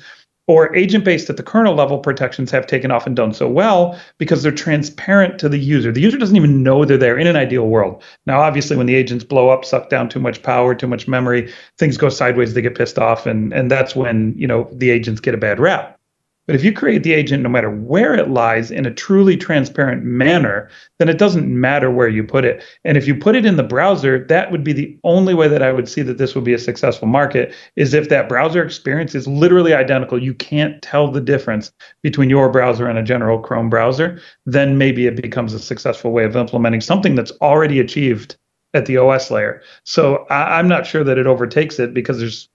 or 0.48 0.74
agent 0.74 1.04
based 1.04 1.30
at 1.30 1.36
the 1.36 1.42
kernel 1.42 1.74
level 1.74 1.98
protections 1.98 2.50
have 2.50 2.66
taken 2.66 2.90
off 2.90 3.06
and 3.06 3.14
done 3.14 3.32
so 3.32 3.48
well 3.48 3.98
because 4.18 4.42
they're 4.42 4.52
transparent 4.52 5.38
to 5.38 5.48
the 5.48 5.58
user. 5.58 5.92
The 5.92 6.00
user 6.00 6.18
doesn't 6.18 6.36
even 6.36 6.62
know 6.62 6.84
they're 6.84 6.96
there 6.96 7.16
in 7.16 7.26
an 7.26 7.36
ideal 7.36 7.68
world. 7.68 8.02
Now, 8.26 8.40
obviously, 8.40 8.76
when 8.76 8.86
the 8.86 8.94
agents 8.96 9.24
blow 9.24 9.50
up, 9.50 9.64
suck 9.64 9.88
down 9.88 10.08
too 10.08 10.20
much 10.20 10.42
power, 10.42 10.74
too 10.74 10.88
much 10.88 11.06
memory, 11.06 11.52
things 11.78 11.96
go 11.96 12.08
sideways, 12.08 12.54
they 12.54 12.62
get 12.62 12.74
pissed 12.76 12.98
off, 12.98 13.26
and, 13.26 13.52
and 13.52 13.70
that's 13.70 13.94
when 13.94 14.34
you 14.36 14.46
know 14.46 14.68
the 14.72 14.90
agents 14.90 15.20
get 15.20 15.34
a 15.34 15.38
bad 15.38 15.60
rap. 15.60 15.98
But 16.46 16.56
if 16.56 16.64
you 16.64 16.72
create 16.72 17.04
the 17.04 17.12
agent 17.12 17.42
no 17.42 17.48
matter 17.48 17.70
where 17.70 18.14
it 18.14 18.28
lies 18.28 18.72
in 18.72 18.84
a 18.84 18.92
truly 18.92 19.36
transparent 19.36 20.02
manner, 20.02 20.68
then 20.98 21.08
it 21.08 21.18
doesn't 21.18 21.48
matter 21.48 21.88
where 21.88 22.08
you 22.08 22.24
put 22.24 22.44
it. 22.44 22.64
And 22.84 22.96
if 22.96 23.06
you 23.06 23.14
put 23.14 23.36
it 23.36 23.46
in 23.46 23.56
the 23.56 23.62
browser, 23.62 24.26
that 24.26 24.50
would 24.50 24.64
be 24.64 24.72
the 24.72 24.98
only 25.04 25.34
way 25.34 25.46
that 25.46 25.62
I 25.62 25.72
would 25.72 25.88
see 25.88 26.02
that 26.02 26.18
this 26.18 26.34
would 26.34 26.42
be 26.42 26.52
a 26.52 26.58
successful 26.58 27.06
market 27.06 27.54
is 27.76 27.94
if 27.94 28.08
that 28.08 28.28
browser 28.28 28.64
experience 28.64 29.14
is 29.14 29.28
literally 29.28 29.72
identical. 29.72 30.20
You 30.20 30.34
can't 30.34 30.82
tell 30.82 31.10
the 31.10 31.20
difference 31.20 31.70
between 32.02 32.28
your 32.28 32.48
browser 32.48 32.88
and 32.88 32.98
a 32.98 33.04
general 33.04 33.38
Chrome 33.38 33.70
browser, 33.70 34.20
then 34.44 34.78
maybe 34.78 35.06
it 35.06 35.20
becomes 35.20 35.54
a 35.54 35.60
successful 35.60 36.10
way 36.10 36.24
of 36.24 36.34
implementing 36.34 36.80
something 36.80 37.14
that's 37.14 37.32
already 37.40 37.78
achieved 37.78 38.36
at 38.74 38.86
the 38.86 38.96
OS 38.96 39.30
layer. 39.30 39.62
So 39.84 40.26
I, 40.28 40.58
I'm 40.58 40.68
not 40.68 40.86
sure 40.86 41.04
that 41.04 41.18
it 41.18 41.26
overtakes 41.26 41.78
it 41.78 41.94
because 41.94 42.18
there's 42.18 42.48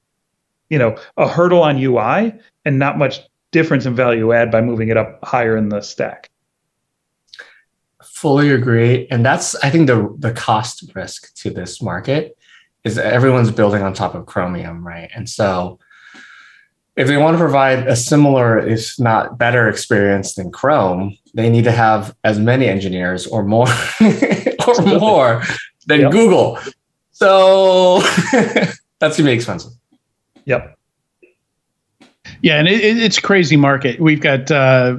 you 0.69 0.77
know 0.77 0.97
a 1.15 1.27
hurdle 1.27 1.61
on 1.63 1.81
UI 1.81 2.33
and 2.65 2.77
not 2.77 2.97
much 2.97 3.21
difference 3.51 3.85
in 3.85 3.95
value 3.95 4.33
add 4.33 4.51
by 4.51 4.61
moving 4.61 4.89
it 4.89 4.97
up 4.97 5.23
higher 5.23 5.55
in 5.57 5.69
the 5.69 5.81
stack. 5.81 6.29
Fully 8.03 8.51
agree. 8.51 9.07
And 9.09 9.25
that's, 9.25 9.55
I 9.55 9.69
think, 9.69 9.87
the, 9.87 10.13
the 10.17 10.33
cost 10.33 10.91
risk 10.95 11.33
to 11.35 11.49
this 11.49 11.81
market 11.81 12.37
is 12.83 12.97
everyone's 12.97 13.51
building 13.51 13.83
on 13.83 13.93
top 13.93 14.15
of 14.15 14.25
Chromium, 14.25 14.85
right? 14.85 15.09
And 15.13 15.29
so 15.29 15.79
if 16.95 17.07
they 17.07 17.17
want 17.17 17.35
to 17.35 17.39
provide 17.39 17.87
a 17.87 17.95
similar, 17.95 18.57
if 18.57 18.99
not 18.99 19.37
better 19.37 19.69
experience 19.69 20.33
than 20.33 20.51
Chrome, 20.51 21.15
they 21.35 21.49
need 21.49 21.63
to 21.65 21.71
have 21.71 22.15
as 22.23 22.39
many 22.39 22.67
engineers 22.67 23.27
or 23.27 23.43
more 23.43 23.67
or 24.67 24.81
more 24.81 25.43
than 25.85 26.01
yep. 26.01 26.11
Google. 26.11 26.57
So 27.11 27.99
that's 28.99 29.17
gonna 29.17 29.29
be 29.29 29.31
expensive. 29.31 29.73
Yep. 30.45 30.76
Yeah, 32.41 32.59
and 32.59 32.67
it, 32.67 32.81
it's 32.81 33.19
crazy 33.19 33.57
market. 33.57 33.99
We've 33.99 34.21
got 34.21 34.51
uh, 34.51 34.97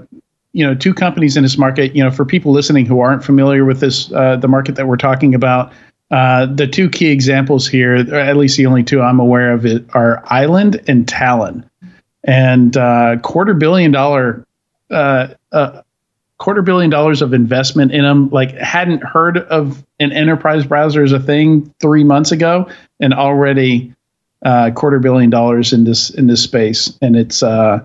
you 0.53 0.67
know 0.67 0.75
two 0.75 0.95
companies 0.95 1.37
in 1.37 1.43
this 1.43 1.59
market. 1.59 1.95
You 1.95 2.05
know, 2.05 2.11
for 2.11 2.25
people 2.25 2.53
listening 2.53 2.87
who 2.87 3.01
aren't 3.01 3.25
familiar 3.25 3.65
with 3.65 3.81
this, 3.81 4.13
uh, 4.13 4.37
the 4.37 4.49
market 4.49 4.75
that 4.77 4.87
we're 4.87 4.97
talking 4.97 5.35
about, 5.35 5.73
uh, 6.11 6.47
the 6.47 6.67
two 6.67 6.89
key 6.89 7.09
examples 7.09 7.67
here, 7.69 7.95
at 7.95 8.37
least 8.37 8.57
the 8.57 8.67
only 8.67 8.83
two 8.83 9.03
I'm 9.03 9.21
aware 9.21 9.53
of, 9.53 9.67
are 9.95 10.23
Island 10.27 10.83
and 10.89 11.07
Talon, 11.07 11.69
and 12.25 12.77
uh, 12.77 13.17
quarter 13.23 13.55
billion 13.55 13.91
dollar. 13.93 14.45
Uh, 14.91 15.29
uh, 15.53 15.83
quarter 16.39 16.63
billion 16.63 16.89
dollars 16.89 17.21
of 17.21 17.35
investment 17.35 17.93
in 17.93 18.05
them 18.05 18.31
like 18.31 18.53
hadn't 18.53 19.03
heard 19.03 19.39
of 19.39 19.85
an 19.99 20.13
enterprise 20.13 20.65
browser 20.65 21.03
as 21.03 21.13
a 21.13 21.19
thing 21.19 21.75
three 21.81 22.05
months 22.05 22.31
ago 22.31 22.69
and 23.01 23.13
already 23.13 23.93
uh, 24.45 24.71
quarter 24.71 24.99
billion 24.99 25.31
dollars 25.31 25.73
in 25.73 25.85
this 25.85 26.11
in 26.11 26.27
this 26.27 26.43
space. 26.43 26.97
And 27.03 27.17
it's 27.17 27.43
uh, 27.43 27.81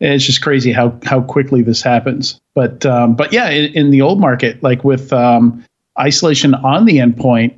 it's 0.00 0.24
just 0.24 0.42
crazy 0.42 0.72
how 0.72 0.98
how 1.04 1.20
quickly 1.22 1.62
this 1.62 1.82
happens. 1.82 2.40
But 2.54 2.86
um, 2.86 3.14
but 3.16 3.32
yeah 3.32 3.50
in, 3.50 3.72
in, 3.74 3.90
the 3.90 4.02
old 4.02 4.20
market 4.20 4.62
like 4.62 4.84
with 4.84 5.12
um, 5.12 5.64
isolation 5.98 6.54
on 6.54 6.84
the 6.84 6.98
endpoint 6.98 7.54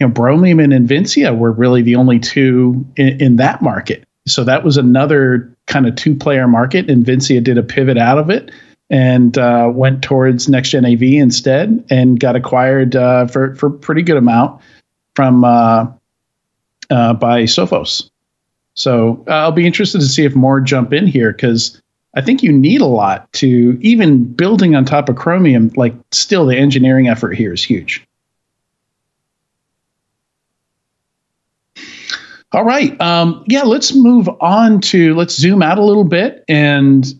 you 0.00 0.06
know 0.06 0.12
Bromium 0.12 0.62
and 0.62 0.72
Invincea 0.72 1.36
were 1.36 1.52
really 1.52 1.82
the 1.82 1.96
only 1.96 2.18
two 2.18 2.84
in, 2.96 3.20
in 3.20 3.36
that 3.36 3.62
market. 3.62 4.04
So 4.26 4.42
that 4.44 4.64
was 4.64 4.76
another 4.76 5.54
kind 5.66 5.86
of 5.86 5.96
two 5.96 6.14
player 6.14 6.48
market. 6.48 6.86
Invincea 6.86 7.42
did 7.42 7.58
a 7.58 7.62
pivot 7.62 7.98
out 7.98 8.18
of 8.18 8.30
it 8.30 8.50
and 8.90 9.36
uh, 9.38 9.70
went 9.72 10.02
towards 10.02 10.48
next 10.48 10.70
gen 10.70 10.84
AV 10.84 11.02
instead, 11.02 11.84
and 11.90 12.20
got 12.20 12.36
acquired 12.36 12.96
uh, 12.96 13.26
for 13.26 13.54
for 13.54 13.70
pretty 13.70 14.02
good 14.02 14.16
amount 14.16 14.60
from 15.14 15.44
uh, 16.90 17.14
by 17.14 17.44
Sophos. 17.44 18.10
So 18.74 19.24
uh, 19.28 19.32
I'll 19.32 19.52
be 19.52 19.66
interested 19.66 20.00
to 20.00 20.06
see 20.06 20.24
if 20.24 20.34
more 20.34 20.60
jump 20.60 20.92
in 20.92 21.06
here 21.06 21.32
because 21.32 21.80
I 22.14 22.20
think 22.20 22.42
you 22.42 22.52
need 22.52 22.80
a 22.80 22.86
lot 22.86 23.32
to 23.34 23.78
even 23.80 24.24
building 24.24 24.74
on 24.74 24.84
top 24.84 25.08
of 25.08 25.16
Chromium. 25.16 25.70
Like, 25.76 25.94
still, 26.12 26.46
the 26.46 26.56
engineering 26.56 27.08
effort 27.08 27.32
here 27.32 27.52
is 27.52 27.62
huge. 27.62 28.04
All 32.52 32.64
right. 32.64 33.00
Um, 33.00 33.44
yeah, 33.48 33.62
let's 33.62 33.94
move 33.94 34.28
on 34.40 34.80
to 34.82 35.14
let's 35.16 35.34
zoom 35.34 35.60
out 35.60 35.76
a 35.76 35.82
little 35.82 36.04
bit 36.04 36.44
and 36.48 37.12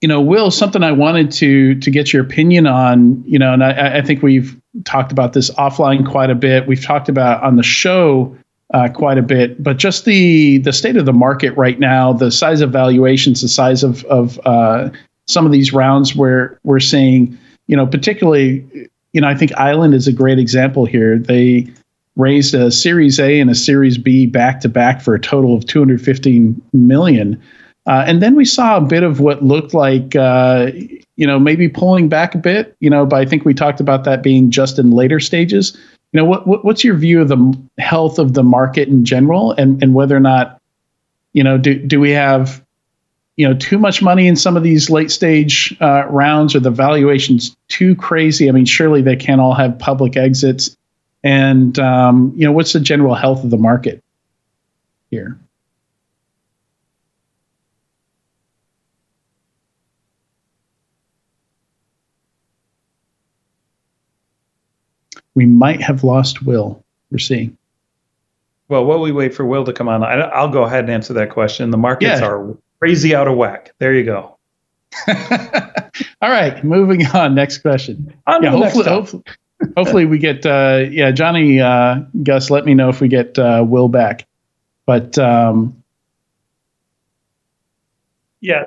you 0.00 0.08
know, 0.08 0.20
Will, 0.20 0.50
something 0.50 0.82
I 0.82 0.92
wanted 0.92 1.30
to 1.32 1.76
to 1.76 1.90
get 1.90 2.12
your 2.12 2.22
opinion 2.22 2.66
on, 2.66 3.24
you 3.26 3.38
know, 3.38 3.54
and 3.54 3.64
I, 3.64 3.98
I 3.98 4.02
think 4.02 4.22
we've 4.22 4.54
talked 4.84 5.12
about 5.12 5.32
this 5.32 5.50
offline 5.52 6.06
quite 6.06 6.28
a 6.28 6.34
bit. 6.34 6.66
We've 6.66 6.84
talked 6.84 7.08
about 7.08 7.42
on 7.42 7.56
the 7.56 7.62
show 7.62 8.36
uh, 8.72 8.88
quite 8.88 9.18
a 9.18 9.22
bit, 9.22 9.62
but 9.62 9.76
just 9.76 10.04
the 10.04 10.58
the 10.58 10.72
state 10.72 10.96
of 10.96 11.04
the 11.04 11.12
market 11.12 11.54
right 11.56 11.78
now, 11.78 12.12
the 12.12 12.30
size 12.30 12.60
of 12.60 12.70
valuations, 12.70 13.42
the 13.42 13.48
size 13.48 13.82
of 13.82 14.04
of 14.04 14.40
uh, 14.46 14.88
some 15.26 15.46
of 15.46 15.52
these 15.52 15.72
rounds 15.72 16.16
where 16.16 16.58
we're 16.64 16.80
seeing, 16.80 17.38
you 17.66 17.76
know, 17.76 17.86
particularly, 17.86 18.64
you 19.12 19.20
know, 19.20 19.28
I 19.28 19.34
think 19.34 19.52
Island 19.56 19.94
is 19.94 20.06
a 20.06 20.12
great 20.12 20.38
example 20.38 20.86
here. 20.86 21.18
They 21.18 21.66
raised 22.16 22.54
a 22.54 22.70
Series 22.70 23.18
A 23.18 23.40
and 23.40 23.50
a 23.50 23.54
Series 23.54 23.98
B 23.98 24.26
back 24.26 24.60
to 24.60 24.68
back 24.68 25.02
for 25.02 25.14
a 25.14 25.20
total 25.20 25.54
of 25.54 25.66
215 25.66 26.60
million. 26.72 27.40
Uh, 27.86 28.04
and 28.06 28.22
then 28.22 28.34
we 28.34 28.44
saw 28.44 28.78
a 28.78 28.80
bit 28.80 29.02
of 29.02 29.20
what 29.20 29.42
looked 29.42 29.74
like, 29.74 30.16
uh, 30.16 30.70
you 31.16 31.26
know, 31.26 31.38
maybe 31.38 31.68
pulling 31.68 32.08
back 32.08 32.34
a 32.34 32.38
bit. 32.38 32.76
You 32.80 32.88
know, 32.88 33.04
but 33.04 33.20
I 33.20 33.26
think 33.26 33.44
we 33.44 33.52
talked 33.52 33.80
about 33.80 34.04
that 34.04 34.22
being 34.22 34.50
just 34.50 34.78
in 34.78 34.90
later 34.90 35.20
stages. 35.20 35.76
You 36.14 36.20
know, 36.20 36.26
what, 36.26 36.46
what 36.46 36.64
what's 36.64 36.84
your 36.84 36.94
view 36.94 37.20
of 37.20 37.28
the 37.28 37.60
health 37.78 38.20
of 38.20 38.34
the 38.34 38.44
market 38.44 38.86
in 38.86 39.04
general, 39.04 39.50
and 39.50 39.82
and 39.82 39.94
whether 39.94 40.16
or 40.16 40.20
not, 40.20 40.60
you 41.32 41.42
know, 41.42 41.58
do 41.58 41.74
do 41.74 41.98
we 41.98 42.12
have, 42.12 42.64
you 43.36 43.48
know, 43.48 43.54
too 43.54 43.78
much 43.78 44.00
money 44.00 44.28
in 44.28 44.36
some 44.36 44.56
of 44.56 44.62
these 44.62 44.88
late 44.88 45.10
stage 45.10 45.76
uh, 45.80 46.06
rounds, 46.08 46.54
or 46.54 46.60
the 46.60 46.70
valuations 46.70 47.56
too 47.66 47.96
crazy? 47.96 48.48
I 48.48 48.52
mean, 48.52 48.64
surely 48.64 49.02
they 49.02 49.16
can't 49.16 49.40
all 49.40 49.54
have 49.54 49.76
public 49.80 50.16
exits. 50.16 50.76
And 51.24 51.76
um, 51.80 52.32
you 52.36 52.46
know, 52.46 52.52
what's 52.52 52.74
the 52.74 52.80
general 52.80 53.16
health 53.16 53.42
of 53.42 53.50
the 53.50 53.56
market 53.56 54.00
here? 55.10 55.36
We 65.34 65.46
might 65.46 65.82
have 65.82 66.04
lost 66.04 66.42
Will. 66.42 66.82
We're 67.10 67.18
seeing. 67.18 67.56
Well, 68.68 68.84
while 68.84 69.00
we 69.00 69.12
wait 69.12 69.34
for 69.34 69.44
Will 69.44 69.64
to 69.64 69.72
come 69.72 69.88
on, 69.88 70.02
I, 70.02 70.42
will 70.42 70.50
go 70.50 70.62
ahead 70.62 70.84
and 70.84 70.90
answer 70.90 71.12
that 71.14 71.30
question. 71.30 71.70
The 71.70 71.76
markets 71.76 72.20
yeah. 72.20 72.26
are 72.26 72.56
crazy 72.78 73.14
out 73.14 73.28
of 73.28 73.36
whack. 73.36 73.74
There 73.78 73.92
you 73.92 74.04
go. 74.04 74.36
All 75.08 76.30
right, 76.30 76.62
moving 76.64 77.06
on. 77.08 77.34
Next 77.34 77.58
question. 77.58 78.14
On 78.26 78.42
yeah, 78.42 78.50
hopefully, 78.50 78.84
hopefully, 78.88 79.22
hopefully, 79.76 80.04
we 80.06 80.18
get. 80.18 80.46
Uh, 80.46 80.84
yeah, 80.90 81.10
Johnny, 81.10 81.60
uh, 81.60 82.00
Gus, 82.22 82.50
let 82.50 82.64
me 82.64 82.74
know 82.74 82.88
if 82.88 83.00
we 83.00 83.08
get 83.08 83.38
uh, 83.38 83.64
Will 83.66 83.88
back. 83.88 84.26
But 84.86 85.18
um, 85.18 85.82
yeah, 88.40 88.64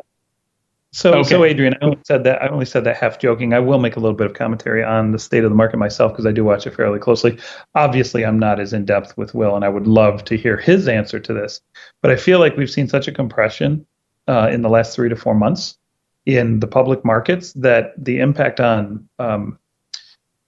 so, 0.98 1.14
okay. 1.14 1.30
so 1.30 1.44
Adrian, 1.44 1.76
I 1.76 1.86
only 1.86 2.00
said 2.08 2.24
that 2.24 2.42
I 2.42 2.48
only 2.48 2.66
said 2.66 2.84
that 2.86 2.98
half 2.98 3.20
joking. 3.20 3.54
I 3.54 3.60
will 3.60 3.78
make 3.78 3.98
a 3.98 4.00
little 4.00 4.18
bit 4.18 4.26
of 4.26 4.34
commentary 4.34 4.84
on 4.84 5.12
the 5.12 5.20
state 5.20 5.44
of 5.44 5.52
the 5.52 5.56
market 5.56 5.78
myself 5.78 6.12
because 6.12 6.26
I 6.26 6.32
do 6.32 6.44
watch 6.44 6.66
it 6.66 6.74
fairly 6.74 6.98
closely. 6.98 7.38
Obviously, 7.76 8.26
I'm 8.26 8.40
not 8.40 8.60
as 8.60 8.74
in 8.74 8.84
depth 8.84 9.16
with 9.16 9.36
Will, 9.36 9.56
and 9.56 9.64
I 9.64 9.70
would 9.70 9.86
love 9.86 10.26
to 10.26 10.36
hear 10.36 10.58
his 10.58 10.88
answer 10.88 11.20
to 11.20 11.34
this. 11.34 11.62
But 12.02 12.10
I 12.10 12.16
feel 12.16 12.40
like 12.40 12.58
we've 12.58 12.68
seen 12.68 12.88
such 12.88 13.08
a 13.08 13.12
compression 13.12 13.86
uh, 14.28 14.50
in 14.52 14.64
the 14.64 14.70
last 14.70 14.96
three 14.96 15.10
to 15.10 15.16
four 15.16 15.36
months 15.36 15.78
in 16.26 16.62
the 16.62 16.68
public 16.68 17.06
markets 17.06 17.54
that 17.54 17.94
the 18.04 18.20
impact 18.20 18.60
on 18.60 19.08
um, 19.20 19.60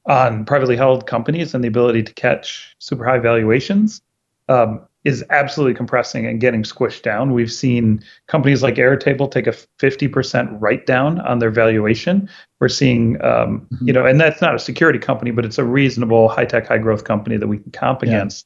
on 0.07 0.45
privately 0.45 0.75
held 0.75 1.05
companies 1.05 1.53
and 1.53 1.63
the 1.63 1.67
ability 1.67 2.01
to 2.01 2.13
catch 2.15 2.75
super 2.79 3.05
high 3.05 3.19
valuations 3.19 4.01
um, 4.49 4.81
is 5.05 5.23
absolutely 5.29 5.73
compressing 5.73 6.25
and 6.25 6.41
getting 6.41 6.63
squished 6.63 7.03
down. 7.03 7.33
We've 7.33 7.51
seen 7.51 8.03
companies 8.27 8.61
like 8.61 8.75
Airtable 8.75 9.31
take 9.31 9.47
a 9.47 9.53
50% 9.79 10.57
write 10.59 10.85
down 10.85 11.21
on 11.21 11.39
their 11.39 11.51
valuation. 11.51 12.29
We're 12.59 12.67
seeing, 12.67 13.15
um, 13.23 13.61
mm-hmm. 13.61 13.87
you 13.87 13.93
know, 13.93 14.05
and 14.05 14.19
that's 14.19 14.41
not 14.41 14.55
a 14.55 14.59
security 14.59 14.99
company, 14.99 15.31
but 15.31 15.45
it's 15.45 15.57
a 15.57 15.63
reasonable 15.63 16.27
high 16.27 16.45
tech, 16.45 16.67
high 16.67 16.79
growth 16.79 17.05
company 17.05 17.37
that 17.37 17.47
we 17.47 17.59
can 17.59 17.71
comp 17.71 18.03
yeah. 18.03 18.09
against. 18.09 18.45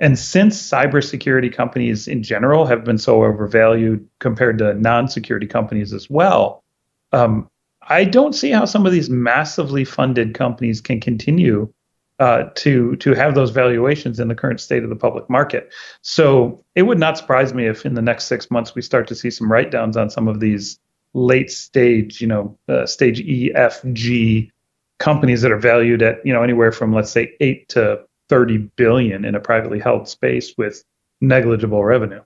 And 0.00 0.18
since 0.18 0.60
cybersecurity 0.60 1.54
companies 1.54 2.08
in 2.08 2.24
general 2.24 2.66
have 2.66 2.84
been 2.84 2.98
so 2.98 3.22
overvalued 3.22 4.06
compared 4.18 4.58
to 4.58 4.74
non 4.74 5.06
security 5.06 5.46
companies 5.46 5.92
as 5.92 6.10
well, 6.10 6.64
um, 7.12 7.48
I 7.88 8.04
don't 8.04 8.34
see 8.34 8.50
how 8.50 8.64
some 8.64 8.86
of 8.86 8.92
these 8.92 9.08
massively 9.08 9.84
funded 9.84 10.34
companies 10.34 10.80
can 10.80 11.00
continue 11.00 11.72
uh, 12.20 12.44
to 12.54 12.96
to 12.96 13.12
have 13.14 13.34
those 13.34 13.50
valuations 13.50 14.20
in 14.20 14.28
the 14.28 14.34
current 14.34 14.60
state 14.60 14.82
of 14.84 14.88
the 14.88 14.96
public 14.96 15.28
market. 15.28 15.72
So 16.02 16.64
it 16.74 16.82
would 16.82 16.98
not 16.98 17.18
surprise 17.18 17.54
me 17.54 17.66
if 17.66 17.84
in 17.84 17.94
the 17.94 18.02
next 18.02 18.24
six 18.24 18.50
months 18.50 18.74
we 18.74 18.82
start 18.82 19.08
to 19.08 19.14
see 19.14 19.30
some 19.30 19.50
write 19.50 19.70
downs 19.70 19.96
on 19.96 20.10
some 20.10 20.28
of 20.28 20.40
these 20.40 20.78
late 21.12 21.50
stage, 21.50 22.20
you 22.20 22.26
know, 22.26 22.56
uh, 22.68 22.86
stage 22.86 23.20
E, 23.20 23.52
F, 23.54 23.82
G 23.92 24.52
companies 24.98 25.42
that 25.42 25.50
are 25.50 25.58
valued 25.58 26.02
at 26.02 26.24
you 26.24 26.32
know 26.32 26.42
anywhere 26.42 26.72
from 26.72 26.92
let's 26.92 27.10
say 27.10 27.32
eight 27.40 27.68
to 27.68 28.00
thirty 28.28 28.58
billion 28.58 29.24
in 29.24 29.34
a 29.34 29.40
privately 29.40 29.78
held 29.78 30.08
space 30.08 30.54
with 30.56 30.84
negligible 31.20 31.84
revenue. 31.84 32.22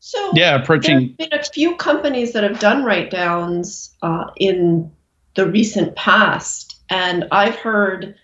So 0.00 0.32
yeah, 0.34 0.60
approaching. 0.60 1.14
There 1.18 1.26
have 1.26 1.30
been 1.30 1.40
a 1.40 1.44
few 1.44 1.76
companies 1.76 2.32
that 2.32 2.44
have 2.44 2.58
done 2.58 2.84
write 2.84 3.10
downs 3.10 3.96
uh, 4.02 4.30
in 4.36 4.90
the 5.34 5.48
recent 5.48 5.96
past, 5.96 6.80
and 6.88 7.26
I've 7.32 7.56
heard 7.56 8.16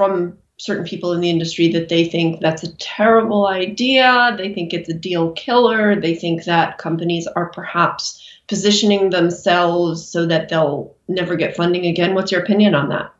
from 0.00 0.34
certain 0.56 0.86
people 0.86 1.12
in 1.12 1.20
the 1.20 1.28
industry 1.28 1.68
that 1.68 1.90
they 1.90 2.06
think 2.06 2.40
that's 2.40 2.62
a 2.62 2.74
terrible 2.76 3.48
idea. 3.48 4.34
They 4.38 4.50
think 4.54 4.72
it's 4.72 4.88
a 4.88 4.94
deal 4.94 5.32
killer. 5.32 6.00
They 6.00 6.14
think 6.14 6.44
that 6.44 6.78
companies 6.78 7.26
are 7.26 7.50
perhaps 7.50 8.18
positioning 8.48 9.10
themselves 9.10 10.06
so 10.06 10.24
that 10.24 10.48
they'll 10.48 10.96
never 11.06 11.36
get 11.36 11.54
funding 11.54 11.84
again. 11.84 12.14
What's 12.14 12.32
your 12.32 12.40
opinion 12.40 12.74
on 12.74 12.88
that? 12.88 13.12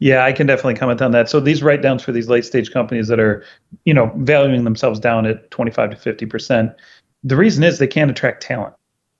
Yeah, 0.00 0.24
I 0.24 0.32
can 0.32 0.48
definitely 0.48 0.74
comment 0.74 1.00
on 1.00 1.12
that. 1.12 1.30
So 1.30 1.38
these 1.38 1.62
write 1.62 1.82
downs 1.82 2.02
for 2.02 2.10
these 2.10 2.28
late 2.28 2.44
stage 2.44 2.72
companies 2.72 3.06
that 3.06 3.20
are, 3.20 3.44
you 3.84 3.94
know, 3.94 4.10
valuing 4.16 4.64
themselves 4.64 4.98
down 4.98 5.24
at 5.24 5.48
25 5.52 5.90
to 5.90 5.96
50%, 5.96 6.74
the 7.22 7.36
reason 7.36 7.62
is 7.62 7.78
they 7.78 7.86
can't 7.86 8.10
attract 8.10 8.42
talent. 8.42 8.74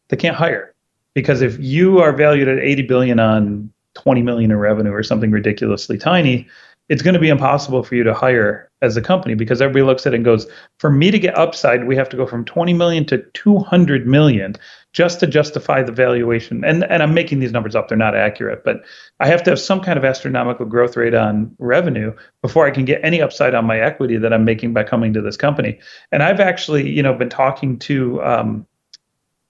They 0.08 0.16
can't 0.16 0.34
hire. 0.34 0.74
Because 1.14 1.42
if 1.42 1.60
you 1.60 2.00
are 2.00 2.12
valued 2.12 2.48
at 2.48 2.58
80 2.58 2.82
billion 2.82 3.20
on 3.20 3.72
20 3.94 4.22
million 4.22 4.50
in 4.50 4.56
revenue 4.56 4.92
or 4.92 5.02
something 5.02 5.30
ridiculously 5.30 5.98
tiny, 5.98 6.48
it's 6.88 7.02
going 7.02 7.14
to 7.14 7.20
be 7.20 7.28
impossible 7.28 7.84
for 7.84 7.94
you 7.94 8.02
to 8.02 8.12
hire 8.12 8.68
as 8.82 8.96
a 8.96 9.02
company 9.02 9.34
because 9.34 9.62
everybody 9.62 9.84
looks 9.84 10.06
at 10.06 10.12
it 10.12 10.16
and 10.16 10.24
goes, 10.24 10.46
for 10.78 10.90
me 10.90 11.10
to 11.12 11.18
get 11.18 11.38
upside, 11.38 11.86
we 11.86 11.94
have 11.94 12.08
to 12.08 12.16
go 12.16 12.26
from 12.26 12.44
20 12.44 12.72
million 12.72 13.04
to 13.06 13.18
200 13.34 14.06
million 14.06 14.56
just 14.92 15.20
to 15.20 15.26
justify 15.26 15.82
the 15.82 15.92
valuation. 15.92 16.64
And 16.64 16.82
and 16.84 17.02
I'm 17.02 17.14
making 17.14 17.38
these 17.38 17.52
numbers 17.52 17.76
up; 17.76 17.88
they're 17.88 17.96
not 17.96 18.16
accurate, 18.16 18.64
but 18.64 18.82
I 19.20 19.28
have 19.28 19.42
to 19.44 19.50
have 19.50 19.60
some 19.60 19.80
kind 19.80 19.98
of 19.98 20.04
astronomical 20.04 20.66
growth 20.66 20.96
rate 20.96 21.14
on 21.14 21.54
revenue 21.58 22.12
before 22.42 22.66
I 22.66 22.72
can 22.72 22.84
get 22.84 23.04
any 23.04 23.22
upside 23.22 23.54
on 23.54 23.66
my 23.66 23.78
equity 23.78 24.16
that 24.16 24.32
I'm 24.32 24.44
making 24.44 24.72
by 24.72 24.82
coming 24.82 25.12
to 25.12 25.22
this 25.22 25.36
company. 25.36 25.78
And 26.10 26.24
I've 26.24 26.40
actually, 26.40 26.90
you 26.90 27.04
know, 27.04 27.14
been 27.14 27.30
talking 27.30 27.78
to 27.80 28.22
um, 28.22 28.66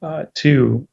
uh, 0.02 0.24
to 0.34 0.86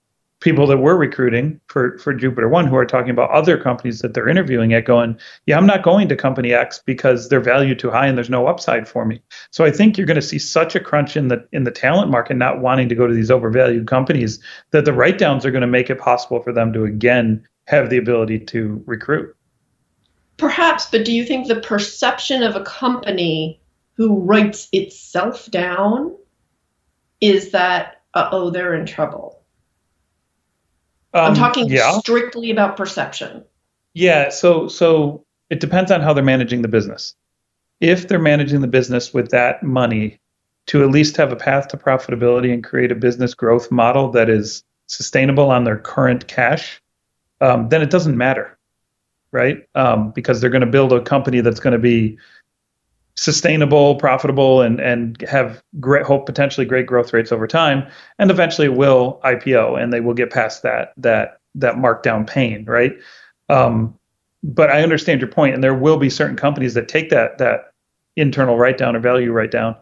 people 0.48 0.66
that 0.66 0.78
we're 0.78 0.96
recruiting 0.96 1.60
for 1.68 1.98
for 1.98 2.14
JupiterOne 2.14 2.70
who 2.70 2.78
are 2.78 2.86
talking 2.86 3.10
about 3.10 3.30
other 3.32 3.58
companies 3.58 4.00
that 4.00 4.14
they're 4.14 4.30
interviewing 4.30 4.74
at 4.74 4.86
going, 4.86 5.20
yeah, 5.46 5.58
I'm 5.58 5.66
not 5.66 5.84
going 5.84 6.08
to 6.08 6.16
company 6.16 6.54
X 6.54 6.82
because 6.86 7.28
they're 7.28 7.42
valued 7.42 7.80
too 7.80 7.92
high 7.92 8.08
and 8.08 8.18
there's 8.18 8.30
no 8.30 8.48
upside 8.48 8.88
for 8.88 9.04
me. 9.04 9.22
So 9.52 9.66
I 9.66 9.72
think 9.72 9.98
you're 9.98 10.08
going 10.08 10.16
to 10.16 10.22
see 10.22 10.40
such 10.40 10.74
a 10.74 10.80
crunch 10.80 11.18
in 11.18 11.28
the 11.28 11.46
in 11.52 11.66
the 11.66 11.72
talent 11.72 12.12
market 12.12 12.38
not 12.38 12.62
wanting 12.62 12.88
to 12.88 12.96
go 12.96 13.08
to 13.08 13.14
these 13.14 13.30
overvalued 13.30 13.88
companies 13.88 14.42
that 14.72 14.86
the 14.86 14.94
write 14.94 15.18
downs 15.18 15.46
are 15.46 15.52
going 15.52 15.64
to 15.64 15.68
make 15.68 15.90
it 15.90 16.00
possible 16.00 16.42
for 16.42 16.54
them 16.54 16.72
to 16.72 16.86
again 16.86 17.46
have 17.66 17.90
the 17.90 17.98
ability 17.98 18.40
to 18.40 18.82
recruit. 18.86 19.36
Perhaps, 20.38 20.86
but 20.86 21.04
do 21.04 21.12
you 21.12 21.26
think 21.26 21.48
the 21.48 21.60
perception 21.60 22.42
of 22.42 22.56
a 22.56 22.64
company 22.64 23.60
who 23.98 24.18
writes 24.22 24.70
itself 24.72 25.52
down 25.52 26.16
is 27.20 27.52
that 27.52 28.02
uh 28.14 28.30
oh 28.32 28.50
they're 28.50 28.76
in 28.76 28.86
trouble? 28.86 29.37
I'm 31.14 31.32
Um, 31.32 31.36
talking 31.36 31.68
yeah. 31.70 32.00
strictly 32.00 32.52
about 32.52 32.78
perception. 32.78 33.44
Yeah, 33.94 34.30
so 34.30 34.68
so 34.68 35.26
it 35.50 35.60
depends 35.60 35.92
on 35.92 36.02
how 36.02 36.14
they're 36.14 36.24
managing 36.24 36.62
the 36.62 36.68
business. 36.68 37.16
If 37.80 38.08
they're 38.08 38.20
managing 38.20 38.62
the 38.62 38.68
business 38.68 39.14
with 39.14 39.30
that 39.32 39.64
money 39.64 40.20
to 40.68 40.84
at 40.84 40.90
least 40.90 41.18
have 41.18 41.32
a 41.32 41.36
path 41.36 41.70
to 41.70 41.78
profitability 41.78 42.54
and 42.54 42.64
create 42.64 42.92
a 42.92 42.96
business 42.96 43.34
growth 43.34 43.72
model 43.72 44.12
that 44.12 44.30
is 44.30 44.64
sustainable 44.88 45.50
on 45.50 45.64
their 45.64 45.78
current 45.78 46.28
cash, 46.28 46.82
um, 47.40 47.70
then 47.70 47.82
it 47.82 47.90
doesn't 47.90 48.18
matter, 48.18 48.58
right? 49.32 49.66
Um, 49.76 50.12
because 50.12 50.42
they're 50.42 50.50
going 50.50 50.62
to 50.62 50.68
build 50.68 50.92
a 50.92 51.02
company 51.02 51.42
that's 51.42 51.60
going 51.60 51.74
to 51.74 51.80
be 51.80 52.18
sustainable, 53.18 53.96
profitable, 53.96 54.62
and 54.62 54.80
and 54.80 55.22
have 55.24 55.62
great 55.80 56.04
hope 56.04 56.26
potentially 56.26 56.66
great 56.66 56.86
growth 56.86 57.12
rates 57.14 57.32
over 57.32 57.48
time, 57.48 57.86
and 58.20 58.32
eventually 58.32 58.70
will 58.70 59.20
IPO 59.24 59.82
and 59.82 59.92
they 59.92 60.00
will 60.00 60.14
get 60.14 60.32
past 60.32 60.64
that 60.64 60.94
that 60.98 61.40
that 61.56 61.76
markdown 61.76 62.26
pain, 62.26 62.64
right? 62.66 62.94
Um, 63.50 63.98
but 64.44 64.70
I 64.70 64.84
understand 64.84 65.20
your 65.20 65.30
point, 65.30 65.56
and 65.56 65.64
there 65.64 65.74
will 65.74 65.98
be 65.98 66.10
certain 66.10 66.36
companies 66.36 66.76
that 66.76 66.88
take 66.88 67.10
that 67.10 67.40
that 67.40 67.74
internal 68.16 68.58
write 68.58 68.78
down 68.78 68.96
or 68.96 69.00
value 69.00 69.32
write 69.32 69.52
down, 69.52 69.76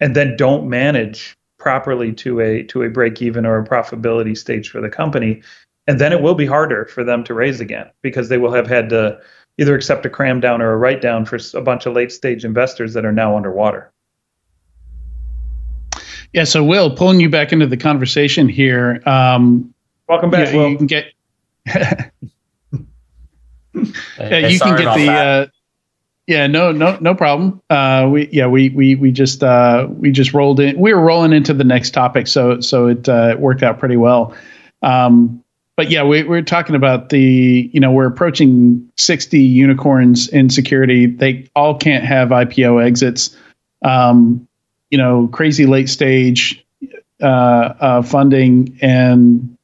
and 0.00 0.14
then 0.14 0.36
don't 0.36 0.68
manage 0.68 1.36
properly 1.58 2.12
to 2.12 2.40
a 2.40 2.62
to 2.64 2.82
a 2.82 2.90
break 2.90 3.22
even 3.22 3.46
or 3.46 3.58
a 3.58 3.64
profitability 3.64 4.36
stage 4.36 4.68
for 4.68 4.82
the 4.82 4.90
company, 4.90 5.42
and 5.86 5.98
then 5.98 6.12
it 6.12 6.20
will 6.20 6.34
be 6.34 6.46
harder 6.46 6.84
for 6.84 7.02
them 7.02 7.24
to 7.24 7.32
raise 7.32 7.60
again 7.60 7.90
because 8.02 8.28
they 8.28 8.38
will 8.38 8.52
have 8.52 8.66
had 8.66 8.90
to 8.90 9.18
either 9.58 9.74
accept 9.74 10.04
a 10.06 10.10
cram 10.10 10.40
down 10.40 10.60
or 10.60 10.72
a 10.72 10.76
write 10.76 11.00
down 11.00 11.24
for 11.24 11.38
a 11.54 11.60
bunch 11.60 11.86
of 11.86 11.94
late 11.94 12.12
stage 12.12 12.44
investors 12.44 12.94
that 12.94 13.04
are 13.04 13.12
now 13.12 13.36
underwater. 13.36 13.92
Yeah. 16.32 16.44
So, 16.44 16.64
Will, 16.64 16.94
pulling 16.94 17.20
you 17.20 17.28
back 17.28 17.52
into 17.52 17.66
the 17.66 17.76
conversation 17.76 18.48
here. 18.48 19.00
Um, 19.06 19.72
Welcome 20.08 20.30
back, 20.30 20.52
you, 20.52 20.58
Will. 20.58 20.68
you 20.70 20.76
can 20.76 20.86
get. 20.86 21.06
yeah, 21.66 22.10
Hey, 24.16 24.52
you 24.52 24.58
can 24.58 24.76
get 24.76 24.96
the. 24.96 25.10
Uh, 25.10 25.46
yeah, 26.26 26.46
no, 26.46 26.72
no, 26.72 26.96
no 27.00 27.14
problem. 27.14 27.60
Uh, 27.68 28.08
we 28.10 28.28
yeah, 28.28 28.46
we 28.46 28.70
we 28.70 28.94
we 28.94 29.12
just 29.12 29.42
uh, 29.42 29.86
we 29.90 30.10
just 30.10 30.32
rolled 30.32 30.58
in. 30.58 30.78
We 30.78 30.94
were 30.94 31.00
rolling 31.00 31.34
into 31.34 31.52
the 31.52 31.64
next 31.64 31.90
topic, 31.90 32.26
so 32.26 32.60
so 32.60 32.86
it 32.88 33.08
uh, 33.08 33.36
worked 33.38 33.62
out 33.62 33.78
pretty 33.78 33.96
well. 33.96 34.34
Um, 34.82 35.43
but 35.76 35.90
yeah, 35.90 36.04
we, 36.04 36.22
we're 36.22 36.42
talking 36.42 36.76
about 36.76 37.08
the 37.08 37.70
you 37.72 37.80
know 37.80 37.90
we're 37.90 38.06
approaching 38.06 38.88
60 38.96 39.38
unicorns 39.38 40.28
in 40.28 40.50
security. 40.50 41.06
They 41.06 41.48
all 41.56 41.76
can't 41.76 42.04
have 42.04 42.28
IPO 42.28 42.84
exits. 42.84 43.36
Um, 43.82 44.46
you 44.90 44.98
know, 44.98 45.28
crazy 45.28 45.66
late 45.66 45.88
stage 45.88 46.64
uh, 47.20 47.26
uh, 47.26 48.02
funding 48.02 48.78
and 48.80 49.54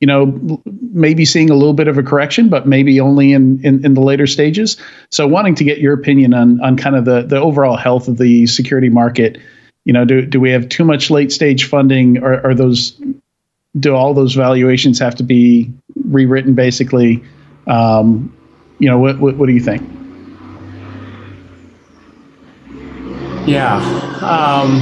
you 0.00 0.06
know, 0.06 0.62
maybe 0.92 1.24
seeing 1.24 1.48
a 1.48 1.54
little 1.54 1.72
bit 1.72 1.88
of 1.88 1.96
a 1.96 2.02
correction, 2.02 2.50
but 2.50 2.66
maybe 2.66 3.00
only 3.00 3.32
in, 3.32 3.64
in, 3.64 3.82
in 3.84 3.94
the 3.94 4.02
later 4.02 4.26
stages. 4.26 4.76
So, 5.10 5.26
wanting 5.26 5.54
to 5.54 5.64
get 5.64 5.78
your 5.78 5.94
opinion 5.94 6.34
on 6.34 6.60
on 6.60 6.76
kind 6.76 6.96
of 6.96 7.06
the 7.06 7.22
the 7.22 7.40
overall 7.40 7.76
health 7.76 8.08
of 8.08 8.18
the 8.18 8.46
security 8.46 8.90
market. 8.90 9.38
You 9.84 9.94
know, 9.94 10.04
do 10.04 10.26
do 10.26 10.38
we 10.38 10.50
have 10.50 10.68
too 10.68 10.84
much 10.84 11.10
late 11.10 11.32
stage 11.32 11.64
funding, 11.64 12.22
or 12.22 12.46
are 12.46 12.54
those 12.54 13.00
do 13.78 13.94
all 13.94 14.14
those 14.14 14.34
valuations 14.34 14.98
have 14.98 15.14
to 15.16 15.22
be 15.22 15.72
rewritten 16.04 16.54
basically? 16.54 17.22
Um, 17.66 18.32
you 18.78 18.88
know, 18.88 18.98
what, 18.98 19.18
what 19.18 19.36
what 19.36 19.46
do 19.46 19.52
you 19.52 19.60
think? 19.60 19.82
Yeah. 23.46 23.76
Um, 24.22 24.80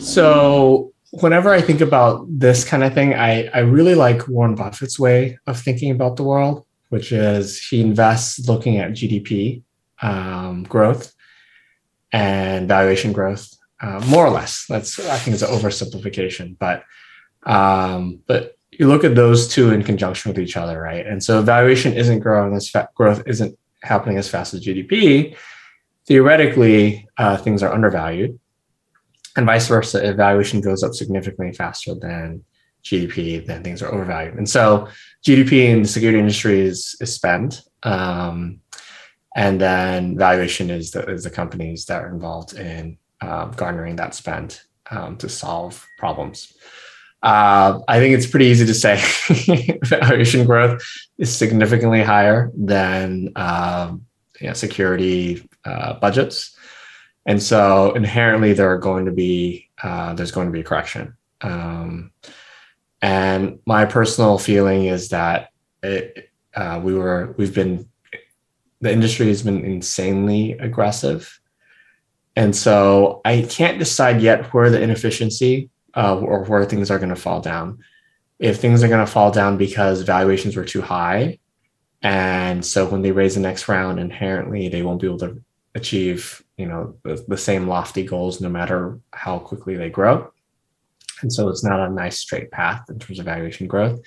so 0.00 0.92
whenever 1.10 1.52
I 1.52 1.60
think 1.60 1.80
about 1.80 2.26
this 2.28 2.64
kind 2.64 2.84
of 2.84 2.94
thing, 2.94 3.14
I, 3.14 3.48
I 3.48 3.60
really 3.60 3.94
like 3.94 4.28
Warren 4.28 4.54
Buffett's 4.54 4.98
way 4.98 5.38
of 5.46 5.58
thinking 5.60 5.90
about 5.90 6.16
the 6.16 6.22
world, 6.22 6.64
which 6.90 7.12
is 7.12 7.60
he 7.60 7.80
invests 7.80 8.48
looking 8.48 8.78
at 8.78 8.92
GDP 8.92 9.62
um, 10.00 10.62
growth 10.64 11.14
and 12.12 12.68
valuation 12.68 13.12
growth, 13.12 13.57
uh, 13.80 14.04
more 14.08 14.26
or 14.26 14.30
less. 14.30 14.66
That's 14.66 14.98
I 14.98 15.16
think 15.18 15.34
it's 15.34 15.42
an 15.42 15.50
oversimplification, 15.50 16.56
but 16.58 16.84
um, 17.44 18.20
but 18.26 18.56
you 18.70 18.88
look 18.88 19.04
at 19.04 19.14
those 19.14 19.48
two 19.48 19.70
in 19.70 19.82
conjunction 19.82 20.30
with 20.30 20.38
each 20.38 20.56
other, 20.56 20.80
right? 20.80 21.06
And 21.06 21.22
so 21.22 21.42
valuation 21.42 21.94
isn't 21.94 22.20
growing 22.20 22.54
as 22.54 22.68
fast, 22.68 22.94
growth 22.94 23.22
isn't 23.26 23.58
happening 23.82 24.18
as 24.18 24.28
fast 24.28 24.54
as 24.54 24.64
GDP. 24.64 25.36
Theoretically, 26.06 27.08
uh, 27.16 27.36
things 27.36 27.62
are 27.62 27.72
undervalued 27.72 28.38
and 29.38 29.46
vice 29.46 29.68
versa 29.68 30.04
if 30.06 30.16
valuation 30.16 30.60
goes 30.60 30.82
up 30.82 30.92
significantly 30.92 31.52
faster 31.52 31.94
than 31.94 32.44
gdp 32.84 33.46
then 33.46 33.62
things 33.62 33.82
are 33.82 33.92
overvalued 33.92 34.34
and 34.34 34.48
so 34.48 34.88
gdp 35.24 35.52
in 35.52 35.82
the 35.82 35.88
security 35.88 36.18
industry 36.18 36.60
is, 36.60 36.96
is 37.00 37.14
spend 37.14 37.60
um, 37.84 38.60
and 39.36 39.60
then 39.60 40.18
valuation 40.18 40.70
is 40.70 40.90
the, 40.90 41.04
is 41.06 41.22
the 41.22 41.30
companies 41.30 41.84
that 41.86 42.02
are 42.02 42.12
involved 42.12 42.54
in 42.54 42.98
um, 43.20 43.52
garnering 43.52 43.96
that 43.96 44.14
spend 44.14 44.60
um, 44.90 45.16
to 45.16 45.28
solve 45.28 45.86
problems. 45.98 46.52
Uh, 47.20 47.80
i 47.88 47.98
think 47.98 48.14
it's 48.14 48.28
pretty 48.28 48.46
easy 48.46 48.64
to 48.64 48.72
say 48.72 48.96
valuation 49.82 50.46
growth 50.46 50.80
is 51.18 51.36
significantly 51.36 52.00
higher 52.00 52.52
than 52.54 53.28
um, 53.34 54.06
you 54.40 54.46
know, 54.46 54.52
security 54.52 55.48
uh, 55.64 55.94
budgets. 55.94 56.56
And 57.26 57.42
so 57.42 57.92
inherently 57.94 58.52
there 58.52 58.70
are 58.70 58.78
going 58.78 59.04
to 59.06 59.12
be 59.12 59.68
uh, 59.82 60.14
there's 60.14 60.32
going 60.32 60.48
to 60.48 60.52
be 60.52 60.60
a 60.60 60.64
correction. 60.64 61.16
Um, 61.40 62.12
and 63.00 63.60
my 63.66 63.84
personal 63.84 64.38
feeling 64.38 64.86
is 64.86 65.10
that 65.10 65.50
it, 65.82 66.30
uh, 66.54 66.80
we 66.82 66.94
were 66.94 67.34
we've 67.36 67.54
been 67.54 67.88
the 68.80 68.92
industry 68.92 69.28
has 69.28 69.42
been 69.42 69.64
insanely 69.64 70.52
aggressive 70.52 71.40
and 72.38 72.54
so 72.54 73.20
i 73.24 73.42
can't 73.42 73.78
decide 73.78 74.22
yet 74.22 74.46
where 74.54 74.70
the 74.70 74.80
inefficiency 74.80 75.68
uh, 75.98 76.16
or 76.16 76.44
where 76.44 76.64
things 76.64 76.90
are 76.90 76.98
going 76.98 77.08
to 77.08 77.16
fall 77.16 77.40
down. 77.40 77.78
If 78.38 78.60
things 78.60 78.84
are 78.84 78.88
going 78.88 79.04
to 79.04 79.12
fall 79.12 79.32
down 79.32 79.56
because 79.56 80.02
valuations 80.02 80.54
were 80.56 80.64
too 80.64 80.80
high 80.80 81.38
and 82.02 82.64
so 82.64 82.86
when 82.86 83.02
they 83.02 83.10
raise 83.10 83.34
the 83.34 83.40
next 83.40 83.66
round 83.66 83.98
inherently 83.98 84.68
they 84.68 84.82
won't 84.82 85.00
be 85.00 85.08
able 85.08 85.18
to 85.18 85.42
achieve 85.74 86.44
you 86.56 86.66
know 86.66 86.94
the, 87.02 87.24
the 87.26 87.36
same 87.36 87.66
lofty 87.66 88.04
goals 88.04 88.40
no 88.40 88.48
matter 88.48 89.00
how 89.12 89.38
quickly 89.38 89.74
they 89.76 89.90
grow. 89.90 90.30
And 91.20 91.32
so 91.32 91.48
it's 91.48 91.64
not 91.64 91.80
a 91.80 91.92
nice 91.92 92.20
straight 92.20 92.52
path 92.52 92.84
in 92.88 93.00
terms 93.00 93.18
of 93.18 93.24
valuation 93.24 93.66
growth 93.66 94.00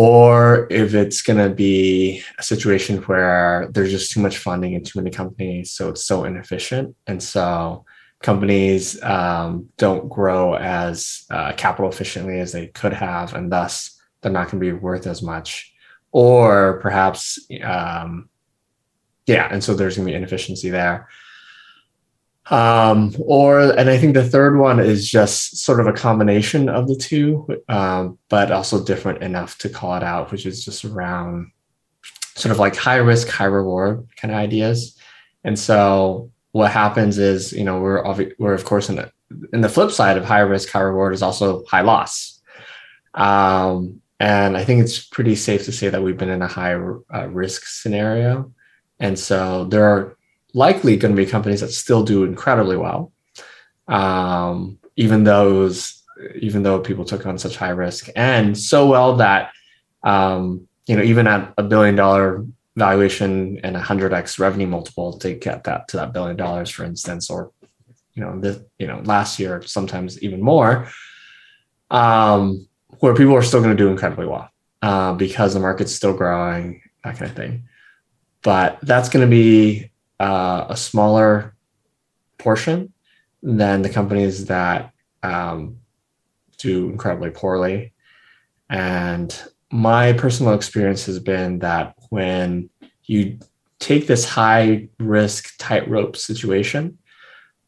or 0.00 0.68
if 0.70 0.94
it's 0.94 1.22
going 1.22 1.40
to 1.40 1.52
be 1.52 2.22
a 2.38 2.42
situation 2.44 2.98
where 3.02 3.68
there's 3.72 3.90
just 3.90 4.12
too 4.12 4.20
much 4.20 4.38
funding 4.38 4.76
and 4.76 4.86
too 4.86 4.96
many 5.00 5.10
companies 5.10 5.72
so 5.72 5.88
it's 5.88 6.04
so 6.04 6.22
inefficient. 6.22 6.94
And 7.08 7.20
so 7.20 7.84
companies 8.22 9.02
um, 9.02 9.70
don't 9.76 10.08
grow 10.08 10.54
as 10.54 11.24
uh, 11.32 11.52
capital 11.56 11.90
efficiently 11.90 12.38
as 12.38 12.52
they 12.52 12.68
could 12.68 12.92
have 12.92 13.34
and 13.34 13.50
thus 13.50 14.00
they're 14.20 14.30
not 14.30 14.52
going 14.52 14.62
to 14.62 14.72
be 14.72 14.72
worth 14.72 15.08
as 15.08 15.20
much. 15.20 15.74
Or 16.12 16.78
perhaps 16.80 17.40
um, 17.64 18.28
yeah 19.26 19.48
and 19.50 19.64
so 19.64 19.74
there's 19.74 19.96
going 19.96 20.06
to 20.06 20.12
be 20.12 20.16
inefficiency 20.16 20.70
there 20.70 21.08
um, 22.50 23.14
or 23.20 23.60
and 23.78 23.90
i 23.90 23.98
think 23.98 24.14
the 24.14 24.28
third 24.28 24.58
one 24.58 24.80
is 24.80 25.08
just 25.08 25.58
sort 25.58 25.80
of 25.80 25.86
a 25.86 25.92
combination 25.92 26.68
of 26.68 26.88
the 26.88 26.96
two 26.96 27.46
um, 27.68 28.18
but 28.28 28.50
also 28.50 28.84
different 28.84 29.22
enough 29.22 29.58
to 29.58 29.68
call 29.68 29.94
it 29.96 30.02
out 30.02 30.30
which 30.32 30.46
is 30.46 30.64
just 30.64 30.84
around 30.84 31.50
sort 32.38 32.52
of 32.52 32.58
like 32.58 32.76
high 32.76 32.96
risk, 32.96 33.28
high 33.28 33.44
reward 33.44 34.06
kind 34.16 34.32
of 34.32 34.38
ideas. 34.38 34.96
And 35.44 35.58
so 35.58 36.30
what 36.52 36.70
happens 36.70 37.18
is, 37.18 37.52
you 37.52 37.64
know, 37.64 37.80
we're 37.80 38.02
obvi- 38.02 38.32
we're 38.38 38.54
of 38.54 38.64
course 38.64 38.88
in 38.88 38.96
the 38.96 39.10
in 39.52 39.60
the 39.60 39.68
flip 39.68 39.90
side 39.90 40.16
of 40.16 40.24
high 40.24 40.40
risk, 40.40 40.70
high 40.70 40.80
reward 40.80 41.12
is 41.12 41.22
also 41.22 41.64
high 41.66 41.82
loss. 41.82 42.40
Um, 43.14 44.00
and 44.20 44.56
I 44.56 44.64
think 44.64 44.82
it's 44.82 45.04
pretty 45.04 45.36
safe 45.36 45.64
to 45.64 45.72
say 45.72 45.88
that 45.90 46.02
we've 46.02 46.16
been 46.16 46.30
in 46.30 46.42
a 46.42 46.48
high 46.48 46.74
uh, 46.74 47.28
risk 47.28 47.66
scenario. 47.66 48.52
And 49.00 49.18
so 49.18 49.64
there 49.66 49.84
are 49.84 50.16
likely 50.54 50.96
going 50.96 51.14
to 51.14 51.22
be 51.22 51.30
companies 51.30 51.60
that 51.60 51.72
still 51.72 52.04
do 52.04 52.24
incredibly 52.24 52.76
well, 52.76 53.12
um, 53.86 54.78
even 54.96 55.24
those 55.24 56.02
even 56.40 56.64
though 56.64 56.80
people 56.80 57.04
took 57.04 57.26
on 57.26 57.38
such 57.38 57.56
high 57.56 57.68
risk 57.68 58.08
and 58.16 58.58
so 58.58 58.88
well 58.88 59.16
that 59.16 59.52
um, 60.02 60.66
you 60.86 60.96
know 60.96 61.02
even 61.02 61.26
at 61.26 61.54
a 61.58 61.62
billion 61.62 61.94
dollar 61.94 62.44
valuation 62.78 63.60
and 63.62 63.76
a 63.76 63.80
hundred 63.80 64.12
x 64.12 64.38
revenue 64.38 64.66
multiple 64.66 65.18
to 65.18 65.34
get 65.34 65.64
that 65.64 65.88
to 65.88 65.96
that 65.96 66.12
billion 66.12 66.36
dollars, 66.36 66.70
for 66.70 66.84
instance, 66.84 67.28
or 67.28 67.52
you 68.14 68.22
know 68.22 68.38
the 68.40 68.64
you 68.78 68.86
know 68.86 69.00
last 69.04 69.38
year 69.38 69.62
sometimes 69.62 70.22
even 70.22 70.40
more, 70.40 70.88
um, 71.90 72.66
where 73.00 73.14
people 73.14 73.34
are 73.34 73.42
still 73.42 73.60
going 73.60 73.76
to 73.76 73.82
do 73.82 73.90
incredibly 73.90 74.26
well 74.26 74.48
uh, 74.82 75.12
because 75.14 75.54
the 75.54 75.60
market's 75.60 75.94
still 75.94 76.14
growing, 76.14 76.80
that 77.04 77.18
kind 77.18 77.30
of 77.30 77.36
thing. 77.36 77.64
But 78.42 78.78
that's 78.82 79.08
going 79.08 79.26
to 79.26 79.30
be 79.30 79.90
uh, 80.20 80.66
a 80.68 80.76
smaller 80.76 81.54
portion 82.38 82.92
than 83.42 83.82
the 83.82 83.88
companies 83.88 84.46
that 84.46 84.92
um, 85.22 85.78
do 86.58 86.90
incredibly 86.90 87.30
poorly. 87.30 87.92
And 88.70 89.34
my 89.70 90.12
personal 90.12 90.54
experience 90.54 91.06
has 91.06 91.18
been 91.18 91.60
that 91.60 91.94
when 92.10 92.70
you 93.04 93.38
take 93.78 94.06
this 94.06 94.24
high 94.28 94.88
risk 94.98 95.54
tightrope 95.58 96.16
situation, 96.16 96.98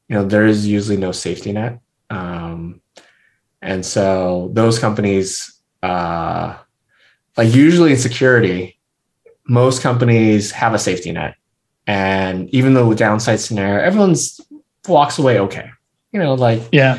you 0.09 0.17
know, 0.17 0.25
there 0.25 0.47
is 0.47 0.67
usually 0.67 0.97
no 0.97 1.13
safety 1.13 1.53
net. 1.53 1.81
Um, 2.11 2.81
and 3.63 3.85
so 3.85 4.51
those 4.53 4.79
companies, 4.79 5.61
uh, 5.83 6.57
like 7.37 7.55
usually 7.55 7.93
in 7.93 7.99
security, 7.99 8.79
most 9.47 9.83
companies 9.83 10.51
have 10.51 10.75
a 10.75 10.79
safety 10.79 11.13
net. 11.13 11.37
And 11.87 12.49
even 12.51 12.75
though 12.75 12.89
the 12.89 12.97
downside 12.97 13.41
scenario, 13.41 13.83
everyone's 13.83 14.41
walks 14.87 15.19
away 15.19 15.39
okay. 15.41 15.71
You 16.13 16.21
know, 16.21 16.35
like 16.35 16.63
yeah, 16.73 16.99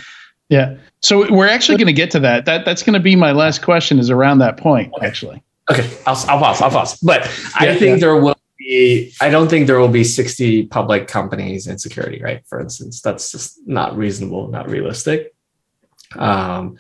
yeah. 0.49 0.77
So 1.01 1.31
we're 1.31 1.47
actually 1.47 1.77
going 1.77 1.87
to 1.87 1.93
get 1.93 2.11
to 2.11 2.19
that. 2.19 2.45
That 2.45 2.65
that's 2.65 2.83
going 2.83 2.93
to 2.93 2.99
be 2.99 3.15
my 3.15 3.31
last 3.31 3.61
question. 3.61 3.99
Is 3.99 4.09
around 4.09 4.39
that 4.39 4.57
point 4.57 4.93
okay. 4.97 5.05
actually. 5.05 5.43
Okay, 5.69 5.89
I'll, 6.05 6.15
I'll 6.27 6.39
pause. 6.39 6.61
I'll 6.61 6.69
pause. 6.69 6.97
But 6.99 7.21
yeah, 7.61 7.71
I 7.71 7.77
think 7.77 7.81
yeah. 7.81 7.95
there 7.97 8.15
will 8.15 8.37
be. 8.57 9.13
I 9.21 9.29
don't 9.29 9.49
think 9.49 9.67
there 9.67 9.79
will 9.79 9.87
be 9.87 10.03
sixty 10.03 10.65
public 10.65 11.07
companies 11.07 11.67
in 11.67 11.77
security. 11.77 12.21
Right, 12.21 12.45
for 12.47 12.59
instance, 12.59 13.01
that's 13.01 13.31
just 13.31 13.59
not 13.65 13.95
reasonable, 13.97 14.47
not 14.47 14.69
realistic. 14.69 15.33
Um, 16.17 16.77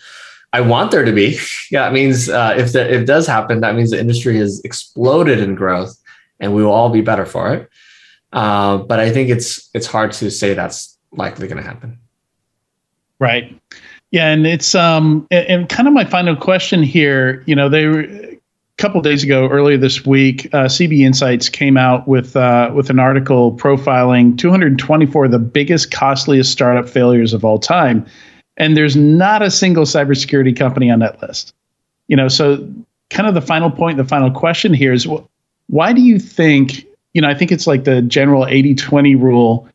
I 0.53 0.61
want 0.61 0.91
there 0.91 1.05
to 1.05 1.11
be. 1.11 1.37
Yeah, 1.71 1.87
it 1.87 1.93
means 1.93 2.27
uh, 2.27 2.53
if 2.57 2.73
that 2.73 2.91
if 2.91 3.03
it 3.03 3.05
does 3.05 3.25
happen, 3.25 3.61
that 3.61 3.75
means 3.75 3.91
the 3.91 3.99
industry 3.99 4.35
has 4.39 4.59
exploded 4.65 5.39
in 5.39 5.55
growth, 5.55 5.97
and 6.41 6.53
we 6.53 6.65
will 6.65 6.73
all 6.73 6.89
be 6.89 6.99
better 6.99 7.25
for 7.25 7.53
it. 7.53 7.69
Uh, 8.33 8.77
but 8.77 8.99
I 8.99 9.11
think 9.11 9.29
it's 9.29 9.69
it's 9.73 9.87
hard 9.87 10.11
to 10.13 10.31
say 10.31 10.53
that's 10.53 10.97
likely 11.11 11.47
going 11.47 11.61
to 11.61 11.67
happen. 11.67 11.99
Right. 13.19 13.55
Yeah, 14.11 14.29
and 14.29 14.45
it's 14.45 14.75
um 14.75 15.27
and, 15.31 15.69
kind 15.69 15.87
of 15.87 15.93
my 15.93 16.05
final 16.05 16.35
question 16.35 16.83
here. 16.83 17.43
You 17.45 17.55
know, 17.55 17.69
they 17.69 17.85
were 17.85 18.01
a 18.01 18.37
couple 18.77 18.99
days 19.01 19.23
ago, 19.23 19.47
earlier 19.47 19.77
this 19.77 20.05
week, 20.05 20.47
uh, 20.53 20.65
CB 20.65 20.99
Insights 20.99 21.47
came 21.47 21.77
out 21.77 22.07
with 22.07 22.35
uh, 22.35 22.71
with 22.73 22.89
an 22.89 22.99
article 22.99 23.55
profiling 23.55 24.37
224 24.37 25.25
of 25.25 25.31
the 25.31 25.39
biggest, 25.39 25.91
costliest 25.91 26.51
startup 26.51 26.89
failures 26.89 27.31
of 27.31 27.45
all 27.45 27.59
time, 27.59 28.05
and 28.57 28.75
there's 28.75 28.95
not 28.95 29.41
a 29.41 29.51
single 29.51 29.85
cybersecurity 29.85 30.57
company 30.57 30.89
on 30.89 30.99
that 30.99 31.21
list. 31.21 31.53
You 32.07 32.17
know, 32.17 32.27
so 32.27 32.69
kind 33.11 33.29
of 33.29 33.33
the 33.33 33.41
final 33.41 33.71
point, 33.71 33.97
the 33.97 34.03
final 34.03 34.31
question 34.31 34.73
here 34.73 34.91
is, 34.91 35.07
why 35.67 35.93
do 35.93 36.01
you 36.01 36.19
think? 36.19 36.85
You 37.13 37.21
know, 37.21 37.29
I 37.29 37.33
think 37.33 37.51
it's 37.51 37.67
like 37.67 37.83
the 37.83 38.01
general 38.01 38.45
80-20 38.45 39.19
rule 39.19 39.67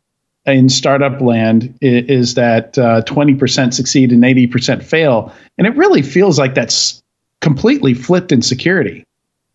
in 0.47 0.69
startup 0.69 1.21
land 1.21 1.77
is, 1.83 2.35
that 2.35 2.79
uh, 2.79 3.03
20% 3.03 3.75
succeed 3.75 4.13
and 4.13 4.23
80% 4.23 4.83
fail. 4.83 5.33
And 5.59 5.67
it 5.67 5.77
really 5.77 6.03
feels 6.03 6.39
like 6.39 6.55
that's 6.55 7.03
completely 7.41 7.95
flipped 7.95 8.33
in 8.33 8.43
security. 8.43 9.05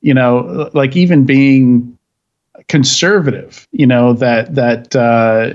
You 0.01 0.13
know, 0.13 0.69
like 0.73 0.95
even 0.95 1.25
being 1.25 1.97
conservative, 2.67 3.67
you 3.71 3.87
know, 3.87 4.13
that, 4.13 4.53
that, 4.55 4.95
uh, 4.95 5.53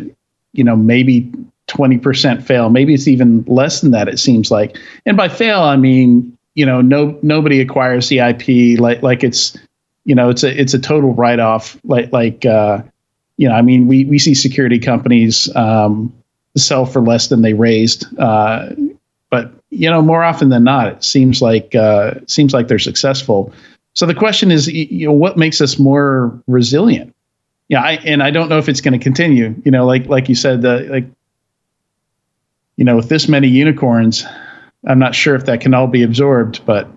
you 0.52 0.64
know, 0.64 0.76
maybe 0.76 1.30
20% 1.68 2.42
fail. 2.42 2.70
Maybe 2.70 2.94
it's 2.94 3.08
even 3.08 3.44
less 3.46 3.80
than 3.80 3.90
that, 3.90 4.08
it 4.08 4.18
seems 4.18 4.50
like. 4.50 4.76
And 5.04 5.16
by 5.16 5.28
fail, 5.28 5.60
I 5.60 5.76
mean, 5.76 6.36
you 6.54 6.64
know, 6.64 6.80
no, 6.80 7.18
nobody 7.22 7.60
acquires 7.60 8.08
the 8.08 8.20
IP 8.20 8.80
like, 8.80 9.02
like 9.02 9.22
it's, 9.22 9.56
you 10.06 10.14
know, 10.14 10.30
it's 10.30 10.44
a, 10.44 10.60
it's 10.60 10.72
a 10.72 10.78
total 10.78 11.12
write 11.12 11.40
off, 11.40 11.76
like, 11.84 12.12
like, 12.12 12.46
uh, 12.46 12.80
you 13.36 13.48
know, 13.48 13.54
I 13.54 13.60
mean, 13.60 13.86
we 13.86 14.06
we 14.06 14.18
see 14.18 14.34
security 14.34 14.78
companies 14.78 15.54
um, 15.54 16.14
sell 16.56 16.86
for 16.86 17.02
less 17.02 17.28
than 17.28 17.42
they 17.42 17.52
raised, 17.52 18.06
uh, 18.18 18.70
but 19.28 19.52
you 19.68 19.90
know, 19.90 20.00
more 20.00 20.24
often 20.24 20.48
than 20.48 20.64
not, 20.64 20.88
it 20.88 21.04
seems 21.04 21.42
like 21.42 21.74
uh, 21.74 22.14
seems 22.26 22.54
like 22.54 22.68
they're 22.68 22.78
successful. 22.78 23.52
So 23.92 24.06
the 24.06 24.14
question 24.14 24.50
is, 24.50 24.68
you 24.68 25.06
know, 25.06 25.12
what 25.12 25.36
makes 25.36 25.60
us 25.60 25.78
more 25.78 26.40
resilient? 26.46 27.14
Yeah, 27.68 27.82
I, 27.82 27.92
and 28.04 28.22
I 28.22 28.30
don't 28.30 28.48
know 28.48 28.58
if 28.58 28.68
it's 28.68 28.80
going 28.80 28.98
to 28.98 29.02
continue. 29.02 29.54
You 29.64 29.70
know, 29.70 29.84
like 29.84 30.06
like 30.06 30.28
you 30.30 30.34
said, 30.34 30.62
the 30.62 30.86
like, 30.90 31.04
you 32.76 32.84
know, 32.84 32.96
with 32.96 33.08
this 33.08 33.28
many 33.28 33.48
unicorns, 33.48 34.24
I'm 34.86 34.98
not 34.98 35.14
sure 35.14 35.34
if 35.34 35.44
that 35.46 35.60
can 35.60 35.74
all 35.74 35.88
be 35.88 36.02
absorbed. 36.02 36.64
But 36.64 36.88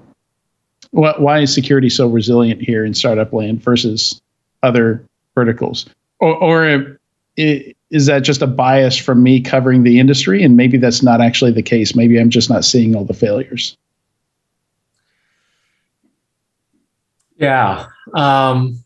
what, 0.92 1.22
why 1.22 1.40
is 1.40 1.54
security 1.54 1.90
so 1.90 2.08
resilient 2.08 2.62
here 2.62 2.84
in 2.86 2.94
startup 2.94 3.34
land 3.34 3.62
versus 3.62 4.22
other 4.64 5.06
verticals? 5.36 5.86
or, 6.20 6.36
or 6.36 7.00
is 7.38 8.06
that 8.08 8.20
just 8.20 8.42
a 8.42 8.48
bias 8.48 8.98
from 8.98 9.24
me 9.24 9.40
covering 9.40 9.84
the 9.84 10.00
industry? 10.00 10.44
And 10.44 10.58
maybe 10.58 10.78
that's 10.78 11.02
not 11.02 11.22
actually 11.22 11.54
the 11.54 11.64
case. 11.64 11.96
Maybe 11.96 12.20
i'm 12.20 12.30
just 12.30 12.50
not 12.50 12.66
seeing 12.66 12.96
all 12.96 13.06
the 13.06 13.14
failures. 13.14 13.78
Yeah. 17.38 17.88
Um, 18.14 18.84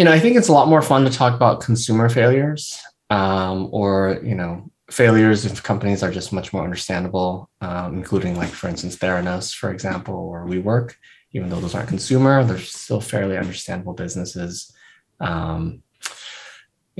you 0.00 0.04
know 0.04 0.12
i 0.12 0.18
think 0.18 0.34
it's 0.34 0.48
a 0.48 0.52
lot 0.52 0.66
more 0.66 0.80
fun 0.80 1.04
to 1.04 1.10
talk 1.10 1.34
about 1.34 1.60
consumer 1.60 2.08
failures 2.08 2.82
um, 3.10 3.68
or 3.70 4.18
you 4.24 4.34
know 4.34 4.70
failures 4.90 5.44
of 5.44 5.62
companies 5.62 6.02
are 6.02 6.10
just 6.10 6.32
much 6.32 6.54
more 6.54 6.64
understandable 6.64 7.50
um, 7.60 7.98
including 7.98 8.34
like 8.34 8.48
for 8.48 8.68
instance 8.68 8.96
theranos 8.96 9.54
for 9.54 9.70
example 9.70 10.14
or 10.14 10.46
WeWork 10.46 10.94
even 11.32 11.48
though 11.48 11.60
those 11.60 11.74
aren't 11.74 11.88
consumer 11.88 12.44
they're 12.44 12.58
still 12.58 13.00
fairly 13.00 13.36
understandable 13.36 13.94
businesses 13.94 14.72
um, 15.20 15.82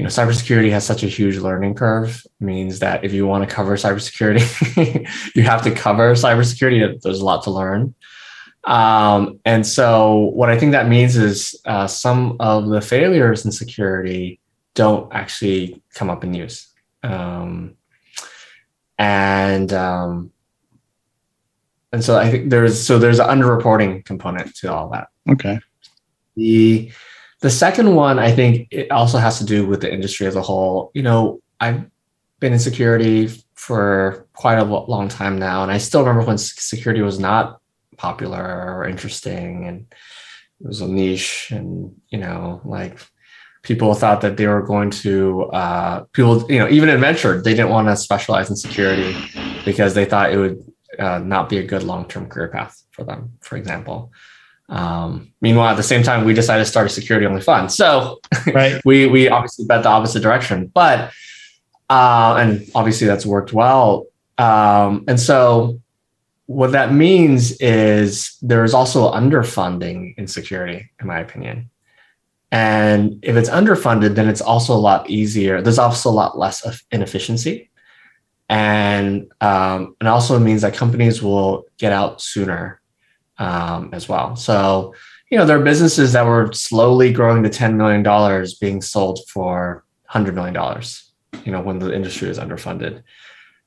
you 0.00 0.04
know, 0.04 0.08
cybersecurity 0.08 0.70
has 0.70 0.86
such 0.86 1.02
a 1.02 1.08
huge 1.08 1.36
learning 1.36 1.74
curve. 1.74 2.24
means 2.40 2.78
that 2.78 3.04
if 3.04 3.12
you 3.12 3.26
want 3.26 3.46
to 3.46 3.54
cover 3.54 3.76
cybersecurity, 3.76 5.06
you 5.34 5.42
have 5.42 5.62
to 5.62 5.70
cover 5.70 6.14
cybersecurity. 6.14 7.00
There's 7.02 7.20
a 7.20 7.24
lot 7.24 7.42
to 7.44 7.50
learn. 7.50 7.94
Um, 8.64 9.40
and 9.44 9.66
so, 9.66 10.30
what 10.34 10.48
I 10.48 10.58
think 10.58 10.72
that 10.72 10.88
means 10.88 11.16
is 11.16 11.60
uh, 11.66 11.86
some 11.86 12.36
of 12.40 12.68
the 12.68 12.80
failures 12.80 13.44
in 13.44 13.52
security 13.52 14.40
don't 14.74 15.12
actually 15.12 15.82
come 15.92 16.08
up 16.08 16.24
in 16.24 16.32
use. 16.32 16.72
Um, 17.02 17.74
and 18.98 19.72
um, 19.72 20.30
and 21.92 22.04
so 22.04 22.18
I 22.18 22.30
think 22.30 22.50
there's 22.50 22.80
so 22.80 22.98
there's 22.98 23.18
an 23.18 23.26
underreporting 23.26 24.04
component 24.04 24.54
to 24.56 24.72
all 24.72 24.90
that. 24.90 25.08
Okay. 25.28 25.60
The 26.36 26.92
the 27.40 27.50
second 27.50 27.94
one, 27.94 28.18
I 28.18 28.32
think 28.32 28.68
it 28.70 28.90
also 28.90 29.18
has 29.18 29.38
to 29.38 29.44
do 29.44 29.66
with 29.66 29.80
the 29.80 29.92
industry 29.92 30.26
as 30.26 30.36
a 30.36 30.42
whole. 30.42 30.90
You 30.94 31.02
know, 31.02 31.40
I've 31.58 31.84
been 32.38 32.52
in 32.52 32.58
security 32.58 33.28
for 33.54 34.26
quite 34.34 34.58
a 34.58 34.64
long 34.64 35.08
time 35.08 35.38
now, 35.38 35.62
and 35.62 35.72
I 35.72 35.78
still 35.78 36.00
remember 36.00 36.26
when 36.26 36.38
security 36.38 37.02
was 37.02 37.18
not 37.18 37.60
popular 37.96 38.76
or 38.76 38.84
interesting, 38.84 39.66
and 39.66 39.86
it 40.60 40.66
was 40.66 40.80
a 40.80 40.88
niche, 40.88 41.48
and 41.50 41.94
you 42.08 42.18
know, 42.18 42.60
like 42.64 42.98
people 43.62 43.94
thought 43.94 44.20
that 44.20 44.36
they 44.36 44.46
were 44.46 44.62
going 44.62 44.90
to 44.90 45.44
uh, 45.52 46.04
people, 46.12 46.50
you 46.50 46.58
know, 46.58 46.68
even 46.68 46.88
in 46.88 47.00
venture, 47.00 47.42
they 47.42 47.52
didn't 47.52 47.70
want 47.70 47.88
to 47.88 47.96
specialize 47.96 48.48
in 48.48 48.56
security 48.56 49.16
because 49.64 49.94
they 49.94 50.04
thought 50.04 50.32
it 50.32 50.38
would 50.38 50.62
uh, 51.00 51.18
not 51.18 51.48
be 51.48 51.58
a 51.58 51.62
good 51.62 51.82
long-term 51.82 52.28
career 52.28 52.48
path 52.48 52.82
for 52.92 53.04
them, 53.04 53.32
for 53.40 53.56
example. 53.56 54.12
Um, 54.68 55.32
meanwhile, 55.40 55.70
at 55.70 55.76
the 55.76 55.82
same 55.82 56.02
time, 56.02 56.24
we 56.24 56.32
decided 56.32 56.64
to 56.64 56.70
start 56.70 56.86
a 56.86 56.90
security 56.90 57.26
only 57.26 57.40
fund. 57.40 57.72
So 57.72 58.20
right. 58.54 58.80
we 58.84 59.06
we 59.06 59.28
obviously 59.28 59.64
bet 59.64 59.82
the 59.82 59.88
opposite 59.88 60.22
direction, 60.22 60.66
but 60.66 61.12
uh, 61.88 62.36
and 62.38 62.70
obviously 62.74 63.06
that's 63.06 63.26
worked 63.26 63.52
well. 63.52 64.06
Um, 64.38 65.04
and 65.08 65.18
so 65.18 65.80
what 66.46 66.72
that 66.72 66.92
means 66.92 67.52
is 67.60 68.36
there 68.42 68.64
is 68.64 68.74
also 68.74 69.12
underfunding 69.12 70.14
in 70.16 70.26
security, 70.26 70.90
in 71.00 71.06
my 71.06 71.20
opinion. 71.20 71.70
And 72.52 73.20
if 73.22 73.36
it's 73.36 73.50
underfunded, 73.50 74.16
then 74.16 74.28
it's 74.28 74.40
also 74.40 74.74
a 74.74 74.78
lot 74.78 75.08
easier. 75.08 75.62
There's 75.62 75.78
also 75.78 76.10
a 76.10 76.12
lot 76.12 76.38
less 76.38 76.64
of 76.64 76.82
inefficiency. 76.90 77.69
And 78.50 79.30
um, 79.40 79.94
it 80.00 80.08
also 80.08 80.40
means 80.40 80.62
that 80.62 80.74
companies 80.74 81.22
will 81.22 81.66
get 81.78 81.92
out 81.92 82.20
sooner 82.20 82.80
um, 83.38 83.90
as 83.92 84.08
well. 84.08 84.34
So, 84.34 84.92
you 85.30 85.38
know, 85.38 85.46
there 85.46 85.56
are 85.56 85.62
businesses 85.62 86.12
that 86.14 86.26
were 86.26 86.52
slowly 86.52 87.12
growing 87.12 87.44
to 87.44 87.48
$10 87.48 87.76
million 87.76 88.02
being 88.60 88.82
sold 88.82 89.20
for 89.28 89.84
$100 90.10 90.34
million, 90.34 90.82
you 91.44 91.52
know, 91.52 91.60
when 91.60 91.78
the 91.78 91.94
industry 91.94 92.28
is 92.28 92.40
underfunded. 92.40 93.04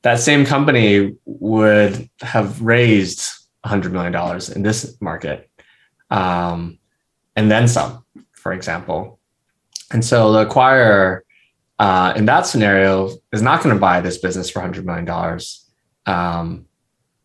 That 0.02 0.20
same 0.20 0.46
company 0.46 1.16
would 1.24 2.10
have 2.22 2.62
raised 2.62 3.22
$100 3.66 3.90
million 3.92 4.14
in 4.54 4.64
this 4.64 5.00
market 5.00 5.50
um, 6.10 6.78
and 7.38 7.50
then 7.50 7.70
some, 7.70 8.04
for 8.34 8.52
example. 8.52 9.18
And 9.92 10.04
so 10.04 10.34
the 10.34 10.46
acquirer 10.46 11.22
uh, 11.84 12.14
in 12.16 12.24
that 12.24 12.48
scenario 12.48 13.10
is 13.34 13.42
not 13.42 13.62
going 13.62 13.76
to 13.76 13.80
buy 13.80 14.00
this 14.00 14.18
business 14.18 14.50
for 14.50 14.62
$100 14.62 14.86
million. 14.86 15.40
Um, 16.06 16.66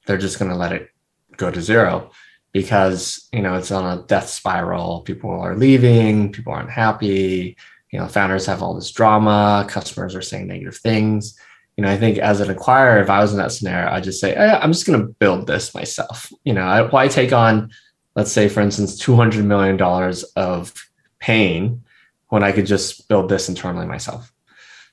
they're 0.05 0.19
just 0.19 0.41
going 0.41 0.51
to 0.51 0.57
let 0.57 0.73
it 0.73 0.91
go 1.37 1.49
to 1.49 1.63
zero 1.63 2.11
because 2.53 3.29
you 3.33 3.41
know 3.41 3.55
it's 3.55 3.71
on 3.71 3.87
a 3.99 4.03
death 4.03 4.29
spiral. 4.29 5.03
People 5.03 5.31
are 5.31 5.55
leaving 5.55 6.33
people 6.33 6.53
aren't 6.53 6.71
happy. 6.71 7.57
You 7.93 8.01
know 8.01 8.09
founders 8.09 8.47
have 8.47 8.61
all 8.61 8.75
this 8.75 8.91
drama 8.91 9.65
customers 9.69 10.17
are 10.17 10.23
saying 10.23 10.49
negative 10.49 10.77
things. 10.79 11.39
You 11.77 11.85
know 11.85 11.91
i 11.93 11.97
think 11.97 12.19
as 12.19 12.41
an 12.41 12.53
acquirer 12.53 13.01
if 13.01 13.09
i 13.09 13.21
was 13.21 13.31
in 13.31 13.39
that 13.39 13.53
scenario 13.53 13.93
i'd 13.93 14.03
just 14.03 14.21
say 14.21 14.35
hey, 14.35 14.59
i'm 14.61 14.73
just 14.73 14.85
going 14.85 15.01
to 15.01 15.13
build 15.21 15.47
this 15.47 15.73
myself. 15.77 16.33
You 16.43 16.55
know 16.55 16.67
I, 16.67 16.83
why 16.83 17.07
take 17.07 17.33
on 17.33 17.71
let's 18.17 18.33
say 18.33 18.49
for 18.49 18.61
instance 18.61 18.99
200 18.99 19.45
million 19.45 19.77
dollars 19.77 20.25
of 20.35 20.75
pain 21.21 21.85
when 22.31 22.43
i 22.43 22.51
could 22.51 22.67
just 22.67 23.07
build 23.07 23.29
this 23.29 23.49
internally 23.49 23.87
myself 23.87 24.33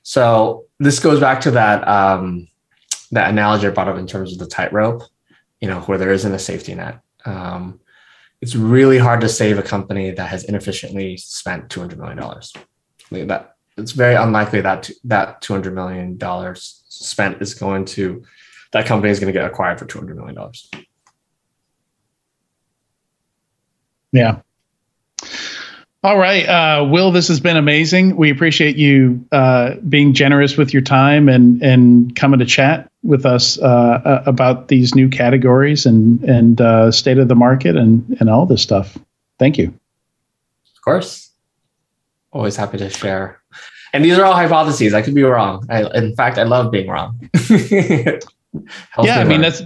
so 0.08 0.64
this 0.78 1.00
goes 1.00 1.18
back 1.18 1.40
to 1.40 1.50
that 1.50 1.86
um, 1.88 2.46
that 3.10 3.30
analogy 3.30 3.66
i 3.66 3.70
brought 3.70 3.88
up 3.88 3.98
in 3.98 4.06
terms 4.06 4.32
of 4.32 4.38
the 4.38 4.46
tightrope 4.46 5.02
you 5.60 5.68
know 5.68 5.80
where 5.80 5.98
there 5.98 6.12
isn't 6.12 6.32
a 6.32 6.38
safety 6.38 6.74
net 6.74 7.00
um, 7.24 7.80
it's 8.40 8.54
really 8.54 8.98
hard 8.98 9.20
to 9.22 9.28
save 9.28 9.58
a 9.58 9.62
company 9.62 10.10
that 10.10 10.28
has 10.28 10.44
inefficiently 10.44 11.16
spent 11.16 11.70
two 11.70 11.80
hundred 11.80 11.98
million 11.98 12.18
dollars. 12.18 12.52
That 13.10 13.56
it's 13.76 13.92
very 13.92 14.14
unlikely 14.14 14.60
that 14.62 14.90
that 15.04 15.40
two 15.40 15.52
hundred 15.52 15.74
million 15.74 16.16
dollars 16.16 16.84
spent 16.88 17.40
is 17.40 17.54
going 17.54 17.86
to 17.86 18.22
that 18.72 18.86
company 18.86 19.10
is 19.10 19.20
going 19.20 19.32
to 19.32 19.38
get 19.38 19.48
acquired 19.50 19.78
for 19.78 19.86
two 19.86 19.98
hundred 19.98 20.16
million 20.16 20.34
dollars. 20.34 20.70
Yeah. 24.12 24.40
All 26.06 26.18
right, 26.18 26.48
uh, 26.48 26.86
Will. 26.88 27.10
This 27.10 27.26
has 27.26 27.40
been 27.40 27.56
amazing. 27.56 28.14
We 28.14 28.30
appreciate 28.30 28.76
you 28.76 29.26
uh, 29.32 29.74
being 29.88 30.14
generous 30.14 30.56
with 30.56 30.72
your 30.72 30.82
time 30.82 31.28
and 31.28 31.60
and 31.60 32.14
coming 32.14 32.38
to 32.38 32.46
chat 32.46 32.92
with 33.02 33.26
us 33.26 33.58
uh, 33.58 34.22
about 34.24 34.68
these 34.68 34.94
new 34.94 35.08
categories 35.08 35.84
and 35.84 36.22
and 36.22 36.60
uh, 36.60 36.92
state 36.92 37.18
of 37.18 37.26
the 37.26 37.34
market 37.34 37.74
and 37.74 38.16
and 38.20 38.30
all 38.30 38.46
this 38.46 38.62
stuff. 38.62 38.96
Thank 39.40 39.58
you. 39.58 39.66
Of 40.76 40.82
course, 40.84 41.28
always 42.32 42.54
happy 42.54 42.78
to 42.78 42.88
share. 42.88 43.42
And 43.92 44.04
these 44.04 44.16
are 44.16 44.24
all 44.24 44.34
hypotheses. 44.34 44.94
I 44.94 45.02
could 45.02 45.16
be 45.16 45.24
wrong. 45.24 45.66
I, 45.68 45.92
in 45.92 46.14
fact, 46.14 46.38
I 46.38 46.44
love 46.44 46.70
being 46.70 46.88
wrong. 46.88 47.18
yeah, 47.50 48.20
I 48.96 49.24
mean 49.24 49.40
that's 49.40 49.60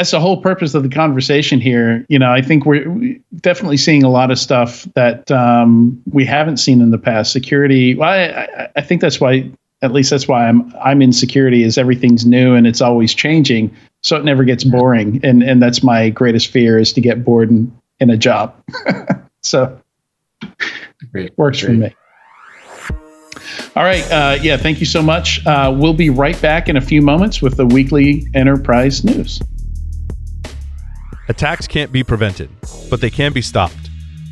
that's 0.00 0.12
the 0.12 0.18
whole 0.18 0.40
purpose 0.40 0.72
of 0.72 0.82
the 0.82 0.88
conversation 0.88 1.60
here. 1.60 2.06
You 2.08 2.18
know, 2.18 2.32
I 2.32 2.40
think 2.40 2.64
we're 2.64 3.18
definitely 3.42 3.76
seeing 3.76 4.02
a 4.02 4.08
lot 4.08 4.30
of 4.30 4.38
stuff 4.38 4.88
that 4.94 5.30
um, 5.30 6.02
we 6.10 6.24
haven't 6.24 6.56
seen 6.56 6.80
in 6.80 6.90
the 6.90 6.96
past. 6.96 7.32
Security. 7.32 7.94
Well, 7.94 8.08
I, 8.08 8.68
I 8.76 8.80
think 8.80 9.02
that's 9.02 9.20
why. 9.20 9.50
At 9.82 9.92
least 9.92 10.08
that's 10.08 10.26
why 10.26 10.46
I'm 10.46 10.74
I'm 10.80 11.02
in 11.02 11.12
security. 11.12 11.64
Is 11.64 11.76
everything's 11.76 12.24
new 12.24 12.54
and 12.54 12.66
it's 12.66 12.80
always 12.80 13.12
changing, 13.14 13.74
so 14.02 14.16
it 14.16 14.24
never 14.24 14.42
gets 14.42 14.64
boring. 14.64 15.20
And 15.22 15.42
and 15.42 15.62
that's 15.62 15.82
my 15.82 16.08
greatest 16.08 16.48
fear 16.48 16.78
is 16.78 16.94
to 16.94 17.02
get 17.02 17.22
bored 17.22 17.50
in, 17.50 17.70
in 17.98 18.08
a 18.08 18.16
job. 18.16 18.54
so 19.42 19.78
Agreed. 21.02 21.32
works 21.36 21.62
Agreed. 21.62 21.92
for 21.92 22.94
me. 22.94 23.02
All 23.76 23.84
right. 23.84 24.10
Uh, 24.10 24.38
yeah. 24.40 24.56
Thank 24.56 24.80
you 24.80 24.86
so 24.86 25.02
much. 25.02 25.46
Uh, 25.46 25.74
we'll 25.76 25.92
be 25.92 26.08
right 26.08 26.40
back 26.40 26.70
in 26.70 26.76
a 26.78 26.82
few 26.82 27.02
moments 27.02 27.42
with 27.42 27.58
the 27.58 27.66
weekly 27.66 28.26
enterprise 28.34 29.04
news. 29.04 29.40
Attacks 31.30 31.68
can't 31.68 31.92
be 31.92 32.02
prevented, 32.02 32.50
but 32.90 33.00
they 33.00 33.08
can 33.08 33.32
be 33.32 33.40
stopped. 33.40 33.88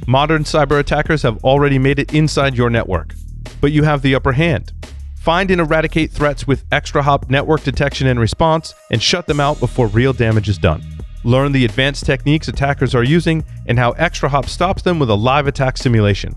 Modern 0.09 0.43
cyber 0.43 0.81
attackers 0.81 1.23
have 1.23 1.45
already 1.45 1.79
made 1.79 2.01
it 2.01 2.13
inside 2.13 2.57
your 2.57 2.71
network, 2.71 3.15
but 3.61 3.71
you 3.71 3.85
have 3.85 4.03
the 4.03 4.17
upper 4.17 4.33
hand. 4.33 4.73
Find 5.17 5.49
and 5.53 5.61
eradicate 5.61 6.11
threats 6.11 6.49
with 6.49 6.69
ExtraHop 6.71 7.31
network 7.31 7.63
detection 7.63 8.09
and 8.09 8.19
response 8.19 8.75
and 8.91 9.01
shut 9.01 9.29
them 9.29 9.39
out 9.39 9.61
before 9.61 9.87
real 9.87 10.13
damage 10.13 10.49
is 10.49 10.59
done. 10.59 10.83
Learn 11.23 11.53
the 11.53 11.65
advanced 11.65 12.05
techniques 12.05 12.49
attackers 12.49 12.97
are 12.97 13.05
using 13.05 13.45
and 13.67 13.79
how 13.79 13.93
ExtraHop 13.93 14.49
stops 14.49 14.83
them 14.83 14.99
with 14.99 15.09
a 15.09 15.15
live 15.15 15.47
attack 15.47 15.77
simulation. 15.77 16.35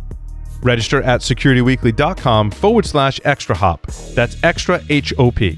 Register 0.62 1.02
at 1.02 1.22
securityweekly.com 1.22 2.52
forward 2.52 2.86
slash 2.86 3.20
ExtraHop. 3.22 4.14
That's 4.14 4.38
extra 4.44 4.80
H 4.90 5.12
O 5.18 5.32
P. 5.32 5.58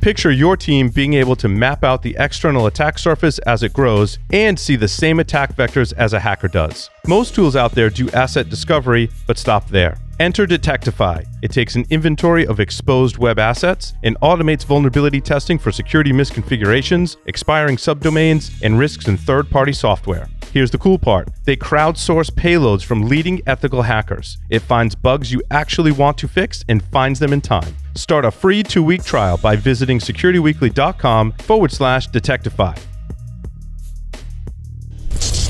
Picture 0.00 0.30
your 0.30 0.56
team 0.56 0.88
being 0.88 1.12
able 1.12 1.36
to 1.36 1.46
map 1.46 1.84
out 1.84 2.00
the 2.00 2.16
external 2.18 2.66
attack 2.66 2.98
surface 2.98 3.38
as 3.40 3.62
it 3.62 3.74
grows 3.74 4.18
and 4.32 4.58
see 4.58 4.74
the 4.74 4.88
same 4.88 5.20
attack 5.20 5.54
vectors 5.54 5.92
as 5.92 6.14
a 6.14 6.20
hacker 6.20 6.48
does. 6.48 6.88
Most 7.06 7.34
tools 7.34 7.54
out 7.54 7.72
there 7.72 7.90
do 7.90 8.08
asset 8.12 8.48
discovery, 8.48 9.10
but 9.26 9.36
stop 9.36 9.68
there. 9.68 9.98
Enter 10.18 10.46
Detectify. 10.46 11.24
It 11.42 11.50
takes 11.50 11.76
an 11.76 11.84
inventory 11.90 12.46
of 12.46 12.60
exposed 12.60 13.18
web 13.18 13.38
assets 13.38 13.92
and 14.02 14.18
automates 14.20 14.64
vulnerability 14.64 15.20
testing 15.20 15.58
for 15.58 15.70
security 15.70 16.12
misconfigurations, 16.12 17.16
expiring 17.26 17.76
subdomains, 17.76 18.58
and 18.62 18.78
risks 18.78 19.06
in 19.06 19.18
third 19.18 19.50
party 19.50 19.74
software. 19.74 20.28
Here's 20.52 20.72
the 20.72 20.78
cool 20.78 20.98
part 20.98 21.28
they 21.44 21.56
crowdsource 21.56 22.30
payloads 22.30 22.84
from 22.84 23.02
leading 23.02 23.40
ethical 23.46 23.82
hackers. 23.82 24.38
It 24.48 24.60
finds 24.60 24.96
bugs 24.96 25.30
you 25.30 25.42
actually 25.52 25.92
want 25.92 26.18
to 26.18 26.28
fix 26.28 26.64
and 26.68 26.82
finds 26.82 27.20
them 27.20 27.32
in 27.32 27.40
time. 27.40 27.76
Start 27.94 28.24
a 28.24 28.32
free 28.32 28.64
two 28.64 28.82
week 28.82 29.04
trial 29.04 29.36
by 29.36 29.54
visiting 29.54 30.00
securityweekly.com 30.00 31.32
forward 31.32 31.70
slash 31.70 32.08
detectify. 32.08 32.74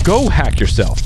Go 0.04 0.28
hack 0.28 0.60
yourself. 0.60 1.00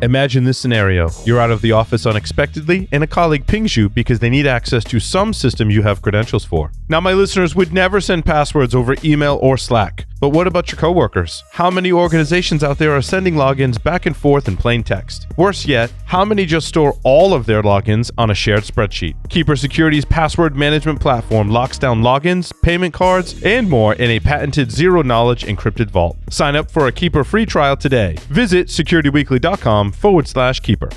Imagine 0.00 0.42
this 0.42 0.58
scenario. 0.58 1.10
You're 1.24 1.38
out 1.38 1.52
of 1.52 1.62
the 1.62 1.70
office 1.70 2.06
unexpectedly, 2.06 2.88
and 2.90 3.04
a 3.04 3.06
colleague 3.06 3.46
pings 3.46 3.76
you 3.76 3.88
because 3.88 4.18
they 4.18 4.30
need 4.30 4.48
access 4.48 4.82
to 4.84 4.98
some 4.98 5.32
system 5.32 5.70
you 5.70 5.82
have 5.82 6.02
credentials 6.02 6.44
for. 6.44 6.72
Now, 6.88 7.00
my 7.00 7.12
listeners 7.12 7.54
would 7.54 7.72
never 7.72 8.00
send 8.00 8.24
passwords 8.24 8.74
over 8.74 8.96
email 9.04 9.38
or 9.40 9.56
Slack. 9.56 10.06
But 10.22 10.28
what 10.28 10.46
about 10.46 10.70
your 10.70 10.78
coworkers? 10.78 11.42
How 11.50 11.68
many 11.68 11.90
organizations 11.90 12.62
out 12.62 12.78
there 12.78 12.92
are 12.92 13.02
sending 13.02 13.34
logins 13.34 13.82
back 13.82 14.06
and 14.06 14.16
forth 14.16 14.46
in 14.46 14.56
plain 14.56 14.84
text? 14.84 15.26
Worse 15.36 15.66
yet, 15.66 15.92
how 16.04 16.24
many 16.24 16.46
just 16.46 16.68
store 16.68 16.96
all 17.02 17.34
of 17.34 17.44
their 17.46 17.60
logins 17.60 18.08
on 18.16 18.30
a 18.30 18.34
shared 18.34 18.62
spreadsheet? 18.62 19.16
Keeper 19.30 19.56
Security's 19.56 20.04
password 20.04 20.54
management 20.54 21.00
platform 21.00 21.48
locks 21.48 21.76
down 21.76 22.02
logins, 22.02 22.52
payment 22.62 22.94
cards, 22.94 23.42
and 23.42 23.68
more 23.68 23.94
in 23.94 24.10
a 24.10 24.20
patented 24.20 24.70
zero 24.70 25.02
knowledge 25.02 25.42
encrypted 25.42 25.90
vault. 25.90 26.16
Sign 26.30 26.54
up 26.54 26.70
for 26.70 26.86
a 26.86 26.92
Keeper 26.92 27.24
free 27.24 27.44
trial 27.44 27.76
today. 27.76 28.14
Visit 28.28 28.68
securityweekly.com 28.68 29.90
forward 29.90 30.28
slash 30.28 30.60
keeper. 30.60 30.90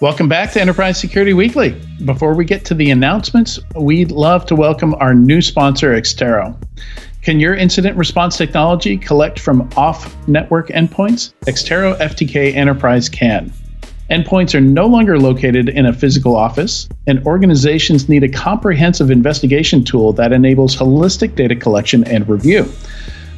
Welcome 0.00 0.28
back 0.28 0.52
to 0.52 0.60
Enterprise 0.60 0.96
Security 0.96 1.32
Weekly. 1.32 1.70
Before 2.04 2.32
we 2.32 2.44
get 2.44 2.64
to 2.66 2.74
the 2.74 2.92
announcements, 2.92 3.58
we'd 3.74 4.12
love 4.12 4.46
to 4.46 4.54
welcome 4.54 4.94
our 5.00 5.12
new 5.12 5.42
sponsor, 5.42 5.92
Exterro. 6.00 6.54
Can 7.22 7.40
your 7.40 7.56
incident 7.56 7.96
response 7.96 8.36
technology 8.36 8.96
collect 8.96 9.40
from 9.40 9.68
off 9.76 10.16
network 10.28 10.68
endpoints? 10.68 11.32
Exterro 11.46 11.98
FTK 11.98 12.54
Enterprise 12.54 13.08
can. 13.08 13.52
Endpoints 14.08 14.54
are 14.54 14.60
no 14.60 14.86
longer 14.86 15.18
located 15.18 15.68
in 15.68 15.86
a 15.86 15.92
physical 15.92 16.36
office, 16.36 16.88
and 17.08 17.20
organizations 17.26 18.08
need 18.08 18.22
a 18.22 18.28
comprehensive 18.28 19.10
investigation 19.10 19.82
tool 19.82 20.12
that 20.12 20.32
enables 20.32 20.76
holistic 20.76 21.34
data 21.34 21.56
collection 21.56 22.04
and 22.04 22.28
review. 22.28 22.72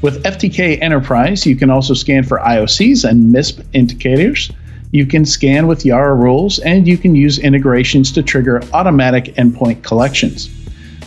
With 0.02 0.22
FTK 0.24 0.82
Enterprise, 0.82 1.46
you 1.46 1.56
can 1.56 1.70
also 1.70 1.94
scan 1.94 2.22
for 2.22 2.38
IOCs 2.38 3.08
and 3.08 3.34
MISP 3.34 3.64
indicators 3.72 4.50
you 4.92 5.06
can 5.06 5.24
scan 5.24 5.66
with 5.66 5.84
Yara 5.84 6.14
rules, 6.14 6.58
and 6.60 6.86
you 6.86 6.98
can 6.98 7.14
use 7.14 7.38
integrations 7.38 8.10
to 8.12 8.22
trigger 8.22 8.62
automatic 8.72 9.26
endpoint 9.36 9.82
collections. 9.82 10.46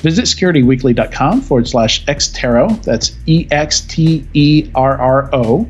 Visit 0.01 0.25
securityweekly.com 0.25 1.41
forward 1.41 1.67
slash 1.67 2.05
Exterro, 2.05 2.81
that's 2.83 3.15
E 3.25 3.47
X 3.51 3.81
T 3.81 4.27
E 4.33 4.69
R 4.75 4.97
R 4.97 5.29
O, 5.33 5.69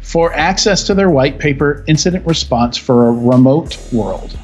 for 0.00 0.32
access 0.34 0.84
to 0.84 0.94
their 0.94 1.10
white 1.10 1.38
paper 1.38 1.84
incident 1.86 2.26
response 2.26 2.76
for 2.76 3.08
a 3.08 3.12
remote 3.12 3.78
world. 3.92 4.38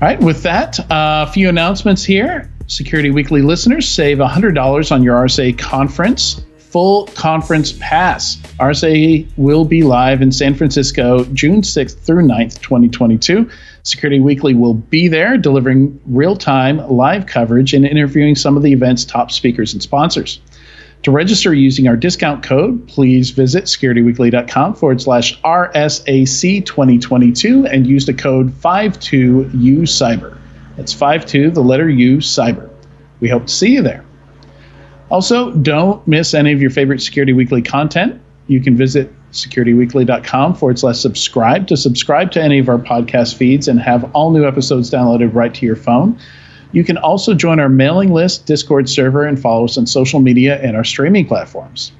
All 0.00 0.06
right, 0.06 0.20
with 0.20 0.44
that, 0.44 0.78
a 0.78 0.94
uh, 0.94 1.30
few 1.30 1.48
announcements 1.48 2.04
here. 2.04 2.52
Security 2.68 3.10
Weekly 3.10 3.42
listeners 3.42 3.88
save 3.88 4.18
$100 4.18 4.92
on 4.92 5.02
your 5.02 5.16
RSA 5.16 5.58
conference 5.58 6.44
full 6.70 7.06
conference 7.08 7.72
pass. 7.80 8.36
RSA 8.60 9.26
will 9.36 9.64
be 9.64 9.82
live 9.82 10.20
in 10.20 10.30
San 10.30 10.54
Francisco 10.54 11.24
June 11.26 11.62
6th 11.62 11.98
through 12.00 12.22
9th, 12.26 12.60
2022. 12.60 13.48
Security 13.84 14.20
Weekly 14.20 14.54
will 14.54 14.74
be 14.74 15.08
there 15.08 15.38
delivering 15.38 15.98
real 16.06 16.36
time 16.36 16.78
live 16.88 17.26
coverage 17.26 17.72
and 17.72 17.86
interviewing 17.86 18.34
some 18.34 18.56
of 18.56 18.62
the 18.62 18.72
event's 18.72 19.04
top 19.04 19.30
speakers 19.30 19.72
and 19.72 19.82
sponsors. 19.82 20.40
To 21.04 21.10
register 21.10 21.54
using 21.54 21.86
our 21.88 21.96
discount 21.96 22.42
code, 22.42 22.86
please 22.88 23.30
visit 23.30 23.64
securityweekly.com 23.64 24.74
forward 24.74 25.00
slash 25.00 25.40
RSAC 25.42 26.66
2022 26.66 27.66
and 27.66 27.86
use 27.86 28.04
the 28.04 28.12
code 28.12 28.50
52UCyber. 28.50 30.36
That's 30.76 30.92
52, 30.92 31.52
the 31.52 31.60
letter 31.60 31.88
U, 31.88 32.18
Cyber. 32.18 32.68
We 33.20 33.28
hope 33.28 33.46
to 33.46 33.52
see 33.52 33.72
you 33.72 33.82
there. 33.82 34.04
Also, 35.10 35.52
don't 35.52 36.06
miss 36.06 36.34
any 36.34 36.52
of 36.52 36.60
your 36.60 36.70
favorite 36.70 37.00
Security 37.00 37.32
Weekly 37.32 37.62
content. 37.62 38.20
You 38.46 38.60
can 38.60 38.76
visit 38.76 39.12
securityweekly.com 39.32 40.54
forward 40.54 40.78
slash 40.78 40.98
subscribe 40.98 41.66
to 41.68 41.76
subscribe 41.76 42.30
to 42.32 42.42
any 42.42 42.58
of 42.58 42.68
our 42.68 42.78
podcast 42.78 43.34
feeds 43.34 43.68
and 43.68 43.80
have 43.80 44.10
all 44.14 44.30
new 44.30 44.46
episodes 44.46 44.90
downloaded 44.90 45.34
right 45.34 45.54
to 45.54 45.66
your 45.66 45.76
phone. 45.76 46.18
You 46.72 46.84
can 46.84 46.98
also 46.98 47.34
join 47.34 47.60
our 47.60 47.68
mailing 47.68 48.12
list, 48.12 48.46
Discord 48.46 48.88
server, 48.88 49.24
and 49.24 49.40
follow 49.40 49.64
us 49.64 49.78
on 49.78 49.86
social 49.86 50.20
media 50.20 50.60
and 50.60 50.76
our 50.76 50.84
streaming 50.84 51.26
platforms. 51.26 51.92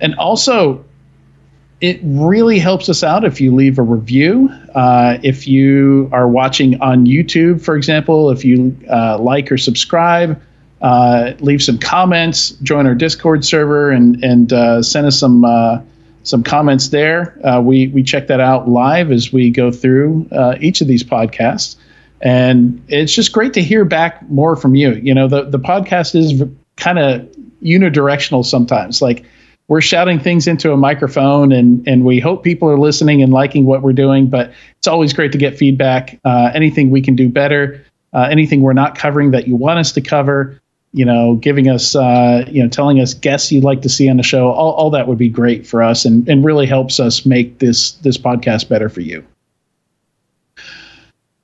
And 0.00 0.14
also, 0.16 0.84
it 1.80 2.00
really 2.02 2.58
helps 2.58 2.88
us 2.88 3.02
out 3.02 3.24
if 3.24 3.40
you 3.40 3.54
leave 3.54 3.78
a 3.78 3.82
review. 3.82 4.48
Uh, 4.74 5.18
if 5.22 5.46
you 5.46 6.08
are 6.12 6.28
watching 6.28 6.80
on 6.80 7.04
YouTube, 7.04 7.62
for 7.62 7.76
example, 7.76 8.30
if 8.30 8.44
you 8.44 8.76
uh, 8.90 9.18
like 9.18 9.52
or 9.52 9.58
subscribe, 9.58 10.40
uh, 10.84 11.32
leave 11.40 11.62
some 11.62 11.78
comments, 11.78 12.50
join 12.62 12.86
our 12.86 12.94
Discord 12.94 13.42
server, 13.42 13.90
and 13.90 14.22
and 14.22 14.52
uh, 14.52 14.82
send 14.82 15.06
us 15.06 15.18
some 15.18 15.42
uh, 15.42 15.80
some 16.24 16.42
comments 16.42 16.88
there. 16.88 17.40
Uh, 17.42 17.58
we 17.62 17.88
we 17.88 18.02
check 18.02 18.26
that 18.26 18.38
out 18.38 18.68
live 18.68 19.10
as 19.10 19.32
we 19.32 19.48
go 19.48 19.72
through 19.72 20.28
each 20.60 20.82
of 20.82 20.86
these 20.86 21.02
podcasts, 21.02 21.76
and 22.20 22.84
it's 22.88 23.14
just 23.14 23.32
great 23.32 23.54
to 23.54 23.62
hear 23.62 23.86
back 23.86 24.28
more 24.28 24.56
from 24.56 24.74
you. 24.74 24.92
You 24.92 25.14
know, 25.14 25.26
the 25.26 25.44
the 25.44 25.58
podcast 25.58 26.14
is 26.14 26.42
kind 26.76 26.98
of 26.98 27.22
unidirectional 27.62 28.44
sometimes, 28.44 29.00
like 29.00 29.24
we're 29.68 29.80
shouting 29.80 30.20
things 30.20 30.46
into 30.46 30.70
a 30.70 30.76
microphone 30.76 31.50
and 31.50 31.88
and 31.88 32.04
we 32.04 32.20
hope 32.20 32.44
people 32.44 32.68
are 32.68 32.78
listening 32.78 33.22
and 33.22 33.32
liking 33.32 33.64
what 33.64 33.80
we're 33.80 33.94
doing 33.94 34.28
but 34.28 34.52
it's 34.76 34.86
always 34.86 35.14
great 35.14 35.32
to 35.32 35.38
get 35.38 35.56
feedback 35.56 36.20
uh, 36.26 36.50
anything 36.54 36.90
we 36.90 37.00
can 37.00 37.16
do 37.16 37.30
better 37.30 37.82
uh, 38.12 38.28
anything 38.30 38.60
we're 38.60 38.74
not 38.74 38.94
covering 38.94 39.30
that 39.30 39.48
you 39.48 39.56
want 39.56 39.78
us 39.78 39.90
to 39.90 40.02
cover 40.02 40.60
you 40.94 41.04
know 41.04 41.34
giving 41.34 41.68
us 41.68 41.94
uh, 41.94 42.44
you 42.48 42.62
know 42.62 42.68
telling 42.68 43.00
us 43.00 43.12
guests 43.12 43.52
you'd 43.52 43.64
like 43.64 43.82
to 43.82 43.88
see 43.88 44.08
on 44.08 44.16
the 44.16 44.22
show 44.22 44.48
all, 44.50 44.72
all 44.72 44.90
that 44.90 45.06
would 45.06 45.18
be 45.18 45.28
great 45.28 45.66
for 45.66 45.82
us 45.82 46.04
and, 46.04 46.26
and 46.28 46.44
really 46.44 46.66
helps 46.66 46.98
us 46.98 47.26
make 47.26 47.58
this 47.58 47.92
this 47.92 48.16
podcast 48.16 48.68
better 48.68 48.88
for 48.88 49.00
you 49.00 49.22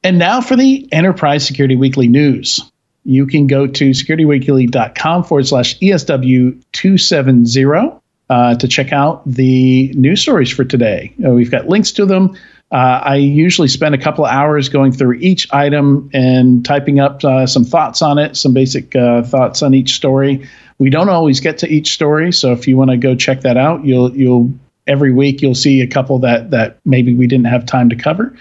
and 0.02 0.18
now 0.18 0.40
for 0.40 0.56
the 0.56 0.88
enterprise 0.92 1.44
security 1.44 1.76
weekly 1.76 2.08
news 2.08 2.60
you 3.04 3.26
can 3.26 3.46
go 3.46 3.66
to 3.66 3.90
securityweekly.com 3.90 5.24
forward 5.24 5.46
slash 5.46 5.78
ESW 5.78 6.62
270 6.72 8.00
uh, 8.28 8.54
to 8.54 8.68
check 8.68 8.92
out 8.92 9.22
the 9.26 9.92
news 9.94 10.22
stories 10.22 10.50
for 10.50 10.64
today. 10.64 11.12
Uh, 11.24 11.30
we've 11.30 11.50
got 11.50 11.66
links 11.66 11.90
to 11.92 12.06
them. 12.06 12.36
Uh, 12.72 13.00
I 13.02 13.16
usually 13.16 13.68
spend 13.68 13.94
a 13.94 13.98
couple 13.98 14.24
of 14.24 14.30
hours 14.30 14.68
going 14.68 14.92
through 14.92 15.14
each 15.14 15.52
item 15.52 16.08
and 16.12 16.64
typing 16.64 17.00
up 17.00 17.24
uh, 17.24 17.46
some 17.46 17.64
thoughts 17.64 18.00
on 18.00 18.18
it, 18.18 18.36
some 18.36 18.52
basic 18.52 18.94
uh, 18.94 19.22
thoughts 19.22 19.62
on 19.62 19.74
each 19.74 19.94
story. 19.94 20.48
We 20.78 20.88
don't 20.88 21.08
always 21.08 21.40
get 21.40 21.58
to 21.58 21.68
each 21.68 21.92
story, 21.92 22.32
so 22.32 22.52
if 22.52 22.68
you 22.68 22.76
want 22.76 22.90
to 22.90 22.96
go 22.96 23.14
check 23.14 23.40
that 23.40 23.56
out, 23.56 23.84
you'll 23.84 24.16
you'll 24.16 24.50
every 24.86 25.12
week 25.12 25.42
you'll 25.42 25.54
see 25.54 25.80
a 25.80 25.86
couple 25.86 26.18
that 26.20 26.50
that 26.50 26.78
maybe 26.84 27.12
we 27.14 27.26
didn't 27.26 27.46
have 27.46 27.66
time 27.66 27.88
to 27.90 27.96
cover. 27.96 28.34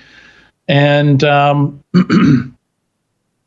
And 0.67 1.23
um, 1.23 1.83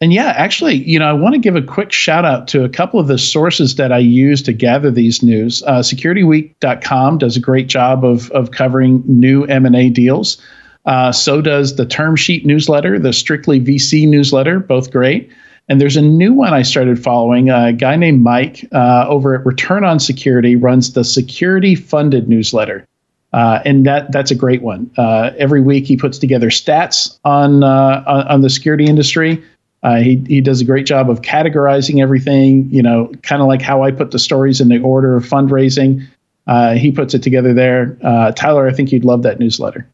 And 0.03 0.13
yeah, 0.13 0.35
actually, 0.37 0.79
you 0.83 0.99
know, 0.99 1.09
I 1.09 1.13
want 1.13 1.35
to 1.35 1.39
give 1.39 1.55
a 1.55 1.63
quick 1.63 1.93
shout 1.93 2.25
out 2.25 2.49
to 2.49 2.65
a 2.65 2.69
couple 2.69 2.99
of 2.99 3.07
the 3.07 3.19
sources 3.19 3.77
that 3.77 3.93
I 3.93 3.99
use 3.99 4.43
to 4.43 4.53
gather 4.53 4.91
these 4.91 5.23
news. 5.23 5.63
Uh, 5.63 5.79
SecurityWeek.com 5.79 7.19
does 7.19 7.37
a 7.37 7.41
great 7.41 7.69
job 7.69 8.05
of 8.05 8.29
of 8.33 8.51
covering 8.51 9.05
new 9.07 9.45
M 9.45 9.65
and 9.65 9.77
A 9.77 9.91
deals. 9.91 10.43
Uh, 10.85 11.13
so 11.13 11.41
does 11.41 11.77
the 11.77 11.87
Term 11.87 12.17
Sheet 12.17 12.45
newsletter, 12.45 12.99
the 12.99 13.13
Strictly 13.13 13.61
VC 13.61 14.09
newsletter, 14.09 14.59
both 14.59 14.91
great. 14.91 15.31
And 15.69 15.81
there's 15.81 15.97
a 15.97 16.03
new 16.03 16.33
one 16.33 16.53
I 16.53 16.63
started 16.63 17.03
following. 17.03 17.51
A 17.51 17.73
guy 17.73 17.97
named 17.97 18.23
Mike 18.23 18.69
uh, 18.73 19.07
over 19.09 19.35
at 19.35 19.47
Return 19.47 19.85
on 19.85 20.01
Security 20.01 20.57
runs 20.57 20.93
the 20.93 21.05
Security 21.05 21.77
Funded 21.77 22.29
newsletter. 22.29 22.87
Uh, 23.33 23.63
and 23.65 23.87
that 23.87 24.13
that's 24.13 24.31
a 24.31 24.35
great 24.35 24.61
one. 24.61 24.91
Uh, 24.99 25.31
every 25.39 25.61
week 25.61 25.87
he 25.87 25.97
puts 25.97 26.19
together 26.19 26.51
stats 26.51 27.19
on, 27.25 27.63
uh, 27.63 28.27
on, 28.29 28.43
the 28.43 28.51
security 28.51 28.85
industry, 28.85 29.43
uh, 29.83 29.97
he 29.97 30.23
he 30.29 30.41
does 30.41 30.61
a 30.61 30.65
great 30.65 30.87
job 30.87 31.11
of 31.11 31.23
categorizing 31.23 32.01
everything. 32.01 32.69
You 32.71 32.83
know, 32.83 33.11
kind 33.23 33.43
of 33.43 33.49
like 33.49 33.63
how 33.63 33.83
I 33.83 33.91
put 33.91 34.11
the 34.13 34.19
stories 34.19 34.61
in 34.61 34.69
the 34.69 34.81
order 34.81 35.17
of 35.17 35.25
fundraising. 35.25 36.07
Uh, 36.47 36.75
he 36.75 36.93
puts 36.93 37.15
it 37.15 37.23
together 37.23 37.53
there. 37.53 37.97
Uh, 38.03 38.33
Tyler, 38.33 38.69
I 38.69 38.73
think 38.73 38.93
you'd 38.93 39.05
love 39.05 39.23
that 39.23 39.39
newsletter. 39.39 39.87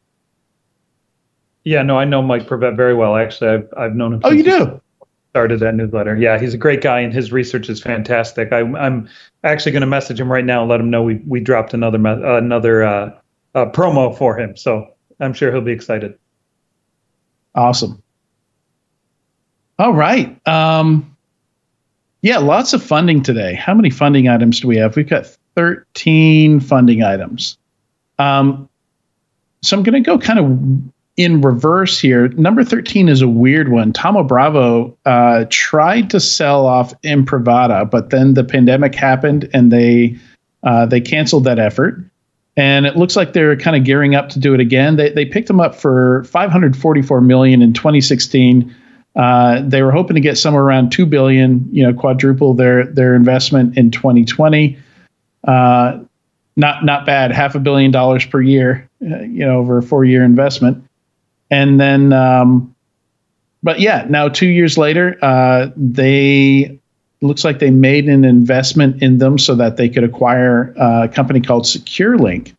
Yeah, 1.68 1.82
no, 1.82 1.98
I 1.98 2.06
know 2.06 2.22
Mike 2.22 2.46
Privette 2.46 2.76
very 2.76 2.94
well. 2.94 3.14
Actually, 3.14 3.50
I've 3.50 3.68
I've 3.76 3.94
known 3.94 4.14
him. 4.14 4.20
Oh, 4.24 4.30
you 4.30 4.42
do. 4.42 4.80
Started 5.32 5.60
that 5.60 5.74
newsletter. 5.74 6.16
Yeah, 6.16 6.38
he's 6.38 6.54
a 6.54 6.56
great 6.56 6.80
guy, 6.80 7.00
and 7.00 7.12
his 7.12 7.30
research 7.30 7.68
is 7.68 7.78
fantastic. 7.82 8.54
I, 8.54 8.60
am 8.60 9.06
actually 9.44 9.72
going 9.72 9.82
to 9.82 9.86
message 9.86 10.18
him 10.18 10.32
right 10.32 10.46
now 10.46 10.62
and 10.62 10.70
let 10.70 10.80
him 10.80 10.88
know 10.88 11.02
we 11.02 11.16
we 11.26 11.40
dropped 11.40 11.74
another 11.74 11.98
another 11.98 12.84
uh, 12.84 13.10
uh, 13.54 13.66
promo 13.66 14.16
for 14.16 14.38
him. 14.38 14.56
So 14.56 14.86
I'm 15.20 15.34
sure 15.34 15.52
he'll 15.52 15.60
be 15.60 15.72
excited. 15.72 16.18
Awesome. 17.54 18.02
All 19.78 19.92
right. 19.92 20.40
Um, 20.48 21.14
yeah, 22.22 22.38
lots 22.38 22.72
of 22.72 22.82
funding 22.82 23.22
today. 23.22 23.52
How 23.52 23.74
many 23.74 23.90
funding 23.90 24.26
items 24.26 24.60
do 24.60 24.68
we 24.68 24.78
have? 24.78 24.96
We've 24.96 25.06
got 25.06 25.26
13 25.54 26.60
funding 26.60 27.02
items. 27.02 27.58
Um, 28.18 28.70
so 29.60 29.76
I'm 29.76 29.82
going 29.82 30.02
to 30.02 30.06
go 30.06 30.18
kind 30.18 30.38
of 30.38 30.94
in 31.18 31.40
reverse 31.40 31.98
here. 31.98 32.28
Number 32.28 32.64
13 32.64 33.08
is 33.08 33.20
a 33.20 33.28
weird 33.28 33.70
one. 33.70 33.92
Thoma 33.92 34.22
Bravo 34.22 34.96
uh, 35.04 35.46
tried 35.50 36.10
to 36.10 36.20
sell 36.20 36.64
off 36.64 36.98
Imprivata, 37.02 37.90
but 37.90 38.10
then 38.10 38.34
the 38.34 38.44
pandemic 38.44 38.94
happened 38.94 39.50
and 39.52 39.70
they 39.70 40.16
uh, 40.62 40.86
they 40.86 41.00
canceled 41.00 41.44
that 41.44 41.58
effort. 41.58 42.02
And 42.56 42.86
it 42.86 42.96
looks 42.96 43.14
like 43.16 43.32
they're 43.32 43.56
kind 43.56 43.76
of 43.76 43.84
gearing 43.84 44.14
up 44.14 44.28
to 44.30 44.38
do 44.38 44.54
it 44.54 44.60
again. 44.60 44.96
They, 44.96 45.10
they 45.10 45.24
picked 45.24 45.46
them 45.46 45.60
up 45.60 45.76
for 45.76 46.24
544 46.24 47.20
million 47.20 47.62
in 47.62 47.72
2016. 47.72 48.74
Uh, 49.14 49.62
they 49.62 49.82
were 49.82 49.92
hoping 49.92 50.14
to 50.14 50.20
get 50.20 50.38
somewhere 50.38 50.62
around 50.62 50.90
two 50.90 51.06
billion, 51.06 51.68
you 51.72 51.82
know, 51.82 51.92
quadruple 51.92 52.54
their 52.54 52.86
their 52.86 53.16
investment 53.16 53.76
in 53.76 53.90
2020. 53.90 54.78
Uh, 55.44 55.98
not 56.56 56.84
not 56.84 57.06
bad, 57.06 57.32
half 57.32 57.56
a 57.56 57.60
billion 57.60 57.90
dollars 57.90 58.24
per 58.24 58.40
year, 58.40 58.88
uh, 59.02 59.20
you 59.22 59.44
know, 59.44 59.58
over 59.58 59.78
a 59.78 59.82
four 59.82 60.04
year 60.04 60.22
investment. 60.22 60.84
And 61.50 61.80
then, 61.80 62.12
um, 62.12 62.74
but 63.62 63.80
yeah, 63.80 64.06
now 64.08 64.28
two 64.28 64.46
years 64.46 64.78
later, 64.78 65.18
uh, 65.22 65.68
they 65.76 66.78
looks 67.20 67.44
like 67.44 67.58
they 67.58 67.70
made 67.70 68.08
an 68.08 68.24
investment 68.24 69.02
in 69.02 69.18
them 69.18 69.38
so 69.38 69.54
that 69.56 69.76
they 69.76 69.88
could 69.88 70.04
acquire 70.04 70.74
uh, 70.78 71.04
a 71.04 71.08
company 71.08 71.40
called 71.40 71.64
SecureLink. 71.64 72.54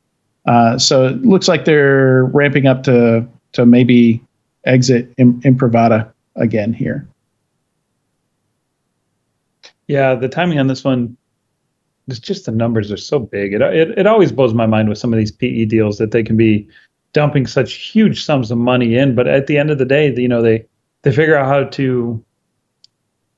Uh, 0.45 0.77
so 0.77 1.07
it 1.07 1.21
looks 1.21 1.47
like 1.47 1.65
they're 1.65 2.25
ramping 2.25 2.67
up 2.67 2.83
to 2.83 3.27
to 3.51 3.65
maybe 3.65 4.21
exit 4.65 5.15
Imprivata 5.17 6.11
again 6.35 6.73
here. 6.73 7.07
Yeah, 9.87 10.15
the 10.15 10.29
timing 10.29 10.59
on 10.59 10.67
this 10.67 10.83
one, 10.83 11.17
it's 12.07 12.19
just 12.19 12.45
the 12.45 12.51
numbers 12.51 12.91
are 12.91 12.97
so 12.97 13.19
big. 13.19 13.53
It, 13.53 13.61
it 13.61 13.97
it 13.97 14.07
always 14.07 14.31
blows 14.31 14.53
my 14.53 14.65
mind 14.65 14.89
with 14.89 14.97
some 14.97 15.13
of 15.13 15.17
these 15.17 15.31
PE 15.31 15.65
deals 15.65 15.97
that 15.97 16.11
they 16.11 16.23
can 16.23 16.37
be 16.37 16.67
dumping 17.13 17.47
such 17.47 17.73
huge 17.73 18.23
sums 18.23 18.51
of 18.51 18.57
money 18.57 18.95
in, 18.95 19.15
but 19.15 19.27
at 19.27 19.47
the 19.47 19.57
end 19.57 19.71
of 19.71 19.77
the 19.77 19.85
day, 19.85 20.13
you 20.15 20.27
know, 20.27 20.41
they 20.41 20.65
they 21.03 21.11
figure 21.11 21.35
out 21.35 21.47
how 21.47 21.63
to 21.63 22.23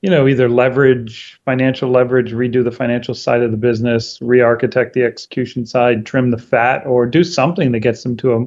you 0.02 0.10
know 0.10 0.26
either 0.26 0.48
leverage 0.48 1.40
financial 1.44 1.90
leverage 1.90 2.32
redo 2.32 2.64
the 2.64 2.72
financial 2.72 3.14
side 3.14 3.40
of 3.40 3.52
the 3.52 3.56
business 3.56 4.18
re-architect 4.20 4.94
the 4.94 5.04
execution 5.04 5.64
side 5.64 6.04
trim 6.04 6.32
the 6.32 6.38
fat 6.38 6.84
or 6.86 7.06
do 7.06 7.22
something 7.22 7.70
that 7.70 7.78
gets 7.78 8.02
them 8.02 8.16
to 8.16 8.32
a 8.32 8.46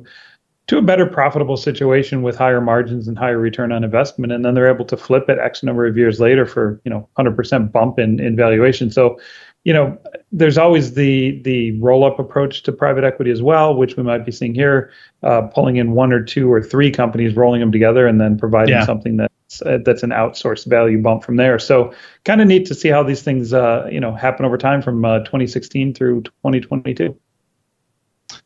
to 0.68 0.78
a 0.80 0.82
better 0.82 1.06
profitable 1.06 1.58
situation 1.58 2.24
with 2.24 2.36
higher 2.36 2.62
margins 2.62 3.08
and 3.08 3.18
higher 3.18 3.38
return 3.38 3.72
on 3.72 3.84
investment. 3.84 4.32
And 4.32 4.44
then 4.44 4.56
they're 4.56 4.74
able 4.74 4.86
to 4.86 4.98
flip 4.98 5.30
it 5.30 5.38
x 5.40 5.64
number 5.64 5.86
of 5.86 5.98
years 5.98 6.20
later 6.20 6.46
for 6.46 6.82
you 6.84 6.90
know 6.90 7.08
100% 7.18 7.72
bump 7.72 8.00
in, 8.00 8.20
in 8.20 8.36
valuation. 8.36 8.90
So 8.90 9.20
you 9.66 9.74
know 9.74 9.98
there's 10.32 10.58
always 10.58 10.94
the 10.94 11.42
the 11.42 11.78
roll 11.82 12.06
up 12.06 12.18
approach 12.20 12.64
to 12.64 12.72
private 12.72 13.04
equity 13.04 13.32
as 13.32 13.42
well 13.42 13.76
which 13.76 13.98
we 13.98 14.04
might 14.04 14.26
be 14.26 14.32
seeing 14.32 14.54
here 14.56 14.92
uh, 15.24 15.42
pulling 15.42 15.76
in 15.76 15.92
one 15.92 16.14
or 16.14 16.24
two 16.24 16.52
or 16.52 16.64
three 16.64 16.90
companies 16.90 17.36
rolling 17.36 17.60
them 17.60 17.72
together 17.72 18.08
and 18.08 18.22
then 18.22 18.38
providing 18.38 18.76
yeah. 18.76 18.86
something 18.86 19.18
that 19.18 19.32
uh, 19.66 19.78
that's 19.86 20.04
an 20.04 20.10
outsourced 20.10 20.66
value 20.66 21.02
bump 21.02 21.24
from 21.24 21.36
there. 21.36 21.60
So 21.60 21.94
kind 22.24 22.42
of 22.42 22.48
neat 22.48 22.66
to 22.68 22.76
see 22.76 22.90
how 22.90 23.04
these 23.04 23.22
things 23.22 23.54
uh, 23.54 23.88
you 23.92 24.00
know 24.00 24.14
happen 24.14 24.46
over 24.46 24.58
time 24.58 24.82
from 24.82 25.04
uh, 25.04 25.20
2016 25.20 25.94
through 25.94 26.22
2022. 26.24 27.18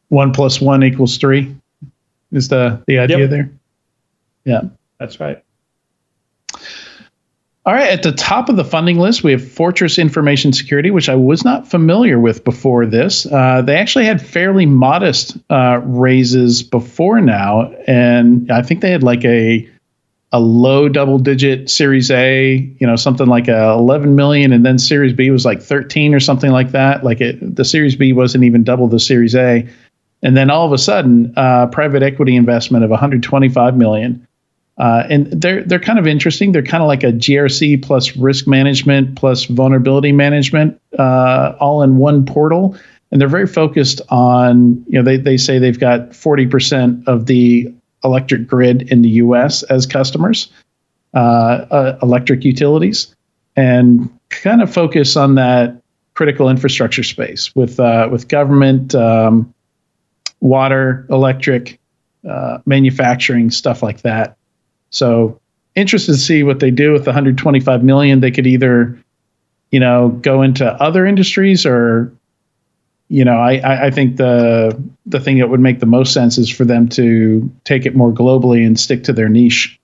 One 0.10 0.32
plus 0.32 0.60
one 0.60 0.84
equals 0.84 1.18
three 1.18 1.56
is 2.32 2.48
the 2.48 2.82
the 2.88 3.00
idea 3.00 3.20
Yep. 3.20 3.30
there. 3.30 3.52
Yeah. 4.46 4.62
That's 5.00 5.20
right. 5.20 5.44
All 7.70 7.76
right, 7.76 7.92
at 7.92 8.02
the 8.02 8.14
top 8.14 8.50
of 8.50 8.56
the 8.56 8.66
funding 8.66 8.98
list, 8.98 9.24
we 9.24 9.32
have 9.32 9.48
Fortress 9.48 10.00
Information 10.00 10.52
Security, 10.52 10.90
which 10.90 11.08
I 11.08 11.14
was 11.14 11.46
not 11.46 11.68
familiar 11.68 12.20
with 12.20 12.44
before 12.44 12.88
this. 12.88 13.28
Uh, 13.28 13.62
they 13.62 13.76
actually 13.76 14.06
had 14.06 14.20
fairly 14.20 14.66
modest 14.66 15.38
uh, 15.52 15.80
raises 15.84 16.64
before 16.64 17.22
now, 17.22 17.72
and 17.86 18.52
I 18.52 18.64
think 18.64 18.82
they 18.82 18.90
had 18.90 19.04
like 19.04 19.24
a 19.24 19.70
a 20.32 20.40
low 20.40 20.90
double 20.90 21.20
digit 21.20 21.70
Series 21.70 22.10
A, 22.10 22.56
you 22.80 22.88
know, 22.88 22.96
something 22.96 23.28
like 23.28 23.48
a 23.48 23.70
11 23.74 24.16
million, 24.16 24.52
and 24.52 24.66
then 24.66 24.80
Series 24.80 25.14
B 25.14 25.30
was 25.30 25.46
like 25.46 25.62
13 25.62 26.16
or 26.16 26.20
something 26.20 26.50
like 26.50 26.72
that. 26.72 27.04
Like 27.04 27.22
it, 27.22 27.56
the 27.56 27.66
Series 27.66 27.96
B 27.96 28.14
wasn't 28.14 28.46
even 28.46 28.64
double 28.64 28.88
the 28.88 29.00
Series 29.00 29.36
A, 29.36 29.70
and 30.24 30.36
then 30.36 30.50
all 30.50 30.66
of 30.66 30.74
a 30.74 30.80
sudden, 30.80 31.32
uh, 31.38 31.68
private 31.68 32.02
equity 32.02 32.36
investment 32.36 32.84
of 32.84 32.90
125 32.90 33.78
million. 33.78 34.28
Uh, 34.80 35.04
and 35.10 35.28
they're 35.28 35.62
they're 35.64 35.80
kind 35.80 36.00
of 36.00 36.08
interesting. 36.08 36.54
They're 36.54 36.64
kind 36.64 36.82
of 36.82 36.88
like 36.88 37.04
a 37.04 37.12
GRC 37.12 37.84
plus 37.84 38.16
risk 38.16 38.48
management 38.48 39.18
plus 39.18 39.44
vulnerability 39.46 40.14
management 40.14 40.80
uh, 40.98 41.54
all 41.60 41.84
in 41.84 41.98
one 41.98 42.26
portal. 42.26 42.78
And 43.12 43.20
they're 43.20 43.28
very 43.28 43.48
focused 43.48 44.02
on 44.10 44.84
you 44.88 44.98
know 44.98 45.04
they 45.04 45.18
they 45.18 45.36
say 45.36 45.60
they've 45.60 45.80
got 45.80 46.16
forty 46.16 46.48
percent 46.48 47.06
of 47.08 47.26
the 47.26 47.74
electric 48.06 48.48
grid 48.48 48.90
in 48.92 49.02
the 49.02 49.10
U.S. 49.10 49.64
as 49.64 49.86
customers, 49.86 50.50
uh, 51.14 51.18
uh, 51.18 52.00
electric 52.02 52.46
utilities, 52.46 53.14
and 53.58 54.10
kind 54.30 54.62
of 54.62 54.74
focus 54.74 55.18
on 55.18 55.36
that 55.36 55.82
critical 56.14 56.50
infrastructure 56.50 57.04
space 57.04 57.54
with 57.54 57.80
uh, 57.82 58.08
with 58.10 58.30
government, 58.30 58.96
um, 58.96 59.54
water, 60.40 61.06
electric, 61.10 61.80
uh, 62.30 62.60
manufacturing 62.66 63.52
stuff 63.52 63.84
like 63.84 64.04
that. 64.04 64.38
So 64.90 65.40
interested 65.76 66.14
to 66.14 66.18
see 66.18 66.44
what 66.44 66.60
they 66.60 66.72
do 66.72 66.92
with 66.92 67.06
the 67.06 67.12
125 67.12 67.84
million. 67.84 68.20
They 68.20 68.32
could 68.32 68.48
either, 68.48 68.98
you 69.72 69.80
know, 69.80 70.10
go 70.10 70.42
into 70.42 70.66
other 70.66 71.06
industries 71.06 71.66
or, 71.66 72.12
you 73.08 73.24
know, 73.24 73.38
I, 73.38 73.88
I, 73.88 73.92
think 73.92 74.18
the 74.18 74.82
the 75.06 75.20
thing 75.20 75.40
that 75.40 75.50
would 75.50 75.60
make 75.60 75.80
the 75.80 75.86
most 75.86 76.14
sense 76.14 76.38
is 76.38 76.50
for 76.50 76.66
them 76.66 76.88
to 76.90 77.52
take 77.64 77.86
it 77.86 77.96
more 77.96 78.12
globally 78.12 78.66
and 78.66 78.80
stick 78.80 79.04
to 79.06 79.14
their 79.14 79.30
niche. 79.30 79.80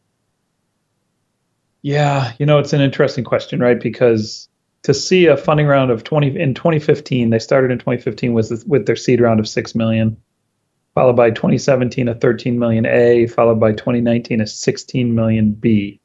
Yeah, 1.81 2.33
you 2.39 2.45
know, 2.45 2.57
it's 2.59 2.73
an 2.73 2.81
interesting 2.81 3.23
question, 3.23 3.59
right? 3.59 3.79
Because 3.79 4.47
to 4.83 4.93
see 4.93 5.25
a 5.25 5.37
funding 5.37 5.67
round 5.67 5.91
of 5.91 6.03
20 6.03 6.39
in 6.39 6.53
2015, 6.53 7.29
they 7.29 7.39
started 7.39 7.71
in 7.71 7.79
2015 7.79 8.33
with 8.33 8.63
with 8.67 8.85
their 8.85 8.95
seed 8.95 9.21
round 9.21 9.39
of 9.39 9.47
6 9.47 9.75
million, 9.75 10.17
followed 10.95 11.17
by 11.17 11.29
2017 11.29 12.07
a 12.07 12.15
13 12.15 12.57
million 12.57 12.85
A, 12.85 13.27
followed 13.27 13.59
by 13.59 13.73
2019 13.73 14.41
a 14.41 14.47
16 14.47 15.13
million 15.13 15.51
B, 15.51 15.99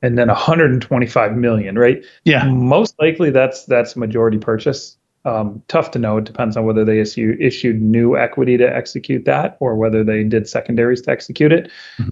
and 0.00 0.16
then 0.16 0.28
125 0.28 1.36
million, 1.36 1.78
right? 1.78 2.04
Yeah, 2.24 2.44
Most 2.48 2.94
likely 3.00 3.30
that's 3.30 3.66
that's 3.66 3.96
a 3.96 3.98
majority 3.98 4.38
purchase. 4.38 4.96
Um, 5.24 5.62
tough 5.68 5.92
to 5.92 6.00
know. 6.00 6.16
It 6.16 6.24
depends 6.24 6.56
on 6.56 6.64
whether 6.64 6.84
they 6.84 6.98
issue, 6.98 7.36
issued 7.38 7.80
new 7.80 8.16
equity 8.16 8.56
to 8.56 8.64
execute 8.64 9.24
that 9.26 9.56
or 9.60 9.76
whether 9.76 10.02
they 10.02 10.24
did 10.24 10.48
secondaries 10.48 11.00
to 11.02 11.12
execute 11.12 11.52
it. 11.52 11.70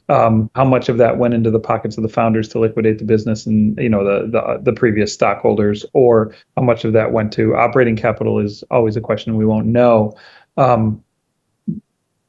Um, 0.08 0.48
how 0.54 0.64
much 0.64 0.88
of 0.88 0.98
that 0.98 1.18
went 1.18 1.34
into 1.34 1.50
the 1.50 1.58
pockets 1.58 1.96
of 1.96 2.02
the 2.02 2.08
founders 2.08 2.48
to 2.50 2.60
liquidate 2.60 2.98
the 2.98 3.04
business 3.04 3.46
and 3.46 3.76
you 3.78 3.88
know 3.88 4.04
the 4.04 4.28
the, 4.30 4.60
the 4.62 4.72
previous 4.72 5.12
stockholders, 5.12 5.86
or 5.92 6.34
how 6.56 6.62
much 6.62 6.84
of 6.84 6.92
that 6.92 7.12
went 7.12 7.32
to 7.32 7.56
operating 7.56 7.96
capital 7.96 8.38
is 8.38 8.62
always 8.70 8.96
a 8.96 9.00
question 9.00 9.36
we 9.36 9.46
won't 9.46 9.66
know. 9.66 10.16
Um, 10.56 11.02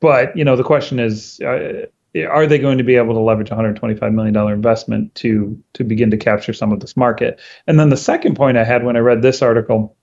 but 0.01 0.35
you 0.35 0.43
know 0.43 0.55
the 0.55 0.63
question 0.63 0.99
is. 0.99 1.39
Uh, 1.39 1.85
are 2.29 2.45
they 2.45 2.59
going 2.59 2.77
to 2.77 2.83
be 2.83 2.95
able 2.97 3.13
to 3.13 3.21
leverage 3.21 3.49
125 3.49 4.11
million 4.11 4.33
dollar 4.33 4.53
investment 4.53 5.15
to 5.15 5.57
to 5.71 5.85
begin 5.85 6.11
to 6.11 6.17
capture 6.17 6.51
some 6.51 6.73
of 6.73 6.81
this 6.81 6.97
market? 6.97 7.39
And 7.67 7.79
then 7.79 7.89
the 7.89 7.95
second 7.95 8.35
point 8.35 8.57
I 8.57 8.65
had 8.65 8.83
when 8.83 8.97
I 8.97 8.99
read 8.99 9.21
this 9.21 9.41
article 9.41 9.95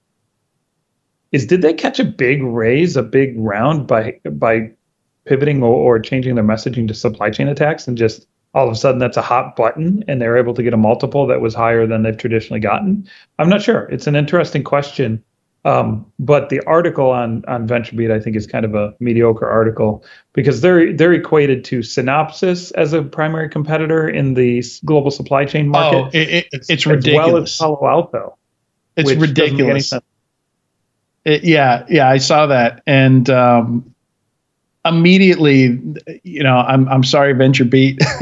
is 1.33 1.47
did 1.47 1.63
they 1.63 1.75
catch 1.75 1.99
a 1.99 2.05
big 2.05 2.43
raise, 2.43 2.97
a 2.97 3.03
big 3.03 3.35
round 3.37 3.87
by 3.87 4.19
by 4.25 4.71
pivoting 5.27 5.63
or, 5.63 5.75
or 5.75 5.99
changing 5.99 6.35
their 6.35 6.45
messaging 6.45 6.89
to 6.89 6.95
supply 6.95 7.31
chain 7.31 7.49
attacks 7.49 7.87
and 7.87 7.99
just 7.99 8.27
all 8.55 8.67
of 8.67 8.73
a 8.73 8.77
sudden 8.77 8.99
that's 8.99 9.19
a 9.19 9.23
hot 9.23 9.55
button 9.57 10.03
and 10.09 10.21
they're 10.21 10.39
able 10.39 10.55
to 10.55 10.63
get 10.63 10.73
a 10.73 10.79
multiple 10.79 11.27
that 11.27 11.43
was 11.43 11.55
higher 11.55 11.87
than 11.87 12.03
they've 12.03 12.17
traditionally 12.17 12.61
gotten? 12.61 13.07
I'm 13.39 13.51
not 13.51 13.61
sure. 13.61 13.83
It's 13.91 14.07
an 14.07 14.17
interesting 14.17 14.65
question. 14.65 15.23
Um, 15.69 16.11
but 16.19 16.49
the 16.49 16.61
article 16.67 17.11
on 17.11 17.45
on 17.47 17.69
VentureBeat, 17.69 18.11
I 18.11 18.21
think, 18.21 18.37
is 18.37 18.47
kind 18.47 18.65
of 18.65 18.75
a 18.75 18.95
mediocre 19.01 19.49
article 19.49 20.05
because 20.33 20.63
they're 20.63 20.93
they're 20.95 21.13
equated 21.13 21.65
to 21.67 21.81
Synopsys 21.81 22.73
as 22.77 22.93
a 22.95 23.03
primary 23.03 23.51
competitor 23.51 24.09
in 24.09 24.35
the 24.35 24.63
global 24.85 25.11
supply 25.11 25.45
chain 25.45 25.69
market. 25.69 25.97
Oh, 25.97 26.11
it, 26.13 26.29
it, 26.29 26.47
it's 26.53 26.71
as 26.71 26.87
well 26.87 26.97
as 26.97 27.05
ridiculous. 27.05 27.59
Palo 27.59 27.87
Alto. 27.87 28.39
it's 28.97 29.07
which 29.07 29.19
doesn't 29.35 29.57
make 29.57 29.61
any 29.61 29.73
ridiculous. 29.75 29.93
It- 29.93 30.03
yeah, 31.45 31.85
yeah, 31.91 32.09
I 32.09 32.17
saw 32.17 32.47
that, 32.47 32.83
and 32.87 33.29
um, 33.29 33.95
immediately, 34.89 35.81
you 36.23 36.43
know, 36.43 36.57
I'm 36.57 36.89
I'm 36.89 37.05
sorry, 37.05 37.33
Venture 37.35 37.65
Beat, 37.65 37.99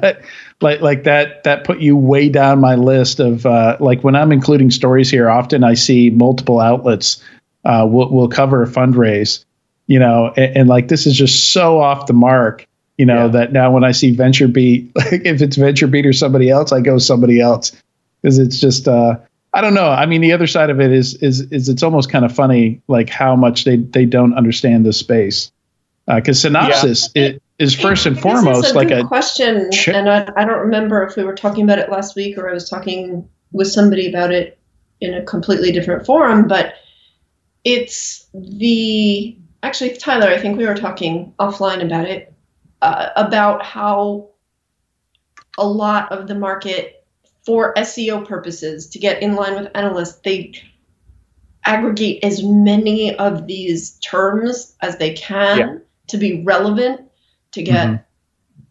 but 0.00 0.20
like 0.60 0.80
like 0.80 1.04
that 1.04 1.44
that 1.44 1.64
put 1.64 1.80
you 1.80 1.96
way 1.96 2.28
down 2.28 2.60
my 2.60 2.74
list 2.74 3.20
of 3.20 3.46
uh, 3.46 3.76
like 3.80 4.02
when 4.04 4.14
I'm 4.16 4.32
including 4.32 4.70
stories 4.70 5.10
here. 5.10 5.28
Often 5.30 5.64
I 5.64 5.74
see 5.74 6.10
multiple 6.10 6.60
outlets 6.60 7.22
uh, 7.64 7.86
will 7.90 8.10
will 8.10 8.28
cover 8.28 8.62
a 8.62 8.66
fundraise, 8.66 9.44
you 9.86 9.98
know, 9.98 10.32
and, 10.36 10.56
and 10.56 10.68
like 10.68 10.88
this 10.88 11.06
is 11.06 11.16
just 11.16 11.52
so 11.52 11.80
off 11.80 12.06
the 12.06 12.12
mark. 12.12 12.66
You 12.98 13.06
know 13.06 13.24
Yeah. 13.24 13.28
that 13.28 13.52
now 13.52 13.70
when 13.72 13.82
I 13.84 13.92
see 13.92 14.10
Venture 14.14 14.48
Beat, 14.48 14.90
like 14.96 15.24
if 15.24 15.40
it's 15.40 15.56
Venture 15.56 15.86
Beat 15.86 16.04
or 16.06 16.12
somebody 16.12 16.50
else, 16.50 16.70
I 16.72 16.80
go 16.80 16.98
somebody 16.98 17.40
else 17.40 17.72
because 18.20 18.38
it's 18.38 18.60
just 18.60 18.86
uh, 18.86 19.16
I 19.54 19.62
don't 19.62 19.74
know. 19.74 19.88
I 19.88 20.04
mean, 20.06 20.20
the 20.20 20.32
other 20.32 20.46
side 20.46 20.68
of 20.70 20.80
it 20.80 20.92
is 20.92 21.14
is 21.22 21.40
is 21.50 21.68
it's 21.70 21.82
almost 21.82 22.10
kind 22.10 22.24
of 22.26 22.32
funny, 22.34 22.82
like 22.88 23.08
how 23.08 23.34
much 23.36 23.64
they 23.64 23.76
they 23.76 24.04
don't 24.04 24.34
understand 24.34 24.84
the 24.84 24.92
space. 24.92 25.50
Because 26.16 26.42
Synopsys 26.42 27.10
it 27.14 27.42
is 27.58 27.74
first 27.74 28.06
and 28.06 28.16
This 28.16 28.24
is 28.24 28.30
foremost 28.30 28.72
a 28.72 28.74
like 28.74 28.88
good 28.88 29.04
a 29.04 29.08
question, 29.08 29.70
Sure. 29.70 29.94
and 29.94 30.08
I, 30.08 30.30
I 30.36 30.44
don't 30.44 30.60
remember 30.60 31.04
if 31.04 31.16
we 31.16 31.24
were 31.24 31.34
talking 31.34 31.64
about 31.64 31.78
it 31.78 31.90
last 31.90 32.16
week 32.16 32.38
or 32.38 32.48
I 32.48 32.54
was 32.54 32.68
talking 32.68 33.28
with 33.52 33.68
somebody 33.68 34.08
about 34.08 34.32
it 34.32 34.58
in 35.00 35.14
a 35.14 35.22
completely 35.22 35.72
different 35.72 36.06
forum. 36.06 36.48
But 36.48 36.74
it's 37.64 38.26
the 38.34 39.36
actually 39.62 39.96
Tyler. 39.96 40.28
I 40.28 40.38
think 40.38 40.56
we 40.56 40.66
were 40.66 40.74
talking 40.74 41.34
offline 41.38 41.84
about 41.84 42.06
it 42.06 42.32
uh, 42.82 43.10
about 43.16 43.64
how 43.64 44.30
a 45.58 45.66
lot 45.66 46.10
of 46.12 46.26
the 46.26 46.34
market 46.34 47.04
for 47.44 47.74
SEO 47.74 48.26
purposes 48.26 48.88
to 48.88 48.98
get 48.98 49.22
in 49.22 49.34
line 49.34 49.54
with 49.54 49.70
analysts 49.74 50.20
they 50.24 50.54
aggregate 51.64 52.24
as 52.24 52.42
many 52.42 53.14
of 53.16 53.46
these 53.46 53.92
terms 53.98 54.74
as 54.80 54.96
they 54.96 55.12
can 55.12 55.58
Yeah. 55.58 55.76
To 56.10 56.18
be 56.18 56.42
relevant 56.42 57.00
to 57.52 57.62
get 57.62 57.88
Mhm. 57.88 58.04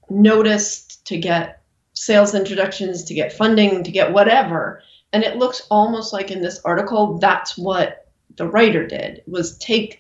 noticed, 0.10 1.06
to 1.08 1.18
get 1.18 1.62
sales 1.94 2.34
introductions, 2.34 3.04
to 3.06 3.14
get 3.14 3.34
funding, 3.34 3.84
to 3.84 3.92
get 3.92 4.14
whatever. 4.14 4.82
And 5.12 5.24
it 5.24 5.38
looks 5.38 5.66
almost 5.70 6.14
like 6.14 6.32
in 6.32 6.42
this 6.42 6.62
article, 6.64 7.18
that's 7.18 7.58
what 7.58 8.06
the 8.38 8.48
writer 8.48 8.86
did 8.86 9.22
was 9.28 9.58
take, 9.58 10.00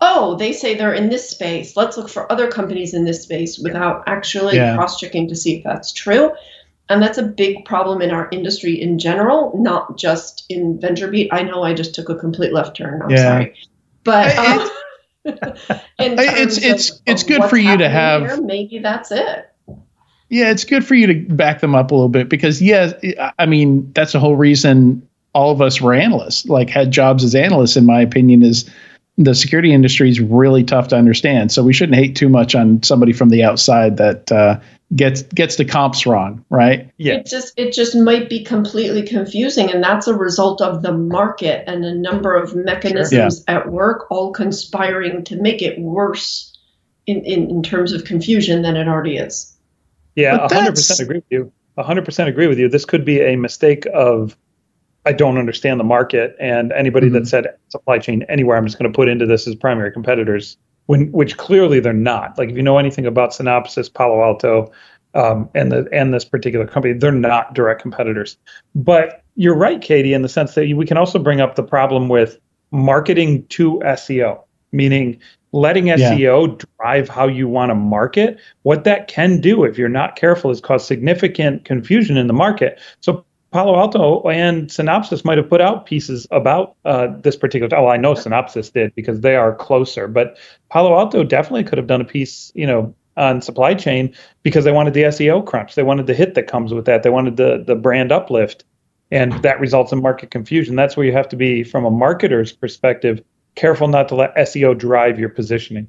oh, 0.00 0.36
they 0.36 0.52
say 0.52 0.74
they're 0.74 0.94
in 0.94 1.08
this 1.08 1.28
space. 1.28 1.76
Let's 1.76 1.96
look 1.96 2.08
for 2.08 2.30
other 2.30 2.48
companies 2.48 2.94
in 2.94 3.04
this 3.04 3.22
space 3.22 3.58
without 3.58 4.04
actually 4.06 4.56
Yeah. 4.56 4.76
cross-checking 4.76 5.28
to 5.28 5.34
see 5.36 5.56
if 5.56 5.64
that's 5.64 5.92
true. 5.92 6.32
And 6.90 7.02
that's 7.02 7.16
a 7.18 7.22
big 7.22 7.64
problem 7.64 8.02
in 8.02 8.10
our 8.10 8.28
industry 8.30 8.80
in 8.80 8.98
general, 8.98 9.52
not 9.58 9.96
just 9.96 10.44
in 10.50 10.78
VentureBeat. 10.78 11.28
I 11.32 11.42
know 11.42 11.62
I 11.62 11.72
just 11.72 11.94
took 11.94 12.10
a 12.10 12.14
complete 12.14 12.52
left 12.52 12.76
turn. 12.76 13.00
I'm 13.02 13.10
Yeah. 13.10 13.16
sorry. 13.16 13.54
But 14.04 14.36
um, 14.38 14.44
in 14.44 14.60
I- 14.60 14.70
it's- 15.98 16.58
it's- 16.58 16.90
of- 16.90 17.00
it's 17.06 17.22
of 17.22 17.28
good 17.28 17.44
for 17.44 17.56
you 17.56 17.76
to 17.76 17.88
have- 17.88 18.22
here, 18.22 18.42
maybe 18.42 18.78
that's 18.78 19.10
it. 19.10 19.50
Yeah, 20.30 20.50
it's 20.50 20.64
good 20.64 20.84
for 20.84 20.94
you 20.94 21.06
to 21.06 21.14
back 21.34 21.60
them 21.60 21.74
up 21.74 21.90
a 21.90 21.94
little 21.94 22.08
bit 22.08 22.28
because, 22.28 22.60
yeah, 22.60 22.92
I 23.38 23.46
mean, 23.46 23.90
that's 23.94 24.12
the 24.12 24.20
whole 24.20 24.36
reason 24.36 25.06
all 25.34 25.50
of 25.50 25.60
us 25.60 25.80
were 25.80 25.94
analysts, 25.94 26.46
like 26.46 26.70
had 26.70 26.90
jobs 26.90 27.22
as 27.24 27.34
analysts, 27.34 27.76
in 27.76 27.84
my 27.86 28.00
opinion, 28.00 28.42
is 28.42 28.68
the 29.18 29.34
security 29.34 29.72
industry 29.72 30.08
is 30.08 30.20
really 30.20 30.64
tough 30.64 30.88
to 30.88 30.96
understand. 30.96 31.52
So 31.52 31.62
we 31.62 31.72
shouldn't 31.72 31.96
hate 31.96 32.16
too 32.16 32.28
much 32.28 32.54
on 32.54 32.82
somebody 32.82 33.12
from 33.12 33.28
the 33.28 33.44
outside 33.44 33.96
that 33.98 34.32
uh, 34.32 34.58
gets 34.94 35.22
gets 35.22 35.56
the 35.56 35.64
comps 35.64 36.06
wrong, 36.06 36.44
right? 36.50 36.90
Yeah. 36.96 37.14
It 37.14 37.26
just 37.26 37.52
it 37.56 37.72
just 37.72 37.96
might 37.96 38.28
be 38.28 38.44
completely 38.44 39.02
confusing, 39.02 39.70
and 39.70 39.82
that's 39.82 40.06
a 40.06 40.14
result 40.14 40.60
of 40.60 40.82
the 40.82 40.92
market 40.92 41.64
and 41.66 41.84
a 41.84 41.94
number 41.94 42.34
of 42.34 42.54
mechanisms 42.54 43.44
at 43.48 43.70
work, 43.70 44.10
all 44.10 44.32
conspiring 44.32 45.24
to 45.24 45.36
make 45.36 45.62
it 45.62 45.78
worse 45.78 46.56
in, 47.06 47.24
in, 47.24 47.50
in 47.50 47.62
terms 47.62 47.92
of 47.92 48.04
confusion 48.04 48.62
than 48.62 48.76
it 48.76 48.88
already 48.88 49.16
is. 49.16 49.56
Yeah, 50.14 50.36
But 50.36 50.52
hundred 50.52 50.76
that's- 50.76 50.88
percent 50.88 51.00
agree 51.00 51.16
with 51.18 51.30
you. 51.30 51.52
100% 51.76 52.28
agree 52.28 52.46
with 52.46 52.56
you. 52.56 52.68
This 52.68 52.84
could 52.84 53.04
be 53.04 53.20
a 53.20 53.34
mistake 53.34 53.84
of 53.92 54.36
I 55.06 55.12
don't 55.12 55.38
understand 55.38 55.80
the 55.80 55.84
market, 55.84 56.36
and 56.40 56.72
anybody 56.72 57.08
mm-hmm. 57.08 57.16
that 57.16 57.26
said 57.26 57.46
supply 57.68 57.98
chain 57.98 58.24
anywhere, 58.28 58.56
I'm 58.56 58.64
just 58.64 58.78
going 58.78 58.90
to 58.90 58.96
put 58.96 59.08
into 59.08 59.26
this 59.26 59.46
as 59.46 59.54
primary 59.54 59.92
competitors, 59.92 60.56
when 60.86 61.10
which 61.12 61.36
clearly 61.36 61.80
they're 61.80 61.92
not. 61.92 62.36
Like 62.38 62.50
if 62.50 62.56
you 62.56 62.62
know 62.62 62.78
anything 62.78 63.06
about 63.06 63.30
Synopsys, 63.30 63.92
Palo 63.92 64.22
Alto, 64.22 64.72
um, 65.14 65.48
and 65.54 65.72
the 65.72 65.88
and 65.92 66.12
this 66.12 66.24
particular 66.24 66.66
company, 66.66 66.94
they're 66.94 67.12
not 67.12 67.54
direct 67.54 67.80
competitors. 67.80 68.36
But 68.74 69.22
you're 69.36 69.56
right, 69.56 69.80
Katie, 69.80 70.12
in 70.12 70.22
the 70.22 70.28
sense 70.28 70.54
that 70.54 70.74
we 70.76 70.86
can 70.86 70.96
also 70.96 71.18
bring 71.18 71.40
up 71.40 71.56
the 71.56 71.62
problem 71.62 72.08
with 72.08 72.38
marketing 72.70 73.46
to 73.48 73.80
SEO, 73.84 74.42
meaning 74.72 75.20
letting 75.52 75.84
SEO 75.84 76.48
yeah. 76.48 76.64
drive 76.80 77.08
how 77.08 77.28
you 77.28 77.46
want 77.46 77.70
to 77.70 77.74
market. 77.74 78.38
What 78.62 78.84
that 78.84 79.06
can 79.06 79.40
do, 79.40 79.64
if 79.64 79.78
you're 79.78 79.88
not 79.88 80.16
careful, 80.16 80.50
is 80.50 80.60
cause 80.60 80.84
significant 80.86 81.64
confusion 81.64 82.16
in 82.16 82.26
the 82.26 82.32
market. 82.32 82.80
So 83.00 83.24
Palo 83.54 83.78
Alto 83.78 84.20
and 84.28 84.66
Synopsys 84.66 85.24
might 85.24 85.38
have 85.38 85.48
put 85.48 85.60
out 85.60 85.86
pieces 85.86 86.26
about 86.32 86.74
uh, 86.84 87.06
this 87.20 87.36
particular. 87.36 87.68
Well, 87.70 87.88
I 87.88 87.96
know 87.96 88.14
Synopsys 88.14 88.72
did 88.72 88.92
because 88.96 89.20
they 89.20 89.36
are 89.36 89.54
closer, 89.54 90.08
but 90.08 90.36
Palo 90.72 90.98
Alto 90.98 91.22
definitely 91.22 91.62
could 91.62 91.78
have 91.78 91.86
done 91.86 92.00
a 92.00 92.04
piece, 92.04 92.50
you 92.56 92.66
know, 92.66 92.92
on 93.16 93.40
supply 93.40 93.74
chain 93.74 94.12
because 94.42 94.64
they 94.64 94.72
wanted 94.72 94.92
the 94.92 95.04
SEO 95.04 95.46
crunch. 95.46 95.76
They 95.76 95.84
wanted 95.84 96.08
the 96.08 96.14
hit 96.14 96.34
that 96.34 96.48
comes 96.48 96.74
with 96.74 96.86
that. 96.86 97.04
They 97.04 97.10
wanted 97.10 97.36
the 97.36 97.62
the 97.64 97.76
brand 97.76 98.10
uplift, 98.10 98.64
and 99.12 99.32
that 99.44 99.60
results 99.60 99.92
in 99.92 100.02
market 100.02 100.32
confusion. 100.32 100.74
That's 100.74 100.96
where 100.96 101.06
you 101.06 101.12
have 101.12 101.28
to 101.28 101.36
be, 101.36 101.62
from 101.62 101.84
a 101.84 101.92
marketer's 101.92 102.50
perspective, 102.50 103.22
careful 103.54 103.86
not 103.86 104.08
to 104.08 104.16
let 104.16 104.34
SEO 104.34 104.76
drive 104.76 105.16
your 105.16 105.28
positioning. 105.28 105.88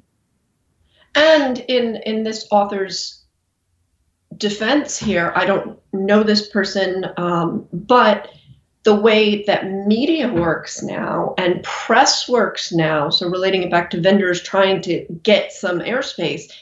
And 1.16 1.58
in 1.66 1.96
in 2.06 2.22
this 2.22 2.46
author's 2.52 3.25
defense 4.36 4.98
here, 4.98 5.32
I 5.34 5.46
don't 5.46 5.78
know 5.92 6.22
this 6.22 6.48
person, 6.48 7.06
um, 7.16 7.66
but 7.72 8.28
the 8.84 8.94
way 8.94 9.42
that 9.44 9.68
media 9.68 10.32
works 10.32 10.82
now 10.82 11.34
and 11.38 11.62
press 11.64 12.28
works 12.28 12.72
now, 12.72 13.10
so 13.10 13.28
relating 13.28 13.64
it 13.64 13.70
back 13.70 13.90
to 13.90 14.00
vendors 14.00 14.40
trying 14.40 14.80
to 14.82 15.04
get 15.22 15.52
some 15.52 15.80
airspace, 15.80 16.52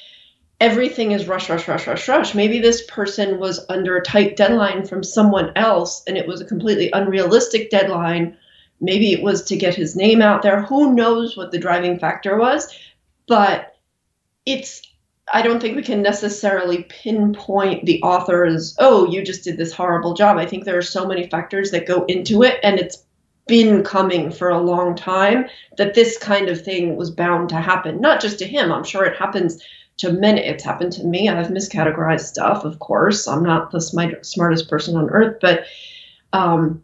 everything 0.61 1.12
is 1.12 1.28
rush, 1.28 1.51
rush, 1.51 1.69
rush, 1.69 1.86
rush, 1.86 2.09
rush. 2.09 2.35
Maybe 2.35 2.61
this 2.61 2.82
person 2.86 3.39
was 3.39 3.66
under 3.69 3.97
a 3.97 4.03
tight 4.03 4.36
deadline 4.36 4.86
from 4.86 5.03
someone 5.03 5.53
else 5.57 6.03
and 6.07 6.16
it 6.16 6.27
was 6.27 6.41
a 6.41 6.47
completely 6.47 6.91
unrealistic 6.93 7.69
deadline. 7.69 8.36
Maybe 8.81 9.12
it 9.12 9.23
was 9.23 9.45
to 9.45 9.57
get 9.57 9.74
his 9.74 9.95
name 9.95 10.23
out 10.23 10.41
there. 10.41 10.62
Who 10.62 10.95
knows 10.95 11.36
what 11.36 11.51
the 11.51 11.59
driving 11.59 11.99
factor 11.99 12.39
was? 12.39 12.74
But 13.27 13.77
it's 14.47 14.81
I 15.33 15.43
don't 15.43 15.61
think 15.61 15.75
we 15.75 15.83
can 15.83 16.03
necessarily 16.03 16.85
pinpoint 16.85 17.87
the 17.87 18.03
author 18.03 18.45
as, 18.45 18.77
oh, 18.79 19.07
you 19.11 19.25
just 19.25 19.45
did 19.45 19.57
this 19.57 19.73
horrible 19.73 20.15
job. 20.15 20.37
I 20.37 20.47
think 20.47 20.65
there 20.65 20.77
are 20.77 20.83
so 20.83 21.07
many 21.07 21.29
factors 21.29 21.71
that 21.71 21.87
go 21.87 22.05
into 22.07 22.43
it, 22.43 22.61
and 22.63 22.79
it's 22.79 23.05
been 23.47 23.83
coming 23.83 24.31
for 24.31 24.51
a 24.51 24.61
long 24.61 24.95
time 24.95 25.47
that 25.77 25.95
this 25.95 26.19
kind 26.19 26.49
of 26.49 26.63
thing 26.63 26.97
was 26.97 27.11
bound 27.11 27.49
to 27.51 27.57
happen. 27.57 28.01
Not 28.01 28.21
just 28.21 28.39
to 28.41 28.47
him, 28.47 28.71
I'm 28.71 28.85
sure 28.85 29.05
it 29.05 29.19
happens 29.19 29.63
to 29.99 30.13
many. 30.13 30.43
It's 30.43 30.65
happened 30.65 30.93
to 30.93 31.05
me. 31.05 31.29
I've 31.29 31.49
miscategorized 31.49 32.21
stuff, 32.21 32.65
of 32.65 32.79
course. 32.79 33.27
I'm 33.27 33.43
not 33.43 33.71
the 33.71 33.81
smartest 33.81 34.69
person 34.69 34.97
on 34.97 35.11
earth, 35.11 35.39
but 35.41 35.65
um, 36.33 36.83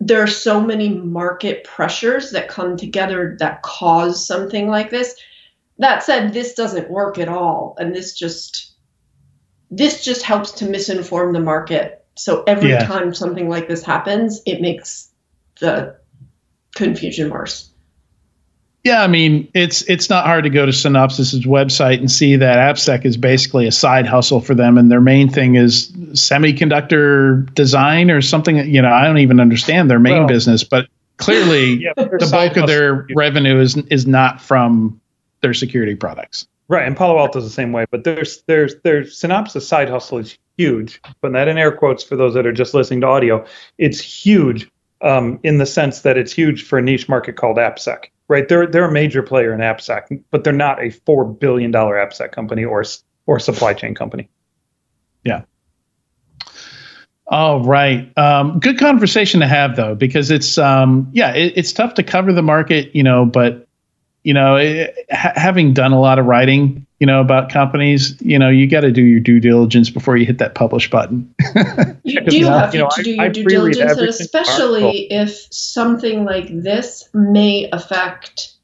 there 0.00 0.22
are 0.22 0.26
so 0.26 0.60
many 0.60 0.90
market 0.90 1.64
pressures 1.64 2.30
that 2.32 2.48
come 2.48 2.76
together 2.76 3.36
that 3.38 3.62
cause 3.62 4.26
something 4.26 4.68
like 4.68 4.90
this 4.90 5.14
that 5.78 6.02
said, 6.02 6.32
this 6.32 6.54
doesn't 6.54 6.90
work 6.90 7.18
at 7.18 7.28
all, 7.28 7.76
and 7.78 7.94
this 7.94 8.14
just 8.14 8.72
this 9.70 10.04
just 10.04 10.22
helps 10.22 10.52
to 10.52 10.66
misinform 10.66 11.32
the 11.32 11.40
market. 11.40 12.04
So 12.16 12.44
every 12.46 12.70
yeah. 12.70 12.86
time 12.86 13.12
something 13.12 13.48
like 13.48 13.66
this 13.66 13.82
happens, 13.82 14.40
it 14.46 14.60
makes 14.60 15.10
the 15.60 15.96
confusion 16.74 17.30
worse. 17.30 17.70
Yeah, 18.84 19.02
I 19.02 19.06
mean, 19.06 19.48
it's 19.54 19.80
it's 19.88 20.10
not 20.10 20.26
hard 20.26 20.44
to 20.44 20.50
go 20.50 20.66
to 20.66 20.72
Synopsys's 20.72 21.46
website 21.46 21.98
and 21.98 22.10
see 22.10 22.36
that 22.36 22.58
AppSec 22.58 23.06
is 23.06 23.16
basically 23.16 23.66
a 23.66 23.72
side 23.72 24.06
hustle 24.06 24.40
for 24.40 24.54
them, 24.54 24.76
and 24.76 24.90
their 24.90 25.00
main 25.00 25.30
thing 25.30 25.54
is 25.54 25.90
semiconductor 26.12 27.52
design 27.54 28.10
or 28.10 28.20
something. 28.20 28.56
You 28.56 28.82
know, 28.82 28.90
I 28.90 29.06
don't 29.06 29.18
even 29.18 29.40
understand 29.40 29.90
their 29.90 29.98
main 29.98 30.18
well, 30.18 30.26
business, 30.26 30.64
but 30.64 30.86
clearly 31.16 31.74
yeah, 31.82 31.94
the 31.96 32.28
bulk 32.30 32.58
of 32.58 32.66
their 32.66 33.06
revenue 33.16 33.58
is 33.58 33.74
is 33.88 34.06
not 34.06 34.42
from 34.42 35.00
their 35.44 35.54
security 35.54 35.94
products. 35.94 36.48
Right, 36.66 36.86
and 36.86 36.96
Palo 36.96 37.18
Alto 37.18 37.38
is 37.38 37.44
the 37.44 37.50
same 37.50 37.72
way. 37.72 37.84
But 37.90 38.04
there's 38.04 38.42
there's 38.46 38.74
there's 38.82 39.20
Synopsys 39.20 39.62
side 39.62 39.90
hustle 39.90 40.18
is 40.18 40.38
huge. 40.56 41.00
Putting 41.20 41.34
that 41.34 41.46
in 41.46 41.58
air 41.58 41.70
quotes 41.70 42.02
for 42.02 42.16
those 42.16 42.32
that 42.34 42.46
are 42.46 42.52
just 42.52 42.72
listening 42.72 43.02
to 43.02 43.06
audio, 43.06 43.44
it's 43.76 44.00
huge 44.00 44.70
um, 45.02 45.38
in 45.42 45.58
the 45.58 45.66
sense 45.66 46.00
that 46.00 46.16
it's 46.16 46.32
huge 46.32 46.64
for 46.64 46.78
a 46.78 46.82
niche 46.82 47.06
market 47.06 47.36
called 47.36 47.58
AppSec. 47.58 48.04
Right, 48.28 48.48
they're 48.48 48.66
they're 48.66 48.88
a 48.88 48.92
major 48.92 49.22
player 49.22 49.52
in 49.52 49.60
AppSec, 49.60 50.22
but 50.30 50.42
they're 50.42 50.54
not 50.54 50.82
a 50.82 50.88
four 50.88 51.26
billion 51.26 51.70
dollar 51.70 51.96
AppSec 51.96 52.32
company 52.32 52.64
or 52.64 52.82
or 53.26 53.38
supply 53.38 53.74
chain 53.74 53.94
company. 53.94 54.30
Yeah. 55.22 55.42
All 57.26 57.62
right. 57.62 58.16
Um, 58.18 58.58
good 58.58 58.78
conversation 58.78 59.40
to 59.40 59.46
have 59.46 59.76
though, 59.76 59.94
because 59.94 60.30
it's 60.30 60.56
um, 60.56 61.08
yeah, 61.12 61.34
it, 61.34 61.54
it's 61.56 61.72
tough 61.72 61.94
to 61.94 62.02
cover 62.02 62.32
the 62.32 62.42
market, 62.42 62.94
you 62.94 63.02
know, 63.02 63.26
but 63.26 63.63
you 64.24 64.32
know, 64.32 64.56
it, 64.56 65.06
ha- 65.12 65.34
having 65.36 65.74
done 65.74 65.92
a 65.92 66.00
lot 66.00 66.18
of 66.18 66.24
writing, 66.24 66.84
you 66.98 67.06
know, 67.06 67.20
about 67.20 67.50
companies, 67.50 68.20
you 68.22 68.38
know, 68.38 68.48
you 68.48 68.66
got 68.66 68.80
to 68.80 68.90
do 68.90 69.02
your 69.02 69.20
due 69.20 69.38
diligence 69.38 69.90
before 69.90 70.16
you 70.16 70.24
hit 70.24 70.38
that 70.38 70.54
publish 70.54 70.90
button. 70.90 71.32
you 72.04 72.20
do 72.22 72.46
have 72.46 72.74
you 72.74 72.80
know, 72.80 72.88
to 72.94 73.02
do 73.02 73.10
your 73.10 73.24
I 73.24 73.28
due 73.28 73.44
diligence, 73.44 73.98
and 73.98 74.08
especially 74.08 75.12
if 75.12 75.46
something 75.52 76.24
like 76.24 76.48
this 76.50 77.08
may 77.12 77.68
affect 77.70 78.54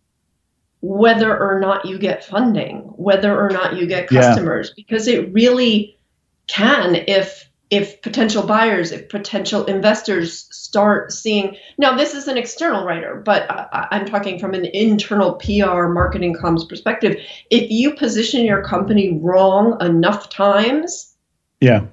whether 0.80 1.38
or 1.38 1.60
not 1.60 1.84
you 1.84 1.98
get 1.98 2.24
funding, 2.24 2.78
whether 2.96 3.38
or 3.38 3.50
not 3.50 3.76
you 3.76 3.86
get 3.86 4.08
customers, 4.08 4.68
yeah. 4.68 4.74
because 4.82 5.06
it 5.06 5.30
really 5.32 5.98
can 6.46 6.94
if 7.06 7.49
if 7.70 8.02
potential 8.02 8.42
buyers, 8.42 8.90
if 8.90 9.08
potential 9.08 9.64
investors 9.66 10.48
start 10.50 11.12
seeing 11.12 11.56
now, 11.78 11.96
this 11.96 12.14
is 12.14 12.26
an 12.26 12.36
external 12.36 12.84
writer, 12.84 13.22
but 13.24 13.48
I, 13.50 13.88
I'm 13.92 14.06
talking 14.06 14.40
from 14.40 14.54
an 14.54 14.64
internal 14.64 15.34
PR 15.34 15.86
marketing 15.86 16.34
comms 16.34 16.68
perspective. 16.68 17.16
If 17.48 17.70
you 17.70 17.94
position 17.94 18.44
your 18.44 18.62
company 18.64 19.18
wrong 19.22 19.80
enough 19.80 20.30
times, 20.30 21.14
yeah, 21.60 21.86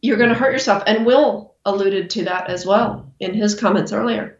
you're 0.00 0.16
going 0.16 0.30
to 0.30 0.34
hurt 0.34 0.52
yourself. 0.52 0.82
And 0.86 1.04
Will 1.04 1.54
alluded 1.64 2.10
to 2.10 2.24
that 2.24 2.48
as 2.48 2.66
well 2.66 3.12
in 3.20 3.34
his 3.34 3.54
comments 3.54 3.92
earlier. 3.92 4.38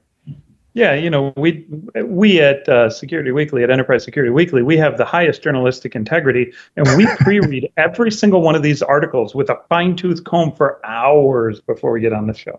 Yeah, 0.75 0.95
you 0.95 1.11
know, 1.11 1.35
we 1.37 1.67
we 2.03 2.41
at 2.41 2.67
uh, 2.67 2.89
Security 2.89 3.31
Weekly 3.31 3.63
at 3.63 3.71
Enterprise 3.71 4.05
Security 4.05 4.33
Weekly, 4.33 4.63
we 4.63 4.79
have 4.79 4.97
the 4.97 5.05
highest 5.05 5.43
journalistic 5.43 5.95
integrity, 5.95 6.51
and 6.77 6.87
we 6.97 7.07
pre-read 7.19 7.71
every 7.77 8.11
single 8.11 8.41
one 8.41 8.55
of 8.55 8.63
these 8.63 8.81
articles 8.81 9.35
with 9.35 9.51
a 9.51 9.61
fine-tooth 9.69 10.25
comb 10.25 10.53
for 10.53 10.85
hours 10.87 11.61
before 11.61 11.93
we 11.93 12.01
get 12.01 12.15
on 12.15 12.27
the 12.27 12.35
show. 12.35 12.59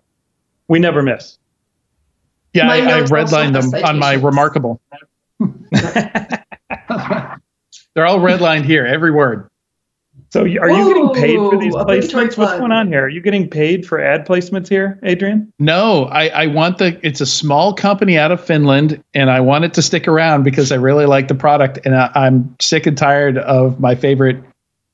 We 0.67 0.77
never 0.77 1.01
miss. 1.01 1.39
Yeah, 2.53 2.69
I, 2.69 2.77
I 2.77 3.01
redlined 3.01 3.59
them 3.59 3.83
on 3.83 3.97
my 3.97 4.15
reMarkable. 4.15 4.79
They're 7.95 8.05
all 8.05 8.19
redlined 8.19 8.65
here, 8.65 8.85
every 8.85 9.11
word. 9.11 9.49
So 10.33 10.41
are 10.41 10.47
you 10.47 10.87
getting 10.87 11.13
paid 11.13 11.37
for 11.37 11.59
these 11.59 11.75
placements? 11.75 12.39
What's 12.39 12.53
going 12.53 12.71
on 12.71 12.87
here? 12.87 13.03
Are 13.03 13.07
you 13.07 13.21
getting 13.21 13.47
paid 13.47 13.85
for 13.85 14.01
ad 14.01 14.25
placements 14.25 14.67
here, 14.67 14.99
Adrian? 15.03 15.53
No, 15.59 16.05
I, 16.05 16.29
I 16.29 16.47
want 16.47 16.79
the. 16.79 16.99
It's 17.05 17.21
a 17.21 17.25
small 17.27 17.71
company 17.71 18.17
out 18.17 18.31
of 18.31 18.43
Finland, 18.43 19.03
and 19.13 19.29
I 19.29 19.41
want 19.41 19.63
it 19.65 19.75
to 19.75 19.83
stick 19.83 20.07
around 20.07 20.41
because 20.41 20.71
I 20.71 20.75
really 20.77 21.05
like 21.05 21.27
the 21.27 21.35
product, 21.35 21.77
and 21.85 21.95
I, 21.95 22.09
am 22.15 22.55
sick 22.59 22.87
and 22.87 22.97
tired 22.97 23.37
of 23.37 23.79
my 23.79 23.93
favorite 23.93 24.43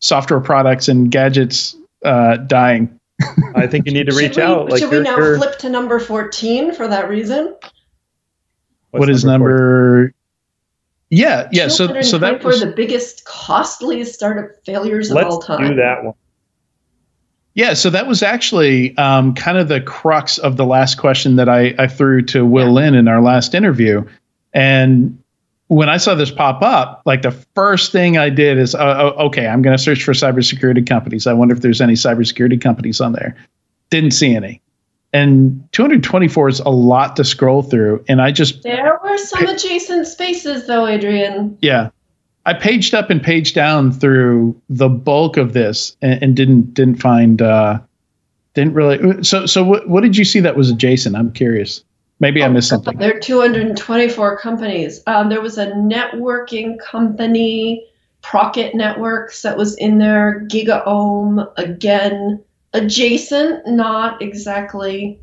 software 0.02 0.42
products 0.42 0.90
and 0.90 1.10
gadgets 1.10 1.74
uh, 2.04 2.36
dying. 2.36 3.00
I 3.56 3.66
think 3.66 3.86
you 3.86 3.94
need 3.94 4.10
to 4.10 4.16
reach 4.18 4.34
should 4.34 4.44
out. 4.44 4.70
Like 4.70 4.82
should 4.82 4.92
we 4.92 5.00
now 5.00 5.16
flip 5.16 5.58
to 5.60 5.70
number 5.70 6.02
fourteen 6.02 6.74
for 6.74 6.86
that 6.90 7.08
reason? 7.08 7.56
What's 8.92 9.00
what 9.00 9.10
is 9.10 9.24
number? 9.24 10.14
Yeah, 11.10 11.50
yeah. 11.52 11.68
So, 11.68 12.02
so 12.02 12.18
that 12.20 12.44
was 12.44 12.60
the 12.60 12.68
biggest, 12.68 13.26
costliest 13.26 14.14
startup 14.14 14.52
failures 14.64 15.10
of 15.10 15.18
all 15.18 15.40
time. 15.40 15.60
Let's 15.60 15.70
do 15.72 15.76
that 15.78 16.04
one. 16.04 16.14
Yeah, 17.56 17.74
so 17.74 17.90
that 17.90 18.08
was 18.08 18.22
actually 18.22 18.96
um, 18.98 19.34
kind 19.34 19.58
of 19.58 19.68
the 19.68 19.82
crux 19.82 20.38
of 20.38 20.56
the 20.56 20.66
last 20.66 20.96
question 20.96 21.36
that 21.38 21.50
I, 21.50 21.74
I 21.80 21.88
threw 21.88 22.22
to 22.28 22.46
Will 22.46 22.68
yeah. 22.68 22.72
Lin 22.72 22.96
in 22.96 23.08
our 23.08 23.22
last 23.22 23.56
interview. 23.56 24.06
And 24.54 25.22
when 25.68 25.90
I 25.90 25.98
saw 25.98 26.14
this 26.14 26.32
pop 26.32 26.62
up, 26.62 27.02
like 27.06 27.24
the 27.24 27.32
first 27.32 27.92
thing 27.92 28.18
I 28.18 28.30
did 28.30 28.60
is, 28.60 28.76
uh, 28.76 28.78
uh 29.18 29.24
okay, 29.26 29.48
I'm 29.48 29.62
going 29.62 29.76
to 29.76 29.82
search 29.82 30.04
for 30.04 30.14
cybersecurity 30.14 30.88
companies. 30.88 31.26
I 31.26 31.34
wonder 31.34 31.56
if 31.56 31.62
there's 31.62 31.82
any 31.82 31.94
cybersecurity 31.94 32.62
companies 32.62 33.02
on 33.02 33.14
there. 33.14 33.36
Didn't 33.90 34.12
see 34.12 34.36
any 34.36 34.62
and 35.14 35.68
224 35.72 36.50
is 36.50 36.60
a 36.60 36.70
lot 36.70 37.16
to 37.16 37.24
scroll 37.24 37.62
through 37.64 38.04
and 38.08 38.22
i 38.22 38.32
just 38.32 38.64
there 38.64 39.00
were 39.04 39.18
some 39.18 39.46
adjacent 39.48 40.06
spaces 40.08 40.68
though 40.68 40.86
adrian 40.86 41.58
yeah 41.62 41.90
i 42.46 42.54
paged 42.54 42.94
up 42.94 43.10
and 43.10 43.22
paged 43.24 43.56
down 43.56 43.92
through 43.92 44.60
the 44.70 44.90
bulk 44.90 45.38
of 45.38 45.54
this 45.54 45.96
and, 46.02 46.22
and 46.24 46.36
didn't 46.36 46.74
didn't 46.74 46.96
find 47.02 47.42
uh, 47.42 47.80
Didn't 48.56 48.74
really. 48.74 49.24
So 49.24 49.46
so 49.46 49.64
what 49.64 49.88
what 49.88 50.02
did 50.02 50.18
you 50.18 50.26
see 50.26 50.40
that 50.42 50.56
was 50.56 50.70
adjacent? 50.72 51.16
I'm 51.16 51.32
curious. 51.32 51.84
Maybe 52.20 52.44
I 52.44 52.48
Oh, 52.48 52.52
missed 52.52 52.68
something. 52.70 52.98
There 52.98 53.16
are 53.16 53.20
224 53.20 54.40
companies. 54.40 55.02
Um, 55.08 55.30
there 55.30 55.40
was 55.40 55.58
a 55.58 55.68
networking 55.68 56.78
company, 56.80 57.86
Procket 58.22 58.76
Networks, 58.76 59.44
that 59.44 59.56
was 59.56 59.78
in 59.78 60.00
there. 60.00 60.44
GigaOm, 60.50 61.48
again, 61.58 62.44
adjacent, 62.74 63.68
not 63.68 64.22
exactly. 64.22 65.20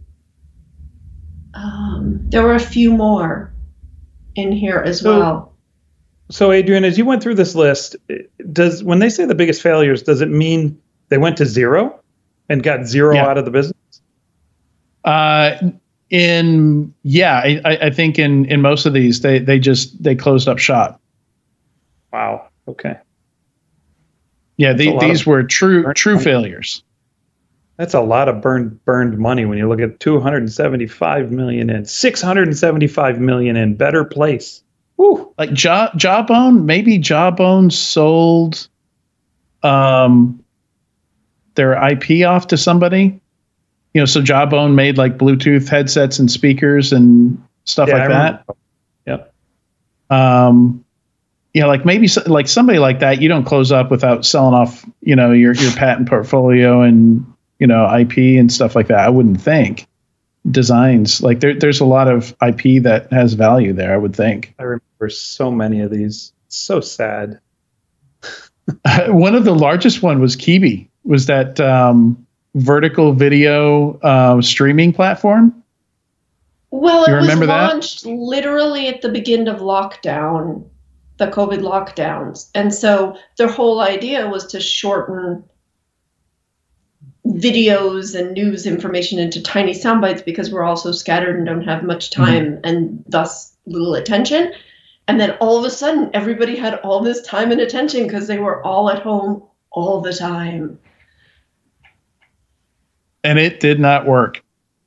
Um, 1.55 2.21
there 2.29 2.43
were 2.43 2.55
a 2.55 2.59
few 2.61 2.93
more 2.93 3.53
in 4.35 4.53
here 4.53 4.79
as 4.85 5.01
So- 5.01 5.19
well. 5.19 5.53
So, 6.29 6.51
Adrian, 6.51 6.83
as 6.85 6.99
you 6.99 7.05
went 7.05 7.23
through 7.23 7.37
this 7.37 7.55
list, 7.55 7.95
does 8.53 8.83
when 8.83 8.99
they 8.99 9.09
say 9.09 9.25
the 9.27 9.35
biggest 9.35 9.63
failures, 9.63 10.03
does 10.03 10.21
it 10.21 10.29
mean 10.29 10.77
they 11.09 11.19
went 11.19 11.37
to 11.37 11.47
zero 11.47 12.01
and 12.49 12.65
got 12.65 12.85
zero 12.85 13.15
Yeah. 13.15 13.27
out 13.27 13.39
of 13.39 13.45
the 13.45 13.53
business? 13.53 13.77
Uh, 15.05 15.71
in 16.11 16.93
yeah, 17.05 17.37
I, 17.45 17.61
I 17.65 17.77
I 17.87 17.91
think 17.91 18.19
in 18.19 18.45
in 18.47 18.61
most 18.61 18.87
of 18.87 18.93
these 18.93 19.21
they 19.21 19.39
they 19.39 19.61
just 19.61 20.03
they 20.03 20.17
closed 20.17 20.49
up 20.49 20.59
shop. 20.59 21.01
Wow. 22.13 22.49
Okay. 22.67 22.97
Yeah, 24.57 24.73
the, 24.73 24.99
these 24.99 25.21
of- 25.21 25.27
were 25.29 25.45
true 25.45 25.93
true 25.95 26.19
failures. 26.19 26.83
That's 27.77 27.95
a 27.95 28.01
lot 28.01 28.29
of 28.29 28.41
burned 28.41 28.83
burned 28.85 29.19
money 29.19 29.45
when 29.45 29.59
you 29.59 29.69
look 29.69 29.81
at 29.81 30.01
275 30.01 31.31
million 31.31 31.69
in 31.69 31.85
675 31.85 33.21
million 33.21 33.57
in 33.57 33.75
better 33.77 34.05
place. 34.05 34.63
Woo. 34.97 35.33
Like 35.37 35.53
Jaw 35.53 35.91
Jawbone, 35.97 36.65
maybe 36.65 36.99
Jawbone 36.99 37.71
sold 37.71 38.69
um 39.63 40.43
their 41.55 41.73
IP 41.91 42.27
off 42.27 42.47
to 42.49 42.57
somebody. 42.57 43.21
You 43.93 44.03
know, 44.03 44.07
so 44.07 44.23
Jawbone 44.23 44.75
made 44.75 44.97
like 44.99 45.19
Bluetooth 45.19 45.69
headsets 45.69 46.19
and 46.19 46.31
speakers 46.31 46.93
and 46.93 47.43
stuff 47.65 47.89
Yeah, 47.89 47.99
like 47.99 48.09
that. 48.09 48.45
Yep. 49.07 49.35
um 50.11 50.83
know 51.55 51.69
like 51.69 51.85
maybe 51.85 52.09
so, 52.09 52.23
like 52.27 52.49
somebody 52.49 52.79
like 52.79 53.01
that 53.01 53.21
you 53.21 53.29
don't 53.29 53.45
close 53.45 53.73
up 53.73 53.91
without 53.91 54.25
selling 54.25 54.55
off 54.55 54.85
you 55.03 55.17
know 55.17 55.33
your 55.33 55.55
your 55.55 55.73
patent 55.73 56.09
portfolio 56.09 56.83
and 56.83 57.27
you 57.59 57.67
know 57.67 57.87
ip 57.99 58.17
and 58.17 58.53
stuff 58.53 58.75
like 58.77 58.89
that 58.89 58.99
i 59.01 59.09
wouldn't 59.09 59.41
think 59.41 59.87
designs 60.51 61.23
like 61.23 61.41
there, 61.41 61.55
there's 61.59 61.81
a 61.81 61.85
lot 61.85 62.09
of 62.09 62.35
ip 62.43 62.83
that 62.83 63.09
has 63.13 63.35
value 63.35 63.73
there 63.73 63.93
i 63.95 63.97
would 63.97 64.15
think 64.15 64.55
I 64.59 64.63
remember 64.63 65.11
so 65.11 65.51
many 65.51 65.81
of 65.81 65.91
these. 65.91 66.33
So 66.49 66.81
sad. 66.81 67.39
one 69.09 69.35
of 69.35 69.45
the 69.45 69.55
largest 69.55 70.03
one 70.03 70.21
was 70.21 70.37
Quibi 70.37 70.89
was 71.05 71.27
that 71.27 71.61
um, 71.61 72.27
vertical 72.55 73.13
video 73.13 73.99
uh, 74.01 74.41
streaming 74.43 74.93
platform 74.93 75.55
Well, 76.71 77.07
You 77.07 77.15
it 77.15 77.17
was 77.17 77.27
remember 77.27 77.47
that? 77.47 77.73
launched 77.73 78.07
literally 78.07 78.89
at 78.89 79.03
the 79.03 79.09
beginning 79.09 79.49
of 79.49 79.61
lockdown, 79.61 80.65
the 81.19 81.27
COVID 81.29 81.61
lockdowns. 81.61 82.51
And 82.55 82.73
so 82.75 83.17
their 83.39 83.49
whole 83.49 83.81
idea 83.81 84.29
was 84.29 84.47
to 84.49 84.61
shorten 84.61 85.45
videos 87.37 88.19
and 88.19 88.33
news 88.33 88.67
information 88.67 89.19
into 89.19 89.43
tiny 89.43 89.75
sound 89.75 90.01
bites 90.01 90.23
because 90.23 90.51
we're 90.51 90.65
all 90.65 90.77
so 90.77 90.93
scattered 90.93 91.37
and 91.37 91.47
don't 91.47 91.65
have 91.65 91.83
much 91.83 92.11
mm-hmm. 92.11 92.25
time 92.25 92.61
and 92.65 93.05
thus 93.09 93.57
little 93.67 93.95
attention. 93.95 94.53
And 95.09 95.21
then 95.21 95.33
all 95.41 95.59
of 95.59 95.65
a 95.65 95.71
sudden, 95.71 96.11
everybody 96.15 96.57
had 96.57 96.75
all 96.77 97.01
this 97.01 97.23
time 97.23 97.53
and 97.53 97.61
attention 97.61 98.05
because 98.05 98.27
they 98.27 98.39
were 98.39 98.65
all 98.65 98.91
at 98.91 99.03
home 99.03 99.43
all 99.71 100.01
the 100.01 100.13
time. 100.13 100.79
and 103.23 103.39
it 103.39 103.61
did 103.61 103.79
not 103.81 104.07
work 104.07 104.43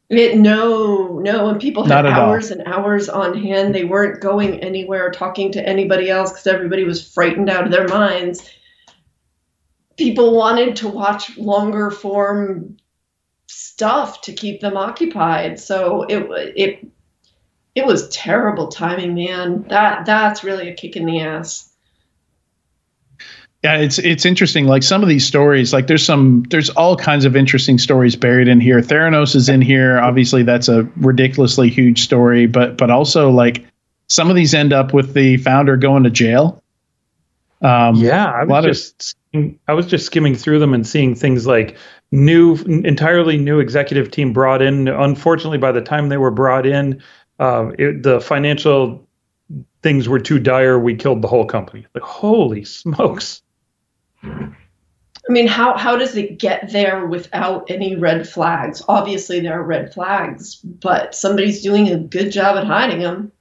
It, 0.10 0.38
no, 0.38 1.20
no, 1.20 1.50
and 1.50 1.62
people 1.62 1.84
had 1.84 2.06
at 2.06 2.14
all. 2.14 2.30
hours 2.30 2.52
and 2.52 2.64
hours 2.66 3.10
on 3.10 3.38
hand. 3.38 3.76
They 3.76 3.84
weren't 3.84 4.22
going 4.22 4.60
anywhere, 4.62 5.12
talking 5.12 5.52
to 5.52 5.68
anybody 5.68 6.10
else 6.10 6.32
because 6.32 6.48
everybody 6.48 6.84
was 6.84 7.08
frightened 7.08 7.50
out 7.50 7.66
of 7.66 7.72
their 7.72 7.88
minds. 7.88 8.50
People 10.00 10.34
wanted 10.36 10.78
to 10.78 10.88
watch 10.88 11.38
longer 11.38 11.92
form 11.92 12.78
stuff 13.48 14.22
to 14.22 14.32
keep 14.34 14.62
them 14.62 14.78
occupied. 14.78 15.60
So 15.60 16.04
it 16.04 16.26
it 16.56 16.88
it 17.76 17.86
was 17.86 18.08
terrible 18.10 18.70
timing, 18.70 19.14
man. 19.14 19.64
That 19.70 20.06
that's 20.06 20.42
really 20.44 20.70
a 20.70 20.74
kick 20.74 20.96
in 20.96 21.06
the 21.06 21.20
ass. 21.20 21.66
Yeah, 23.62 23.76
it's 23.76 24.00
it's 24.00 24.26
interesting. 24.26 24.68
Like 24.68 24.84
some 24.84 25.04
of 25.04 25.10
these 25.10 25.28
stories, 25.28 25.74
like 25.74 25.88
there's 25.88 26.06
some 26.06 26.44
there's 26.50 26.70
all 26.70 26.96
kinds 26.96 27.26
of 27.26 27.36
interesting 27.36 27.78
stories 27.78 28.16
buried 28.16 28.48
in 28.48 28.62
here. 28.62 28.80
Theranos 28.80 29.36
is 29.36 29.50
in 29.50 29.62
here. 29.62 30.00
Obviously, 30.00 30.44
that's 30.44 30.70
a 30.70 30.84
ridiculously 30.96 31.70
huge 31.70 32.02
story, 32.04 32.48
but 32.48 32.78
but 32.78 32.90
also 32.90 33.30
like 33.30 33.66
some 34.08 34.30
of 34.30 34.38
these 34.38 34.54
end 34.54 34.72
up 34.72 34.94
with 34.94 35.14
the 35.14 35.36
founder 35.38 35.76
going 35.76 36.04
to 36.04 36.10
jail. 36.10 36.64
Um, 37.62 37.96
Yeah, 37.96 38.26
I 38.32 38.44
a 38.44 38.46
lot 38.46 38.64
was 38.64 38.66
of- 38.66 38.72
just 38.72 39.02
skimming- 39.02 39.19
I 39.34 39.74
was 39.74 39.86
just 39.86 40.06
skimming 40.08 40.36
through 40.36 40.60
them 40.60 40.74
and 40.74 40.88
seeing 40.88 41.14
things 41.14 41.46
like 41.46 41.78
new, 42.12 42.56
entirely 42.56 43.38
new 43.38 43.60
executive 43.60 44.10
team 44.10 44.34
brought 44.34 44.62
in. 44.62 44.88
Unfortunately, 44.88 45.60
by 45.60 45.72
the 45.72 45.82
time 45.82 46.10
they 46.10 46.18
were 46.18 46.32
brought 46.32 46.66
in, 46.66 47.02
uh, 47.40 47.72
it, 47.78 48.02
the 48.02 48.20
financial 48.22 49.08
things 49.84 50.10
were 50.10 50.20
too 50.20 50.40
dire. 50.40 50.80
We 50.80 50.96
killed 50.96 51.22
the 51.22 51.28
whole 51.28 51.46
company. 51.46 51.86
Like, 51.94 52.04
holy 52.04 52.66
smokes! 52.66 53.44
I 54.24 55.32
mean, 55.32 55.48
how 55.48 55.78
how 55.78 55.96
does 55.96 56.18
it 56.18 56.40
get 56.40 56.72
there 56.72 57.06
without 57.06 57.70
any 57.70 57.96
red 57.96 58.28
flags? 58.28 58.82
Obviously, 58.88 59.40
there 59.42 59.60
are 59.60 59.64
red 59.64 59.94
flags, 59.94 60.56
but 60.56 61.14
somebody's 61.14 61.62
doing 61.62 61.88
a 61.90 62.00
good 62.00 62.32
job 62.32 62.58
at 62.58 62.66
hiding 62.66 63.02
them. 63.02 63.32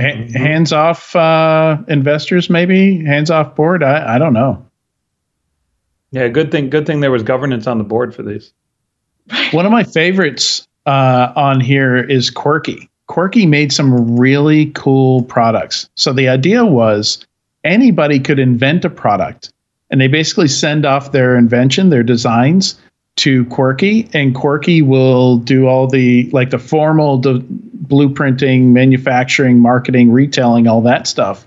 ha- 0.00 0.26
hands 0.34 0.72
off 0.72 1.14
uh, 1.14 1.78
investors, 1.86 2.50
maybe 2.50 3.04
hands 3.04 3.30
off 3.30 3.54
board. 3.54 3.84
I, 3.84 4.16
I 4.16 4.18
don't 4.18 4.32
know. 4.32 4.66
Yeah, 6.12 6.28
good 6.28 6.50
thing. 6.50 6.70
Good 6.70 6.86
thing 6.86 7.00
there 7.00 7.10
was 7.10 7.22
governance 7.22 7.66
on 7.66 7.78
the 7.78 7.84
board 7.84 8.14
for 8.14 8.22
these. 8.22 8.52
One 9.52 9.64
of 9.64 9.72
my 9.72 9.84
favorites 9.84 10.66
uh, 10.86 11.32
on 11.36 11.60
here 11.60 11.96
is 11.96 12.30
Quirky. 12.30 12.88
Quirky 13.06 13.46
made 13.46 13.72
some 13.72 14.18
really 14.18 14.66
cool 14.74 15.22
products. 15.24 15.88
So 15.96 16.12
the 16.12 16.28
idea 16.28 16.64
was 16.64 17.26
anybody 17.64 18.18
could 18.18 18.38
invent 18.38 18.84
a 18.84 18.90
product, 18.90 19.52
and 19.90 20.00
they 20.00 20.08
basically 20.08 20.48
send 20.48 20.84
off 20.84 21.12
their 21.12 21.36
invention, 21.36 21.90
their 21.90 22.02
designs 22.02 22.78
to 23.16 23.44
Quirky, 23.46 24.08
and 24.12 24.34
Quirky 24.34 24.82
will 24.82 25.38
do 25.38 25.66
all 25.66 25.86
the 25.86 26.28
like 26.30 26.50
the 26.50 26.58
formal 26.58 27.18
de- 27.18 27.40
blueprinting, 27.86 28.66
manufacturing, 28.72 29.58
marketing, 29.58 30.12
retailing, 30.12 30.66
all 30.66 30.80
that 30.82 31.06
stuff. 31.06 31.44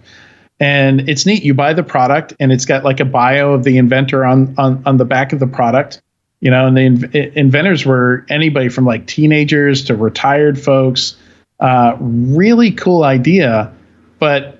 And 0.63 1.09
it's 1.09 1.25
neat. 1.25 1.43
You 1.43 1.53
buy 1.53 1.73
the 1.73 1.83
product, 1.83 2.33
and 2.39 2.51
it's 2.51 2.65
got 2.65 2.83
like 2.83 2.99
a 2.99 3.05
bio 3.05 3.51
of 3.51 3.63
the 3.63 3.77
inventor 3.77 4.23
on 4.23 4.55
on, 4.57 4.81
on 4.85 4.97
the 4.97 5.05
back 5.05 5.33
of 5.33 5.39
the 5.39 5.47
product 5.47 6.01
you 6.43 6.51
know 6.51 6.67
and 6.67 6.77
the 6.77 6.81
inv- 6.81 7.33
inventors 7.33 7.85
were 7.85 8.25
anybody 8.29 8.69
from 8.69 8.85
like 8.85 9.07
teenagers 9.07 9.83
to 9.85 9.95
retired 9.95 10.61
folks 10.61 11.15
uh, 11.61 11.95
really 11.99 12.69
cool 12.69 13.03
idea 13.03 13.73
but 14.19 14.59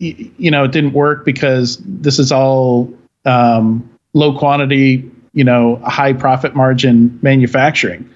y- 0.00 0.30
you 0.36 0.50
know 0.50 0.64
it 0.64 0.72
didn't 0.72 0.92
work 0.92 1.24
because 1.24 1.78
this 1.84 2.18
is 2.18 2.32
all 2.32 2.92
um, 3.24 3.88
low 4.14 4.36
quantity 4.36 5.08
you 5.32 5.44
know 5.44 5.76
high 5.84 6.12
profit 6.12 6.54
margin 6.56 7.16
manufacturing 7.22 8.08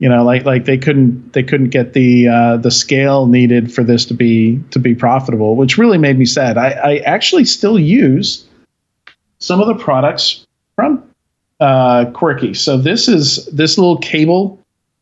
you 0.00 0.08
know 0.08 0.24
like 0.24 0.44
like 0.44 0.64
they 0.64 0.76
couldn't 0.78 1.32
they 1.34 1.42
couldn't 1.44 1.68
get 1.70 1.92
the 1.92 2.26
uh, 2.26 2.56
the 2.56 2.70
scale 2.70 3.26
needed 3.26 3.72
for 3.72 3.84
this 3.84 4.04
to 4.06 4.14
be 4.14 4.58
to 4.72 4.78
be 4.80 4.94
profitable 4.94 5.54
which 5.56 5.78
really 5.78 5.98
made 5.98 6.18
me 6.18 6.24
sad 6.26 6.58
i, 6.58 6.70
I 6.70 6.96
actually 7.06 7.44
still 7.44 7.78
use 7.78 8.44
some 9.38 9.60
of 9.60 9.68
the 9.68 9.74
products 9.82 10.46
from 10.74 11.02
uh, 11.60 12.06
quirky. 12.12 12.54
So 12.54 12.76
this 12.78 13.06
is 13.08 13.44
this 13.46 13.76
little 13.78 13.98
cable 13.98 14.58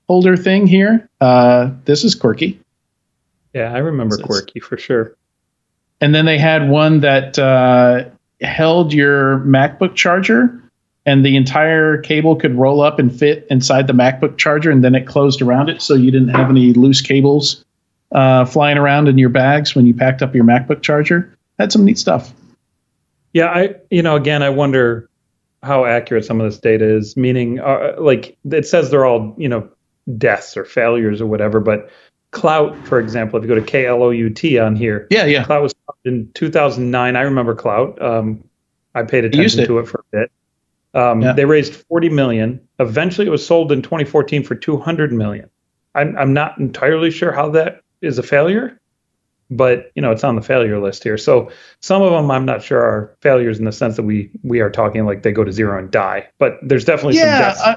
holder 0.09 0.37
thing 0.37 0.67
here. 0.67 1.09
Uh, 1.21 1.71
this 1.85 2.03
is 2.05 2.15
quirky, 2.17 2.59
Yeah, 3.55 3.73
I 3.73 3.79
remember 3.79 4.15
It's- 4.17 4.27
Quirky 4.27 4.59
for 4.61 4.77
sure. 4.77 5.15
and 6.01 6.15
then 6.15 6.25
they 6.25 6.39
had 6.39 6.69
one 6.69 7.01
that 7.01 7.39
uh, 7.39 8.05
held 8.41 8.93
your 8.93 9.39
MacBook 9.41 9.95
charger, 9.97 10.61
and 11.09 11.25
the 11.25 11.37
entire 11.37 11.97
cable 11.97 12.37
could 12.37 12.55
roll 12.55 12.83
up 12.83 12.99
and 12.99 13.17
fit 13.17 13.47
inside 13.49 13.87
the 13.87 13.95
MacBook 13.95 14.37
charger, 14.37 14.71
and 14.71 14.85
then 14.85 14.95
it 14.95 15.07
closed 15.07 15.41
around 15.41 15.71
it, 15.71 15.81
so 15.81 15.95
you 15.95 16.11
didn't 16.11 16.29
have 16.29 16.51
any 16.51 16.75
loose 16.75 17.01
cables 17.01 17.65
uh, 18.13 18.45
flying 18.45 18.77
around 18.77 19.09
in 19.09 19.17
your 19.17 19.31
bags 19.31 19.75
when 19.75 19.87
you 19.87 19.95
packed 19.95 20.21
up 20.21 20.35
your 20.35 20.45
MacBook 20.45 20.83
charger. 20.83 21.35
Had 21.59 21.73
some 21.73 21.85
neat 21.85 21.99
stuff. 21.99 22.33
Yeah, 23.33 23.47
I 23.47 23.75
you 23.91 24.03
know 24.03 24.17
again 24.17 24.43
I 24.43 24.51
wonder 24.51 25.09
how 25.63 25.87
accurate 25.87 26.27
some 26.27 26.41
of 26.41 26.51
this 26.51 26.61
data 26.61 26.85
is. 26.85 27.17
Meaning, 27.17 27.59
uh, 27.59 27.95
like 27.99 28.37
it 28.51 28.67
says 28.67 28.91
they're 28.91 29.07
all 29.07 29.35
you 29.39 29.49
know 29.49 29.67
deaths 30.19 30.59
or 30.59 30.67
failures 30.67 31.23
or 31.23 31.27
whatever, 31.27 31.59
but 31.59 31.91
Clout, 32.33 32.77
for 32.87 33.01
example, 33.01 33.39
if 33.39 33.45
you 33.45 33.49
go 33.49 33.55
to 33.55 33.63
K 33.63 33.87
L 33.87 34.03
O 34.03 34.11
U 34.11 34.29
T 34.29 34.59
on 34.59 34.77
here, 34.77 35.07
Yeah, 35.11 35.25
yeah. 35.25 35.45
Clout 35.45 35.63
was 35.63 35.75
in 36.05 36.31
2009. 36.35 37.17
I 37.17 37.21
remember 37.23 37.55
Clout. 37.55 38.01
Um, 38.03 38.45
I 38.95 39.05
paid 39.05 39.25
attention 39.25 39.61
it. 39.61 39.67
to 39.67 39.79
it 39.79 39.89
for 39.89 40.05
a 40.13 40.17
bit. 40.17 40.31
Um, 40.99 41.23
Yeah. 41.23 41.33
They 41.33 41.45
raised 41.45 41.75
40 41.75 42.09
million. 42.11 42.61
Eventually, 42.79 43.27
it 43.27 43.31
was 43.31 43.47
sold 43.47 43.73
in 43.73 43.83
2014 43.83 44.43
for 44.43 44.55
200 44.55 45.13
million. 45.13 45.49
I'm, 45.95 46.17
I'm 46.17 46.33
not 46.33 46.59
entirely 46.59 47.11
sure 47.11 47.33
how 47.33 47.49
that 47.51 47.81
is 48.03 48.19
a 48.19 48.23
failure, 48.23 48.79
but 49.51 49.91
you 49.95 50.03
know 50.03 50.11
it's 50.13 50.23
on 50.23 50.37
the 50.37 50.43
failure 50.43 50.79
list 50.79 51.03
here. 51.03 51.17
So 51.17 51.51
some 51.81 52.03
of 52.03 52.13
them 52.13 52.31
I'm 52.31 52.45
not 52.45 52.63
sure 52.63 52.81
are 52.81 53.17
failures 53.21 53.59
in 53.59 53.65
the 53.65 53.73
sense 53.73 53.97
that 53.97 54.03
we 54.03 54.31
we 54.45 54.61
are 54.61 54.71
talking 54.71 55.07
like 55.07 55.23
they 55.23 55.33
go 55.33 55.45
to 55.45 55.53
zero 55.53 55.79
and 55.79 55.91
die. 55.91 56.29
But 56.39 56.59
there's 56.63 56.85
definitely 56.85 57.15
some 57.15 57.29
Yeah, 57.29 57.39
deaths 57.39 57.61
I, 57.63 57.77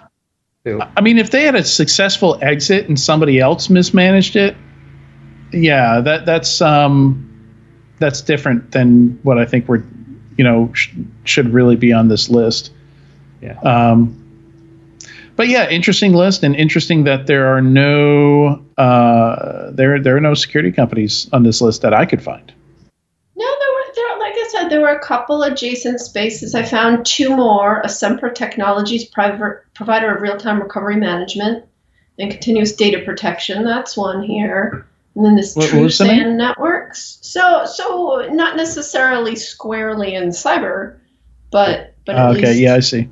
too. 0.66 0.82
I 0.98 1.02
mean, 1.02 1.18
if 1.18 1.32
they 1.32 1.44
had 1.44 1.56
a 1.56 1.64
successful 1.64 2.38
exit 2.42 2.88
and 2.88 3.00
somebody 3.00 3.40
else 3.40 3.70
mismanaged 3.70 4.36
it, 4.36 4.56
yeah, 5.54 6.02
that 6.02 6.26
that's 6.26 6.62
um, 6.62 7.28
that's 8.00 8.22
different 8.22 8.72
than 8.72 9.18
what 9.24 9.38
I 9.38 9.46
think 9.46 9.68
we're, 9.68 9.84
you 10.38 10.44
know, 10.44 10.72
sh- 10.74 10.90
should 11.24 11.52
really 11.54 11.76
be 11.76 11.94
on 11.94 12.10
this 12.10 12.30
list. 12.30 12.72
Yeah. 13.42 13.60
Um, 13.62 14.18
but 15.36 15.48
yeah, 15.48 15.70
interesting 15.70 16.14
list, 16.14 16.44
and 16.44 16.56
interesting 16.56 17.06
that 17.06 17.28
there 17.28 17.48
are 17.48 17.62
no 17.62 18.64
uh, 18.78 19.72
there 19.72 20.00
there 20.00 20.16
are 20.16 20.22
no 20.22 20.34
security 20.34 20.72
companies 20.72 21.28
on 21.34 21.44
this 21.44 21.62
list 21.62 21.82
that 21.82 21.94
I 21.94 22.06
could 22.06 22.22
find. 22.22 22.54
No, 23.36 23.46
there 23.46 23.74
were 23.74 23.94
there. 23.96 24.20
Like 24.20 24.34
I 24.36 24.48
said, 24.52 24.70
there 24.70 24.82
were 24.82 24.90
a 24.90 25.00
couple 25.00 25.42
adjacent 25.44 26.00
spaces. 26.00 26.54
I 26.54 26.64
found 26.64 27.06
two 27.06 27.36
more: 27.36 27.82
Asempra 27.84 28.34
Technologies, 28.36 29.06
private 29.06 29.64
provider 29.74 30.14
of 30.14 30.22
real-time 30.22 30.62
recovery 30.62 30.98
management 30.98 31.66
and 32.20 32.30
continuous 32.30 32.76
data 32.76 33.00
protection. 33.04 33.64
That's 33.64 33.98
one 33.98 34.22
here. 34.22 34.86
And 35.16 35.26
then 35.26 35.36
this 35.36 35.54
the 35.56 36.34
Networks. 36.38 37.18
So, 37.22 37.66
so 37.66 38.30
not 38.32 38.56
necessarily 38.56 39.36
squarely 39.36 40.16
in 40.16 40.30
cyber, 40.30 41.00
but 41.52 41.96
but 42.06 42.16
at 42.16 42.30
okay, 42.30 42.48
least 42.48 42.60
yeah, 42.60 42.76
I 42.76 42.80
see. 42.80 43.10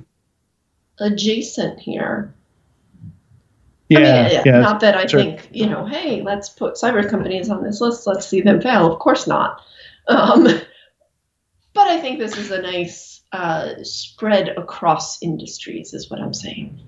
Adjacent 1.00 1.80
here. 1.80 2.34
Yeah, 3.90 4.00
I 4.00 4.02
mean, 4.04 4.42
yeah. 4.46 4.60
not 4.60 4.80
that 4.82 4.96
I 4.96 5.08
sure. 5.08 5.20
think, 5.20 5.50
you 5.52 5.68
know, 5.68 5.86
hey, 5.86 6.22
let's 6.22 6.50
put 6.50 6.76
cyber 6.76 7.08
companies 7.10 7.50
on 7.50 7.64
this 7.64 7.82
list. 7.82 8.06
Let's 8.06 8.28
see 8.28 8.42
them 8.42 8.62
fail. 8.62 8.92
Of 8.92 9.00
course 9.00 9.26
not. 9.26 9.62
Um, 10.08 10.44
but 11.74 11.88
I 11.88 12.00
think 12.00 12.20
this 12.20 12.38
is 12.38 12.52
a 12.52 12.62
nice 12.62 13.22
uh, 13.32 13.84
spread 13.84 14.50
across 14.50 15.22
industries, 15.24 15.94
is 15.94 16.10
what 16.10 16.20
I'm 16.20 16.36
saying. 16.36 16.80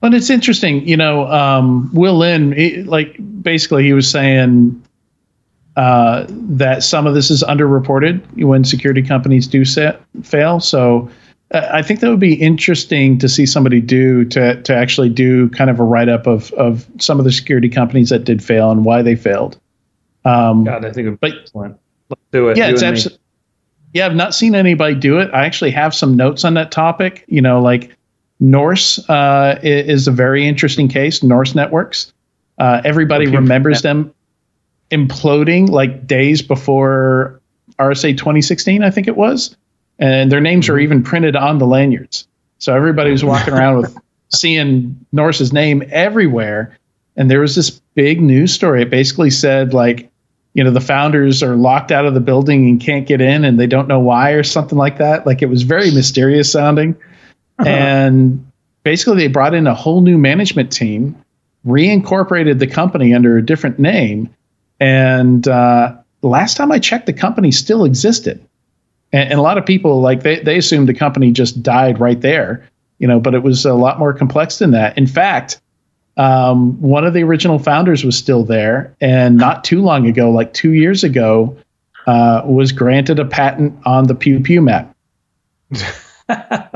But 0.00 0.14
it's 0.14 0.30
interesting, 0.30 0.86
you 0.86 0.96
know. 0.96 1.26
Um, 1.26 1.90
Will 1.92 2.16
Lin, 2.16 2.52
he- 2.52 2.82
like 2.82 3.16
basically, 3.42 3.84
he 3.84 3.92
was 3.92 4.08
saying 4.08 4.82
uh, 5.76 6.26
that 6.28 6.82
some 6.82 7.06
of 7.06 7.14
this 7.14 7.30
is 7.30 7.42
underreported 7.42 8.42
when 8.42 8.64
security 8.64 9.02
companies 9.02 9.46
do 9.46 9.64
set, 9.64 10.00
fail. 10.22 10.60
So 10.60 11.10
I 11.52 11.80
think 11.82 12.00
that 12.00 12.10
would 12.10 12.18
be 12.20 12.34
interesting 12.34 13.18
to 13.18 13.28
see 13.28 13.46
somebody 13.46 13.80
do 13.80 14.24
to 14.26 14.60
to 14.62 14.74
actually 14.74 15.08
do 15.08 15.48
kind 15.50 15.70
of 15.70 15.78
a 15.78 15.84
write 15.84 16.08
up 16.08 16.26
of 16.26 16.52
of 16.54 16.86
some 16.98 17.18
of 17.20 17.24
the 17.24 17.30
security 17.32 17.68
companies 17.68 18.08
that 18.10 18.24
did 18.24 18.42
fail 18.42 18.70
and 18.72 18.84
why 18.84 19.02
they 19.02 19.14
failed. 19.14 19.58
Um, 20.24 20.64
God, 20.64 20.84
I 20.84 20.92
think 20.92 21.20
But- 21.20 21.32
excellent. 21.40 21.76
Let's 22.10 22.22
do 22.32 22.48
it. 22.48 22.56
yeah, 22.56 22.68
you 22.68 22.74
it's 22.74 22.82
absolutely. 22.82 23.20
Yeah, 23.94 24.06
I've 24.06 24.16
not 24.16 24.34
seen 24.34 24.54
anybody 24.54 24.94
do 24.96 25.18
it. 25.18 25.30
I 25.32 25.46
actually 25.46 25.70
have 25.70 25.94
some 25.94 26.16
notes 26.16 26.44
on 26.44 26.54
that 26.54 26.70
topic. 26.72 27.24
You 27.28 27.40
know, 27.40 27.60
like 27.60 27.96
Norse 28.40 28.98
uh, 29.08 29.58
is 29.62 30.06
a 30.08 30.12
very 30.12 30.46
interesting 30.46 30.88
case. 30.88 31.22
Norse 31.22 31.54
networks. 31.54 32.12
Uh, 32.58 32.80
everybody 32.84 33.26
Okay. 33.28 33.36
remembers 33.36 33.82
them 33.82 34.12
imploding 34.90 35.68
like 35.68 36.06
days 36.06 36.42
before 36.42 37.40
RSA 37.78 38.16
2016, 38.16 38.82
I 38.82 38.90
think 38.90 39.08
it 39.08 39.16
was, 39.16 39.56
and 39.98 40.30
their 40.30 40.40
names 40.40 40.68
are 40.68 40.78
even 40.78 41.02
printed 41.02 41.36
on 41.36 41.58
the 41.58 41.66
lanyards. 41.66 42.26
So 42.58 42.74
everybody 42.74 43.10
was 43.10 43.24
walking 43.24 43.54
around 43.54 43.78
with 43.78 43.96
seeing 44.30 45.04
Norse's 45.12 45.52
name 45.52 45.82
everywhere. 45.90 46.76
And 47.16 47.30
there 47.30 47.40
was 47.40 47.54
this 47.54 47.70
big 47.94 48.20
news 48.20 48.52
story. 48.52 48.82
It 48.82 48.90
basically 48.90 49.30
said 49.30 49.72
like 49.72 50.10
you 50.56 50.64
know 50.64 50.70
the 50.70 50.80
founders 50.80 51.42
are 51.42 51.54
locked 51.54 51.92
out 51.92 52.06
of 52.06 52.14
the 52.14 52.20
building 52.20 52.66
and 52.66 52.80
can't 52.80 53.06
get 53.06 53.20
in 53.20 53.44
and 53.44 53.60
they 53.60 53.66
don't 53.66 53.88
know 53.88 54.00
why 54.00 54.30
or 54.30 54.42
something 54.42 54.78
like 54.78 54.96
that 54.96 55.26
like 55.26 55.42
it 55.42 55.50
was 55.50 55.62
very 55.62 55.90
mysterious 55.90 56.50
sounding 56.50 56.96
and 57.58 58.50
basically 58.82 59.16
they 59.18 59.28
brought 59.28 59.52
in 59.52 59.66
a 59.66 59.74
whole 59.74 60.00
new 60.00 60.16
management 60.16 60.72
team 60.72 61.14
reincorporated 61.66 62.58
the 62.58 62.66
company 62.66 63.12
under 63.12 63.36
a 63.36 63.44
different 63.44 63.78
name 63.78 64.34
and 64.80 65.46
uh, 65.46 65.94
last 66.22 66.56
time 66.56 66.72
i 66.72 66.78
checked 66.78 67.04
the 67.04 67.12
company 67.12 67.52
still 67.52 67.84
existed 67.84 68.42
and, 69.16 69.30
and 69.30 69.38
a 69.38 69.42
lot 69.42 69.58
of 69.58 69.66
people 69.66 70.00
like 70.00 70.22
they, 70.22 70.40
they 70.40 70.58
assumed 70.58 70.88
the 70.88 70.94
company 70.94 71.32
just 71.32 71.62
died 71.62 71.98
right 72.00 72.20
there 72.20 72.68
you 72.98 73.06
know 73.06 73.18
but 73.18 73.34
it 73.34 73.42
was 73.42 73.64
a 73.64 73.74
lot 73.74 73.98
more 73.98 74.12
complex 74.12 74.58
than 74.58 74.70
that 74.70 74.96
in 74.96 75.06
fact 75.06 75.60
um, 76.18 76.80
one 76.80 77.04
of 77.04 77.12
the 77.12 77.22
original 77.22 77.58
founders 77.58 78.02
was 78.02 78.16
still 78.16 78.42
there, 78.42 78.96
and 79.02 79.36
not 79.36 79.64
too 79.64 79.82
long 79.82 80.06
ago, 80.06 80.30
like 80.30 80.54
two 80.54 80.72
years 80.72 81.04
ago, 81.04 81.54
uh, 82.06 82.40
was 82.46 82.72
granted 82.72 83.18
a 83.18 83.26
patent 83.26 83.78
on 83.84 84.06
the 84.06 84.14
Pew 84.14 84.40
Pew 84.40 84.62
map 84.62 84.96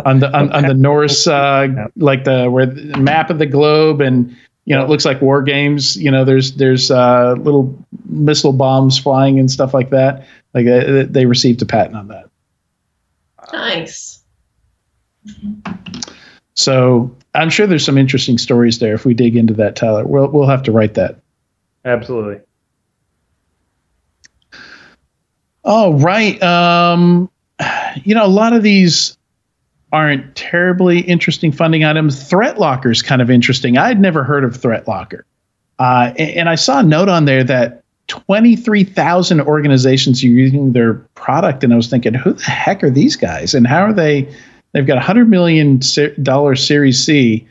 on 0.05 0.21
the 0.21 0.31
on, 0.35 0.53
on 0.53 0.67
the 0.67 0.75
Norse, 0.77 1.27
uh, 1.27 1.69
like 1.97 2.25
the 2.25 2.51
where 2.51 2.67
the 2.67 2.99
map 2.99 3.31
of 3.31 3.39
the 3.39 3.47
globe, 3.47 4.01
and 4.01 4.35
you 4.65 4.75
know 4.75 4.83
it 4.85 4.89
looks 4.89 5.05
like 5.05 5.21
war 5.21 5.43
games. 5.43 5.97
You 5.97 6.11
know, 6.11 6.25
there's 6.25 6.53
there's 6.57 6.91
uh, 6.91 7.35
little 7.39 7.77
missile 8.07 8.53
bombs 8.53 8.99
flying 8.99 9.39
and 9.39 9.51
stuff 9.51 9.75
like 9.75 9.91
that. 9.91 10.27
Like 10.55 10.67
uh, 10.67 11.07
they 11.09 11.27
received 11.27 11.63
a 11.63 11.67
patent 11.67 11.97
on 11.97 12.09
that. 12.09 12.30
Nice. 13.53 14.23
So 16.55 17.15
I'm 17.35 17.51
sure 17.51 17.67
there's 17.67 17.85
some 17.85 17.99
interesting 17.99 18.39
stories 18.39 18.79
there 18.79 18.95
if 18.95 19.05
we 19.05 19.15
dig 19.15 19.37
into 19.37 19.55
that, 19.55 19.77
Tyler. 19.77 20.07
We'll 20.07 20.29
we'll 20.29 20.49
have 20.49 20.63
to 20.65 20.73
write 20.73 20.95
that. 20.95 21.17
Absolutely. 21.85 22.41
Oh, 25.65 25.95
right. 25.95 26.43
Um, 26.43 27.31
you 28.05 28.15
know, 28.15 28.25
a 28.25 28.29
lot 28.29 28.53
of 28.53 28.63
these 28.63 29.17
aren't 29.93 30.35
terribly 30.37 31.01
interesting 31.01 31.53
funding 31.53 31.85
items. 31.85 32.29
Threat 32.29 32.59
Locker 32.59 32.91
is 32.91 33.03
kind 33.03 33.21
of 33.21 33.31
interesting. 33.31 33.77
I'd 33.77 34.01
never 34.01 34.23
heard 34.23 34.45
of 34.45 34.57
Threat 34.57 34.87
Locker. 34.87 35.27
Uh, 35.79 36.13
and, 36.19 36.31
and 36.31 36.49
I 36.49 36.55
saw 36.55 36.81
a 36.81 36.83
note 36.83 37.09
on 37.09 37.25
there 37.25 37.43
that 37.45 37.80
23,000 38.11 39.41
organizations 39.41 40.25
are 40.25 40.27
using 40.27 40.73
their 40.73 40.95
product. 41.15 41.63
And 41.63 41.73
I 41.73 41.77
was 41.77 41.89
thinking, 41.89 42.13
who 42.13 42.33
the 42.33 42.43
heck 42.43 42.83
are 42.83 42.91
these 42.91 43.15
guys? 43.15 43.55
And 43.55 43.69
how 43.69 43.83
are 43.83 43.93
they? 43.93 44.29
They've 44.73 44.87
got 44.87 44.99
a 44.99 45.01
$100 45.01 45.29
million 45.29 45.81
Series 46.57 47.05
C 47.05 47.47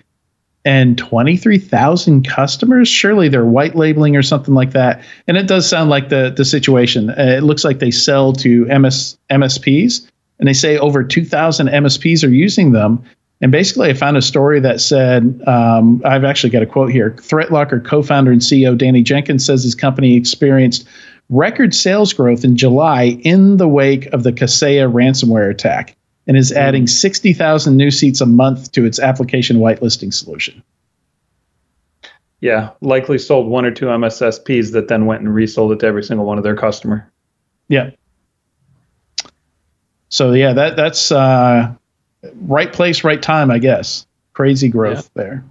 and 0.65 0.97
23,000 0.97 2.27
customers. 2.27 2.89
Surely 2.89 3.29
they're 3.29 3.45
white 3.45 3.77
labeling 3.77 4.17
or 4.17 4.21
something 4.21 4.53
like 4.53 4.71
that. 4.71 5.01
And 5.27 5.37
it 5.37 5.47
does 5.47 5.67
sound 5.67 5.89
like 5.89 6.09
the 6.09 6.33
the 6.35 6.43
situation. 6.43 7.09
Uh, 7.11 7.35
it 7.37 7.43
looks 7.43 7.63
like 7.63 7.79
they 7.79 7.91
sell 7.91 8.33
to 8.33 8.65
MS 8.65 9.17
MSPs, 9.29 10.09
and 10.39 10.47
they 10.47 10.53
say 10.53 10.77
over 10.77 11.05
2,000 11.05 11.67
MSPs 11.67 12.27
are 12.27 12.31
using 12.31 12.73
them. 12.73 13.01
And 13.41 13.51
basically, 13.51 13.89
I 13.89 13.93
found 13.93 14.17
a 14.17 14.21
story 14.21 14.59
that 14.59 14.81
said, 14.81 15.41
um, 15.47 16.01
I've 16.03 16.25
actually 16.25 16.49
got 16.49 16.61
a 16.61 16.65
quote 16.65 16.91
here. 16.91 17.11
ThreatLocker 17.11 17.85
co-founder 17.85 18.31
and 18.31 18.41
CEO 18.41 18.77
Danny 18.77 19.01
Jenkins 19.01 19.45
says 19.45 19.63
his 19.63 19.75
company 19.75 20.15
experienced 20.15 20.85
record 21.29 21.73
sales 21.73 22.11
growth 22.11 22.43
in 22.43 22.57
July 22.57 23.19
in 23.23 23.57
the 23.57 23.67
wake 23.67 24.07
of 24.07 24.23
the 24.23 24.33
Kaseya 24.33 24.91
ransomware 24.91 25.49
attack 25.49 25.95
and 26.27 26.35
is 26.35 26.51
adding 26.51 26.85
60,000 26.85 27.77
new 27.77 27.91
seats 27.91 28.19
a 28.19 28.25
month 28.25 28.71
to 28.73 28.85
its 28.85 28.99
application 28.99 29.57
whitelisting 29.57 30.13
solution. 30.13 30.61
Yeah, 32.41 32.71
likely 32.81 33.17
sold 33.17 33.47
one 33.47 33.65
or 33.65 33.71
two 33.71 33.85
MSSPs 33.85 34.71
that 34.73 34.87
then 34.87 35.05
went 35.05 35.21
and 35.21 35.33
resold 35.33 35.71
it 35.71 35.79
to 35.79 35.87
every 35.87 36.03
single 36.03 36.25
one 36.25 36.37
of 36.37 36.43
their 36.43 36.55
customer. 36.55 37.11
Yeah. 37.67 37.91
So 40.09 40.33
yeah, 40.33 40.53
that 40.53 40.75
that's 40.75 41.11
uh, 41.11 41.73
right 42.41 42.71
place, 42.71 43.03
right 43.03 43.21
time, 43.21 43.51
I 43.51 43.59
guess. 43.59 44.05
Crazy 44.33 44.69
growth 44.69 45.09
there. 45.15 45.43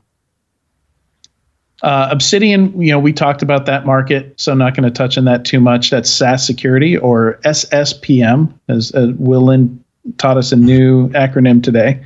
Uh, 1.83 2.09
Obsidian, 2.11 2.81
you 2.81 2.91
know, 2.91 2.99
we 2.99 3.13
talked 3.13 3.43
about 3.43 3.67
that 3.67 3.87
market, 3.87 4.35
so 4.41 4.51
I'm 4.51 4.59
not 4.59 4.75
going 4.75 4.85
to 4.85 4.91
touch 4.91 5.17
on 5.17 5.25
that 5.27 5.45
too 5.45 5.61
much. 5.61 5.91
That's 5.91 6.11
SaaS 6.11 6.45
security 6.45 6.97
or 6.97 7.39
SSPM, 7.45 8.53
as 8.69 8.93
uh, 8.95 9.13
Will 9.17 9.43
Lin 9.43 9.83
taught 10.17 10.37
us 10.37 10.51
a 10.51 10.57
new 10.57 11.09
acronym 11.11 11.63
today. 11.63 12.05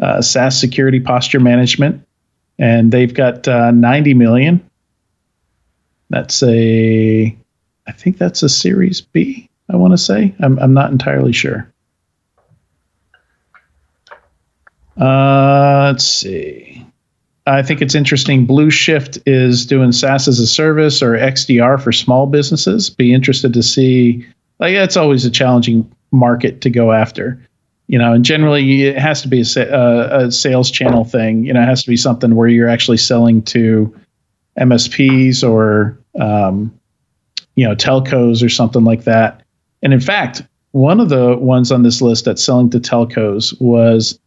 Uh, 0.00 0.22
SaaS 0.22 0.58
security 0.58 1.00
posture 1.00 1.40
management, 1.40 2.02
and 2.58 2.92
they've 2.92 3.12
got 3.12 3.46
uh, 3.46 3.70
90 3.72 4.14
million. 4.14 4.70
That's 6.08 6.42
a, 6.42 7.36
I 7.86 7.92
think 7.92 8.16
that's 8.16 8.42
a 8.42 8.48
Series 8.48 9.02
B. 9.02 9.50
I 9.70 9.76
want 9.76 9.92
to 9.92 9.98
say. 9.98 10.34
I'm 10.40 10.58
I'm 10.58 10.74
not 10.74 10.92
entirely 10.92 11.32
sure. 11.32 11.70
Uh, 15.00 15.90
let's 15.92 16.04
see. 16.04 16.86
I 17.46 17.62
think 17.62 17.82
it's 17.82 17.94
interesting. 17.94 18.46
Blue 18.46 18.70
Shift 18.70 19.18
is 19.26 19.66
doing 19.66 19.92
SaaS 19.92 20.28
as 20.28 20.38
a 20.38 20.46
service 20.46 21.02
or 21.02 21.12
XDR 21.12 21.80
for 21.82 21.92
small 21.92 22.26
businesses. 22.26 22.88
Be 22.90 23.12
interested 23.12 23.52
to 23.52 23.62
see. 23.62 24.26
Like 24.60 24.74
that's 24.74 24.96
always 24.96 25.24
a 25.24 25.30
challenging 25.30 25.90
market 26.10 26.60
to 26.62 26.70
go 26.70 26.92
after. 26.92 27.38
you 27.86 27.98
know, 27.98 28.12
and 28.14 28.24
generally 28.24 28.84
it 28.84 28.98
has 28.98 29.20
to 29.22 29.28
be 29.28 29.40
a, 29.40 29.44
sa- 29.44 29.60
uh, 29.60 30.08
a 30.26 30.32
sales 30.32 30.70
channel 30.70 31.04
thing. 31.04 31.44
You 31.44 31.52
know, 31.52 31.62
it 31.62 31.66
has 31.66 31.82
to 31.82 31.90
be 31.90 31.96
something 31.96 32.34
where 32.34 32.48
you're 32.48 32.68
actually 32.68 32.96
selling 32.96 33.42
to 33.42 33.94
MSPs 34.58 35.46
or 35.48 35.98
um, 36.18 36.72
you 37.56 37.66
know 37.66 37.74
telcos 37.74 38.42
or 38.44 38.48
something 38.48 38.84
like 38.84 39.04
that. 39.04 39.42
And 39.82 39.92
in 39.92 40.00
fact, 40.00 40.42
one 40.72 40.98
of 40.98 41.08
the 41.10 41.36
ones 41.36 41.70
on 41.70 41.82
this 41.82 42.00
list 42.00 42.24
that's 42.24 42.42
selling 42.42 42.70
to 42.70 42.80
telcos 42.80 43.58
was 43.60 44.18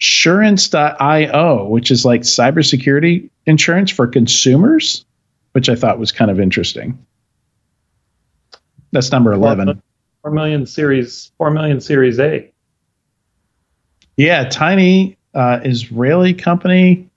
Surance.io, 0.00 1.68
which 1.68 1.90
is 1.90 2.04
like 2.04 2.22
cybersecurity 2.22 3.30
insurance 3.46 3.90
for 3.90 4.06
consumers, 4.06 5.04
which 5.52 5.68
I 5.68 5.74
thought 5.74 5.98
was 5.98 6.12
kind 6.12 6.30
of 6.30 6.40
interesting. 6.40 6.98
That's 8.92 9.10
number 9.10 9.32
11. 9.32 9.82
4 10.22 10.30
million 10.30 10.66
series 10.66 11.32
4 11.38 11.50
million 11.50 11.80
series 11.80 12.18
A. 12.18 12.50
Yeah, 14.16 14.48
tiny 14.48 15.16
uh, 15.34 15.60
Israeli 15.64 16.32
company. 16.32 17.10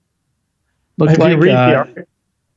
Looked 0.98 1.12
If 1.12 1.18
like 1.18 1.30
you 1.30 1.36
read 1.38 1.52
the 1.52 1.56
uh, 1.56 1.78
article, 1.78 2.04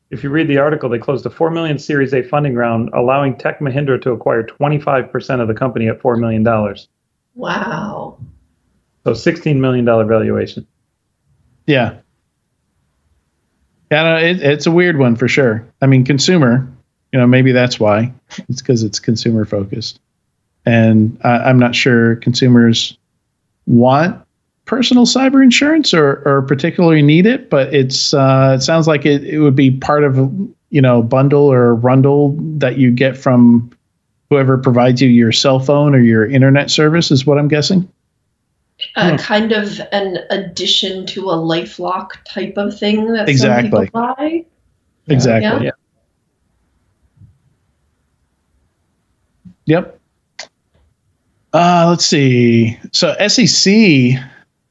if 0.09 0.23
you 0.23 0.29
read 0.29 0.47
the 0.47 0.57
article, 0.57 0.89
they 0.89 0.97
closed 0.97 1.25
a 1.25 1.29
4 1.29 1.51
million 1.51 1.79
series 1.79 2.13
A 2.13 2.21
funding 2.23 2.55
round 2.55 2.89
allowing 2.93 3.37
Tech 3.37 3.59
Mahindra 3.59 4.01
to 4.01 4.11
acquire 4.11 4.43
25% 4.43 5.41
of 5.41 5.47
the 5.47 5.53
company 5.53 5.87
at 5.87 6.01
4 6.01 6.17
million 6.17 6.43
dollars. 6.43 6.89
Wow. 7.35 8.17
So 9.03 9.13
16 9.13 9.59
million 9.59 9.85
dollar 9.85 10.05
valuation. 10.05 10.67
Yeah. 11.65 11.97
Yeah, 13.89 14.17
it, 14.19 14.41
it's 14.41 14.65
a 14.65 14.71
weird 14.71 14.97
one 14.97 15.15
for 15.15 15.27
sure. 15.27 15.67
I 15.81 15.87
mean, 15.87 16.05
consumer, 16.05 16.71
you 17.11 17.19
know, 17.19 17.27
maybe 17.27 17.51
that's 17.51 17.79
why. 17.79 18.13
It's 18.47 18.61
because 18.61 18.83
it's 18.83 18.99
consumer 18.99 19.43
focused. 19.43 19.99
And 20.65 21.19
I'm 21.23 21.59
not 21.59 21.75
sure 21.75 22.15
consumers 22.17 22.97
want 23.65 24.23
personal 24.65 25.05
cyber 25.05 25.43
insurance 25.43 25.93
or, 25.93 26.21
or 26.25 26.43
particularly 26.43 27.01
need 27.01 27.25
it, 27.25 27.49
but 27.49 27.73
it's 27.73 28.13
uh, 28.13 28.55
it 28.57 28.61
sounds 28.61 28.87
like 28.87 29.05
it, 29.05 29.23
it 29.23 29.39
would 29.39 29.55
be 29.55 29.71
part 29.71 30.03
of 30.03 30.17
you 30.69 30.81
know 30.81 31.01
bundle 31.01 31.51
or 31.51 31.75
rundle 31.75 32.35
that 32.57 32.77
you 32.77 32.91
get 32.91 33.17
from 33.17 33.71
whoever 34.29 34.57
provides 34.57 35.01
you 35.01 35.09
your 35.09 35.31
cell 35.31 35.59
phone 35.59 35.93
or 35.93 35.99
your 35.99 36.25
internet 36.25 36.71
service 36.71 37.11
is 37.11 37.25
what 37.25 37.37
I'm 37.37 37.47
guessing. 37.47 37.91
Uh, 38.95 39.11
Hmm. 39.11 39.15
Kind 39.17 39.51
of 39.53 39.79
an 39.93 40.17
addition 40.29 41.05
to 41.07 41.29
a 41.29 41.35
LifeLock 41.35 42.09
type 42.25 42.55
of 42.57 42.77
thing 42.77 43.13
that 43.13 43.29
Exactly. 43.29 43.69
some 43.69 43.85
people 43.85 43.99
buy. 44.17 44.45
Exactly. 45.07 45.65
Yeah. 45.67 45.71
Yep. 49.65 49.99
Uh, 51.53 51.85
let's 51.89 52.05
see. 52.05 52.77
So 52.91 53.15
SEC 53.27 54.19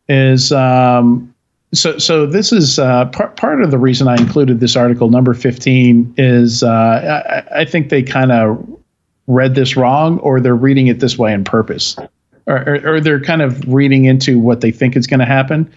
is 0.09 0.53
um, 0.53 1.35
so 1.73 1.99
so. 1.99 2.27
This 2.27 2.53
is 2.53 2.79
uh, 2.79 3.07
part 3.07 3.37
part 3.37 3.63
of 3.63 3.71
the 3.71 3.79
reason 3.79 4.09
I 4.09 4.17
included 4.17 4.61
this 4.61 4.77
article. 4.77 5.11
Number 5.11 5.35
fifteen 5.35 6.13
is 6.17 6.63
uh, 6.63 7.45
I, 7.53 7.61
I 7.61 7.65
think 7.65 7.91
they 7.91 8.03
kind 8.03 8.33
of 8.33 8.67
read 9.27 9.55
this 9.55 9.77
wrong, 9.77 10.19
or 10.21 10.41
they're 10.41 10.57
reading 10.57 10.89
it 10.89 11.01
this 11.01 11.17
way 11.19 11.33
on 11.33 11.45
purpose, 11.45 11.97
or, 12.51 12.81
or, 12.87 13.01
they're 13.01 13.21
kind 13.21 13.43
of 13.43 13.73
reading 13.73 14.05
into 14.05 14.39
what 14.39 14.61
they 14.61 14.71
think 14.71 14.97
is 14.97 15.07
going 15.07 15.21
to 15.21 15.27
happen. 15.27 15.71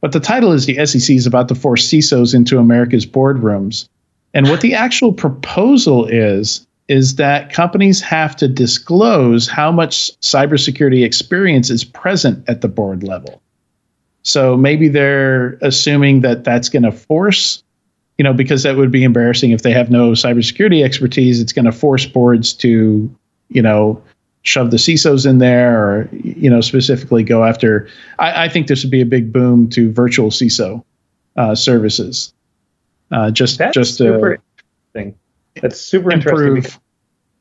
But 0.00 0.12
the 0.12 0.20
title 0.20 0.52
is 0.52 0.66
the 0.66 0.84
SEC 0.86 1.16
is 1.16 1.26
about 1.26 1.48
to 1.48 1.54
force 1.54 1.88
CISOs 1.88 2.34
into 2.34 2.58
America's 2.58 3.06
boardrooms. 3.06 3.88
And 4.34 4.48
what 4.48 4.60
the 4.60 4.74
actual 4.74 5.12
proposal 5.12 6.06
is, 6.06 6.66
is 6.88 7.16
that 7.16 7.52
companies 7.52 8.00
have 8.00 8.34
to 8.36 8.48
disclose 8.48 9.48
how 9.48 9.70
much 9.70 10.10
cybersecurity 10.20 11.04
experience 11.04 11.70
is 11.70 11.84
present 11.84 12.48
at 12.48 12.60
the 12.60 12.68
board 12.68 13.02
level. 13.02 13.42
So 14.22 14.56
maybe 14.56 14.88
they're 14.88 15.58
assuming 15.62 16.20
that 16.20 16.44
that's 16.44 16.68
going 16.68 16.82
to 16.82 16.92
force, 16.92 17.62
you 18.16 18.22
know, 18.22 18.32
because 18.32 18.62
that 18.62 18.76
would 18.76 18.90
be 18.90 19.04
embarrassing 19.04 19.50
if 19.50 19.62
they 19.62 19.72
have 19.72 19.90
no 19.90 20.12
cybersecurity 20.12 20.84
expertise. 20.84 21.40
It's 21.40 21.52
going 21.52 21.64
to 21.64 21.72
force 21.72 22.06
boards 22.06 22.52
to, 22.54 23.14
you 23.48 23.62
know, 23.62 24.02
shove 24.42 24.70
the 24.70 24.76
CISOs 24.76 25.28
in 25.28 25.38
there 25.38 25.78
or, 25.78 26.08
you 26.12 26.48
know, 26.48 26.60
specifically 26.60 27.22
go 27.22 27.44
after. 27.44 27.88
I, 28.18 28.44
I 28.44 28.48
think 28.48 28.66
this 28.68 28.82
would 28.82 28.90
be 28.90 29.00
a 29.00 29.06
big 29.06 29.32
boom 29.32 29.68
to 29.70 29.92
virtual 29.92 30.30
CISO 30.30 30.82
uh, 31.36 31.54
services. 31.54 32.32
Uh, 33.10 33.30
just, 33.30 33.58
That's 33.58 33.74
just 33.74 33.96
super 33.96 34.36
to 34.36 34.42
interesting. 34.94 35.18
That's 35.62 35.80
super 35.80 36.12
interesting. 36.12 36.54
because 36.54 36.74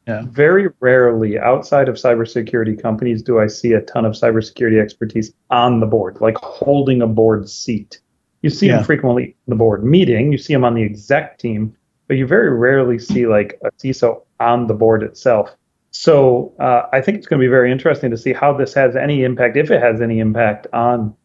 improve. 0.07 0.33
Very 0.33 0.69
rarely 0.79 1.37
outside 1.37 1.89
of 1.89 1.95
cybersecurity 1.95 2.81
companies 2.81 3.21
do 3.21 3.39
I 3.39 3.47
see 3.47 3.73
a 3.73 3.81
ton 3.81 4.05
of 4.05 4.13
cybersecurity 4.13 4.81
expertise 4.81 5.33
on 5.49 5.81
the 5.81 5.85
board, 5.85 6.21
like 6.21 6.37
holding 6.37 7.01
a 7.01 7.07
board 7.07 7.49
seat. 7.49 7.99
You 8.41 8.49
see 8.49 8.67
Yeah. 8.67 8.77
them 8.77 8.85
frequently 8.85 9.25
in 9.25 9.33
the 9.47 9.55
board 9.55 9.83
meeting, 9.83 10.31
you 10.31 10.37
see 10.37 10.53
them 10.53 10.63
on 10.63 10.75
the 10.75 10.83
exec 10.83 11.39
team, 11.39 11.75
but 12.07 12.15
you 12.15 12.25
very 12.25 12.49
rarely 12.49 12.99
see 12.99 13.27
like 13.27 13.59
a 13.65 13.71
CISO 13.71 14.21
on 14.39 14.67
the 14.67 14.73
board 14.73 15.03
itself. 15.03 15.53
So 15.91 16.53
uh, 16.59 16.83
I 16.91 17.01
think 17.01 17.17
it's 17.17 17.27
going 17.27 17.39
to 17.39 17.43
be 17.43 17.49
very 17.49 17.71
interesting 17.71 18.11
to 18.11 18.17
see 18.17 18.33
how 18.33 18.53
this 18.53 18.73
has 18.73 18.95
any 18.95 19.23
impact, 19.23 19.57
if 19.57 19.71
it 19.71 19.81
has 19.81 20.01
any 20.01 20.19
impact 20.19 20.67
on, 20.73 21.15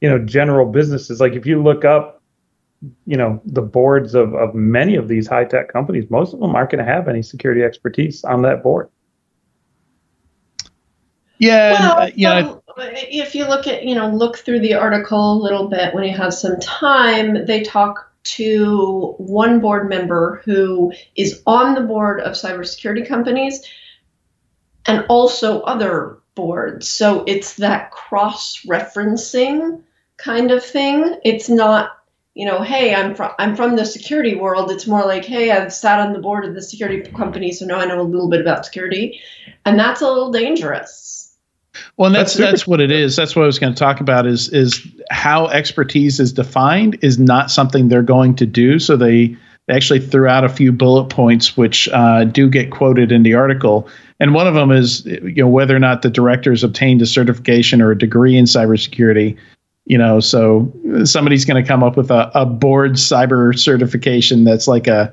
you 0.00 0.08
know, 0.08 0.18
general 0.18 0.66
businesses. 0.66 1.20
Like 1.20 1.32
if 1.32 1.46
you 1.46 1.62
look 1.62 1.84
up 1.84 2.20
you 3.06 3.16
know 3.16 3.40
the 3.44 3.62
boards 3.62 4.14
of, 4.14 4.34
of 4.34 4.54
many 4.54 4.96
of 4.96 5.08
these 5.08 5.26
high 5.26 5.44
tech 5.44 5.70
companies 5.70 6.08
most 6.10 6.32
of 6.32 6.40
them 6.40 6.54
aren't 6.54 6.70
going 6.70 6.82
to 6.82 6.90
have 6.90 7.08
any 7.08 7.22
security 7.22 7.62
expertise 7.62 8.24
on 8.24 8.42
that 8.42 8.62
board 8.62 8.88
Yeah, 11.38 11.74
and, 11.74 11.84
Well, 11.84 11.98
uh, 11.98 12.10
you 12.14 12.26
know, 12.26 12.62
um, 12.76 12.90
if 12.92 13.34
you 13.34 13.46
look 13.46 13.66
at, 13.66 13.84
you 13.84 13.94
know, 13.94 14.08
look 14.08 14.38
through 14.38 14.60
the 14.60 14.74
article 14.74 15.32
a 15.32 15.40
little 15.42 15.68
bit 15.68 15.94
when 15.94 16.04
you 16.04 16.16
have 16.16 16.34
some 16.34 16.60
time, 16.60 17.46
they 17.46 17.62
talk 17.62 18.12
to 18.22 19.14
one 19.16 19.60
board 19.60 19.88
member 19.88 20.42
who 20.44 20.92
is 21.16 21.42
on 21.46 21.74
the 21.74 21.80
board 21.80 22.20
of 22.20 22.32
cybersecurity 22.32 23.08
companies 23.08 23.62
and 24.86 25.04
also 25.08 25.60
other 25.62 26.18
boards. 26.34 26.88
So 26.88 27.24
it's 27.26 27.56
that 27.56 27.90
cross 27.90 28.62
referencing 28.66 29.82
kind 30.16 30.50
of 30.50 30.64
thing. 30.64 31.18
It's 31.24 31.48
not, 31.48 31.98
you 32.34 32.46
know, 32.46 32.62
hey, 32.62 32.94
I'm 32.94 33.14
from 33.14 33.32
I'm 33.38 33.56
from 33.56 33.76
the 33.76 33.84
security 33.84 34.34
world. 34.36 34.70
It's 34.70 34.86
more 34.86 35.04
like, 35.04 35.24
hey, 35.24 35.50
I've 35.50 35.72
sat 35.72 36.00
on 36.00 36.12
the 36.12 36.20
board 36.20 36.44
of 36.44 36.54
the 36.54 36.62
security 36.62 37.10
company, 37.10 37.52
so 37.52 37.66
now 37.66 37.78
I 37.78 37.86
know 37.86 38.00
a 38.00 38.02
little 38.02 38.28
bit 38.28 38.40
about 38.40 38.64
security. 38.64 39.20
And 39.64 39.78
that's 39.78 40.00
a 40.00 40.08
little 40.08 40.30
dangerous. 40.30 41.36
Well, 41.96 42.06
and 42.06 42.14
that's 42.14 42.34
That's 42.34 42.50
that's, 42.50 42.66
what 42.66 42.80
it 42.80 42.90
is. 42.90 43.16
That's 43.16 43.36
what 43.36 43.42
I 43.42 43.46
was 43.46 43.58
going 43.58 43.74
to 43.74 43.78
talk 43.78 44.00
about. 44.00 44.26
Is 44.26 44.48
is 44.48 44.86
how 45.10 45.46
expertise 45.48 46.20
is 46.20 46.32
defined 46.32 46.98
is 47.02 47.18
not 47.18 47.50
something 47.50 47.88
they're 47.88 48.02
going 48.02 48.36
to 48.36 48.46
do. 48.46 48.78
So 48.78 48.96
they, 48.96 49.36
they 49.66 49.74
actually 49.74 50.00
threw 50.00 50.26
out 50.26 50.44
a 50.44 50.48
few 50.48 50.72
bullet 50.72 51.10
points 51.10 51.56
which 51.56 51.88
uh, 51.90 52.24
do 52.24 52.48
get 52.48 52.70
quoted 52.70 53.12
in 53.12 53.22
the 53.22 53.34
article, 53.34 53.88
and 54.20 54.34
one 54.34 54.46
of 54.46 54.54
them 54.54 54.70
is 54.70 55.04
you 55.06 55.42
know 55.42 55.48
whether 55.48 55.74
or 55.74 55.80
not 55.80 56.02
the 56.02 56.10
directors 56.10 56.62
obtained 56.62 57.02
a 57.02 57.06
certification 57.06 57.80
or 57.82 57.90
a 57.90 57.98
degree 57.98 58.36
in 58.36 58.44
cybersecurity. 58.44 59.36
You 59.86 59.98
know, 59.98 60.20
so 60.20 60.72
somebody's 61.04 61.44
going 61.44 61.60
to 61.60 61.66
come 61.66 61.82
up 61.82 61.96
with 61.96 62.10
a, 62.12 62.30
a 62.38 62.46
board 62.46 62.92
cyber 62.92 63.58
certification 63.58 64.44
that's 64.44 64.68
like 64.68 64.86
a 64.86 65.12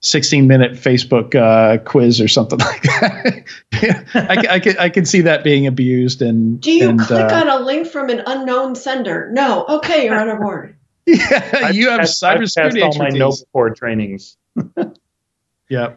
16 0.00 0.46
minute 0.48 0.72
Facebook 0.72 1.34
uh, 1.36 1.78
quiz 1.84 2.20
or 2.20 2.26
something 2.26 2.58
like 2.58 2.82
that. 2.82 3.44
yeah, 3.80 4.02
I, 4.14 4.40
c- 4.42 4.48
I, 4.48 4.58
can, 4.60 4.78
I 4.78 4.88
can 4.88 5.04
see 5.04 5.20
that 5.20 5.44
being 5.44 5.66
abused 5.68 6.20
and 6.22 6.60
Do 6.60 6.72
you 6.72 6.88
and, 6.88 7.00
click 7.00 7.30
uh, 7.30 7.34
on 7.34 7.48
a 7.48 7.64
link 7.64 7.86
from 7.86 8.08
an 8.08 8.22
unknown 8.26 8.74
sender? 8.74 9.28
No. 9.32 9.64
Okay, 9.68 10.06
you're 10.06 10.18
on 10.18 10.28
our 10.28 10.40
board. 10.40 10.74
yeah, 11.06 11.68
you 11.70 11.88
have 11.90 12.00
I've- 12.00 12.00
I've 12.00 12.06
passed 12.06 12.22
cybersecurity 12.22 12.82
all 12.82 12.98
my 12.98 13.06
expertise. 13.06 13.18
no 13.18 13.30
before 13.30 13.70
trainings 13.70 14.36
Yeah, 15.68 15.94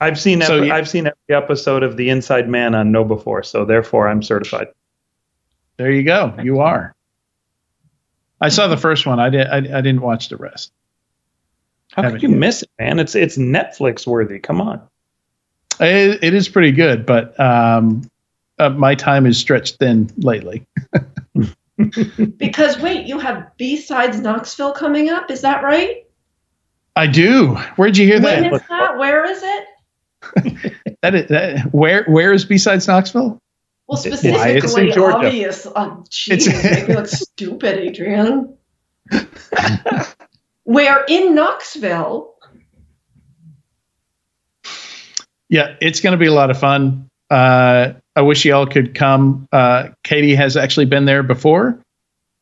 i've 0.00 0.18
seen 0.18 0.40
So 0.42 0.56
every, 0.56 0.66
you- 0.68 0.72
i've 0.72 0.88
seen 0.88 1.06
every 1.06 1.42
episode 1.42 1.82
of 1.82 1.96
the 1.96 2.08
inside 2.10 2.48
man 2.48 2.74
on 2.74 2.92
KnowBe4 2.92 3.44
so 3.44 3.64
therefore 3.64 4.08
i'm 4.08 4.22
certified 4.22 4.68
there 5.76 5.92
you 5.92 6.02
go. 6.02 6.34
You 6.42 6.58
are. 6.58 6.92
I 8.40 8.48
saw 8.48 8.66
the 8.66 8.76
first 8.76 9.06
one. 9.06 9.20
I 9.20 9.30
did. 9.30 9.46
I, 9.46 9.58
I 9.58 9.80
didn't 9.80 10.00
watch 10.00 10.28
the 10.28 10.36
rest. 10.36 10.72
how 11.92 12.02
Haven't 12.02 12.16
could 12.18 12.22
you 12.24 12.30
yet. 12.30 12.38
miss 12.38 12.62
it 12.62 12.70
man 12.80 12.98
it's 12.98 13.14
it's 13.14 13.36
netflix 13.38 14.04
worthy 14.06 14.40
come 14.40 14.60
on 14.60 14.80
It, 15.78 16.18
it 16.24 16.34
is 16.34 16.48
pretty 16.48 16.72
good, 16.72 17.06
but 17.06 17.38
um, 17.38 18.02
uh, 18.58 18.70
my 18.70 18.96
time 18.96 19.24
is 19.26 19.38
stretched 19.38 19.76
thin 19.76 20.10
lately. 20.18 20.66
Because 22.38 22.76
wait, 22.80 23.06
you 23.06 23.20
have 23.20 23.52
BSides 23.60 24.20
Knoxville 24.20 24.72
coming 24.72 25.10
up. 25.10 25.30
Is 25.30 25.42
that 25.42 25.62
right? 25.62 26.04
I 26.96 27.06
do. 27.06 27.54
Where'd 27.76 27.96
you 27.96 28.04
hear 28.04 28.20
When 28.20 28.42
that? 28.50 28.52
is 28.52 28.60
that? 28.68 28.98
Where 28.98 29.24
is 29.24 29.40
it? 29.44 29.64
That 31.02 31.14
is 31.14 31.28
that, 31.28 31.72
where 31.72 32.04
where 32.04 32.32
is 32.32 32.44
BSides 32.44 32.88
Knoxville? 32.88 33.38
Well, 33.86 33.98
It's- 34.00 34.24
it's 34.24 34.36
specifically 34.36 34.88
in 34.88 34.94
Georgia. 34.94 35.26
obvious. 35.28 35.66
Oh, 35.66 36.04
jeez, 36.10 36.46
It's- 36.48 36.64
make 36.64 36.88
me 36.88 36.94
look 36.96 37.06
stupid, 37.06 37.78
Adrian. 37.78 38.54
Where 40.64 41.04
in 41.08 41.34
Knoxville? 41.34 42.34
Yeah, 45.48 45.76
it's 45.80 46.00
going 46.00 46.12
to 46.12 46.18
be 46.18 46.26
a 46.26 46.32
lot 46.32 46.50
of 46.50 46.58
fun. 46.58 47.08
Uh, 47.30 47.92
I 48.14 48.20
wish 48.22 48.44
y'all 48.44 48.66
could 48.66 48.94
come. 48.94 49.48
Uh, 49.52 49.88
Katie 50.04 50.34
has 50.34 50.56
actually 50.56 50.86
been 50.86 51.04
there 51.06 51.22
before 51.22 51.80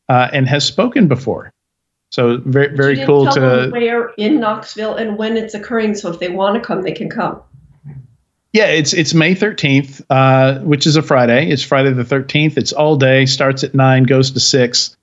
uh, 0.08 0.28
and 0.32 0.48
has 0.48 0.64
spoken 0.64 1.06
before. 1.06 1.52
So 2.10 2.38
very 2.38 2.74
very 2.76 3.04
cool 3.04 3.30
to 3.32 3.68
where 3.72 4.08
in 4.16 4.40
Knoxville 4.40 4.94
and 4.94 5.18
when 5.18 5.36
it's 5.36 5.54
occurring. 5.54 5.94
So 5.94 6.10
if 6.10 6.18
they 6.18 6.28
want 6.28 6.54
to 6.54 6.60
come, 6.66 6.82
they 6.82 6.92
can 6.92 7.10
come. 7.10 7.42
Yeah, 8.56 8.68
it's 8.68 8.94
it's 8.94 9.12
May 9.12 9.34
thirteenth, 9.34 10.00
uh, 10.08 10.60
which 10.60 10.86
is 10.86 10.96
a 10.96 11.02
Friday. 11.02 11.50
It's 11.50 11.62
Friday 11.62 11.92
the 11.92 12.06
thirteenth. 12.06 12.56
It's 12.56 12.72
all 12.72 12.96
day. 12.96 13.26
Starts 13.26 13.62
at 13.62 13.74
nine, 13.74 14.04
goes 14.04 14.30
to 14.30 14.40
six, 14.40 14.96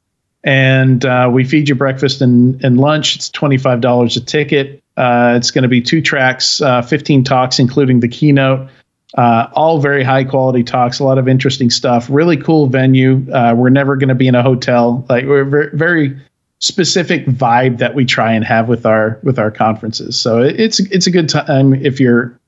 and 0.44 1.06
uh, 1.06 1.30
we 1.32 1.44
feed 1.44 1.70
you 1.70 1.76
breakfast 1.76 2.20
and, 2.20 2.60
and 2.66 2.80
lunch. 2.80 3.16
It's 3.16 3.30
twenty 3.30 3.60
five 3.60 3.80
dollars 3.80 4.18
a 4.18 4.22
ticket. 4.22 4.82
Uh, 4.98 5.36
it's 5.38 5.52
going 5.52 5.62
to 5.62 5.68
be 5.68 5.82
two 5.84 6.02
tracks, 6.02 6.62
uh, 6.62 6.82
fifteen 6.82 7.24
talks, 7.24 7.60
including 7.60 8.00
the 8.00 8.08
keynote. 8.08 8.72
Uh, 9.20 9.48
all 9.54 9.80
very 9.80 10.04
high 10.04 10.24
quality 10.24 10.64
talks. 10.64 10.98
A 10.98 11.04
lot 11.04 11.20
of 11.20 11.28
interesting 11.28 11.70
stuff. 11.70 12.08
Really 12.10 12.38
cool 12.38 12.66
venue. 12.66 13.24
Uh, 13.32 13.54
we're 13.56 13.70
never 13.70 13.98
going 13.98 14.10
to 14.10 14.16
be 14.16 14.28
in 14.28 14.34
a 14.34 14.42
hotel. 14.42 15.06
Like 15.10 15.26
we're 15.26 15.46
very, 15.46 15.70
very 15.78 16.20
specific 16.58 17.28
vibe 17.28 17.78
that 17.78 17.94
we 17.94 18.04
try 18.04 18.34
and 18.34 18.44
have 18.44 18.68
with 18.68 18.88
our 18.88 19.20
with 19.22 19.38
our 19.38 19.52
conferences. 19.52 20.20
So 20.20 20.42
it, 20.42 20.60
it's 20.60 20.80
it's 20.80 21.06
a 21.06 21.12
good 21.12 21.30
time 21.30 21.76
if 21.76 22.00
you're 22.00 22.40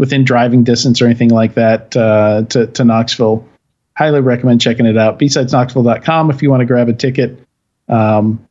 within 0.00 0.24
driving 0.24 0.64
distance 0.64 1.02
or 1.02 1.04
anything 1.04 1.28
like 1.28 1.52
that 1.52 1.94
uh, 1.94 2.42
to, 2.48 2.66
to 2.68 2.84
Knoxville. 2.84 3.46
Highly 3.98 4.22
recommend 4.22 4.62
checking 4.62 4.86
it 4.86 4.96
out. 4.96 5.18
BSidesKnoxville.com 5.18 6.30
if 6.30 6.42
you 6.42 6.48
want 6.48 6.62
to 6.62 6.64
grab 6.64 6.88
a 6.88 6.94
ticket. 6.94 7.38
Um, 7.86 8.48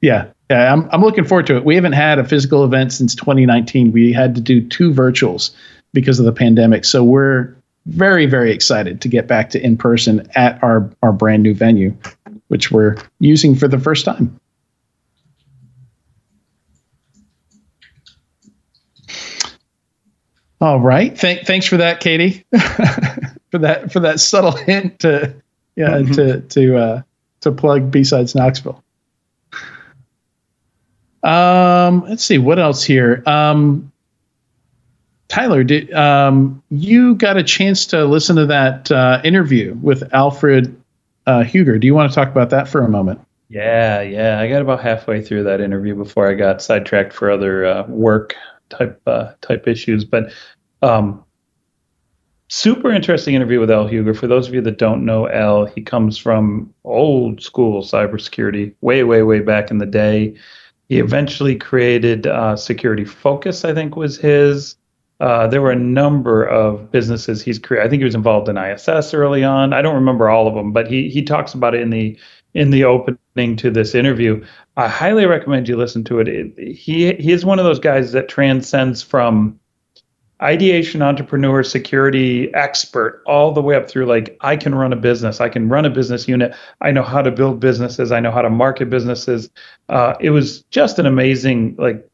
yeah, 0.00 0.28
yeah, 0.48 0.72
I'm, 0.72 0.88
I'm 0.90 1.02
looking 1.02 1.26
forward 1.26 1.46
to 1.48 1.58
it. 1.58 1.66
We 1.66 1.74
haven't 1.74 1.92
had 1.92 2.18
a 2.18 2.24
physical 2.24 2.64
event 2.64 2.94
since 2.94 3.14
2019. 3.14 3.92
We 3.92 4.10
had 4.10 4.34
to 4.36 4.40
do 4.40 4.66
two 4.66 4.90
virtuals 4.90 5.50
because 5.92 6.18
of 6.18 6.24
the 6.24 6.32
pandemic. 6.32 6.86
So 6.86 7.04
we're 7.04 7.54
very, 7.84 8.24
very 8.24 8.50
excited 8.50 9.02
to 9.02 9.08
get 9.08 9.26
back 9.26 9.50
to 9.50 9.62
in 9.62 9.76
person 9.76 10.26
at 10.34 10.62
our, 10.64 10.90
our 11.02 11.12
brand 11.12 11.42
new 11.42 11.52
venue, 11.52 11.94
which 12.46 12.70
we're 12.70 12.96
using 13.20 13.54
for 13.54 13.68
the 13.68 13.78
first 13.78 14.06
time. 14.06 14.40
All 20.60 20.80
right. 20.80 21.16
Thank, 21.16 21.46
thanks 21.46 21.66
for 21.66 21.76
that, 21.76 22.00
Katie, 22.00 22.44
for 23.50 23.58
that 23.58 23.92
for 23.92 24.00
that 24.00 24.18
subtle 24.20 24.52
hint 24.52 24.98
to 25.00 25.34
yeah 25.76 25.90
Mhm. 25.98 26.14
to 26.16 26.40
to 26.40 26.76
uh, 26.76 27.02
to 27.42 27.52
plug 27.52 27.90
BSides 27.92 28.34
Knoxville. 28.34 28.82
Um, 31.22 32.04
let's 32.08 32.24
see 32.24 32.38
what 32.38 32.58
else 32.58 32.82
here. 32.84 33.22
Um, 33.26 33.90
Tyler, 35.28 35.62
did 35.62 35.92
um, 35.92 36.62
you 36.70 37.14
got 37.16 37.36
a 37.36 37.42
chance 37.42 37.86
to 37.86 38.04
listen 38.06 38.36
to 38.36 38.46
that 38.46 38.90
uh, 38.90 39.20
interview 39.24 39.74
with 39.82 40.12
Alfred 40.14 40.74
uh, 41.26 41.44
Huger? 41.44 41.78
Do 41.78 41.86
you 41.86 41.94
want 41.94 42.10
to 42.10 42.14
talk 42.14 42.28
about 42.28 42.50
that 42.50 42.66
for 42.68 42.82
a 42.82 42.88
moment? 42.88 43.20
Yeah, 43.50 44.00
yeah. 44.02 44.40
I 44.40 44.48
got 44.48 44.62
about 44.62 44.80
halfway 44.82 45.22
through 45.22 45.44
that 45.44 45.60
interview 45.60 45.94
before 45.94 46.28
I 46.30 46.34
got 46.34 46.62
sidetracked 46.62 47.12
for 47.12 47.30
other 47.30 47.64
uh, 47.66 47.86
work 47.88 48.34
type 48.70 49.00
uh, 49.06 49.32
type 49.40 49.66
issues. 49.66 50.04
But 50.04 50.32
um, 50.82 51.24
super 52.48 52.90
interesting 52.90 53.34
interview 53.34 53.60
with 53.60 53.70
Al 53.70 53.86
Huger. 53.86 54.14
For 54.14 54.26
those 54.26 54.48
of 54.48 54.54
you 54.54 54.60
that 54.62 54.78
don't 54.78 55.04
know 55.04 55.28
Al, 55.28 55.66
he 55.66 55.82
comes 55.82 56.18
from 56.18 56.72
old 56.84 57.42
school 57.42 57.82
cybersecurity, 57.82 58.74
way, 58.80 59.04
way, 59.04 59.22
way 59.22 59.40
back 59.40 59.70
in 59.70 59.78
the 59.78 59.86
day. 59.86 60.34
He 60.88 60.98
eventually 60.98 61.54
created 61.54 62.26
uh, 62.26 62.56
Security 62.56 63.04
Focus, 63.04 63.64
I 63.64 63.74
think 63.74 63.96
was 63.96 64.16
his. 64.16 64.76
Uh, 65.20 65.48
there 65.48 65.60
were 65.60 65.72
a 65.72 65.76
number 65.76 66.44
of 66.44 66.90
businesses 66.90 67.42
he's 67.42 67.58
created. 67.58 67.86
I 67.86 67.90
think 67.90 68.00
he 68.00 68.04
was 68.04 68.14
involved 68.14 68.48
in 68.48 68.56
ISS 68.56 69.12
early 69.12 69.42
on. 69.44 69.72
I 69.72 69.82
don't 69.82 69.96
remember 69.96 70.28
all 70.28 70.46
of 70.46 70.54
them, 70.54 70.72
but 70.72 70.88
he 70.88 71.10
he 71.10 71.22
talks 71.22 71.54
about 71.54 71.74
it 71.74 71.80
in 71.80 71.90
the 71.90 72.16
in 72.58 72.70
the 72.70 72.82
opening 72.82 73.54
to 73.54 73.70
this 73.70 73.94
interview. 73.94 74.44
I 74.76 74.88
highly 74.88 75.26
recommend 75.26 75.68
you 75.68 75.76
listen 75.76 76.02
to 76.04 76.18
it. 76.18 76.26
it 76.26 76.76
he 76.76 77.14
he 77.14 77.30
is 77.30 77.44
one 77.44 77.60
of 77.60 77.64
those 77.64 77.78
guys 77.78 78.10
that 78.12 78.28
transcends 78.28 79.00
from 79.00 79.60
ideation 80.42 81.00
entrepreneur 81.00 81.62
security 81.62 82.52
expert 82.54 83.22
all 83.26 83.52
the 83.52 83.62
way 83.62 83.74
up 83.74 83.90
through 83.90 84.06
like 84.06 84.36
i 84.40 84.56
can 84.56 84.72
run 84.72 84.92
a 84.92 84.96
business 84.96 85.40
i 85.40 85.48
can 85.48 85.68
run 85.68 85.84
a 85.84 85.90
business 85.90 86.28
unit 86.28 86.54
i 86.80 86.92
know 86.92 87.02
how 87.02 87.20
to 87.20 87.32
build 87.32 87.58
businesses 87.58 88.12
i 88.12 88.20
know 88.20 88.30
how 88.30 88.40
to 88.40 88.48
market 88.48 88.88
businesses 88.88 89.50
uh, 89.88 90.14
it 90.20 90.30
was 90.30 90.62
just 90.70 91.00
an 91.00 91.06
amazing 91.06 91.74
like 91.76 92.08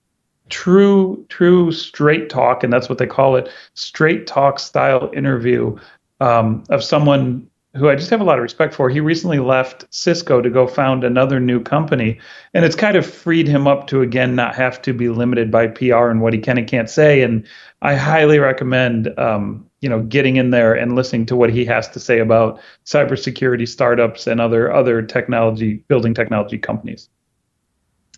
true 0.48 1.22
true 1.28 1.70
straight 1.70 2.30
talk 2.30 2.64
and 2.64 2.72
that's 2.72 2.88
what 2.88 2.96
they 2.96 3.06
call 3.06 3.36
it 3.36 3.50
straight 3.74 4.26
talk 4.26 4.58
style 4.58 5.10
interview 5.12 5.76
um, 6.20 6.64
of 6.70 6.82
someone 6.82 7.46
who 7.74 7.88
I 7.88 7.96
just 7.96 8.10
have 8.10 8.20
a 8.20 8.24
lot 8.24 8.38
of 8.38 8.42
respect 8.42 8.72
for. 8.74 8.88
He 8.88 9.00
recently 9.00 9.40
left 9.40 9.84
Cisco 9.90 10.40
to 10.40 10.48
go 10.48 10.66
found 10.66 11.02
another 11.02 11.40
new 11.40 11.60
company, 11.60 12.20
and 12.52 12.64
it's 12.64 12.76
kind 12.76 12.96
of 12.96 13.04
freed 13.04 13.48
him 13.48 13.66
up 13.66 13.88
to 13.88 14.00
again 14.00 14.36
not 14.36 14.54
have 14.54 14.80
to 14.82 14.92
be 14.92 15.08
limited 15.08 15.50
by 15.50 15.66
PR 15.66 16.08
and 16.08 16.20
what 16.20 16.32
he 16.32 16.38
can 16.38 16.58
and 16.58 16.68
can't 16.68 16.88
say. 16.88 17.22
And 17.22 17.46
I 17.82 17.96
highly 17.96 18.38
recommend 18.38 19.16
um, 19.18 19.68
you 19.80 19.88
know 19.88 20.02
getting 20.02 20.36
in 20.36 20.50
there 20.50 20.72
and 20.74 20.94
listening 20.94 21.26
to 21.26 21.36
what 21.36 21.50
he 21.50 21.64
has 21.64 21.88
to 21.88 22.00
say 22.00 22.20
about 22.20 22.60
cybersecurity 22.86 23.68
startups 23.68 24.26
and 24.26 24.40
other 24.40 24.72
other 24.72 25.02
technology 25.02 25.74
building 25.88 26.14
technology 26.14 26.58
companies. 26.58 27.08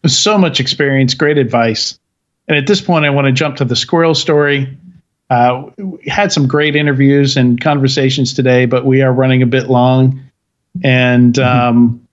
So 0.07 0.37
much 0.37 0.61
experience, 0.61 1.15
great 1.15 1.39
advice. 1.39 1.99
And 2.49 2.57
at 2.57 2.67
this 2.67 2.81
point, 2.81 3.05
I 3.05 3.11
want 3.11 3.27
to 3.27 3.33
jump 3.33 3.57
to 3.57 3.65
the 3.65 3.75
squirrel 3.75 4.15
story. 4.15 4.79
Uh, 5.29 5.71
we 5.77 6.09
had 6.09 6.31
some 6.33 6.47
great 6.47 6.77
interviews 6.77 7.37
and 7.37 7.61
conversations 7.61 8.33
today, 8.33 8.67
but 8.67 8.85
we 8.85 9.03
are 9.03 9.13
running 9.13 9.43
a 9.43 9.47
bit 9.47 9.69
long. 9.69 10.21
And 10.85 11.39
um, 11.39 12.07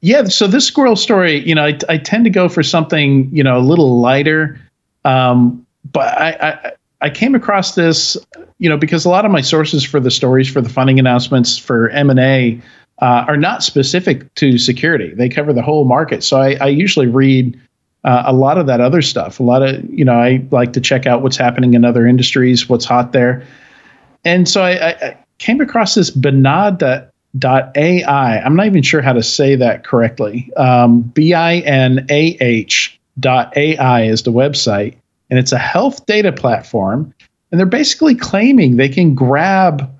yeah, 0.00 0.24
so 0.24 0.46
this 0.46 0.66
squirrel 0.66 0.96
story, 0.96 1.46
you 1.46 1.54
know, 1.54 1.64
I, 1.64 1.78
I 1.88 1.98
tend 1.98 2.24
to 2.24 2.30
go 2.30 2.48
for 2.48 2.62
something, 2.62 3.30
you 3.32 3.44
know, 3.44 3.58
a 3.58 3.60
little 3.60 4.00
lighter. 4.00 4.60
Um, 5.04 5.64
but 5.92 6.18
I, 6.18 6.30
I, 6.30 6.72
I 7.02 7.10
came 7.10 7.34
across 7.34 7.74
this, 7.74 8.16
you 8.58 8.68
know, 8.68 8.76
because 8.76 9.04
a 9.04 9.08
lot 9.08 9.24
of 9.24 9.30
my 9.30 9.40
sources 9.40 9.84
for 9.84 10.00
the 10.00 10.10
stories 10.10 10.48
for 10.48 10.60
the 10.60 10.68
funding 10.68 10.98
announcements 10.98 11.58
for 11.58 11.90
M 11.90 12.10
and 12.10 12.18
A 12.18 12.60
uh, 13.00 13.24
are 13.28 13.36
not 13.36 13.62
specific 13.62 14.32
to 14.34 14.58
security. 14.58 15.14
They 15.14 15.28
cover 15.28 15.52
the 15.52 15.62
whole 15.62 15.84
market. 15.84 16.24
So 16.24 16.40
I, 16.40 16.56
I 16.60 16.68
usually 16.68 17.06
read 17.06 17.60
uh, 18.04 18.22
a 18.26 18.32
lot 18.32 18.58
of 18.58 18.66
that 18.66 18.80
other 18.80 19.02
stuff. 19.02 19.38
A 19.38 19.42
lot 19.42 19.62
of, 19.62 19.82
you 19.90 20.04
know, 20.04 20.14
I 20.14 20.44
like 20.50 20.72
to 20.74 20.80
check 20.80 21.06
out 21.06 21.22
what's 21.22 21.36
happening 21.36 21.74
in 21.74 21.84
other 21.84 22.06
industries, 22.06 22.68
what's 22.68 22.84
hot 22.84 23.12
there. 23.12 23.46
And 24.24 24.48
so 24.48 24.62
I, 24.62 24.90
I, 24.90 25.16
came 25.38 25.60
across 25.60 25.94
this 25.94 26.10
Binah.ai. 26.10 27.08
I'm 28.38 28.56
not 28.56 28.66
even 28.66 28.82
sure 28.82 29.02
how 29.02 29.12
to 29.12 29.22
say 29.22 29.56
that 29.56 29.84
correctly. 29.84 30.52
Um, 30.56 31.02
B 31.02 31.34
I 31.34 31.56
N 31.58 32.06
A 32.10 32.36
H 32.40 32.98
dot 33.20 33.56
AI 33.56 34.04
is 34.04 34.22
the 34.22 34.32
website, 34.32 34.96
and 35.30 35.38
it's 35.38 35.52
a 35.52 35.58
health 35.58 36.06
data 36.06 36.32
platform. 36.32 37.12
And 37.50 37.58
they're 37.58 37.66
basically 37.66 38.14
claiming 38.14 38.76
they 38.76 38.88
can 38.88 39.14
grab 39.14 39.90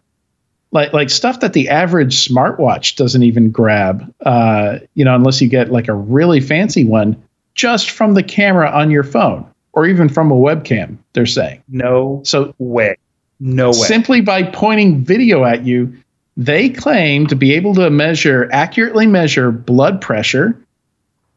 like 0.70 0.92
like 0.92 1.10
stuff 1.10 1.40
that 1.40 1.52
the 1.52 1.68
average 1.68 2.26
smartwatch 2.26 2.96
doesn't 2.96 3.22
even 3.22 3.50
grab, 3.50 4.12
uh, 4.24 4.78
you 4.94 5.04
know, 5.04 5.14
unless 5.14 5.40
you 5.40 5.48
get 5.48 5.70
like 5.70 5.88
a 5.88 5.94
really 5.94 6.40
fancy 6.40 6.84
one, 6.84 7.20
just 7.54 7.90
from 7.90 8.14
the 8.14 8.22
camera 8.22 8.70
on 8.70 8.90
your 8.90 9.04
phone 9.04 9.46
or 9.72 9.86
even 9.86 10.08
from 10.08 10.30
a 10.30 10.34
webcam. 10.34 10.96
They're 11.12 11.26
saying 11.26 11.62
No 11.68 12.22
so. 12.24 12.54
way. 12.58 12.96
No 13.40 13.68
way. 13.68 13.72
Simply 13.72 14.20
by 14.20 14.44
pointing 14.44 15.04
video 15.04 15.44
at 15.44 15.64
you, 15.64 15.92
they 16.36 16.70
claim 16.70 17.26
to 17.26 17.36
be 17.36 17.52
able 17.52 17.74
to 17.74 17.90
measure 17.90 18.48
accurately 18.52 19.06
measure 19.06 19.50
blood 19.50 20.00
pressure, 20.00 20.58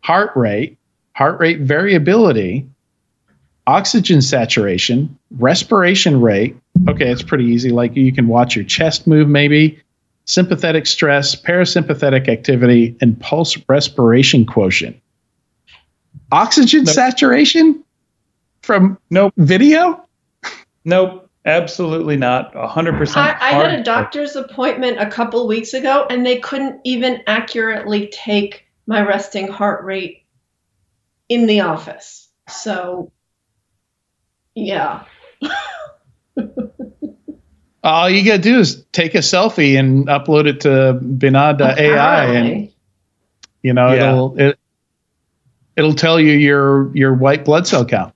heart 0.02 0.32
rate, 0.36 0.78
heart 1.14 1.40
rate 1.40 1.62
variability, 1.62 2.68
oxygen 3.68 4.22
saturation, 4.22 5.18
respiration 5.38 6.22
rate. 6.22 6.56
Okay, 6.88 7.10
it's 7.10 7.24
pretty 7.24 7.46
easy. 7.46 7.72
Like 7.72 7.96
you 7.96 8.14
can 8.14 8.28
watch 8.28 8.56
your 8.56 8.66
chest 8.66 9.08
move, 9.08 9.28
maybe 9.28 9.80
sympathetic 10.26 10.86
stress, 10.86 11.36
parasympathetic 11.36 12.28
activity, 12.28 12.96
and 13.02 13.20
pulse 13.20 13.58
respiration 13.68 14.46
quotient. 14.46 15.00
Oxygen 16.36 16.84
Nope. 16.84 16.94
saturation 16.94 17.84
from 18.62 18.98
Nope. 19.10 19.34
video? 19.38 20.02
Nope. 20.88 21.30
Absolutely 21.46 22.18
not. 22.18 22.56
hundred 22.56 22.98
percent. 22.98 23.40
I, 23.40 23.50
I 23.50 23.52
had 23.52 23.80
a 23.80 23.84
doctor's 23.84 24.36
appointment 24.36 25.00
a 25.00 25.06
couple 25.10 25.48
weeks 25.48 25.74
ago, 25.76 26.08
and 26.10 26.26
they 26.26 26.40
couldn't 26.40 26.82
even 26.84 27.22
accurately 27.28 28.08
take 28.08 28.66
my 28.88 29.02
resting 29.02 29.48
heart 29.48 29.84
rate 29.86 30.26
in 31.30 31.46
the 31.46 31.62
office. 31.62 32.30
So, 32.50 33.12
yeah. 34.56 35.04
All 37.84 38.10
you 38.10 38.26
gotta 38.26 38.42
do 38.42 38.60
is 38.60 38.84
take 38.92 39.14
a 39.14 39.20
selfie 39.20 39.78
and 39.80 40.08
upload 40.08 40.48
it 40.48 40.62
to 40.62 41.00
Binah.ai, 41.02 42.26
and 42.26 42.72
you 43.62 43.74
know 43.74 43.94
Yeah. 43.94 44.10
it'll 44.12 44.40
it, 44.40 44.60
it'll 45.78 45.94
tell 45.94 46.20
you 46.20 46.34
your 46.34 46.96
your 46.96 47.14
white 47.14 47.46
blood 47.46 47.68
cell 47.68 47.86
count. 47.86 48.14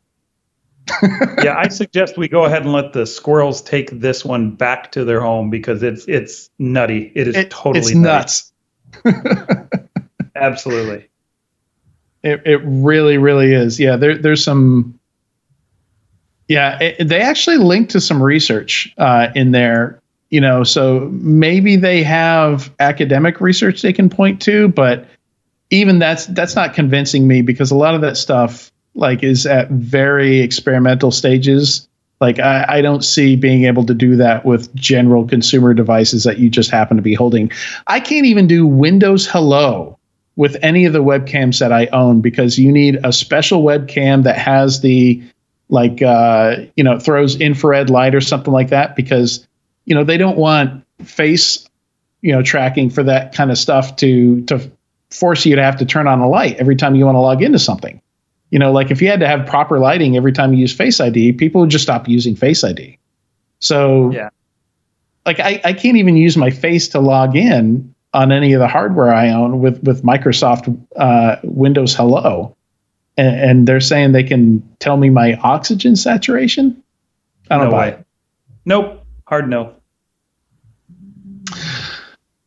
yeah, 1.44 1.56
I 1.56 1.68
suggest 1.68 2.18
we 2.18 2.27
go 2.27 2.45
ahead 2.45 2.64
and 2.64 2.73
let 2.73 2.94
the 2.94 3.06
squirrels 3.06 3.61
take 3.61 3.91
this 3.99 4.26
one 4.26 4.52
back 4.56 4.91
to 4.94 5.06
their 5.06 5.22
home 5.22 5.49
because 5.52 5.84
it's 5.84 6.06
it's 6.07 6.49
nutty. 6.57 7.11
It 7.14 7.27
is 7.27 7.36
It- 7.36 7.52
totally 7.52 7.80
it's 7.80 7.94
nutty. 7.94 8.02
nuts. 8.18 8.52
Absolutely. 10.36 11.10
It 12.23 12.41
it 12.45 12.61
really 12.64 13.18
really 13.18 13.53
is. 13.53 13.80
Yeah, 13.80 13.95
there 13.95 14.18
there's 14.18 14.44
some. 14.44 14.99
Yeah, 16.48 16.80
it, 16.81 17.07
they 17.07 17.22
actually 17.22 17.57
link 17.57 17.90
to 17.90 18.02
some 18.02 18.22
research 18.23 18.91
uh, 18.98 19.27
in 19.36 19.52
there. 19.52 20.02
You 20.31 20.41
know, 20.41 20.64
so 20.64 21.10
maybe 21.11 21.76
they 21.76 22.03
have 22.03 22.73
academic 22.80 23.40
research 23.41 23.81
they 23.81 23.94
can 23.94 24.10
point 24.10 24.41
to, 24.44 24.68
but 24.69 25.07
even 25.69 25.99
that's 25.99 26.25
that's 26.27 26.55
not 26.55 26.73
convincing 26.73 27.27
me 27.27 27.41
because 27.41 27.71
a 27.71 27.75
lot 27.75 27.95
of 27.95 28.01
that 28.01 28.17
stuff 28.17 28.71
like 28.95 29.23
is 29.23 29.45
at 29.45 29.69
very 29.69 30.39
experimental 30.39 31.11
stages. 31.11 31.87
Like 32.19 32.39
I, 32.39 32.65
I 32.67 32.81
don't 32.81 33.03
see 33.03 33.35
being 33.35 33.63
able 33.65 33.85
to 33.85 33.93
do 33.93 34.15
that 34.17 34.45
with 34.45 34.73
general 34.75 35.25
consumer 35.25 35.73
devices 35.73 36.23
that 36.25 36.37
you 36.39 36.49
just 36.49 36.69
happen 36.69 36.97
to 36.97 37.03
be 37.03 37.13
holding. 37.13 37.51
I 37.87 37.99
can't 37.99 38.25
even 38.25 38.47
do 38.47 38.67
Windows 38.67 39.25
Hello 39.25 39.97
with 40.35 40.57
any 40.61 40.85
of 40.85 40.93
the 40.93 41.03
webcams 41.03 41.59
that 41.59 41.71
I 41.71 41.87
own 41.87 42.21
because 42.21 42.57
you 42.57 42.71
need 42.71 42.99
a 43.03 43.13
special 43.13 43.63
webcam 43.63 44.23
that 44.23 44.37
has 44.37 44.81
the 44.81 45.21
like 45.69 46.01
uh, 46.01 46.57
you 46.75 46.83
know 46.83 46.99
throws 46.99 47.39
infrared 47.39 47.89
light 47.89 48.15
or 48.15 48.21
something 48.21 48.53
like 48.53 48.69
that 48.69 48.95
because 48.95 49.47
you 49.85 49.95
know 49.95 50.03
they 50.03 50.17
don't 50.17 50.37
want 50.37 50.83
face 51.03 51.67
you 52.21 52.31
know 52.31 52.41
tracking 52.41 52.89
for 52.89 53.03
that 53.03 53.33
kind 53.33 53.51
of 53.51 53.57
stuff 53.57 53.95
to 53.97 54.41
to 54.45 54.71
force 55.11 55.45
you 55.45 55.56
to 55.56 55.64
have 55.64 55.77
to 55.77 55.86
turn 55.86 56.07
on 56.07 56.19
a 56.19 56.27
light 56.30 56.56
every 56.57 56.76
time 56.76 56.95
you 56.95 57.06
want 57.06 57.15
to 57.15 57.19
log 57.19 57.41
into 57.41 57.60
something. 57.60 58.02
You 58.52 58.60
know, 58.60 58.72
like 58.72 58.90
if 58.91 59.02
you 59.02 59.07
had 59.10 59.19
to 59.19 59.27
have 59.27 59.45
proper 59.45 59.80
lighting 59.80 60.15
every 60.18 60.31
time 60.31 60.53
you 60.53 60.60
use 60.60 60.76
Face 60.76 60.99
ID, 60.99 61.34
people 61.34 61.61
would 61.61 61.69
just 61.69 61.84
stop 61.84 62.07
using 62.07 62.36
Face 62.36 62.64
ID. 62.64 62.98
So 63.60 64.11
Yeah. 64.11 64.30
like 65.26 65.40
I, 65.40 65.61
I 65.64 65.73
can't 65.73 65.98
even 65.98 66.15
use 66.18 66.36
my 66.38 66.49
face 66.49 66.88
to 66.90 66.99
log 66.99 67.36
in 67.36 67.94
on 68.14 68.31
any 68.31 68.53
of 68.53 68.60
the 68.60 68.68
hardware 68.68 69.14
I 69.14 69.30
own 69.30 69.60
with 69.60 69.84
with 69.84 70.02
Microsoft 70.03 70.76
uh, 70.95 71.36
Windows 71.44 71.94
Hello, 71.94 72.56
and, 73.18 73.36
and 73.40 73.68
they're 73.68 73.80
saying 73.81 74.14
they 74.14 74.23
can 74.23 74.64
tell 74.80 74.98
me 74.98 75.10
my 75.11 75.36
oxygen 75.44 75.95
saturation. 75.95 76.81
I 77.52 77.57
don't 77.57 77.65
No 77.65 77.72
buy 77.72 77.90
way. 77.90 77.94
it. 77.95 78.06
Nope. 78.65 79.06
Hard 79.27 79.48
no. 79.49 79.76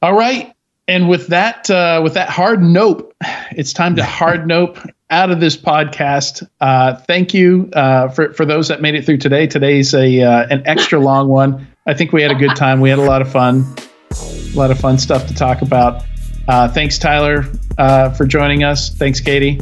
All 0.01 0.15
right, 0.15 0.52
and 0.93 1.09
with 1.09 1.29
that 1.29 1.71
uh, 1.71 2.01
with 2.05 2.13
that 2.15 2.29
hard 2.29 2.63
nope, 2.63 3.15
it's 3.53 3.73
time 3.73 3.97
to 3.97 4.05
hard 4.05 4.47
nope 4.47 4.79
out 5.09 5.31
of 5.31 5.41
this 5.41 5.57
podcast. 5.57 6.47
Uh, 6.61 6.97
thank 6.97 7.33
you 7.33 7.71
uh, 7.73 8.09
for 8.09 8.35
for 8.35 8.45
those 8.45 8.69
that 8.69 8.83
made 8.83 8.95
it 8.95 9.07
through 9.07 9.17
today. 9.17 9.47
Today's 9.47 9.95
a 9.95 10.21
uh, 10.21 10.47
an 10.51 10.63
extra 10.67 11.01
long 11.01 11.29
one. 11.29 11.67
I 11.87 11.95
think 11.95 12.13
we 12.13 12.21
had 12.21 12.31
a 12.31 12.35
good 12.35 12.55
time. 12.57 12.81
We 12.81 12.91
had 12.91 12.99
a 12.99 13.05
lot 13.05 13.23
of 13.23 13.33
fun. 13.33 13.65
A 14.11 14.55
lot 14.55 14.71
of 14.71 14.79
fun 14.79 14.99
stuff 14.99 15.27
to 15.29 15.35
talk 15.35 15.63
about. 15.63 16.05
Uh, 16.47 16.69
thanks, 16.69 16.99
Tyler, 16.99 17.47
uh, 17.79 18.11
for 18.11 18.27
joining 18.27 18.63
us. 18.63 18.91
Thanks, 18.95 19.19
Katie. 19.21 19.61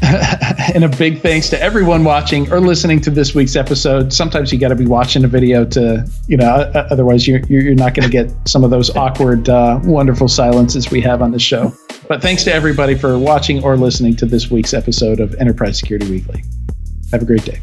and 0.74 0.84
a 0.84 0.88
big 0.88 1.20
thanks 1.20 1.48
to 1.50 1.60
everyone 1.60 2.04
watching 2.04 2.50
or 2.52 2.60
listening 2.60 3.00
to 3.02 3.10
this 3.10 3.34
week's 3.34 3.56
episode. 3.56 4.12
Sometimes 4.12 4.52
you 4.52 4.58
got 4.58 4.68
to 4.68 4.76
be 4.76 4.86
watching 4.86 5.24
a 5.24 5.28
video 5.28 5.64
to, 5.66 6.08
you 6.28 6.36
know, 6.36 6.46
otherwise 6.46 7.26
you're, 7.26 7.40
you're 7.48 7.62
you're 7.62 7.74
not 7.74 7.94
going 7.94 8.08
to 8.08 8.12
get 8.12 8.32
some 8.48 8.64
of 8.64 8.70
those 8.70 8.94
awkward, 8.96 9.48
uh, 9.48 9.80
wonderful 9.84 10.28
silences 10.28 10.90
we 10.90 11.00
have 11.00 11.22
on 11.22 11.30
the 11.32 11.38
show. 11.38 11.72
But 12.08 12.22
thanks 12.22 12.44
to 12.44 12.52
everybody 12.52 12.94
for 12.94 13.18
watching 13.18 13.62
or 13.62 13.76
listening 13.76 14.16
to 14.16 14.26
this 14.26 14.50
week's 14.50 14.74
episode 14.74 15.20
of 15.20 15.34
Enterprise 15.34 15.78
Security 15.78 16.10
Weekly. 16.10 16.42
Have 17.12 17.22
a 17.22 17.26
great 17.26 17.44
day. 17.44 17.60